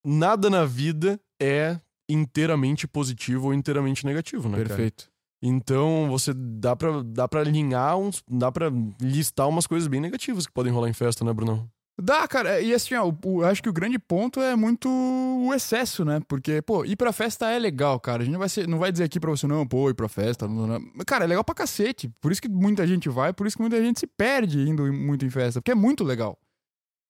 Nada 0.04 0.50
na 0.50 0.66
vida 0.66 1.20
é 1.40 1.80
inteiramente 2.10 2.88
positivo 2.88 3.48
ou 3.48 3.54
inteiramente 3.54 4.06
negativo, 4.06 4.48
né, 4.50 4.58
cara? 4.58 4.70
Perfeito. 4.70 5.10
Então, 5.42 6.08
você 6.10 6.34
dá 6.34 6.76
pra, 6.76 7.04
dá 7.04 7.28
pra 7.28 7.42
alinhar 7.42 7.98
uns. 7.98 8.24
dá 8.30 8.52
pra 8.52 8.72
listar 9.00 9.48
umas 9.48 9.68
coisas 9.68 9.88
bem 9.88 10.00
negativas 10.02 10.48
que 10.48 10.54
podem 10.54 10.72
rolar 10.74 10.90
em 10.90 10.94
festa, 10.94 11.24
né, 11.24 11.32
Brunão? 11.34 11.70
Dá, 12.02 12.28
cara. 12.28 12.60
E 12.60 12.74
assim, 12.74 12.94
ó, 12.96 13.10
o- 13.24 13.44
acho 13.44 13.64
que 13.64 13.70
o 13.70 13.74
grande 13.74 13.98
ponto 13.98 14.42
é 14.42 14.54
muito 14.56 14.90
o 14.90 15.54
excesso, 15.54 16.04
né? 16.04 16.20
Porque, 16.28 16.62
pô, 16.62 16.84
ir 16.84 16.96
pra 16.98 17.14
festa 17.14 17.50
é 17.50 17.58
legal, 17.60 18.00
cara. 18.02 18.22
A 18.22 18.26
gente 18.26 18.34
não 18.34 18.40
vai, 18.40 18.50
ser, 18.50 18.68
não 18.68 18.80
vai 18.80 18.92
dizer 18.92 19.06
aqui 19.06 19.18
pra 19.20 19.30
você, 19.32 19.48
não, 19.48 19.66
pô, 19.66 19.90
ir 19.90 19.94
pra 19.94 20.10
festa. 20.10 20.46
Não, 20.48 20.68
não. 20.68 20.82
Cara, 21.06 21.24
é 21.24 21.28
legal 21.28 21.44
pra 21.44 21.56
cacete. 21.56 22.12
Por 22.20 22.32
isso 22.34 22.42
que 22.42 22.50
muita 22.50 22.86
gente 22.86 23.08
vai, 23.08 23.32
por 23.32 23.48
isso 23.48 23.56
que 23.56 23.62
muita 23.62 23.82
gente 23.82 24.00
se 24.00 24.08
perde 24.08 24.60
indo 24.68 24.92
muito 24.92 25.26
em 25.26 25.30
festa. 25.30 25.62
Porque 25.62 25.72
é 25.72 25.76
muito 25.76 26.04
legal. 26.04 26.38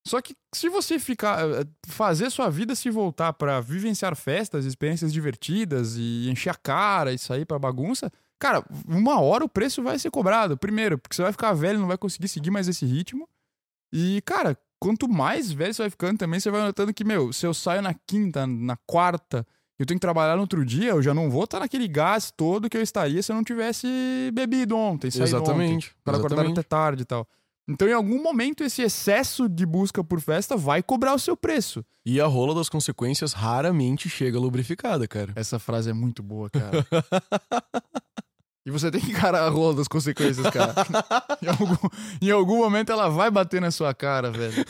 Só 0.07 0.21
que 0.21 0.35
se 0.53 0.69
você 0.69 0.99
ficar. 0.99 1.39
eh, 1.49 1.65
fazer 1.87 2.29
sua 2.29 2.49
vida 2.49 2.75
se 2.75 2.89
voltar 2.89 3.33
pra 3.33 3.59
vivenciar 3.59 4.15
festas, 4.15 4.65
experiências 4.65 5.11
divertidas 5.11 5.95
e 5.97 6.29
encher 6.29 6.51
a 6.51 6.55
cara 6.55 7.11
e 7.11 7.17
sair 7.17 7.45
pra 7.45 7.57
bagunça. 7.57 8.11
Cara, 8.39 8.63
uma 8.87 9.19
hora 9.19 9.45
o 9.45 9.49
preço 9.49 9.81
vai 9.81 9.97
ser 9.97 10.11
cobrado. 10.11 10.57
Primeiro, 10.57 10.97
porque 10.97 11.15
você 11.15 11.23
vai 11.23 11.31
ficar 11.31 11.53
velho 11.53 11.77
e 11.77 11.79
não 11.79 11.87
vai 11.87 11.97
conseguir 11.97 12.27
seguir 12.27 12.51
mais 12.51 12.67
esse 12.67 12.85
ritmo. 12.85 13.27
E, 13.91 14.21
cara, 14.25 14.57
quanto 14.79 15.07
mais 15.07 15.51
velho 15.51 15.73
você 15.73 15.83
vai 15.83 15.89
ficando 15.89 16.17
também, 16.17 16.39
você 16.39 16.51
vai 16.51 16.61
notando 16.61 16.93
que, 16.93 17.03
meu, 17.03 17.31
se 17.31 17.47
eu 17.47 17.53
saio 17.53 17.81
na 17.81 17.93
quinta, 17.93 18.45
na 18.45 18.77
quarta, 18.85 19.47
eu 19.79 19.85
tenho 19.85 19.97
que 19.97 20.01
trabalhar 20.01 20.35
no 20.35 20.41
outro 20.41 20.65
dia, 20.65 20.91
eu 20.91 21.01
já 21.01 21.13
não 21.13 21.29
vou 21.29 21.45
estar 21.45 21.59
naquele 21.59 21.87
gás 21.87 22.29
todo 22.29 22.69
que 22.69 22.77
eu 22.77 22.81
estaria 22.81 23.23
se 23.23 23.31
eu 23.31 23.35
não 23.35 23.43
tivesse 23.43 23.87
bebido 24.33 24.75
ontem, 24.75 25.09
saído 25.09 25.37
Exatamente. 25.37 25.87
ontem, 25.87 25.89
para 26.03 26.17
acordar 26.17 26.45
até 26.45 26.61
tarde 26.61 27.01
e 27.03 27.05
tal. 27.05 27.27
Então, 27.67 27.87
em 27.87 27.93
algum 27.93 28.21
momento, 28.21 28.63
esse 28.63 28.83
excesso 28.83 29.49
de 29.49 29.65
busca 29.65 30.03
por 30.03 30.21
festa 30.21 30.55
vai 30.55 30.83
cobrar 30.83 31.15
o 31.15 31.19
seu 31.19 31.35
preço. 31.35 31.83
E 32.05 32.21
a 32.21 32.27
rola 32.27 32.53
das 32.53 32.69
consequências 32.69 33.33
raramente 33.33 34.07
chega 34.07 34.39
lubrificada, 34.39 35.07
cara. 35.07 35.33
Essa 35.35 35.57
frase 35.57 35.89
é 35.89 35.93
muito 35.93 36.21
boa, 36.21 36.47
cara. 36.47 36.85
e 38.63 38.69
você 38.69 38.91
tem 38.91 39.01
que 39.01 39.09
encarar 39.09 39.43
a 39.43 39.49
rola 39.49 39.73
das 39.73 39.87
consequências, 39.87 40.47
cara. 40.51 40.75
em, 41.41 41.47
algum, 41.47 41.89
em 42.21 42.31
algum 42.31 42.57
momento 42.57 42.91
ela 42.91 43.09
vai 43.09 43.31
bater 43.31 43.59
na 43.59 43.71
sua 43.71 43.95
cara, 43.95 44.29
velho. 44.29 44.63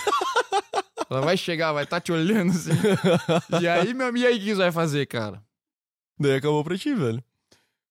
Ela 1.10 1.20
vai 1.20 1.36
chegar, 1.36 1.74
vai 1.74 1.84
estar 1.84 2.00
te 2.00 2.14
olhando 2.14 2.52
assim. 2.52 2.72
E 3.62 3.68
aí, 3.68 3.94
meu 3.94 4.08
amigo, 4.08 4.26
e 4.26 4.28
aí 4.28 4.38
o 4.38 4.40
que 4.40 4.56
você 4.56 4.62
vai 4.62 4.72
fazer, 4.72 5.06
cara? 5.06 5.44
Daí 6.18 6.36
acabou 6.36 6.64
pra 6.64 6.78
ti, 6.78 6.96
velho. 6.96 7.22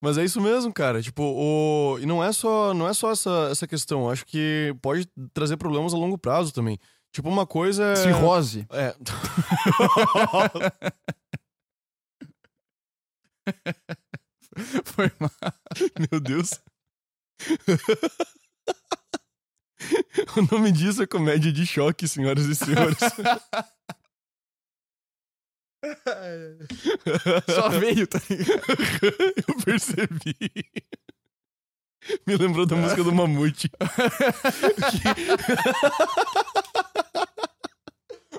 Mas 0.02 0.18
é 0.18 0.24
isso 0.24 0.40
mesmo, 0.40 0.72
cara. 0.72 1.02
Tipo, 1.02 1.22
o... 1.22 1.98
e 1.98 2.06
não 2.06 2.22
é 2.22 2.32
só, 2.32 2.74
não 2.74 2.86
é 2.88 2.92
só 2.92 3.10
essa, 3.10 3.48
essa 3.50 3.66
questão. 3.66 4.10
Acho 4.10 4.24
que 4.26 4.74
pode 4.82 5.08
trazer 5.32 5.56
problemas 5.56 5.94
a 5.94 5.96
longo 5.96 6.18
prazo 6.18 6.52
também. 6.52 6.78
Tipo, 7.12 7.28
uma 7.28 7.46
coisa. 7.46 7.84
é- 7.84 7.96
Cirrose. 7.96 8.66
É. 8.70 8.94
Foi 14.84 15.10
mal. 15.18 15.30
Meu 16.10 16.20
Deus. 16.20 16.50
o 20.36 20.42
nome 20.54 20.72
disso 20.72 21.02
é 21.02 21.06
comédia 21.06 21.52
de 21.52 21.66
choque, 21.66 22.08
senhoras 22.08 22.46
e 22.46 22.54
senhores. 22.54 22.98
Só 27.48 27.68
veio, 27.78 28.06
tá 28.06 28.20
ligado? 28.28 28.60
Eu 29.48 29.56
percebi. 29.64 30.36
Me 32.26 32.36
lembrou 32.36 32.66
da 32.66 32.76
música 32.76 33.02
do 33.02 33.12
Mamute. 33.14 33.70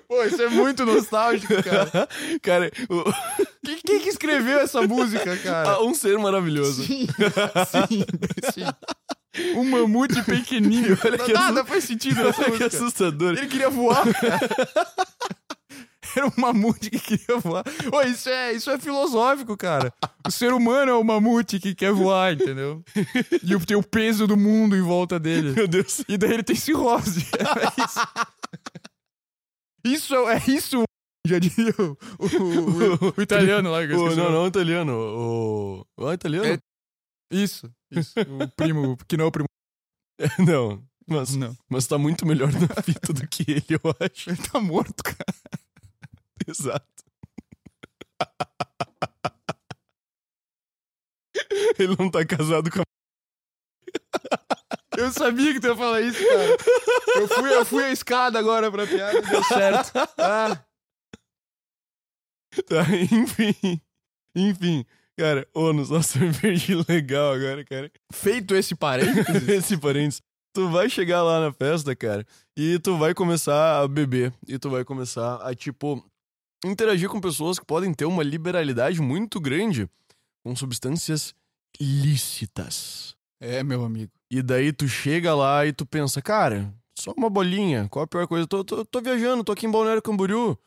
Pô, 0.07 0.23
isso 0.23 0.41
é 0.41 0.47
muito 0.49 0.85
nostálgico, 0.85 1.53
cara. 1.63 2.07
Cara, 2.41 2.71
o- 2.89 3.03
Quem, 3.65 3.79
quem 3.83 3.99
que 4.01 4.09
escreveu 4.09 4.59
essa 4.59 4.81
música, 4.83 5.35
cara? 5.37 5.71
ah, 5.71 5.83
um 5.83 5.95
ser 5.95 6.17
maravilhoso. 6.19 6.83
Sim, 6.85 7.07
sim, 7.89 8.05
sim. 8.53 8.63
Um 9.57 9.63
mamute 9.69 10.21
pequenininho. 10.23 10.97
Olha 11.03 11.17
que 11.17 11.33
Nada 11.33 11.61
assu- 11.61 11.69
faz 11.69 11.83
sentido 11.85 12.23
nessa 12.23 12.43
que 12.43 12.49
música. 12.51 12.67
assustador. 12.67 13.33
Ele 13.35 13.47
queria 13.47 13.69
voar, 13.69 14.03
cara. 14.13 14.39
Era 16.15 16.27
um 16.27 16.31
mamute 16.37 16.89
que 16.89 16.99
queria 16.99 17.37
voar. 17.39 17.63
Ô, 17.91 18.01
isso 18.01 18.29
é, 18.29 18.53
isso 18.53 18.69
é 18.69 18.77
filosófico, 18.79 19.55
cara. 19.57 19.93
O 20.27 20.31
ser 20.31 20.53
humano 20.53 20.91
é 20.91 20.95
o 20.95 21.03
mamute 21.03 21.59
que 21.59 21.73
quer 21.75 21.91
voar, 21.91 22.33
entendeu? 22.33 22.83
E 23.43 23.65
tem 23.65 23.77
o 23.77 23.83
peso 23.83 24.27
do 24.27 24.35
mundo 24.37 24.75
em 24.75 24.81
volta 24.81 25.19
dele. 25.19 25.51
Meu 25.53 25.67
Deus. 25.67 26.03
E 26.07 26.17
daí 26.17 26.33
ele 26.33 26.43
tem 26.43 26.55
cirrose. 26.55 27.25
É 29.85 29.93
isso. 29.93 30.13
Isso 30.15 30.15
é 30.29 30.37
isso. 30.47 30.83
Já 31.27 31.39
diria 31.39 31.73
o, 31.79 31.97
o- 32.19 33.07
o- 33.07 33.13
o 33.17 33.21
italiano 33.21 33.71
lá. 33.71 33.85
que 33.85 33.93
eu 33.93 33.99
O- 33.99 34.03
esqueci 34.07 34.19
o 34.21 34.23
não, 34.23 34.31
não, 34.31 34.47
italiano. 34.47 34.93
O. 34.93 35.85
O 35.97 36.13
italiano? 36.13 36.45
É- 36.45 36.59
Isso, 37.35 37.71
isso. 37.91 38.13
O 38.19 38.47
primo, 38.55 38.95
que 39.07 39.17
não 39.17 39.25
é 39.25 39.27
o 39.27 39.31
primo. 39.31 39.47
Não. 40.39 40.83
Mas, 41.07 41.35
Não. 41.35 41.55
mas 41.69 41.85
tá 41.85 41.97
muito 41.99 42.25
melhor 42.25 42.51
na 42.51 42.81
fita 42.81 43.13
do 43.13 43.27
que 43.27 43.43
ele, 43.47 43.65
eu 43.69 43.79
acho. 43.99 44.29
Ele 44.31 44.37
tá 44.37 44.59
morto, 44.59 45.03
cara. 45.03 45.25
Exato. 46.47 46.85
Ele 51.77 51.95
não 51.97 52.09
tá 52.09 52.25
casado 52.25 52.69
com 52.71 52.81
a. 52.81 52.85
Eu 54.97 55.11
sabia 55.11 55.53
que 55.53 55.59
tu 55.59 55.67
ia 55.67 55.75
falar 55.75 56.01
isso, 56.01 56.19
cara. 56.25 56.57
Eu 57.15 57.27
fui, 57.27 57.53
eu 57.53 57.65
fui 57.65 57.83
a 57.83 57.91
escada 57.91 58.39
agora 58.39 58.71
pra 58.71 58.87
piada 58.87 59.17
e 59.17 59.21
deu 59.21 59.43
certo. 59.43 59.91
Ah, 60.17 60.63
Tá, 62.67 62.83
enfim. 63.11 63.81
Enfim. 64.33 64.85
Cara, 65.17 65.45
ônus, 65.53 65.89
nossa, 65.89 66.17
eu 66.19 66.27
me 66.27 66.33
perdi 66.33 66.75
legal 66.89 67.33
agora, 67.33 67.63
cara. 67.65 67.91
feito 68.13 68.55
esse 68.55 68.73
parênteses. 68.75 69.47
Esse 69.47 69.77
parênteses. 69.77 70.21
Tu 70.53 70.69
vai 70.69 70.89
chegar 70.89 71.21
lá 71.23 71.41
na 71.41 71.51
festa, 71.51 71.93
cara, 71.95 72.25
e 72.55 72.79
tu 72.79 72.97
vai 72.97 73.13
começar 73.13 73.81
a 73.81 73.87
beber. 73.89 74.33
E 74.47 74.57
tu 74.57 74.69
vai 74.69 74.85
começar 74.85 75.35
a, 75.45 75.53
tipo, 75.53 76.01
interagir 76.65 77.09
com 77.09 77.21
pessoas 77.21 77.59
que 77.59 77.65
podem 77.65 77.93
ter 77.93 78.05
uma 78.05 78.23
liberalidade 78.23 79.01
muito 79.01 79.39
grande 79.39 79.89
com 80.43 80.55
substâncias 80.55 81.33
ilícitas. 81.79 83.15
É, 83.39 83.63
meu 83.63 83.83
amigo. 83.83 84.11
E 84.29 84.41
daí 84.41 84.71
tu 84.73 84.87
chega 84.87 85.35
lá 85.35 85.65
e 85.65 85.73
tu 85.73 85.85
pensa, 85.85 86.21
cara, 86.21 86.73
só 86.97 87.13
uma 87.17 87.29
bolinha, 87.29 87.87
qual 87.89 88.03
a 88.03 88.07
pior 88.07 88.27
coisa? 88.27 88.47
Tô, 88.47 88.63
tô, 88.63 88.85
tô 88.85 89.01
viajando, 89.01 89.43
tô 89.43 89.51
aqui 89.51 89.65
em 89.65 89.71
Balneário 89.71 90.01
Camboriú. 90.01 90.57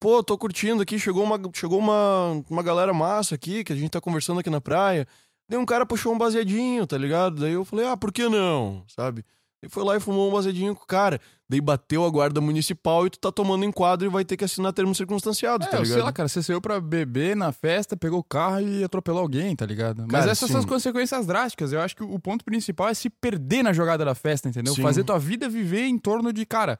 Pô, 0.00 0.22
tô 0.22 0.36
curtindo 0.36 0.82
aqui, 0.82 0.98
chegou 0.98 1.24
uma, 1.24 1.40
chegou 1.54 1.78
uma, 1.78 2.42
uma 2.50 2.62
galera 2.62 2.92
massa 2.92 3.34
aqui, 3.34 3.64
que 3.64 3.72
a 3.72 3.76
gente 3.76 3.90
tá 3.90 4.00
conversando 4.00 4.40
aqui 4.40 4.50
na 4.50 4.60
praia. 4.60 5.06
Daí 5.48 5.58
um 5.58 5.64
cara 5.64 5.86
puxou 5.86 6.12
um 6.12 6.18
baseadinho, 6.18 6.86
tá 6.86 6.98
ligado? 6.98 7.40
Daí 7.40 7.52
eu 7.52 7.64
falei, 7.64 7.86
ah, 7.86 7.96
por 7.96 8.12
que 8.12 8.28
não? 8.28 8.84
Sabe? 8.88 9.24
Ele 9.62 9.70
foi 9.70 9.82
lá 9.84 9.96
e 9.96 10.00
fumou 10.00 10.28
um 10.28 10.32
baseadinho 10.32 10.74
com 10.74 10.84
o 10.84 10.86
cara. 10.86 11.20
Daí 11.48 11.60
bateu 11.60 12.04
a 12.04 12.10
guarda 12.10 12.40
municipal 12.40 13.06
e 13.06 13.10
tu 13.10 13.18
tá 13.18 13.30
tomando 13.32 13.64
enquadro 13.64 14.06
e 14.06 14.10
vai 14.10 14.24
ter 14.24 14.36
que 14.36 14.44
assinar 14.44 14.72
termo 14.72 14.94
circunstanciado, 14.94 15.64
É, 15.64 15.68
tá 15.68 15.78
ligado? 15.78 15.94
sei 15.94 16.02
lá, 16.02 16.12
cara, 16.12 16.28
você 16.28 16.42
saiu 16.42 16.60
pra 16.60 16.80
beber 16.80 17.36
na 17.36 17.52
festa, 17.52 17.96
pegou 17.96 18.18
o 18.18 18.24
carro 18.24 18.60
e 18.60 18.84
atropelou 18.84 19.20
alguém, 19.22 19.54
tá 19.56 19.64
ligado? 19.64 20.02
Mas 20.02 20.10
Cara, 20.20 20.30
essas 20.32 20.48
são 20.50 20.58
as 20.58 20.64
sim. 20.64 20.68
consequências 20.68 21.26
drásticas. 21.26 21.72
Eu 21.72 21.80
acho 21.80 21.96
que 21.96 22.02
o 22.02 22.18
ponto 22.18 22.44
principal 22.44 22.88
é 22.88 22.94
se 22.94 23.08
perder 23.08 23.62
na 23.62 23.72
jogada 23.72 24.04
da 24.04 24.14
festa, 24.14 24.48
entendeu? 24.48 24.74
Sim. 24.74 24.82
Fazer 24.82 25.04
tua 25.04 25.18
vida 25.18 25.48
viver 25.48 25.84
em 25.86 25.98
torno 25.98 26.32
de, 26.32 26.44
cara, 26.44 26.78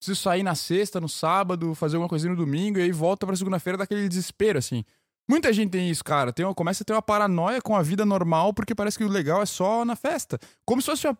preciso 0.00 0.20
sair 0.20 0.42
na 0.42 0.54
sexta, 0.54 1.00
no 1.00 1.08
sábado, 1.08 1.74
fazer 1.74 1.96
alguma 1.96 2.08
coisinha 2.08 2.30
no 2.30 2.36
domingo 2.36 2.78
e 2.78 2.82
aí 2.82 2.92
volta 2.92 3.26
pra 3.26 3.36
segunda-feira 3.36 3.76
daquele 3.76 4.08
desespero, 4.08 4.58
assim. 4.58 4.84
Muita 5.30 5.52
gente 5.52 5.70
tem 5.70 5.90
isso, 5.90 6.02
cara. 6.02 6.32
Tem 6.32 6.46
uma, 6.46 6.54
começa 6.54 6.82
a 6.82 6.86
ter 6.86 6.94
uma 6.94 7.02
paranoia 7.02 7.60
com 7.60 7.76
a 7.76 7.82
vida 7.82 8.06
normal 8.06 8.54
porque 8.54 8.74
parece 8.74 8.96
que 8.96 9.04
o 9.04 9.08
legal 9.08 9.42
é 9.42 9.46
só 9.46 9.84
na 9.84 9.94
festa. 9.94 10.38
Como 10.64 10.80
se 10.80 10.86
fosse 10.86 11.06
uma, 11.06 11.18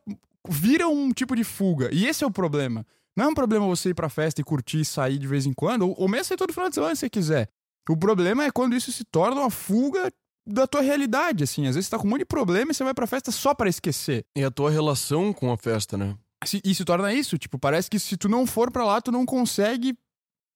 vira 0.48 0.88
um 0.88 1.10
tipo 1.12 1.36
de 1.36 1.44
fuga. 1.44 1.88
E 1.92 2.06
esse 2.06 2.24
é 2.24 2.26
o 2.26 2.30
problema. 2.30 2.86
Não 3.16 3.24
é 3.26 3.28
um 3.28 3.34
problema 3.34 3.66
você 3.66 3.90
ir 3.90 3.94
pra 3.94 4.08
festa 4.08 4.40
e 4.40 4.44
curtir, 4.44 4.84
sair 4.84 5.18
de 5.18 5.26
vez 5.26 5.44
em 5.46 5.52
quando, 5.52 5.82
ou, 5.88 5.94
ou 5.98 6.08
mesmo 6.08 6.24
sair 6.26 6.36
todo 6.36 6.52
final 6.52 6.68
de 6.68 6.74
semana 6.74 6.94
se 6.94 7.00
você 7.00 7.10
quiser. 7.10 7.48
O 7.90 7.96
problema 7.96 8.44
é 8.44 8.50
quando 8.50 8.76
isso 8.76 8.92
se 8.92 9.02
torna 9.04 9.40
uma 9.40 9.50
fuga 9.50 10.12
da 10.46 10.66
tua 10.66 10.80
realidade, 10.82 11.44
assim. 11.44 11.66
Às 11.66 11.74
vezes 11.74 11.86
você 11.88 11.90
tá 11.96 11.98
com 11.98 12.06
um 12.06 12.10
monte 12.10 12.20
de 12.20 12.24
problema 12.26 12.70
e 12.70 12.74
você 12.74 12.84
vai 12.84 12.94
pra 12.94 13.06
festa 13.06 13.30
só 13.32 13.54
pra 13.54 13.68
esquecer. 13.68 14.24
E 14.36 14.44
a 14.44 14.50
tua 14.50 14.70
relação 14.70 15.32
com 15.32 15.50
a 15.52 15.56
festa, 15.56 15.96
né? 15.96 16.14
Se- 16.44 16.60
E 16.64 16.74
se 16.74 16.84
torna 16.84 17.12
isso, 17.12 17.36
tipo, 17.36 17.58
parece 17.58 17.90
que 17.90 17.98
se 17.98 18.16
tu 18.16 18.28
não 18.28 18.46
for 18.46 18.70
pra 18.70 18.84
lá, 18.84 19.00
tu 19.00 19.10
não 19.10 19.26
consegue 19.26 19.96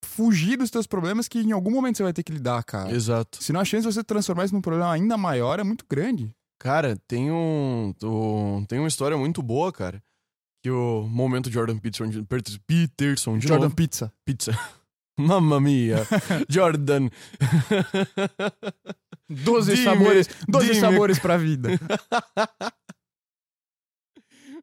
fugir 0.05 0.57
dos 0.57 0.71
teus 0.71 0.87
problemas 0.87 1.29
que 1.29 1.39
em 1.41 1.53
algum 1.53 1.71
momento 1.71 1.97
você 1.97 2.03
vai 2.03 2.13
ter 2.13 2.23
que 2.23 2.33
lidar, 2.33 2.63
cara. 2.65 2.93
Exato. 2.93 3.43
Senão 3.43 3.61
a 3.61 3.65
chance 3.65 3.87
de 3.87 3.93
você 3.93 4.03
transformar 4.05 4.45
isso 4.45 4.55
num 4.55 4.61
problema 4.61 4.93
ainda 4.93 5.17
maior 5.17 5.59
é 5.61 5.65
muito 5.65 5.85
grande. 5.89 6.31
Cara, 6.63 6.97
tem 7.09 7.29
um, 7.33 7.93
um- 8.05 8.65
tem 8.69 8.79
uma 8.79 8.87
história 8.87 9.17
muito 9.17 9.43
boa, 9.43 9.73
cara. 9.73 10.01
Que 10.63 10.71
o 10.71 11.03
momento 11.09 11.51
Jordan 11.51 11.77
Peterson, 11.77 12.09
de- 12.09 12.23
Peterson 12.67 13.37
de 13.37 13.49
Jordan 13.49 13.65
novo. 13.65 13.75
Pizza. 13.75 14.13
Pizza. 14.25 14.53
Mamma 15.19 15.61
mia. 15.61 16.07
Jordan. 16.49 17.09
Doze 19.29 19.73
Dime, 19.75 19.85
sabores, 19.85 20.29
12 20.49 20.67
dime. 20.69 20.81
sabores 20.81 21.19
pra 21.19 21.37
vida. 21.37 21.71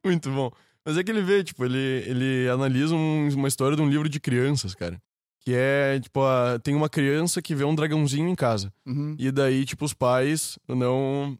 Muito 0.04 0.30
bom. 0.30 0.50
Mas 0.84 0.96
é 0.96 1.04
que 1.04 1.10
ele 1.10 1.22
vê, 1.22 1.44
tipo, 1.44 1.64
ele, 1.64 1.76
ele 2.06 2.48
analisa 2.48 2.94
um- 2.94 3.28
uma 3.34 3.48
história 3.48 3.76
de 3.76 3.82
um 3.82 3.88
livro 3.90 4.08
de 4.08 4.18
crianças, 4.18 4.74
cara. 4.74 5.00
Que 5.40 5.52
é, 5.54 5.98
tipo, 6.00 6.22
a- 6.22 6.58
tem 6.62 6.74
uma 6.74 6.88
criança 6.88 7.42
que 7.42 7.54
vê 7.54 7.64
um 7.64 7.74
dragãozinho 7.74 8.28
em 8.28 8.34
casa. 8.34 8.72
Uhum. 8.86 9.14
E 9.18 9.30
daí, 9.30 9.64
tipo, 9.64 9.84
os 9.84 9.92
pais 9.92 10.58
não. 10.68 11.38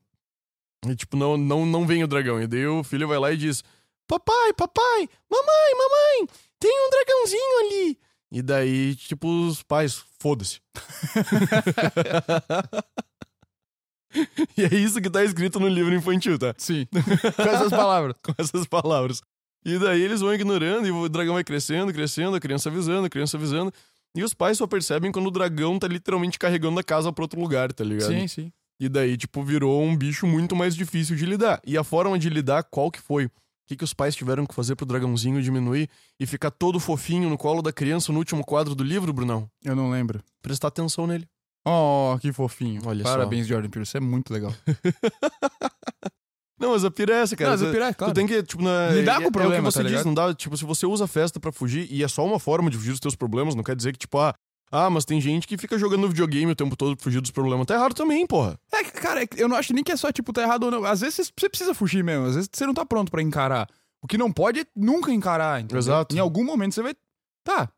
E, 0.86 0.94
tipo, 0.94 1.16
não, 1.16 1.36
não, 1.36 1.66
não 1.66 1.86
vem 1.86 2.02
o 2.02 2.09
dragão. 2.09 2.40
E 2.40 2.47
daí 2.47 2.66
o 2.66 2.82
filho 2.82 3.07
vai 3.07 3.19
lá 3.19 3.32
e 3.32 3.36
diz: 3.36 3.62
Papai, 4.07 4.52
papai, 4.55 5.09
mamãe, 5.31 5.74
mamãe, 5.77 6.27
tem 6.59 6.86
um 6.86 6.90
dragãozinho 6.90 7.59
ali. 7.61 7.98
E 8.32 8.43
daí, 8.43 8.94
tipo, 8.94 9.28
os 9.47 9.62
pais, 9.62 10.02
foda-se. 10.19 10.61
e 14.57 14.65
é 14.65 14.74
isso 14.74 15.01
que 15.01 15.11
tá 15.11 15.24
escrito 15.24 15.61
no 15.61 15.69
livro 15.69 15.94
infantil, 15.94 16.39
tá? 16.39 16.55
Sim. 16.57 16.86
Com 17.36 17.43
essas 17.43 17.70
palavras. 17.70 18.15
com 18.23 18.35
essas 18.39 18.66
palavras. 18.66 19.23
E 19.65 19.78
daí 19.78 20.01
eles 20.01 20.20
vão 20.20 20.32
ignorando 20.32 20.86
e 20.86 20.90
o 20.90 21.09
dragão 21.09 21.35
vai 21.35 21.44
crescendo, 21.44 21.93
crescendo, 21.93 22.36
a 22.36 22.40
criança 22.40 22.70
avisando, 22.70 23.07
a 23.07 23.11
criança 23.11 23.36
avisando. 23.36 23.73
E 24.16 24.24
os 24.24 24.32
pais 24.32 24.59
só 24.59 24.66
percebem 24.66 25.12
quando 25.12 25.27
o 25.27 25.31
dragão 25.31 25.78
tá 25.78 25.86
literalmente 25.86 26.39
carregando 26.39 26.81
a 26.81 26.82
casa 26.82 27.12
pra 27.12 27.24
outro 27.24 27.39
lugar, 27.39 27.73
tá 27.73 27.85
ligado? 27.85 28.09
Sim, 28.09 28.27
sim. 28.27 28.52
E 28.81 28.89
daí, 28.89 29.16
tipo, 29.16 29.43
virou 29.44 29.82
um 29.82 29.94
bicho 29.94 30.27
muito 30.27 30.57
mais 30.57 30.74
difícil 30.74 31.15
de 31.15 31.27
lidar. 31.27 31.61
E 31.66 31.77
a 31.77 31.85
forma 31.85 32.19
de 32.19 32.31
lidar, 32.31 32.62
qual 32.65 32.90
que 32.90 32.98
foi? 33.01 33.27
O 33.27 33.31
que, 33.69 33.77
que 33.77 33.85
os 33.85 33.93
pais 33.94 34.16
tiveram 34.16 34.47
que 34.47 34.55
fazer 34.55 34.74
pro 34.74 34.86
dragãozinho 34.86 35.40
diminuir 35.43 35.89
e 36.19 36.27
ficar 36.27 36.51
todo 36.51 36.81
fofinho 36.81 37.28
no 37.28 37.36
colo 37.39 37.61
da 37.62 37.73
criança 37.73 38.11
no 38.11 38.19
último 38.19 38.43
quadro 38.44 38.74
do 38.74 38.82
livro, 38.82 39.12
Brunão? 39.12 39.48
Eu 39.62 39.77
não 39.77 39.90
lembro. 39.90 40.20
Prestar 40.43 40.69
atenção 40.69 41.07
nele. 41.07 41.28
Oh, 41.65 42.16
que 42.20 42.32
fofinho. 42.32 42.81
Olha 42.86 43.05
só. 43.05 43.11
Parabéns, 43.12 43.47
Jordan 43.47 43.69
Peele. 43.69 43.85
Isso 43.85 43.97
é 43.97 44.01
muito 44.01 44.32
legal. 44.32 44.52
Não, 46.59 46.73
mas 46.73 46.85
a 46.85 46.90
pira 46.90 47.15
é 47.15 47.23
essa, 47.23 47.35
cara. 47.35 47.51
Não, 47.51 47.59
mas 47.59 47.69
a 47.69 47.73
pira 47.73 47.86
é, 47.89 47.94
claro. 47.94 48.12
Tu 48.12 48.16
tem 48.16 48.27
que, 48.27 48.43
tipo, 48.43 48.62
na, 48.62 48.90
Lidar 48.90 49.19
é- 49.20 49.23
com 49.23 49.28
o 49.28 49.32
problema, 49.32 49.57
É 49.57 49.61
o 49.61 49.62
que 49.65 49.73
você 49.73 49.78
tá 49.78 49.82
diz, 49.82 49.90
ligado? 49.93 50.07
não 50.07 50.15
dá, 50.15 50.35
tipo, 50.35 50.55
se 50.57 50.65
você 50.65 50.85
usa 50.85 51.05
a 51.05 51.09
festa 51.09 51.40
pra 51.40 51.51
fugir 51.51 51.86
e 51.90 52.02
é 52.05 52.09
só 52.09 52.24
uma 52.24 52.39
forma 52.39 52.70
de 52.70 52.77
fugir 52.77 52.90
dos 52.90 53.01
teus 53.01 53.16
problemas, 53.16 53.55
não 53.55 53.62
quer 53.62 53.74
dizer 53.74 53.93
que, 53.93 53.98
tipo, 53.98 54.19
ah, 54.19 54.35
ah, 54.70 54.88
mas 54.88 55.05
tem 55.05 55.20
gente 55.20 55.48
que 55.48 55.59
fica 55.59 55.76
jogando 55.76 56.09
videogame 56.09 56.52
o 56.52 56.56
tempo 56.56 56.76
todo 56.76 56.97
pra 56.97 57.02
fugir 57.02 57.20
dos 57.20 57.30
problemas. 57.30 57.66
Tá 57.66 57.74
errado 57.74 57.94
também, 57.94 58.26
porra. 58.26 58.59
É, 58.72 58.84
cara, 58.84 59.24
é 59.24 59.28
eu 59.36 59.48
não 59.48 59.56
acho 59.56 59.72
nem 59.72 59.82
que 59.82 59.90
é 59.90 59.97
só, 59.97 60.12
tipo, 60.12 60.32
tá 60.32 60.42
errado 60.42 60.64
ou 60.64 60.70
não. 60.70 60.84
Às 60.84 61.01
vezes 61.01 61.32
você 61.36 61.48
precisa 61.48 61.74
fugir 61.74 62.05
mesmo. 62.05 62.26
Às 62.26 62.34
vezes 62.36 62.51
você 62.52 62.64
não 62.66 62.74
tá 62.74 62.86
pronto 62.86 63.10
pra 63.10 63.20
encarar. 63.20 63.68
O 64.02 64.06
que 64.06 64.16
não 64.16 64.32
pode 64.32 64.60
é 64.60 64.66
nunca 64.76 65.12
encarar, 65.12 65.60
entendeu? 65.60 65.78
Exato. 65.78 66.14
Em 66.14 66.18
algum 66.18 66.44
momento 66.44 66.74
você 66.74 66.82
vai... 66.82 66.94
Tá. 67.44 67.68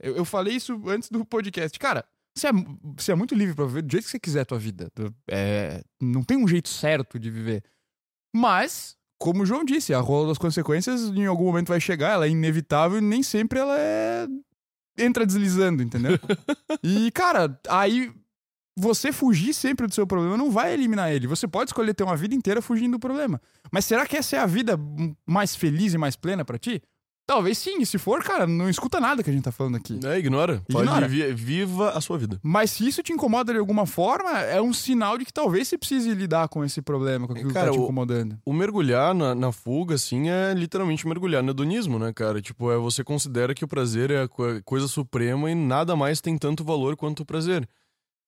Eu, 0.00 0.16
eu 0.16 0.24
falei 0.24 0.56
isso 0.56 0.80
antes 0.88 1.08
do 1.08 1.24
podcast. 1.24 1.78
Cara, 1.78 2.04
você 2.36 2.48
é, 2.48 2.50
você 2.96 3.12
é 3.12 3.14
muito 3.14 3.34
livre 3.34 3.54
pra 3.54 3.64
viver 3.64 3.82
do 3.82 3.90
jeito 3.90 4.04
que 4.04 4.10
você 4.10 4.18
quiser 4.18 4.40
a 4.40 4.44
tua 4.44 4.58
vida. 4.58 4.90
É, 5.30 5.82
não 6.00 6.22
tem 6.22 6.36
um 6.36 6.46
jeito 6.46 6.68
certo 6.68 7.18
de 7.18 7.30
viver. 7.30 7.62
Mas, 8.34 8.96
como 9.18 9.42
o 9.42 9.46
João 9.46 9.64
disse, 9.64 9.94
a 9.94 10.00
rola 10.00 10.28
das 10.28 10.38
consequências 10.38 11.04
em 11.04 11.24
algum 11.24 11.44
momento 11.44 11.68
vai 11.68 11.80
chegar, 11.80 12.12
ela 12.12 12.26
é 12.26 12.30
inevitável 12.30 12.98
e 12.98 13.02
nem 13.02 13.22
sempre 13.22 13.58
ela 13.58 13.78
é... 13.78 14.26
Entra 14.98 15.26
deslizando, 15.26 15.82
entendeu? 15.82 16.18
e, 16.82 17.10
cara, 17.10 17.58
aí 17.68 18.12
você 18.78 19.10
fugir 19.10 19.54
sempre 19.54 19.86
do 19.86 19.94
seu 19.94 20.06
problema 20.06 20.36
não 20.36 20.50
vai 20.50 20.72
eliminar 20.72 21.10
ele. 21.10 21.26
Você 21.26 21.48
pode 21.48 21.70
escolher 21.70 21.94
ter 21.94 22.04
uma 22.04 22.16
vida 22.16 22.34
inteira 22.34 22.60
fugindo 22.60 22.92
do 22.92 22.98
problema. 22.98 23.40
Mas 23.72 23.84
será 23.86 24.06
que 24.06 24.16
essa 24.16 24.36
é 24.36 24.38
a 24.38 24.46
vida 24.46 24.78
mais 25.26 25.56
feliz 25.56 25.94
e 25.94 25.98
mais 25.98 26.14
plena 26.14 26.44
pra 26.44 26.58
ti? 26.58 26.82
Talvez 27.26 27.58
sim, 27.58 27.84
se 27.84 27.98
for, 27.98 28.22
cara, 28.22 28.46
não 28.46 28.70
escuta 28.70 29.00
nada 29.00 29.20
que 29.20 29.28
a 29.28 29.32
gente 29.32 29.42
tá 29.42 29.50
falando 29.50 29.74
aqui. 29.76 29.98
É, 30.04 30.16
ignora. 30.16 30.62
Pode 30.70 30.86
Ignora. 30.86 31.08
vi- 31.08 31.34
viva 31.34 31.90
a 31.90 32.00
sua 32.00 32.16
vida. 32.16 32.38
Mas 32.40 32.70
se 32.70 32.86
isso 32.86 33.02
te 33.02 33.12
incomoda 33.12 33.52
de 33.52 33.58
alguma 33.58 33.84
forma, 33.84 34.38
é 34.42 34.62
um 34.62 34.72
sinal 34.72 35.18
de 35.18 35.24
que 35.24 35.32
talvez 35.32 35.66
você 35.66 35.76
precise 35.76 36.14
lidar 36.14 36.46
com 36.48 36.64
esse 36.64 36.80
problema, 36.80 37.26
com 37.26 37.32
aquilo 37.32 37.52
Cara, 37.52 37.66
que 37.66 37.72
tá 37.72 37.76
te 37.76 37.80
o- 37.80 37.82
incomodando. 37.84 38.38
O 38.46 38.52
mergulhar 38.52 39.12
na, 39.12 39.34
na 39.34 39.50
fuga, 39.50 39.96
assim, 39.96 40.28
é 40.28 40.54
literalmente 40.54 41.04
mergulhar 41.08 41.42
no 41.42 41.50
hedonismo, 41.50 41.98
né, 41.98 42.12
cara? 42.12 42.40
Tipo, 42.40 42.70
é 42.70 42.76
você 42.76 43.02
considera 43.02 43.54
que 43.54 43.64
o 43.64 43.68
prazer 43.68 44.12
é 44.12 44.22
a 44.22 44.28
co- 44.28 44.62
coisa 44.64 44.86
suprema 44.86 45.50
e 45.50 45.54
nada 45.56 45.96
mais 45.96 46.20
tem 46.20 46.38
tanto 46.38 46.62
valor 46.62 46.94
quanto 46.96 47.20
o 47.24 47.26
prazer. 47.26 47.68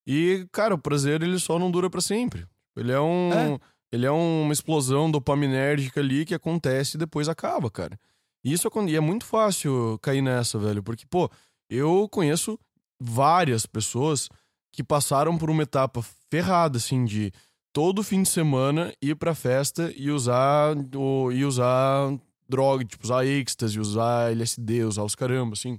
E, 0.07 0.45
cara, 0.51 0.75
o 0.75 0.79
prazer, 0.79 1.23
ele 1.23 1.39
só 1.39 1.57
não 1.57 1.71
dura 1.71 1.89
pra 1.89 2.01
sempre. 2.01 2.45
Ele 2.77 2.91
é 2.91 3.01
um... 3.01 3.33
É. 3.33 3.59
Ele 3.91 4.05
é 4.05 4.11
uma 4.11 4.53
explosão 4.53 5.11
dopaminérgica 5.11 6.01
ali 6.01 6.25
que 6.27 6.35
acontece 6.35 6.97
e 6.97 6.99
depois 6.99 7.27
acaba, 7.29 7.71
cara. 7.71 7.99
E 8.45 8.53
isso 8.53 8.69
acon- 8.69 8.87
e 8.89 8.97
é 8.97 9.01
muito 9.01 9.25
fácil 9.25 9.99
cair 10.01 10.23
nessa, 10.23 10.59
velho. 10.59 10.83
Porque, 10.83 11.05
pô, 11.07 11.31
eu 11.69 12.09
conheço 12.09 12.59
várias 13.01 13.67
pessoas 13.67 14.29
que 14.73 14.83
passaram 14.83 15.37
por 15.37 15.51
uma 15.51 15.63
etapa 15.63 16.03
ferrada, 16.31 16.79
assim, 16.79 17.05
de 17.05 17.33
todo 17.73 18.03
fim 18.03 18.23
de 18.23 18.29
semana 18.29 18.93
ir 19.03 19.17
pra 19.17 19.35
festa 19.35 19.93
e 19.97 20.11
usar 20.11 20.77
o, 20.97 21.31
e 21.33 21.45
usar 21.45 22.17
droga, 22.49 22.85
tipo, 22.85 23.05
usar 23.05 23.27
êxtase, 23.27 23.79
usar 23.79 24.31
LSD, 24.33 24.85
usar 24.85 25.03
os 25.05 25.15
caramba, 25.15 25.55
assim. 25.55 25.79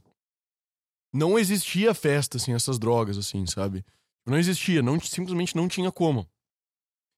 Não 1.13 1.39
existia 1.39 1.93
festa 1.93 2.37
sem 2.37 2.53
essas 2.53 2.77
drogas, 2.77 3.17
assim, 3.17 3.45
sabe? 3.45 3.83
Não 4.25 4.37
existia, 4.37 4.81
não, 4.81 4.99
simplesmente 4.99 5.55
não 5.55 5.67
tinha 5.67 5.91
como. 5.91 6.27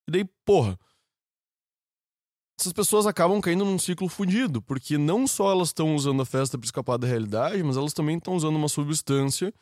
E 0.08 0.12
daí, 0.12 0.26
porra, 0.46 0.80
essas 2.62 2.74
pessoas 2.74 3.06
acabam 3.06 3.42
caindo 3.42 3.66
num 3.66 3.80
ciclo 3.80 4.08
fudido, 4.08 4.62
porque 4.62 4.98
não 4.98 5.28
só 5.28 5.52
elas 5.52 5.70
estão 5.70 5.96
usando 5.96 6.22
a 6.22 6.26
festa 6.26 6.58
pra 6.58 6.66
escapar 6.66 6.98
da 6.98 7.08
realidade, 7.08 7.62
mas 7.64 7.76
elas 7.76 7.94
também 7.94 8.18
estão 8.18 8.36
usando 8.36 8.56
uma 8.56 8.70
substância 8.70 9.54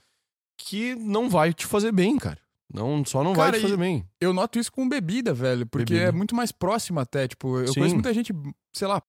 que 0.57 0.95
não 0.95 1.29
vai 1.29 1.53
te 1.53 1.65
fazer 1.65 1.91
bem, 1.91 2.17
cara. 2.17 2.39
Não, 2.71 3.03
só 3.03 3.23
não 3.23 3.33
Cara, 3.33 3.51
vai 3.51 3.59
te 3.59 3.63
fazer 3.63 3.77
bem. 3.77 4.07
Eu 4.21 4.31
noto 4.31 4.59
isso 4.59 4.71
com 4.71 4.87
bebida, 4.87 5.33
velho, 5.33 5.65
porque 5.65 5.93
Bebida. 5.93 6.09
é 6.09 6.11
muito 6.11 6.35
mais 6.35 6.51
próximo 6.51 6.99
até. 6.99 7.27
Tipo, 7.27 7.57
eu 7.59 7.69
Sim. 7.69 7.73
conheço 7.75 7.95
muita 7.95 8.13
gente, 8.13 8.31
sei 8.75 8.87
lá, 8.87 9.01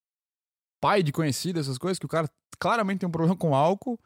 pai 0.80 1.02
de 1.02 1.12
conhecido, 1.12 1.60
essas 1.60 1.76
coisas, 1.76 1.98
que 1.98 2.06
o 2.06 2.08
cara 2.08 2.30
claramente 2.58 3.00
tem 3.00 3.08
um 3.08 3.12
problema 3.12 3.36
com 3.36 3.54
álcool. 3.54 4.00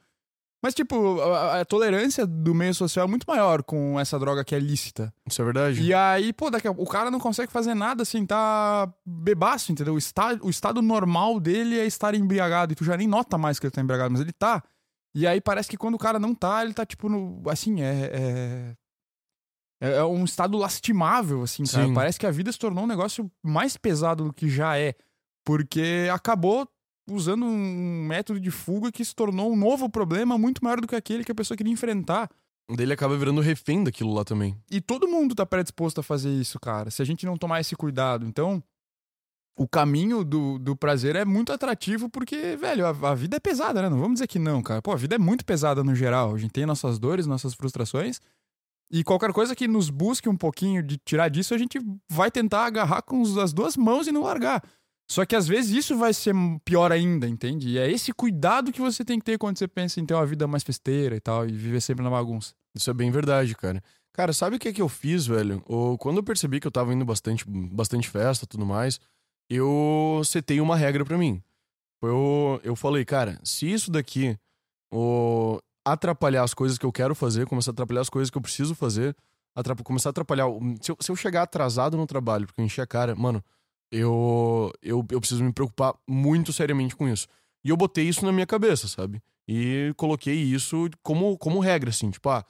Mas, 0.64 0.72
tipo, 0.72 1.20
a, 1.20 1.60
a 1.60 1.64
tolerância 1.66 2.26
do 2.26 2.54
meio 2.54 2.72
social 2.72 3.04
é 3.04 3.08
muito 3.10 3.26
maior 3.28 3.62
com 3.62 4.00
essa 4.00 4.18
droga 4.18 4.42
que 4.42 4.54
é 4.54 4.58
lícita. 4.58 5.12
Isso 5.28 5.42
é 5.42 5.44
verdade. 5.44 5.82
E 5.82 5.92
aí, 5.92 6.32
pô, 6.32 6.48
daqui 6.48 6.66
a, 6.66 6.70
o 6.70 6.86
cara 6.86 7.10
não 7.10 7.20
consegue 7.20 7.52
fazer 7.52 7.74
nada 7.74 8.02
assim, 8.02 8.24
tá 8.24 8.90
bebaço, 9.04 9.72
entendeu? 9.72 9.92
O, 9.92 9.98
esta, 9.98 10.38
o 10.40 10.48
estado 10.48 10.80
normal 10.80 11.38
dele 11.38 11.78
é 11.78 11.84
estar 11.84 12.14
embriagado. 12.14 12.72
E 12.72 12.74
tu 12.74 12.82
já 12.82 12.96
nem 12.96 13.06
nota 13.06 13.36
mais 13.36 13.58
que 13.58 13.66
ele 13.66 13.72
tá 13.72 13.82
embriagado, 13.82 14.10
mas 14.10 14.22
ele 14.22 14.32
tá. 14.32 14.62
E 15.14 15.26
aí 15.26 15.38
parece 15.38 15.68
que 15.68 15.76
quando 15.76 15.96
o 15.96 15.98
cara 15.98 16.18
não 16.18 16.34
tá, 16.34 16.64
ele 16.64 16.72
tá, 16.72 16.86
tipo, 16.86 17.10
no, 17.10 17.42
assim, 17.50 17.82
é. 17.82 18.10
é... 18.14 18.76
É 19.82 19.96
é 19.96 20.04
um 20.04 20.24
estado 20.24 20.56
lastimável, 20.56 21.42
assim, 21.42 21.64
cara. 21.64 21.86
Sim. 21.86 21.92
Parece 21.92 22.18
que 22.18 22.26
a 22.26 22.30
vida 22.30 22.50
se 22.50 22.58
tornou 22.58 22.84
um 22.84 22.86
negócio 22.86 23.30
mais 23.42 23.76
pesado 23.76 24.24
do 24.24 24.32
que 24.32 24.48
já 24.48 24.78
é. 24.78 24.94
Porque 25.44 26.08
acabou 26.10 26.66
usando 27.08 27.44
um 27.44 28.06
método 28.06 28.40
de 28.40 28.50
fuga 28.50 28.90
que 28.90 29.04
se 29.04 29.14
tornou 29.14 29.52
um 29.52 29.56
novo 29.56 29.88
problema 29.88 30.38
muito 30.38 30.62
maior 30.62 30.80
do 30.80 30.86
que 30.86 30.96
aquele 30.96 31.24
que 31.24 31.32
a 31.32 31.34
pessoa 31.34 31.56
queria 31.56 31.72
enfrentar. 31.72 32.30
Ele 32.68 32.92
acaba 32.92 33.16
virando 33.16 33.40
refém 33.40 33.84
daquilo 33.84 34.14
lá 34.14 34.24
também. 34.24 34.56
E 34.70 34.80
todo 34.80 35.06
mundo 35.06 35.34
tá 35.34 35.44
predisposto 35.44 36.00
a 36.00 36.02
fazer 36.02 36.30
isso, 36.30 36.58
cara. 36.58 36.90
Se 36.90 37.02
a 37.02 37.04
gente 37.04 37.26
não 37.26 37.36
tomar 37.36 37.60
esse 37.60 37.76
cuidado. 37.76 38.26
Então, 38.26 38.62
o 39.56 39.68
caminho 39.68 40.24
do, 40.24 40.58
do 40.58 40.74
prazer 40.74 41.14
é 41.14 41.24
muito 41.24 41.52
atrativo 41.52 42.08
porque, 42.08 42.56
velho, 42.56 42.86
a, 42.86 43.10
a 43.10 43.14
vida 43.14 43.36
é 43.36 43.40
pesada, 43.40 43.82
né? 43.82 43.88
Não 43.90 43.98
vamos 43.98 44.14
dizer 44.14 44.26
que 44.26 44.38
não, 44.38 44.62
cara. 44.62 44.80
Pô, 44.80 44.92
a 44.92 44.96
vida 44.96 45.14
é 45.14 45.18
muito 45.18 45.44
pesada 45.44 45.84
no 45.84 45.94
geral. 45.94 46.34
A 46.34 46.38
gente 46.38 46.52
tem 46.52 46.64
nossas 46.64 46.98
dores, 46.98 47.26
nossas 47.26 47.52
frustrações. 47.52 48.18
E 48.90 49.04
qualquer 49.04 49.32
coisa 49.32 49.54
que 49.54 49.68
nos 49.68 49.90
busque 49.90 50.28
um 50.28 50.36
pouquinho 50.36 50.82
de 50.82 50.96
tirar 50.98 51.28
disso, 51.28 51.54
a 51.54 51.58
gente 51.58 51.78
vai 52.08 52.30
tentar 52.30 52.64
agarrar 52.64 53.02
com 53.02 53.22
as 53.40 53.52
duas 53.52 53.76
mãos 53.76 54.06
e 54.06 54.12
não 54.12 54.22
largar. 54.22 54.62
Só 55.10 55.24
que 55.26 55.36
às 55.36 55.46
vezes 55.46 55.70
isso 55.70 55.96
vai 55.96 56.14
ser 56.14 56.34
pior 56.64 56.90
ainda, 56.90 57.28
entende? 57.28 57.68
E 57.68 57.78
é 57.78 57.90
esse 57.90 58.12
cuidado 58.12 58.72
que 58.72 58.80
você 58.80 59.04
tem 59.04 59.18
que 59.18 59.24
ter 59.24 59.38
quando 59.38 59.58
você 59.58 59.68
pensa 59.68 60.00
em 60.00 60.06
ter 60.06 60.14
uma 60.14 60.24
vida 60.26 60.46
mais 60.46 60.62
festeira 60.62 61.14
e 61.14 61.20
tal, 61.20 61.46
e 61.46 61.52
viver 61.52 61.80
sempre 61.80 62.02
na 62.02 62.10
bagunça. 62.10 62.54
Isso 62.74 62.90
é 62.90 62.94
bem 62.94 63.10
verdade, 63.10 63.54
cara. 63.54 63.82
Cara, 64.12 64.32
sabe 64.32 64.56
o 64.56 64.58
que, 64.58 64.72
que 64.72 64.80
eu 64.80 64.88
fiz, 64.88 65.26
velho? 65.26 65.62
O, 65.66 65.98
quando 65.98 66.18
eu 66.18 66.22
percebi 66.22 66.58
que 66.58 66.66
eu 66.66 66.70
tava 66.70 66.94
indo 66.94 67.04
bastante, 67.04 67.44
bastante 67.46 68.08
festa 68.08 68.46
tudo 68.46 68.64
mais, 68.64 68.98
eu 69.50 70.22
setei 70.24 70.60
uma 70.60 70.76
regra 70.76 71.04
pra 71.04 71.18
mim. 71.18 71.42
Eu, 72.02 72.60
eu 72.62 72.76
falei, 72.76 73.04
cara, 73.04 73.38
se 73.42 73.70
isso 73.70 73.90
daqui 73.90 74.36
o, 74.92 75.58
atrapalhar 75.84 76.42
as 76.44 76.54
coisas 76.54 76.78
que 76.78 76.86
eu 76.86 76.92
quero 76.92 77.14
fazer, 77.14 77.46
começar 77.46 77.70
a 77.70 77.72
atrapalhar 77.72 78.00
as 78.00 78.08
coisas 78.10 78.30
que 78.30 78.38
eu 78.38 78.42
preciso 78.42 78.74
fazer, 78.74 79.16
atrap- 79.54 79.82
começar 79.82 80.08
a 80.08 80.12
atrapalhar. 80.12 80.46
Se 80.80 80.90
eu, 80.92 80.96
se 81.00 81.10
eu 81.10 81.16
chegar 81.16 81.42
atrasado 81.42 81.96
no 81.96 82.06
trabalho, 82.06 82.46
porque 82.46 82.60
eu 82.60 82.64
enchi 82.64 82.80
a 82.80 82.86
cara, 82.86 83.14
mano, 83.14 83.42
eu, 83.90 84.70
eu, 84.82 85.04
eu 85.10 85.20
preciso 85.20 85.44
me 85.44 85.52
preocupar 85.52 85.94
muito 86.08 86.52
seriamente 86.52 86.96
com 86.96 87.08
isso. 87.08 87.26
E 87.64 87.70
eu 87.70 87.76
botei 87.76 88.06
isso 88.08 88.24
na 88.24 88.32
minha 88.32 88.46
cabeça, 88.46 88.88
sabe? 88.88 89.22
E 89.48 89.92
coloquei 89.96 90.34
isso 90.34 90.88
como, 91.02 91.36
como 91.38 91.60
regra, 91.60 91.90
assim, 91.90 92.10
tipo, 92.10 92.28
ah, 92.28 92.44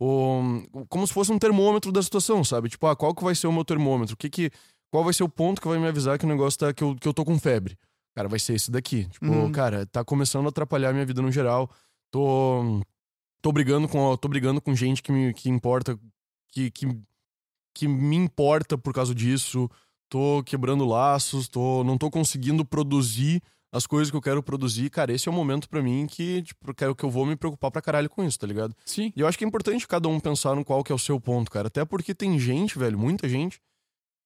o, 0.00 0.62
como 0.88 1.06
se 1.06 1.12
fosse 1.12 1.32
um 1.32 1.38
termômetro 1.38 1.90
da 1.92 2.02
situação, 2.02 2.42
sabe? 2.44 2.68
Tipo, 2.68 2.86
ah, 2.86 2.96
qual 2.96 3.14
que 3.14 3.24
vai 3.24 3.34
ser 3.34 3.46
o 3.46 3.52
meu 3.52 3.64
termômetro? 3.64 4.14
O 4.14 4.16
que 4.16 4.28
que, 4.30 4.50
qual 4.90 5.04
vai 5.04 5.12
ser 5.12 5.22
o 5.22 5.28
ponto 5.28 5.60
que 5.60 5.68
vai 5.68 5.78
me 5.78 5.86
avisar 5.86 6.18
que 6.18 6.24
o 6.24 6.28
negócio 6.28 6.58
tá, 6.58 6.72
que 6.72 6.82
eu, 6.82 6.94
que 6.94 7.06
eu 7.08 7.14
tô 7.14 7.24
com 7.24 7.38
febre? 7.38 7.76
Cara, 8.14 8.28
vai 8.28 8.38
ser 8.38 8.54
esse 8.54 8.70
daqui. 8.70 9.06
Tipo, 9.08 9.26
Uhum. 9.26 9.52
cara, 9.52 9.86
tá 9.86 10.04
começando 10.04 10.46
a 10.46 10.48
atrapalhar 10.50 10.90
a 10.90 10.92
minha 10.92 11.06
vida 11.06 11.20
no 11.20 11.32
geral. 11.32 11.68
Tô, 12.12 12.80
tô 13.42 13.50
brigando 13.52 13.88
com, 13.88 14.16
tô 14.16 14.28
brigando 14.28 14.60
com 14.60 14.74
gente 14.74 15.02
que 15.02 15.10
me 15.10 15.34
que 15.34 15.48
importa, 15.48 15.98
que, 16.52 16.70
que, 16.70 16.86
que 17.74 17.88
me 17.88 18.16
importa 18.16 18.78
por 18.78 18.94
causa 18.94 19.14
disso. 19.14 19.68
Tô 20.14 20.44
quebrando 20.44 20.84
laços, 20.84 21.48
tô, 21.48 21.82
não 21.82 21.98
tô 21.98 22.08
conseguindo 22.08 22.64
produzir 22.64 23.42
as 23.72 23.84
coisas 23.84 24.12
que 24.12 24.16
eu 24.16 24.22
quero 24.22 24.44
produzir. 24.44 24.88
Cara, 24.88 25.12
esse 25.12 25.28
é 25.28 25.32
o 25.32 25.34
momento 25.34 25.68
pra 25.68 25.82
mim 25.82 26.06
que, 26.06 26.40
tipo, 26.42 26.70
eu 26.70 26.72
quero 26.72 26.94
que 26.94 27.02
eu 27.04 27.10
vou 27.10 27.26
me 27.26 27.34
preocupar 27.34 27.68
pra 27.72 27.82
caralho 27.82 28.08
com 28.08 28.22
isso, 28.22 28.38
tá 28.38 28.46
ligado? 28.46 28.76
Sim. 28.84 29.12
E 29.16 29.20
eu 29.20 29.26
acho 29.26 29.36
que 29.36 29.44
é 29.44 29.48
importante 29.48 29.88
cada 29.88 30.08
um 30.08 30.20
pensar 30.20 30.54
no 30.54 30.64
qual 30.64 30.84
que 30.84 30.92
é 30.92 30.94
o 30.94 30.98
seu 31.00 31.18
ponto, 31.18 31.50
cara. 31.50 31.66
Até 31.66 31.84
porque 31.84 32.14
tem 32.14 32.38
gente, 32.38 32.78
velho, 32.78 32.96
muita 32.96 33.28
gente, 33.28 33.60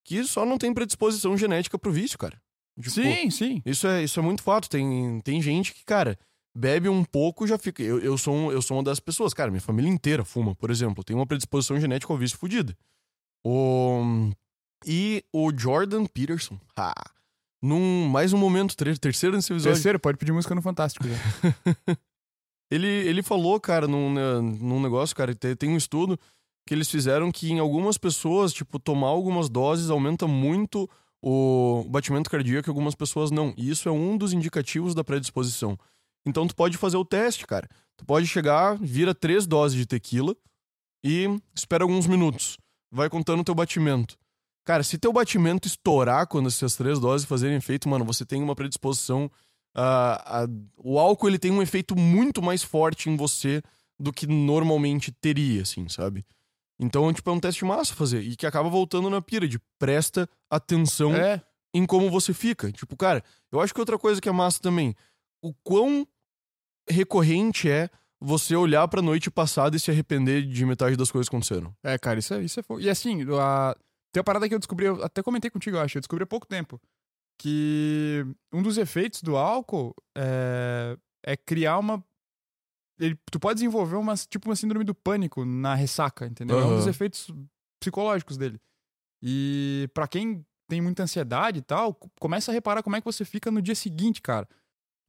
que 0.05 0.23
só 0.25 0.45
não 0.45 0.59
tem 0.59 0.75
predisposição 0.75 1.39
genética 1.39 1.79
pro 1.79 1.91
vício, 1.91 2.19
cara. 2.19 2.39
Tipo, 2.79 2.91
Sim, 2.91 3.31
sim. 3.31 3.63
Isso 3.65 3.87
é, 3.87 4.05
isso 4.05 4.21
é 4.21 4.23
muito 4.23 4.43
fato. 4.43 4.69
Tem, 4.69 5.23
tem 5.23 5.41
gente 5.41 5.73
que, 5.73 5.87
cara, 5.87 6.19
bebe 6.55 6.91
um 6.91 7.03
pouco 7.03 7.47
já 7.47 7.57
fica. 7.57 7.83
Eu, 7.83 7.99
eu, 8.01 8.19
sou, 8.19 8.35
um- 8.35 8.53
eu 8.53 8.61
sou 8.61 8.77
uma 8.77 8.83
das 8.83 9.01
pessoas, 9.01 9.33
cara, 9.33 9.51
minha 9.51 9.63
família 9.63 9.91
inteira 9.91 10.23
fuma, 10.23 10.55
por 10.55 10.71
exemplo. 10.71 11.03
Tem 11.03 11.17
uma 11.17 11.27
predisposição 11.27 11.81
genética 11.81 12.13
ao 12.13 12.19
vício 12.19 12.37
fodida. 12.37 12.77
O... 13.43 14.31
E 14.87 15.25
o 15.33 15.51
Jordan 15.57 16.07
Peterson, 16.07 16.59
num 17.63 18.09
mais 18.09 18.33
um 18.33 18.39
momento, 18.39 18.77
ter- 18.77 18.99
terceiro 18.99 19.35
nesse 19.37 19.53
episódio. 19.53 19.75
Terceiro, 19.75 19.99
pode 19.99 20.19
pedir 20.19 20.33
música 20.33 20.55
no 20.55 20.63
Fantástico. 20.63 21.05
já. 21.07 21.15
Ele, 22.71 22.87
ele 22.87 23.23
falou, 23.23 23.59
cara, 23.59 23.89
num, 23.89 24.13
né, 24.13 24.41
num 24.61 24.79
negócio, 24.81 25.17
cara, 25.17 25.35
te- 25.35 25.57
tem 25.57 25.71
um 25.71 25.77
estudo 25.79 26.21
que 26.67 26.75
eles 26.75 26.91
fizeram 26.91 27.33
que 27.33 27.51
em 27.51 27.59
algumas 27.59 27.97
pessoas, 27.97 28.53
tipo, 28.53 28.79
tomar 28.79 29.07
algumas 29.09 29.49
doses 29.49 29.89
aumenta 29.89 30.27
muito 30.27 30.87
o 31.25 31.83
batimento 31.89 32.29
cardíaco 32.29 32.69
e 32.69 32.71
algumas 32.71 32.95
pessoas 32.95 33.31
não. 33.31 33.55
E 33.57 33.71
isso 33.71 33.89
é 33.89 33.93
um 33.93 34.19
dos 34.19 34.35
indicativos 34.35 34.95
da 34.95 35.03
predisposição. 35.03 35.79
Então 36.27 36.47
tu 36.47 36.55
pode 36.55 36.77
fazer 36.77 36.99
o 36.99 37.07
teste, 37.07 37.47
cara. 37.47 37.67
Tu 37.97 38.05
pode 38.05 38.27
chegar, 38.27 38.77
vira 38.77 39.15
três 39.15 39.47
doses 39.47 39.75
de 39.79 39.87
tequila 39.87 40.37
e 41.03 41.27
espera 41.55 41.85
alguns 41.85 42.07
minutos. 42.07 42.59
Vai 42.93 43.09
contando 43.09 43.41
o 43.41 43.45
teu 43.45 43.55
batimento. 43.55 44.19
Cara, 44.69 44.83
se 44.83 44.99
teu 44.99 45.11
batimento 45.15 45.67
estourar 45.67 46.27
quando 46.27 46.49
essas 46.49 46.77
três 46.77 46.99
doses 47.01 47.27
fazerem 47.27 47.57
efeito, 47.57 47.89
mano, 47.89 48.05
você 48.05 48.23
tem 48.27 48.43
uma 48.43 48.55
predisposição. 48.55 49.31
a- 49.75 50.43
a- 50.43 50.49
o 50.77 50.99
álcool 50.99 51.29
ele 51.29 51.39
tem 51.39 51.51
um 51.53 51.63
efeito 51.63 51.97
muito 51.97 52.43
mais 52.43 52.63
forte 52.63 53.09
em 53.09 53.17
você 53.17 53.63
do 53.99 54.13
que 54.13 54.27
normalmente 54.27 55.11
teria, 55.13 55.63
assim, 55.63 55.89
sabe? 55.89 56.25
Então, 56.81 57.11
tipo, 57.15 57.31
é 57.31 57.33
um 57.33 57.39
teste 57.41 57.65
massa 57.65 57.95
fazer. 57.95 58.21
E 58.23 58.35
que 58.37 58.45
acaba 58.47 58.69
voltando 58.69 59.09
na 59.09 59.23
pira 59.23 59.47
de 59.49 59.59
presta 59.79 60.29
atenção 60.51 61.15
É, 61.15 61.41
em 61.73 61.87
como 61.87 62.11
você 62.11 62.35
fica. 62.35 62.71
Tipo, 62.73 62.95
cara, 62.97 63.23
eu 63.53 63.61
acho 63.61 63.73
que 63.73 63.81
outra 63.81 63.99
coisa 63.99 64.21
que 64.21 64.29
é 64.29 64.33
massa 64.33 64.61
também, 64.61 64.95
o 65.43 65.55
quão 65.63 66.07
recorrente 66.89 67.71
é 67.71 67.89
você 68.21 68.57
olhar 68.57 68.87
pra 68.89 69.01
noite 69.03 69.31
passada 69.31 69.77
e 69.77 69.81
se 69.81 69.91
arrepender 69.91 70.43
de 70.43 70.67
metade 70.67 70.97
das 70.97 71.11
coisas 71.11 71.29
que 71.29 71.35
aconteceram. 71.37 71.73
é, 71.85 71.97
cara, 71.99 72.19
isso 72.19 72.35
é, 72.35 72.43
isso 72.43 72.59
é 72.59 72.63
fogo. 72.63 72.81
E 72.81 72.91
assim, 72.91 73.23
a... 73.39 73.77
tem 74.13 74.21
uma 74.21 74.25
parada 74.25 74.49
que 74.49 74.55
eu 74.55 74.59
descobri, 74.59 74.87
eu 74.87 75.03
até 75.05 75.23
comentei 75.23 75.51
contigo, 75.51 75.77
eu 75.77 75.81
acho, 75.81 75.99
eu 75.99 76.01
descobri 76.01 76.25
há 76.25 76.27
pouco 76.27 76.47
tempo. 76.47 76.81
Que 77.41 78.25
um 78.53 78.63
dos 78.63 78.79
efeitos 78.79 79.23
do 79.23 79.37
álcool 79.37 79.95
é, 80.17 80.97
é 81.25 81.37
criar 81.37 81.79
uma. 81.79 82.05
Ele, 82.99 83.17
tu 83.31 83.39
pode 83.39 83.55
desenvolver 83.55 83.97
uma, 83.97 84.17
tipo 84.17 84.49
uma 84.49 84.57
síndrome 84.57 84.85
do 84.85 84.95
pânico 84.95 85.45
na 85.45 85.75
ressaca, 85.75 86.27
entendeu? 86.27 86.59
É 86.59 86.65
um 86.65 86.77
dos 86.77 86.87
efeitos 86.89 87.31
psicológicos 87.81 88.37
dele. 88.37 88.61
E 89.23 89.89
pra 89.95 90.09
quem 90.09 90.45
tem 90.69 90.81
muita 90.81 91.05
ansiedade 91.05 91.61
e 91.61 91.63
tal, 91.63 91.95
começa 92.21 92.51
a 92.51 92.55
reparar 92.55 92.83
como 92.83 92.97
é 92.97 93.01
que 93.01 93.05
você 93.05 93.25
fica 93.25 93.51
no 93.51 93.63
dia 93.63 93.75
seguinte, 93.75 94.21
cara. 94.21 94.49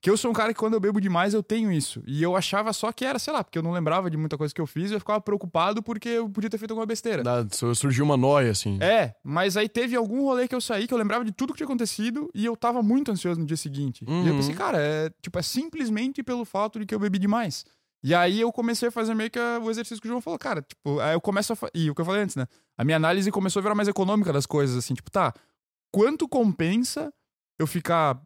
Que 0.01 0.09
eu 0.09 0.15
sou 0.15 0.31
um 0.31 0.33
cara 0.33 0.53
que 0.53 0.59
quando 0.59 0.75
eu 0.75 0.79
bebo 0.79 1.01
demais 1.01 1.33
eu 1.33 1.43
tenho 1.43 1.69
isso. 1.71 2.01
E 2.07 2.23
eu 2.23 2.33
achava 2.35 2.71
só 2.71 2.89
que 2.91 3.03
era, 3.03 3.19
sei 3.19 3.33
lá, 3.33 3.43
porque 3.43 3.57
eu 3.57 3.63
não 3.63 3.71
lembrava 3.71 4.09
de 4.09 4.15
muita 4.15 4.37
coisa 4.37 4.53
que 4.53 4.61
eu 4.61 4.65
fiz 4.65 4.91
e 4.91 4.93
eu 4.93 4.99
ficava 4.99 5.19
preocupado 5.19 5.83
porque 5.83 6.07
eu 6.07 6.29
podia 6.29 6.49
ter 6.49 6.57
feito 6.57 6.71
alguma 6.71 6.85
besteira. 6.85 7.21
Dá- 7.21 7.45
surgiu 7.75 8.05
uma 8.05 8.15
noia, 8.15 8.51
assim. 8.51 8.77
É, 8.81 9.13
mas 9.23 9.57
aí 9.57 9.67
teve 9.67 9.97
algum 9.97 10.21
rolê 10.23 10.47
que 10.47 10.55
eu 10.55 10.61
saí 10.61 10.87
que 10.87 10.93
eu 10.93 10.97
lembrava 10.97 11.25
de 11.25 11.33
tudo 11.33 11.51
que 11.51 11.57
tinha 11.57 11.65
acontecido 11.65 12.29
e 12.33 12.45
eu 12.45 12.55
tava 12.55 12.81
muito 12.81 13.11
ansioso 13.11 13.39
no 13.41 13.45
dia 13.45 13.57
seguinte. 13.57 14.05
E 14.07 14.07
eu 14.25 14.31
Uhum. 14.31 14.35
pensei, 14.37 14.55
cara, 14.55 14.77
é, 14.79 15.09
tipo, 15.21 15.37
é 15.37 15.41
simplesmente 15.41 16.23
pelo 16.23 16.45
fato 16.45 16.79
de 16.79 16.85
que 16.85 16.95
eu 16.95 16.99
bebi 16.99 17.19
demais. 17.19 17.65
E 18.01 18.15
aí 18.15 18.39
eu 18.39 18.53
comecei 18.53 18.87
a 18.87 18.91
fazer 18.91 19.13
meio 19.13 19.29
que 19.29 19.37
o 19.37 19.69
exercício 19.69 20.01
que 20.01 20.07
o 20.07 20.11
João 20.11 20.21
falou, 20.21 20.39
cara, 20.39 20.61
tipo, 20.61 20.97
aí 21.01 21.13
eu 21.13 21.19
começo 21.19 21.51
a. 21.51 21.57
E 21.73 21.89
o 21.91 21.93
que 21.95 21.99
eu 21.99 22.05
falei 22.05 22.21
antes, 22.21 22.37
né? 22.37 22.47
A 22.77 22.85
minha 22.85 22.95
análise 22.95 23.29
começou 23.29 23.59
a 23.59 23.63
virar 23.63 23.75
mais 23.75 23.89
econômica 23.89 24.31
das 24.31 24.45
coisas, 24.45 24.77
assim, 24.77 24.93
tipo, 24.93 25.11
tá, 25.11 25.33
quanto 25.91 26.25
compensa 26.25 27.11
eu 27.59 27.67
ficar. 27.67 28.17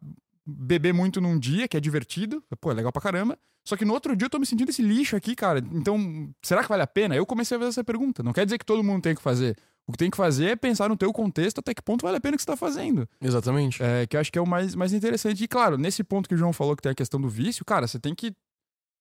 Beber 0.46 0.92
muito 0.92 1.20
num 1.20 1.38
dia, 1.38 1.66
que 1.66 1.76
é 1.76 1.80
divertido, 1.80 2.42
pô, 2.60 2.70
é 2.70 2.74
legal 2.74 2.92
pra 2.92 3.02
caramba. 3.02 3.38
Só 3.64 3.76
que 3.76 3.84
no 3.84 3.94
outro 3.94 4.14
dia 4.14 4.26
eu 4.26 4.30
tô 4.30 4.38
me 4.38 4.44
sentindo 4.44 4.68
esse 4.68 4.82
lixo 4.82 5.16
aqui, 5.16 5.34
cara. 5.34 5.58
Então, 5.72 6.30
será 6.42 6.62
que 6.62 6.68
vale 6.68 6.82
a 6.82 6.86
pena? 6.86 7.16
Eu 7.16 7.24
comecei 7.24 7.56
a 7.56 7.60
fazer 7.60 7.70
essa 7.70 7.84
pergunta. 7.84 8.22
Não 8.22 8.32
quer 8.32 8.44
dizer 8.44 8.58
que 8.58 8.64
todo 8.64 8.84
mundo 8.84 9.02
tem 9.02 9.14
que 9.14 9.22
fazer. 9.22 9.56
O 9.86 9.92
que 9.92 9.98
tem 9.98 10.10
que 10.10 10.16
fazer 10.16 10.50
é 10.50 10.56
pensar 10.56 10.88
no 10.88 10.96
teu 10.96 11.12
contexto 11.12 11.58
até 11.58 11.72
que 11.72 11.82
ponto 11.82 12.02
vale 12.02 12.18
a 12.18 12.20
pena 12.20 12.36
que 12.36 12.42
você 12.42 12.46
tá 12.46 12.56
fazendo. 12.56 13.08
Exatamente. 13.20 13.82
É, 13.82 14.06
que 14.06 14.16
eu 14.16 14.20
acho 14.20 14.30
que 14.30 14.38
é 14.38 14.42
o 14.42 14.46
mais, 14.46 14.74
mais 14.74 14.92
interessante. 14.92 15.42
E 15.42 15.48
claro, 15.48 15.78
nesse 15.78 16.04
ponto 16.04 16.28
que 16.28 16.34
o 16.34 16.38
João 16.38 16.52
falou 16.52 16.76
que 16.76 16.82
tem 16.82 16.92
a 16.92 16.94
questão 16.94 17.18
do 17.18 17.28
vício, 17.28 17.64
cara, 17.64 17.86
você 17.86 17.98
tem 17.98 18.14
que. 18.14 18.34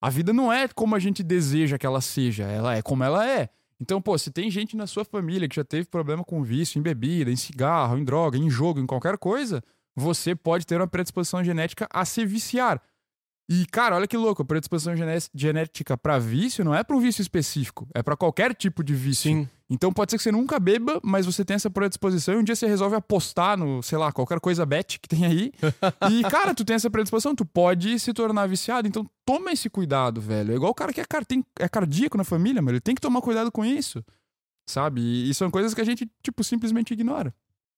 A 0.01 0.09
vida 0.09 0.31
não 0.33 0.51
é 0.51 0.67
como 0.69 0.95
a 0.95 0.99
gente 0.99 1.23
deseja 1.23 1.77
que 1.77 1.85
ela 1.85 2.01
seja, 2.01 2.43
ela 2.43 2.75
é 2.75 2.81
como 2.81 3.03
ela 3.03 3.27
é. 3.27 3.49
Então, 3.79 4.01
pô, 4.01 4.17
se 4.17 4.31
tem 4.31 4.49
gente 4.49 4.77
na 4.77 4.87
sua 4.87 5.03
família 5.03 5.47
que 5.47 5.55
já 5.55 5.63
teve 5.63 5.87
problema 5.87 6.23
com 6.23 6.41
vício 6.43 6.79
em 6.79 6.81
bebida, 6.81 7.31
em 7.31 7.35
cigarro, 7.35 7.97
em 7.97 8.03
droga, 8.03 8.37
em 8.37 8.49
jogo, 8.49 8.79
em 8.79 8.85
qualquer 8.85 9.17
coisa, 9.17 9.63
você 9.95 10.35
pode 10.35 10.65
ter 10.65 10.77
uma 10.79 10.87
predisposição 10.87 11.43
genética 11.43 11.87
a 11.91 12.03
se 12.05 12.25
viciar. 12.25 12.81
E, 13.49 13.65
cara, 13.65 13.97
olha 13.97 14.07
que 14.07 14.15
louco, 14.15 14.41
a 14.41 14.45
predisposição 14.45 14.95
gené- 14.95 15.17
genética 15.35 15.97
pra 15.97 16.17
vício 16.17 16.63
não 16.63 16.73
é 16.73 16.81
pra 16.81 16.95
um 16.95 16.99
vício 17.01 17.21
específico, 17.21 17.85
é 17.93 18.01
pra 18.01 18.15
qualquer 18.15 18.55
tipo 18.55 18.81
de 18.83 18.95
vício. 18.95 19.29
Sim. 19.29 19.49
Então 19.69 19.91
pode 19.91 20.11
ser 20.11 20.17
que 20.17 20.23
você 20.23 20.31
nunca 20.31 20.59
beba, 20.59 20.99
mas 21.03 21.25
você 21.25 21.43
tem 21.43 21.55
essa 21.55 21.69
predisposição 21.69 22.35
e 22.35 22.37
um 22.37 22.43
dia 22.43 22.55
você 22.55 22.67
resolve 22.67 22.95
apostar 22.95 23.57
no, 23.57 23.83
sei 23.83 23.97
lá, 23.97 24.11
qualquer 24.13 24.39
coisa 24.39 24.65
bet 24.65 24.97
que 24.99 25.09
tem 25.09 25.25
aí. 25.25 25.51
e, 26.09 26.23
cara, 26.29 26.55
tu 26.55 26.63
tem 26.63 26.75
essa 26.75 26.89
predisposição, 26.89 27.35
tu 27.35 27.45
pode 27.45 27.99
se 27.99 28.13
tornar 28.13 28.47
viciado. 28.47 28.87
Então 28.87 29.05
toma 29.25 29.51
esse 29.51 29.69
cuidado, 29.69 30.21
velho. 30.21 30.53
É 30.53 30.55
igual 30.55 30.71
o 30.71 30.75
cara 30.75 30.93
que 30.93 31.01
é, 31.01 31.05
car 31.05 31.25
tem- 31.25 31.43
é 31.59 31.67
cardíaco 31.67 32.17
na 32.17 32.23
família, 32.23 32.61
mano. 32.61 32.75
Ele 32.75 32.81
tem 32.81 32.95
que 32.95 33.01
tomar 33.01 33.21
cuidado 33.21 33.51
com 33.51 33.65
isso. 33.65 34.03
Sabe? 34.69 35.01
E, 35.01 35.29
e 35.29 35.33
são 35.33 35.51
coisas 35.51 35.73
que 35.73 35.81
a 35.81 35.85
gente, 35.85 36.09
tipo, 36.23 36.43
simplesmente 36.45 36.93
ignora. 36.93 37.33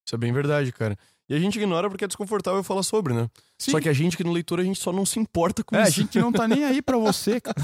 Isso 0.05 0.13
é 0.13 0.17
bem 0.17 0.31
verdade, 0.31 0.71
cara. 0.71 0.95
E 1.27 1.33
a 1.33 1.39
gente 1.39 1.57
ignora 1.57 1.89
porque 1.89 2.03
é 2.05 2.07
desconfortável 2.07 2.61
falar 2.63 2.83
sobre, 2.83 3.13
né? 3.13 3.29
Sim. 3.57 3.71
Só 3.71 3.79
que 3.79 3.89
a 3.89 3.93
gente 3.93 4.15
que 4.15 4.23
no 4.23 4.31
leitor, 4.31 4.59
a 4.59 4.63
gente 4.63 4.79
só 4.79 4.91
não 4.93 5.05
se 5.05 5.19
importa 5.19 5.63
com 5.63 5.75
É, 5.75 5.79
a 5.79 5.83
isso. 5.83 5.93
gente 6.01 6.19
não 6.19 6.31
tá 6.31 6.47
nem 6.47 6.63
aí 6.63 6.81
pra 6.81 6.97
você, 6.97 7.39
cara. 7.41 7.55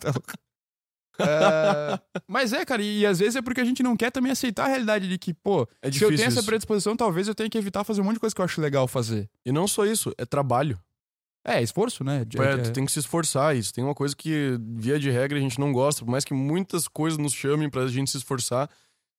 Tá. 0.00 0.12
É, 1.20 2.00
mas 2.26 2.52
é, 2.52 2.64
cara, 2.64 2.82
e, 2.82 3.04
às 3.04 3.18
vezes 3.18 3.36
é 3.36 3.42
porque 3.42 3.60
a 3.60 3.64
gente 3.64 3.82
não 3.82 3.96
quer 3.96 4.10
também 4.10 4.32
aceitar 4.32 4.64
a 4.64 4.68
realidade 4.68 5.06
de 5.08 5.18
que, 5.18 5.34
pô, 5.34 5.68
É 5.82 5.92
se 5.92 6.02
eu 6.02 6.08
tenho 6.08 6.22
essa 6.26 6.38
isso. 6.40 6.46
predisposição, 6.46 6.96
talvez 6.96 7.28
eu 7.28 7.34
tenha 7.34 7.50
que 7.50 7.58
evitar 7.58 7.84
fazer 7.84 8.00
um 8.00 8.04
monte 8.04 8.14
de 8.14 8.20
coisa 8.20 8.34
que 8.34 8.40
eu 8.40 8.44
acho 8.44 8.60
legal 8.60 8.88
fazer. 8.88 9.28
E 9.44 9.52
não 9.52 9.68
só 9.68 9.84
isso, 9.84 10.12
é 10.16 10.24
trabalho. 10.24 10.80
É, 11.44 11.60
esforço, 11.62 12.02
né? 12.04 12.24
De- 12.24 12.40
É, 12.40 12.52
é- 12.52 12.56
tu 12.58 12.72
tem 12.72 12.86
que 12.86 12.92
se 12.92 12.98
esforçar. 13.00 13.54
Isso 13.56 13.74
tem 13.74 13.82
uma 13.84 13.94
coisa 13.94 14.14
que, 14.16 14.56
via 14.76 14.98
de 14.98 15.10
regra, 15.10 15.36
a 15.36 15.40
gente 15.40 15.58
não 15.60 15.72
gosta. 15.72 16.04
Por 16.04 16.10
mais 16.10 16.24
que 16.24 16.32
muitas 16.32 16.88
coisas 16.88 17.18
nos 17.18 17.34
chamem 17.34 17.68
pra 17.68 17.86
gente 17.88 18.10
se 18.10 18.16
esforçar, 18.16 18.70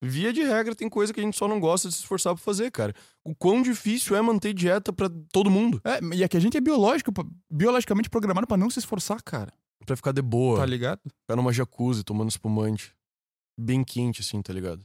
via 0.08 0.32
de 0.32 0.42
regra 0.42 0.74
tem 0.74 0.88
coisa 0.88 1.12
que 1.12 1.20
a 1.20 1.22
gente 1.22 1.36
só 1.36 1.48
não 1.48 1.58
gosta 1.58 1.88
de 1.88 1.94
se 1.94 2.00
esforçar 2.00 2.34
pra 2.34 2.42
fazer, 2.42 2.70
cara. 2.70 2.94
O 3.24 3.34
quão 3.34 3.62
difícil 3.62 4.16
é 4.16 4.22
manter 4.22 4.52
dieta 4.52 4.92
pra 4.92 5.08
todo 5.32 5.50
mundo. 5.50 5.80
É, 5.84 6.00
e 6.14 6.22
é 6.22 6.28
que 6.28 6.36
a 6.36 6.40
gente 6.40 6.56
é 6.56 6.60
biológico, 6.60 7.12
biologicamente 7.50 8.10
programado 8.10 8.46
pra 8.46 8.56
não 8.56 8.70
se 8.70 8.78
esforçar, 8.78 9.22
cara. 9.22 9.52
Pra 9.86 9.96
ficar 9.96 10.12
de 10.12 10.22
boa. 10.22 10.58
Tá 10.58 10.66
ligado? 10.66 11.00
Ficar 11.02 11.36
numa 11.36 11.52
jacuzzi, 11.52 12.04
tomando 12.04 12.30
espumante. 12.30 12.94
Bem 13.58 13.84
quente, 13.84 14.20
assim, 14.20 14.40
tá 14.42 14.52
ligado? 14.52 14.84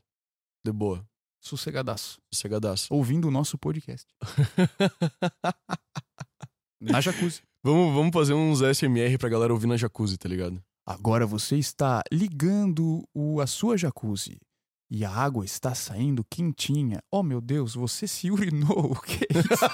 De 0.65 0.71
boa. 0.71 1.05
Sossegadaço. 1.41 2.19
Sossegadaço. 2.33 2.93
Ouvindo 2.93 3.27
o 3.27 3.31
nosso 3.31 3.57
podcast. 3.57 4.05
Na 6.81 7.01
jacuzzi. 7.01 7.41
vamos, 7.63 7.93
vamos 7.93 8.11
fazer 8.13 8.33
uns 8.33 8.59
SMR 8.59 9.17
pra 9.17 9.29
galera 9.29 9.53
ouvir 9.53 9.67
na 9.67 9.75
jacuzzi, 9.75 10.17
tá 10.17 10.29
ligado? 10.29 10.61
Agora 10.85 11.25
você 11.25 11.57
está 11.57 12.01
ligando 12.11 13.03
o, 13.13 13.41
a 13.41 13.47
sua 13.47 13.77
jacuzzi. 13.77 14.39
E 14.91 15.05
a 15.05 15.11
água 15.11 15.45
está 15.45 15.75
saindo 15.75 16.23
quentinha. 16.23 16.99
Oh, 17.11 17.21
meu 17.21 17.39
Deus, 17.39 17.75
você 17.75 18.07
se 18.07 18.31
urinou. 18.31 18.93
O 18.93 18.99
que 19.01 19.23
é 19.25 19.39
isso? 19.39 19.65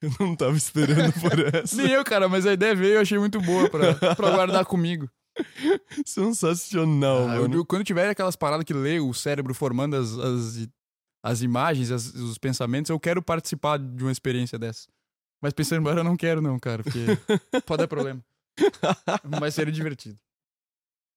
Eu 0.00 0.10
não 0.20 0.34
tava 0.36 0.56
esperando 0.56 1.12
por 1.20 1.54
essa. 1.54 1.76
Nem 1.76 1.90
eu, 1.92 2.04
cara, 2.04 2.28
mas 2.28 2.46
a 2.46 2.52
ideia 2.52 2.74
veio 2.74 2.94
eu 2.94 3.00
achei 3.00 3.18
muito 3.18 3.40
boa 3.40 3.68
pra, 3.70 3.94
pra 4.16 4.30
guardar 4.30 4.64
comigo. 4.64 5.08
Sensacional, 6.06 7.24
Ah, 7.24 7.40
mano. 7.40 7.54
eu- 7.56 7.66
quando 7.66 7.84
tiver 7.84 8.08
aquelas 8.08 8.36
paradas 8.36 8.64
que 8.64 8.74
lê 8.74 9.00
o 9.00 9.12
cérebro 9.14 9.54
formando 9.54 9.96
as, 9.96 10.12
as, 10.18 10.68
as 11.24 11.42
imagens, 11.42 11.90
as- 11.90 12.14
os 12.14 12.38
pensamentos, 12.38 12.90
eu 12.90 13.00
quero 13.00 13.22
participar 13.22 13.78
de 13.78 14.02
uma 14.02 14.12
experiência 14.12 14.58
dessa. 14.58 14.88
Mas 15.42 15.52
pensando 15.52 15.80
embora, 15.80 16.00
eu 16.00 16.04
não 16.04 16.16
quero, 16.16 16.40
não, 16.40 16.58
cara, 16.58 16.82
porque 16.84 17.04
pode 17.66 17.82
dar 17.82 17.88
problema. 17.88 18.20
Mas 19.40 19.54
seria 19.54 19.72
divertido. 19.72 20.16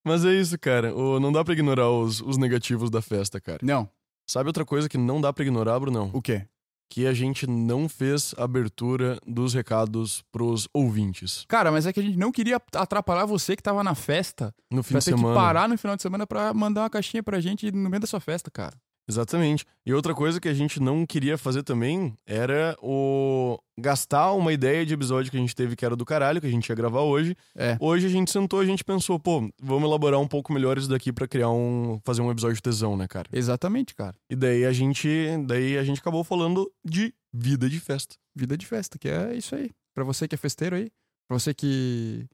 Mas 0.04 0.24
é 0.24 0.32
isso, 0.34 0.58
cara. 0.58 0.94
O- 0.94 1.18
não 1.20 1.32
dá 1.32 1.44
pra 1.44 1.52
ignorar 1.54 1.90
os, 1.90 2.20
os 2.20 2.36
negativos 2.36 2.90
da 2.90 3.00
festa, 3.00 3.40
cara. 3.40 3.58
Não, 3.62 3.88
Sabe 4.28 4.48
outra 4.48 4.64
coisa 4.64 4.88
que 4.88 4.98
não 4.98 5.20
dá 5.20 5.32
pra 5.32 5.44
ignorar, 5.44 5.78
Brunão? 5.78 6.10
o 6.12 6.20
quê? 6.20 6.46
Que 6.90 7.06
a 7.06 7.12
gente 7.14 7.46
não 7.48 7.88
fez 7.88 8.34
abertura 8.36 9.20
dos 9.26 9.54
recados 9.54 10.22
pros 10.32 10.68
ouvintes. 10.74 11.44
Cara, 11.48 11.70
mas 11.70 11.86
é 11.86 11.92
que 11.92 12.00
a 12.00 12.02
gente 12.02 12.16
não 12.18 12.32
queria 12.32 12.60
atrapalhar 12.74 13.24
você 13.24 13.54
que 13.56 13.62
tava 13.62 13.82
na 13.84 13.94
festa 13.94 14.52
No 14.70 14.82
fim 14.82 14.98
de 14.98 15.04
ter 15.04 15.10
semana. 15.12 15.28
que 15.28 15.34
parar 15.40 15.68
no 15.68 15.76
final 15.78 15.94
de 15.96 16.02
semana 16.02 16.26
pra 16.26 16.52
mandar 16.54 16.82
uma 16.82 16.90
caixinha 16.90 17.22
pra 17.22 17.40
gente 17.40 17.70
no 17.72 17.88
meio 17.90 18.00
da 18.00 18.06
sua 18.06 18.18
festa, 18.20 18.50
cara. 18.50 18.76
Exatamente. 19.08 19.64
E 19.84 19.94
outra 19.94 20.14
coisa 20.14 20.40
que 20.40 20.48
a 20.48 20.54
gente 20.54 20.80
não 20.80 21.06
queria 21.06 21.38
fazer 21.38 21.62
também 21.62 22.16
era 22.26 22.76
o 22.82 23.58
gastar 23.78 24.32
uma 24.32 24.52
ideia 24.52 24.84
de 24.84 24.94
episódio 24.94 25.30
que 25.30 25.36
a 25.36 25.40
gente 25.40 25.54
teve 25.54 25.76
que 25.76 25.84
era 25.84 25.94
do 25.94 26.04
caralho, 26.04 26.40
que 26.40 26.46
a 26.46 26.50
gente 26.50 26.68
ia 26.68 26.74
gravar 26.74 27.02
hoje. 27.02 27.36
É. 27.54 27.76
Hoje 27.80 28.06
a 28.06 28.10
gente 28.10 28.30
sentou, 28.30 28.60
a 28.60 28.66
gente 28.66 28.82
pensou, 28.82 29.18
pô, 29.18 29.48
vamos 29.62 29.88
elaborar 29.88 30.18
um 30.18 30.26
pouco 30.26 30.52
melhor 30.52 30.76
isso 30.76 30.88
daqui 30.88 31.12
pra 31.12 31.28
criar 31.28 31.50
um 31.50 32.00
fazer 32.04 32.22
um 32.22 32.30
episódio 32.30 32.56
de 32.56 32.62
tesão, 32.62 32.96
né, 32.96 33.06
cara? 33.06 33.28
Exatamente, 33.32 33.94
cara. 33.94 34.16
E 34.28 34.34
daí 34.34 34.64
a 34.64 34.72
gente, 34.72 35.08
daí 35.46 35.78
a 35.78 35.84
gente 35.84 36.00
acabou 36.00 36.24
falando 36.24 36.70
de 36.84 37.14
vida 37.32 37.68
de 37.68 37.78
festa. 37.78 38.16
Vida 38.34 38.56
de 38.56 38.66
festa, 38.66 38.98
que 38.98 39.08
é 39.08 39.34
isso 39.34 39.54
aí. 39.54 39.70
Pra 39.94 40.04
você 40.04 40.26
que 40.26 40.34
é 40.34 40.38
festeiro 40.38 40.76
aí, 40.76 40.90
pra 41.28 41.38
você 41.38 41.54
que 41.54 42.26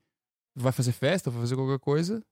vai 0.57 0.73
fazer 0.73 0.93
festa, 0.93 1.31
vai 1.31 1.41
fazer 1.41 1.55
qualquer 1.55 1.79
coisa, 1.79 2.23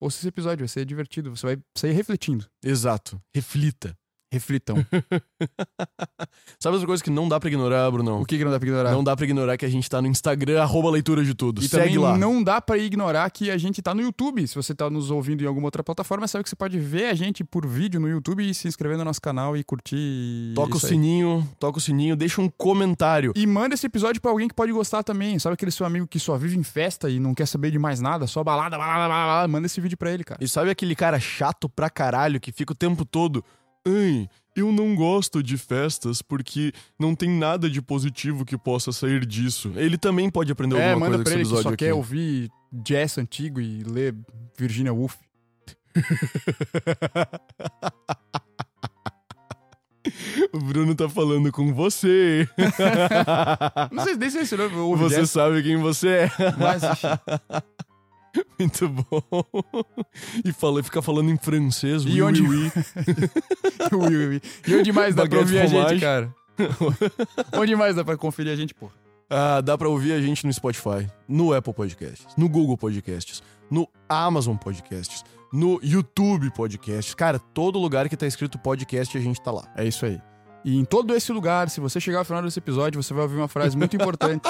ouça 0.00 0.18
esse 0.18 0.28
episódio, 0.28 0.60
vai 0.60 0.68
ser 0.68 0.84
divertido. 0.84 1.34
Você 1.34 1.46
vai 1.46 1.58
sair 1.76 1.92
refletindo. 1.92 2.46
Exato. 2.62 3.20
Reflita. 3.34 3.96
Reflitam. 4.30 4.76
Sabe 6.60 6.74
outra 6.74 6.86
coisa 6.86 7.02
que 7.02 7.08
não 7.08 7.28
dá 7.28 7.40
pra 7.40 7.48
ignorar, 7.48 7.90
Brunão? 7.90 8.20
o 8.20 8.26
que, 8.26 8.36
que 8.36 8.44
não 8.44 8.50
dá 8.50 8.58
pra 8.58 8.68
ignorar? 8.68 8.92
Não 8.92 9.02
dá 9.02 9.16
pra 9.16 9.24
ignorar 9.24 9.56
que 9.56 9.64
a 9.64 9.68
gente 9.68 9.88
tá 9.88 10.02
no 10.02 10.08
Instagram, 10.08 10.60
arroba 10.60 10.90
leitura 10.90 11.24
de 11.24 11.34
tudo. 11.34 11.62
E 11.62 11.68
Segue 11.68 11.96
lá. 11.96 12.16
não 12.18 12.42
dá 12.42 12.60
pra 12.60 12.76
ignorar 12.76 13.30
que 13.30 13.50
a 13.50 13.56
gente 13.56 13.80
tá 13.80 13.94
no 13.94 14.02
YouTube. 14.02 14.46
Se 14.46 14.54
você 14.54 14.74
tá 14.74 14.90
nos 14.90 15.10
ouvindo 15.10 15.42
em 15.42 15.46
alguma 15.46 15.66
outra 15.66 15.82
plataforma, 15.82 16.28
sabe 16.28 16.44
que 16.44 16.50
você 16.50 16.56
pode 16.56 16.78
ver 16.78 17.06
a 17.06 17.14
gente 17.14 17.42
por 17.42 17.66
vídeo 17.66 17.98
no 17.98 18.08
YouTube 18.08 18.48
e 18.48 18.52
se 18.52 18.68
inscrever 18.68 18.98
no 18.98 19.04
nosso 19.04 19.20
canal 19.20 19.56
e 19.56 19.64
curtir. 19.64 20.52
Toca 20.54 20.74
o 20.74 20.76
isso 20.76 20.86
aí. 20.86 20.92
sininho, 20.92 21.48
toca 21.58 21.78
o 21.78 21.80
sininho, 21.80 22.14
deixa 22.14 22.42
um 22.42 22.50
comentário. 22.50 23.32
E 23.34 23.46
manda 23.46 23.74
esse 23.74 23.86
episódio 23.86 24.20
pra 24.20 24.30
alguém 24.30 24.46
que 24.48 24.54
pode 24.54 24.72
gostar 24.72 25.02
também. 25.02 25.38
Sabe 25.38 25.54
aquele 25.54 25.70
seu 25.70 25.86
amigo 25.86 26.06
que 26.06 26.18
só 26.18 26.36
vive 26.36 26.58
em 26.58 26.62
festa 26.62 27.08
e 27.08 27.18
não 27.18 27.34
quer 27.34 27.46
saber 27.46 27.70
de 27.70 27.78
mais 27.78 27.98
nada, 28.00 28.26
só 28.26 28.44
balada, 28.44 28.76
balada, 28.76 29.08
balada, 29.08 29.26
balada. 29.26 29.48
Manda 29.48 29.66
esse 29.66 29.80
vídeo 29.80 29.96
pra 29.96 30.12
ele, 30.12 30.22
cara. 30.22 30.42
E 30.44 30.48
sabe 30.48 30.68
aquele 30.70 30.94
cara 30.94 31.18
chato 31.18 31.66
pra 31.66 31.88
caralho 31.88 32.38
que 32.38 32.52
fica 32.52 32.72
o 32.72 32.76
tempo 32.76 33.06
todo. 33.06 33.42
Ai, 33.86 34.28
eu 34.56 34.70
não 34.72 34.94
gosto 34.94 35.42
de 35.42 35.56
festas 35.56 36.20
porque 36.20 36.72
não 36.98 37.14
tem 37.14 37.30
nada 37.30 37.70
de 37.70 37.80
positivo 37.80 38.44
que 38.44 38.58
possa 38.58 38.92
sair 38.92 39.24
disso. 39.24 39.72
Ele 39.76 39.96
também 39.96 40.28
pode 40.30 40.50
aprender 40.52 40.76
É, 40.76 40.90
alguma 40.90 41.06
manda 41.06 41.18
coisa 41.18 41.24
com 41.24 41.24
pra 41.24 41.32
esse 41.32 41.40
ele 41.40 41.44
que 41.44 41.48
episódio 41.48 41.62
só 41.62 41.68
aqui. 41.74 41.84
quer 41.84 41.94
ouvir 41.94 42.50
jazz 42.72 43.16
antigo 43.18 43.60
e 43.60 43.82
ler 43.84 44.14
Virginia 44.58 44.92
Woolf. 44.92 45.14
o 50.52 50.58
Bruno 50.58 50.94
tá 50.94 51.08
falando 51.08 51.50
com 51.50 51.72
você. 51.74 52.48
Não 53.90 54.04
sei 54.04 54.16
nem 54.16 54.30
se 54.30 54.56
nome 54.56 54.76
ouve 54.76 55.02
você 55.02 55.16
jazz, 55.16 55.30
sabe 55.30 55.62
quem 55.62 55.76
você 55.76 56.08
é. 56.08 56.30
mas. 56.58 56.82
Muito 58.58 58.88
bom. 58.88 59.22
E 60.44 60.52
fala, 60.52 60.82
fica 60.82 61.00
falando 61.02 61.30
em 61.30 61.36
francês. 61.36 62.02
E 62.04 62.08
oui, 62.08 62.22
onde- 62.22 62.42
oui, 62.42 62.70
oui. 62.74 62.82
Ui, 63.92 64.16
ui, 64.16 64.26
ui. 64.26 64.42
E 64.66 64.74
onde 64.74 64.92
mais 64.92 65.14
dá 65.14 65.22
pra 65.26 65.38
Baguete 65.40 65.42
ouvir 65.44 65.58
a 65.60 65.66
gente, 65.66 66.00
fromage. 66.00 66.00
cara? 66.00 66.34
onde 67.60 67.76
mais 67.76 67.94
dá 67.96 68.04
pra 68.04 68.16
conferir 68.16 68.52
a 68.52 68.56
gente, 68.56 68.74
pô? 68.74 68.90
Ah, 69.30 69.60
dá 69.60 69.76
pra 69.78 69.88
ouvir 69.88 70.12
a 70.12 70.20
gente 70.20 70.46
no 70.46 70.52
Spotify, 70.52 71.06
no 71.28 71.52
Apple 71.52 71.72
Podcasts, 71.72 72.34
no 72.36 72.48
Google 72.48 72.76
Podcasts, 72.76 73.42
no 73.70 73.86
Amazon 74.08 74.56
Podcasts, 74.56 75.22
no 75.52 75.78
YouTube 75.82 76.50
Podcasts. 76.52 77.14
Cara, 77.14 77.38
todo 77.38 77.78
lugar 77.78 78.08
que 78.08 78.16
tá 78.16 78.26
escrito 78.26 78.58
podcast 78.58 79.16
a 79.16 79.20
gente 79.20 79.40
tá 79.40 79.50
lá. 79.50 79.70
É 79.76 79.84
isso 79.86 80.04
aí. 80.06 80.20
E 80.64 80.76
em 80.76 80.84
todo 80.84 81.14
esse 81.14 81.30
lugar, 81.32 81.70
se 81.70 81.78
você 81.80 82.00
chegar 82.00 82.18
ao 82.18 82.24
final 82.24 82.42
desse 82.42 82.58
episódio, 82.58 83.00
você 83.02 83.14
vai 83.14 83.22
ouvir 83.22 83.36
uma 83.36 83.48
frase 83.48 83.76
muito 83.76 83.94
importante 83.96 84.42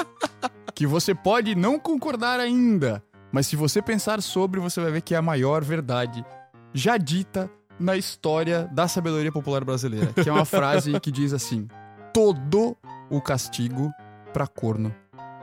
que 0.73 0.87
você 0.87 1.13
pode 1.13 1.55
não 1.55 1.77
concordar 1.77 2.39
ainda, 2.39 3.03
mas 3.31 3.47
se 3.47 3.55
você 3.55 3.81
pensar 3.81 4.21
sobre, 4.21 4.59
você 4.59 4.81
vai 4.81 4.91
ver 4.91 5.01
que 5.01 5.13
é 5.13 5.17
a 5.17 5.21
maior 5.21 5.63
verdade 5.63 6.25
já 6.73 6.97
dita 6.97 7.49
na 7.79 7.95
história 7.95 8.69
da 8.73 8.87
sabedoria 8.87 9.31
popular 9.31 9.63
brasileira, 9.63 10.07
que 10.13 10.29
é 10.29 10.31
uma 10.31 10.45
frase 10.45 10.99
que 10.99 11.11
diz 11.11 11.33
assim: 11.33 11.67
todo 12.13 12.75
o 13.09 13.21
castigo 13.21 13.91
pra 14.33 14.47
corno 14.47 14.93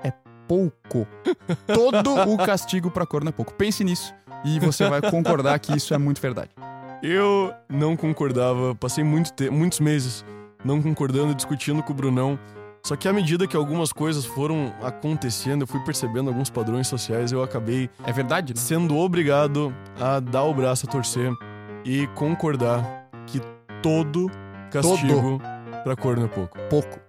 é 0.03 0.13
pouco. 0.47 1.07
Todo 1.67 2.15
o 2.33 2.37
castigo 2.37 2.91
pra 2.91 3.07
corno 3.07 3.29
é 3.29 3.33
pouco. 3.33 3.55
Pense 3.55 3.83
nisso 3.83 4.15
e 4.45 4.61
você 4.61 4.89
vai 4.89 5.01
concordar 5.11 5.59
que 5.59 5.77
isso 5.77 5.95
é 5.95 5.99
muito 5.99 6.21
verdade. 6.21 6.51
Eu 7.03 7.53
não 7.69 7.97
concordava, 7.97 8.75
passei 8.75 9.05
muito 9.05 9.33
muitos 9.53 9.81
meses 9.81 10.25
não 10.65 10.83
concordando, 10.83 11.35
discutindo 11.35 11.83
com 11.83 11.93
o 11.93 11.97
Brunão. 11.97 12.39
Só 12.87 12.95
que 12.95 13.09
à 13.09 13.13
medida 13.13 13.49
que 13.49 13.57
algumas 13.57 13.93
coisas 13.93 14.25
foram 14.25 14.73
acontecendo, 14.81 15.63
eu 15.63 15.67
fui 15.67 15.81
percebendo 15.81 16.29
alguns 16.29 16.49
padrões 16.49 16.87
sociais, 16.87 17.33
eu 17.33 17.43
acabei 17.43 17.91
É 18.05 18.13
verdade, 18.13 18.55
né? 18.55 18.61
sendo 18.61 18.97
obrigado 18.97 19.75
a 20.01 20.21
dar 20.21 20.45
o 20.45 20.55
braço 20.55 20.87
a 20.87 20.89
torcer 20.89 21.33
e 21.85 22.07
concordar 22.15 23.09
que 23.27 23.41
todo 23.83 24.31
castigo 24.71 25.43
pra 25.83 25.97
corno 25.97 26.27
é 26.27 26.29
pouco. 26.29 26.57
Pouco. 26.71 27.01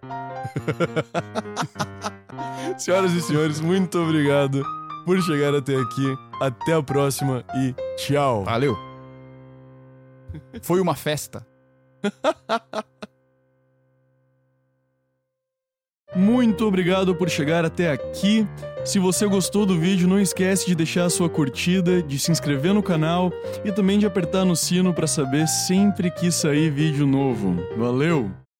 Senhoras 2.75 3.13
e 3.13 3.21
senhores, 3.21 3.61
muito 3.61 3.99
obrigado 3.99 4.63
por 5.05 5.21
chegar 5.21 5.53
até 5.53 5.75
aqui. 5.75 6.17
Até 6.41 6.73
a 6.73 6.81
próxima 6.81 7.45
e 7.55 7.75
tchau. 7.97 8.45
Valeu. 8.45 8.75
Foi 10.63 10.81
uma 10.81 10.95
festa. 10.95 11.45
Muito 16.17 16.65
obrigado 16.65 17.13
por 17.13 17.29
chegar 17.29 17.63
até 17.63 17.91
aqui. 17.91 18.47
Se 18.83 18.97
você 18.97 19.27
gostou 19.27 19.67
do 19.67 19.77
vídeo, 19.79 20.07
não 20.07 20.19
esquece 20.19 20.65
de 20.65 20.73
deixar 20.73 21.05
a 21.05 21.09
sua 21.11 21.29
curtida, 21.29 22.01
de 22.01 22.17
se 22.17 22.31
inscrever 22.31 22.73
no 22.73 22.81
canal 22.81 23.31
e 23.63 23.71
também 23.71 23.99
de 23.99 24.07
apertar 24.07 24.43
no 24.43 24.55
sino 24.55 24.93
para 24.93 25.05
saber 25.05 25.47
sempre 25.47 26.09
que 26.09 26.31
sair 26.31 26.71
vídeo 26.71 27.05
novo. 27.05 27.55
Valeu! 27.77 28.31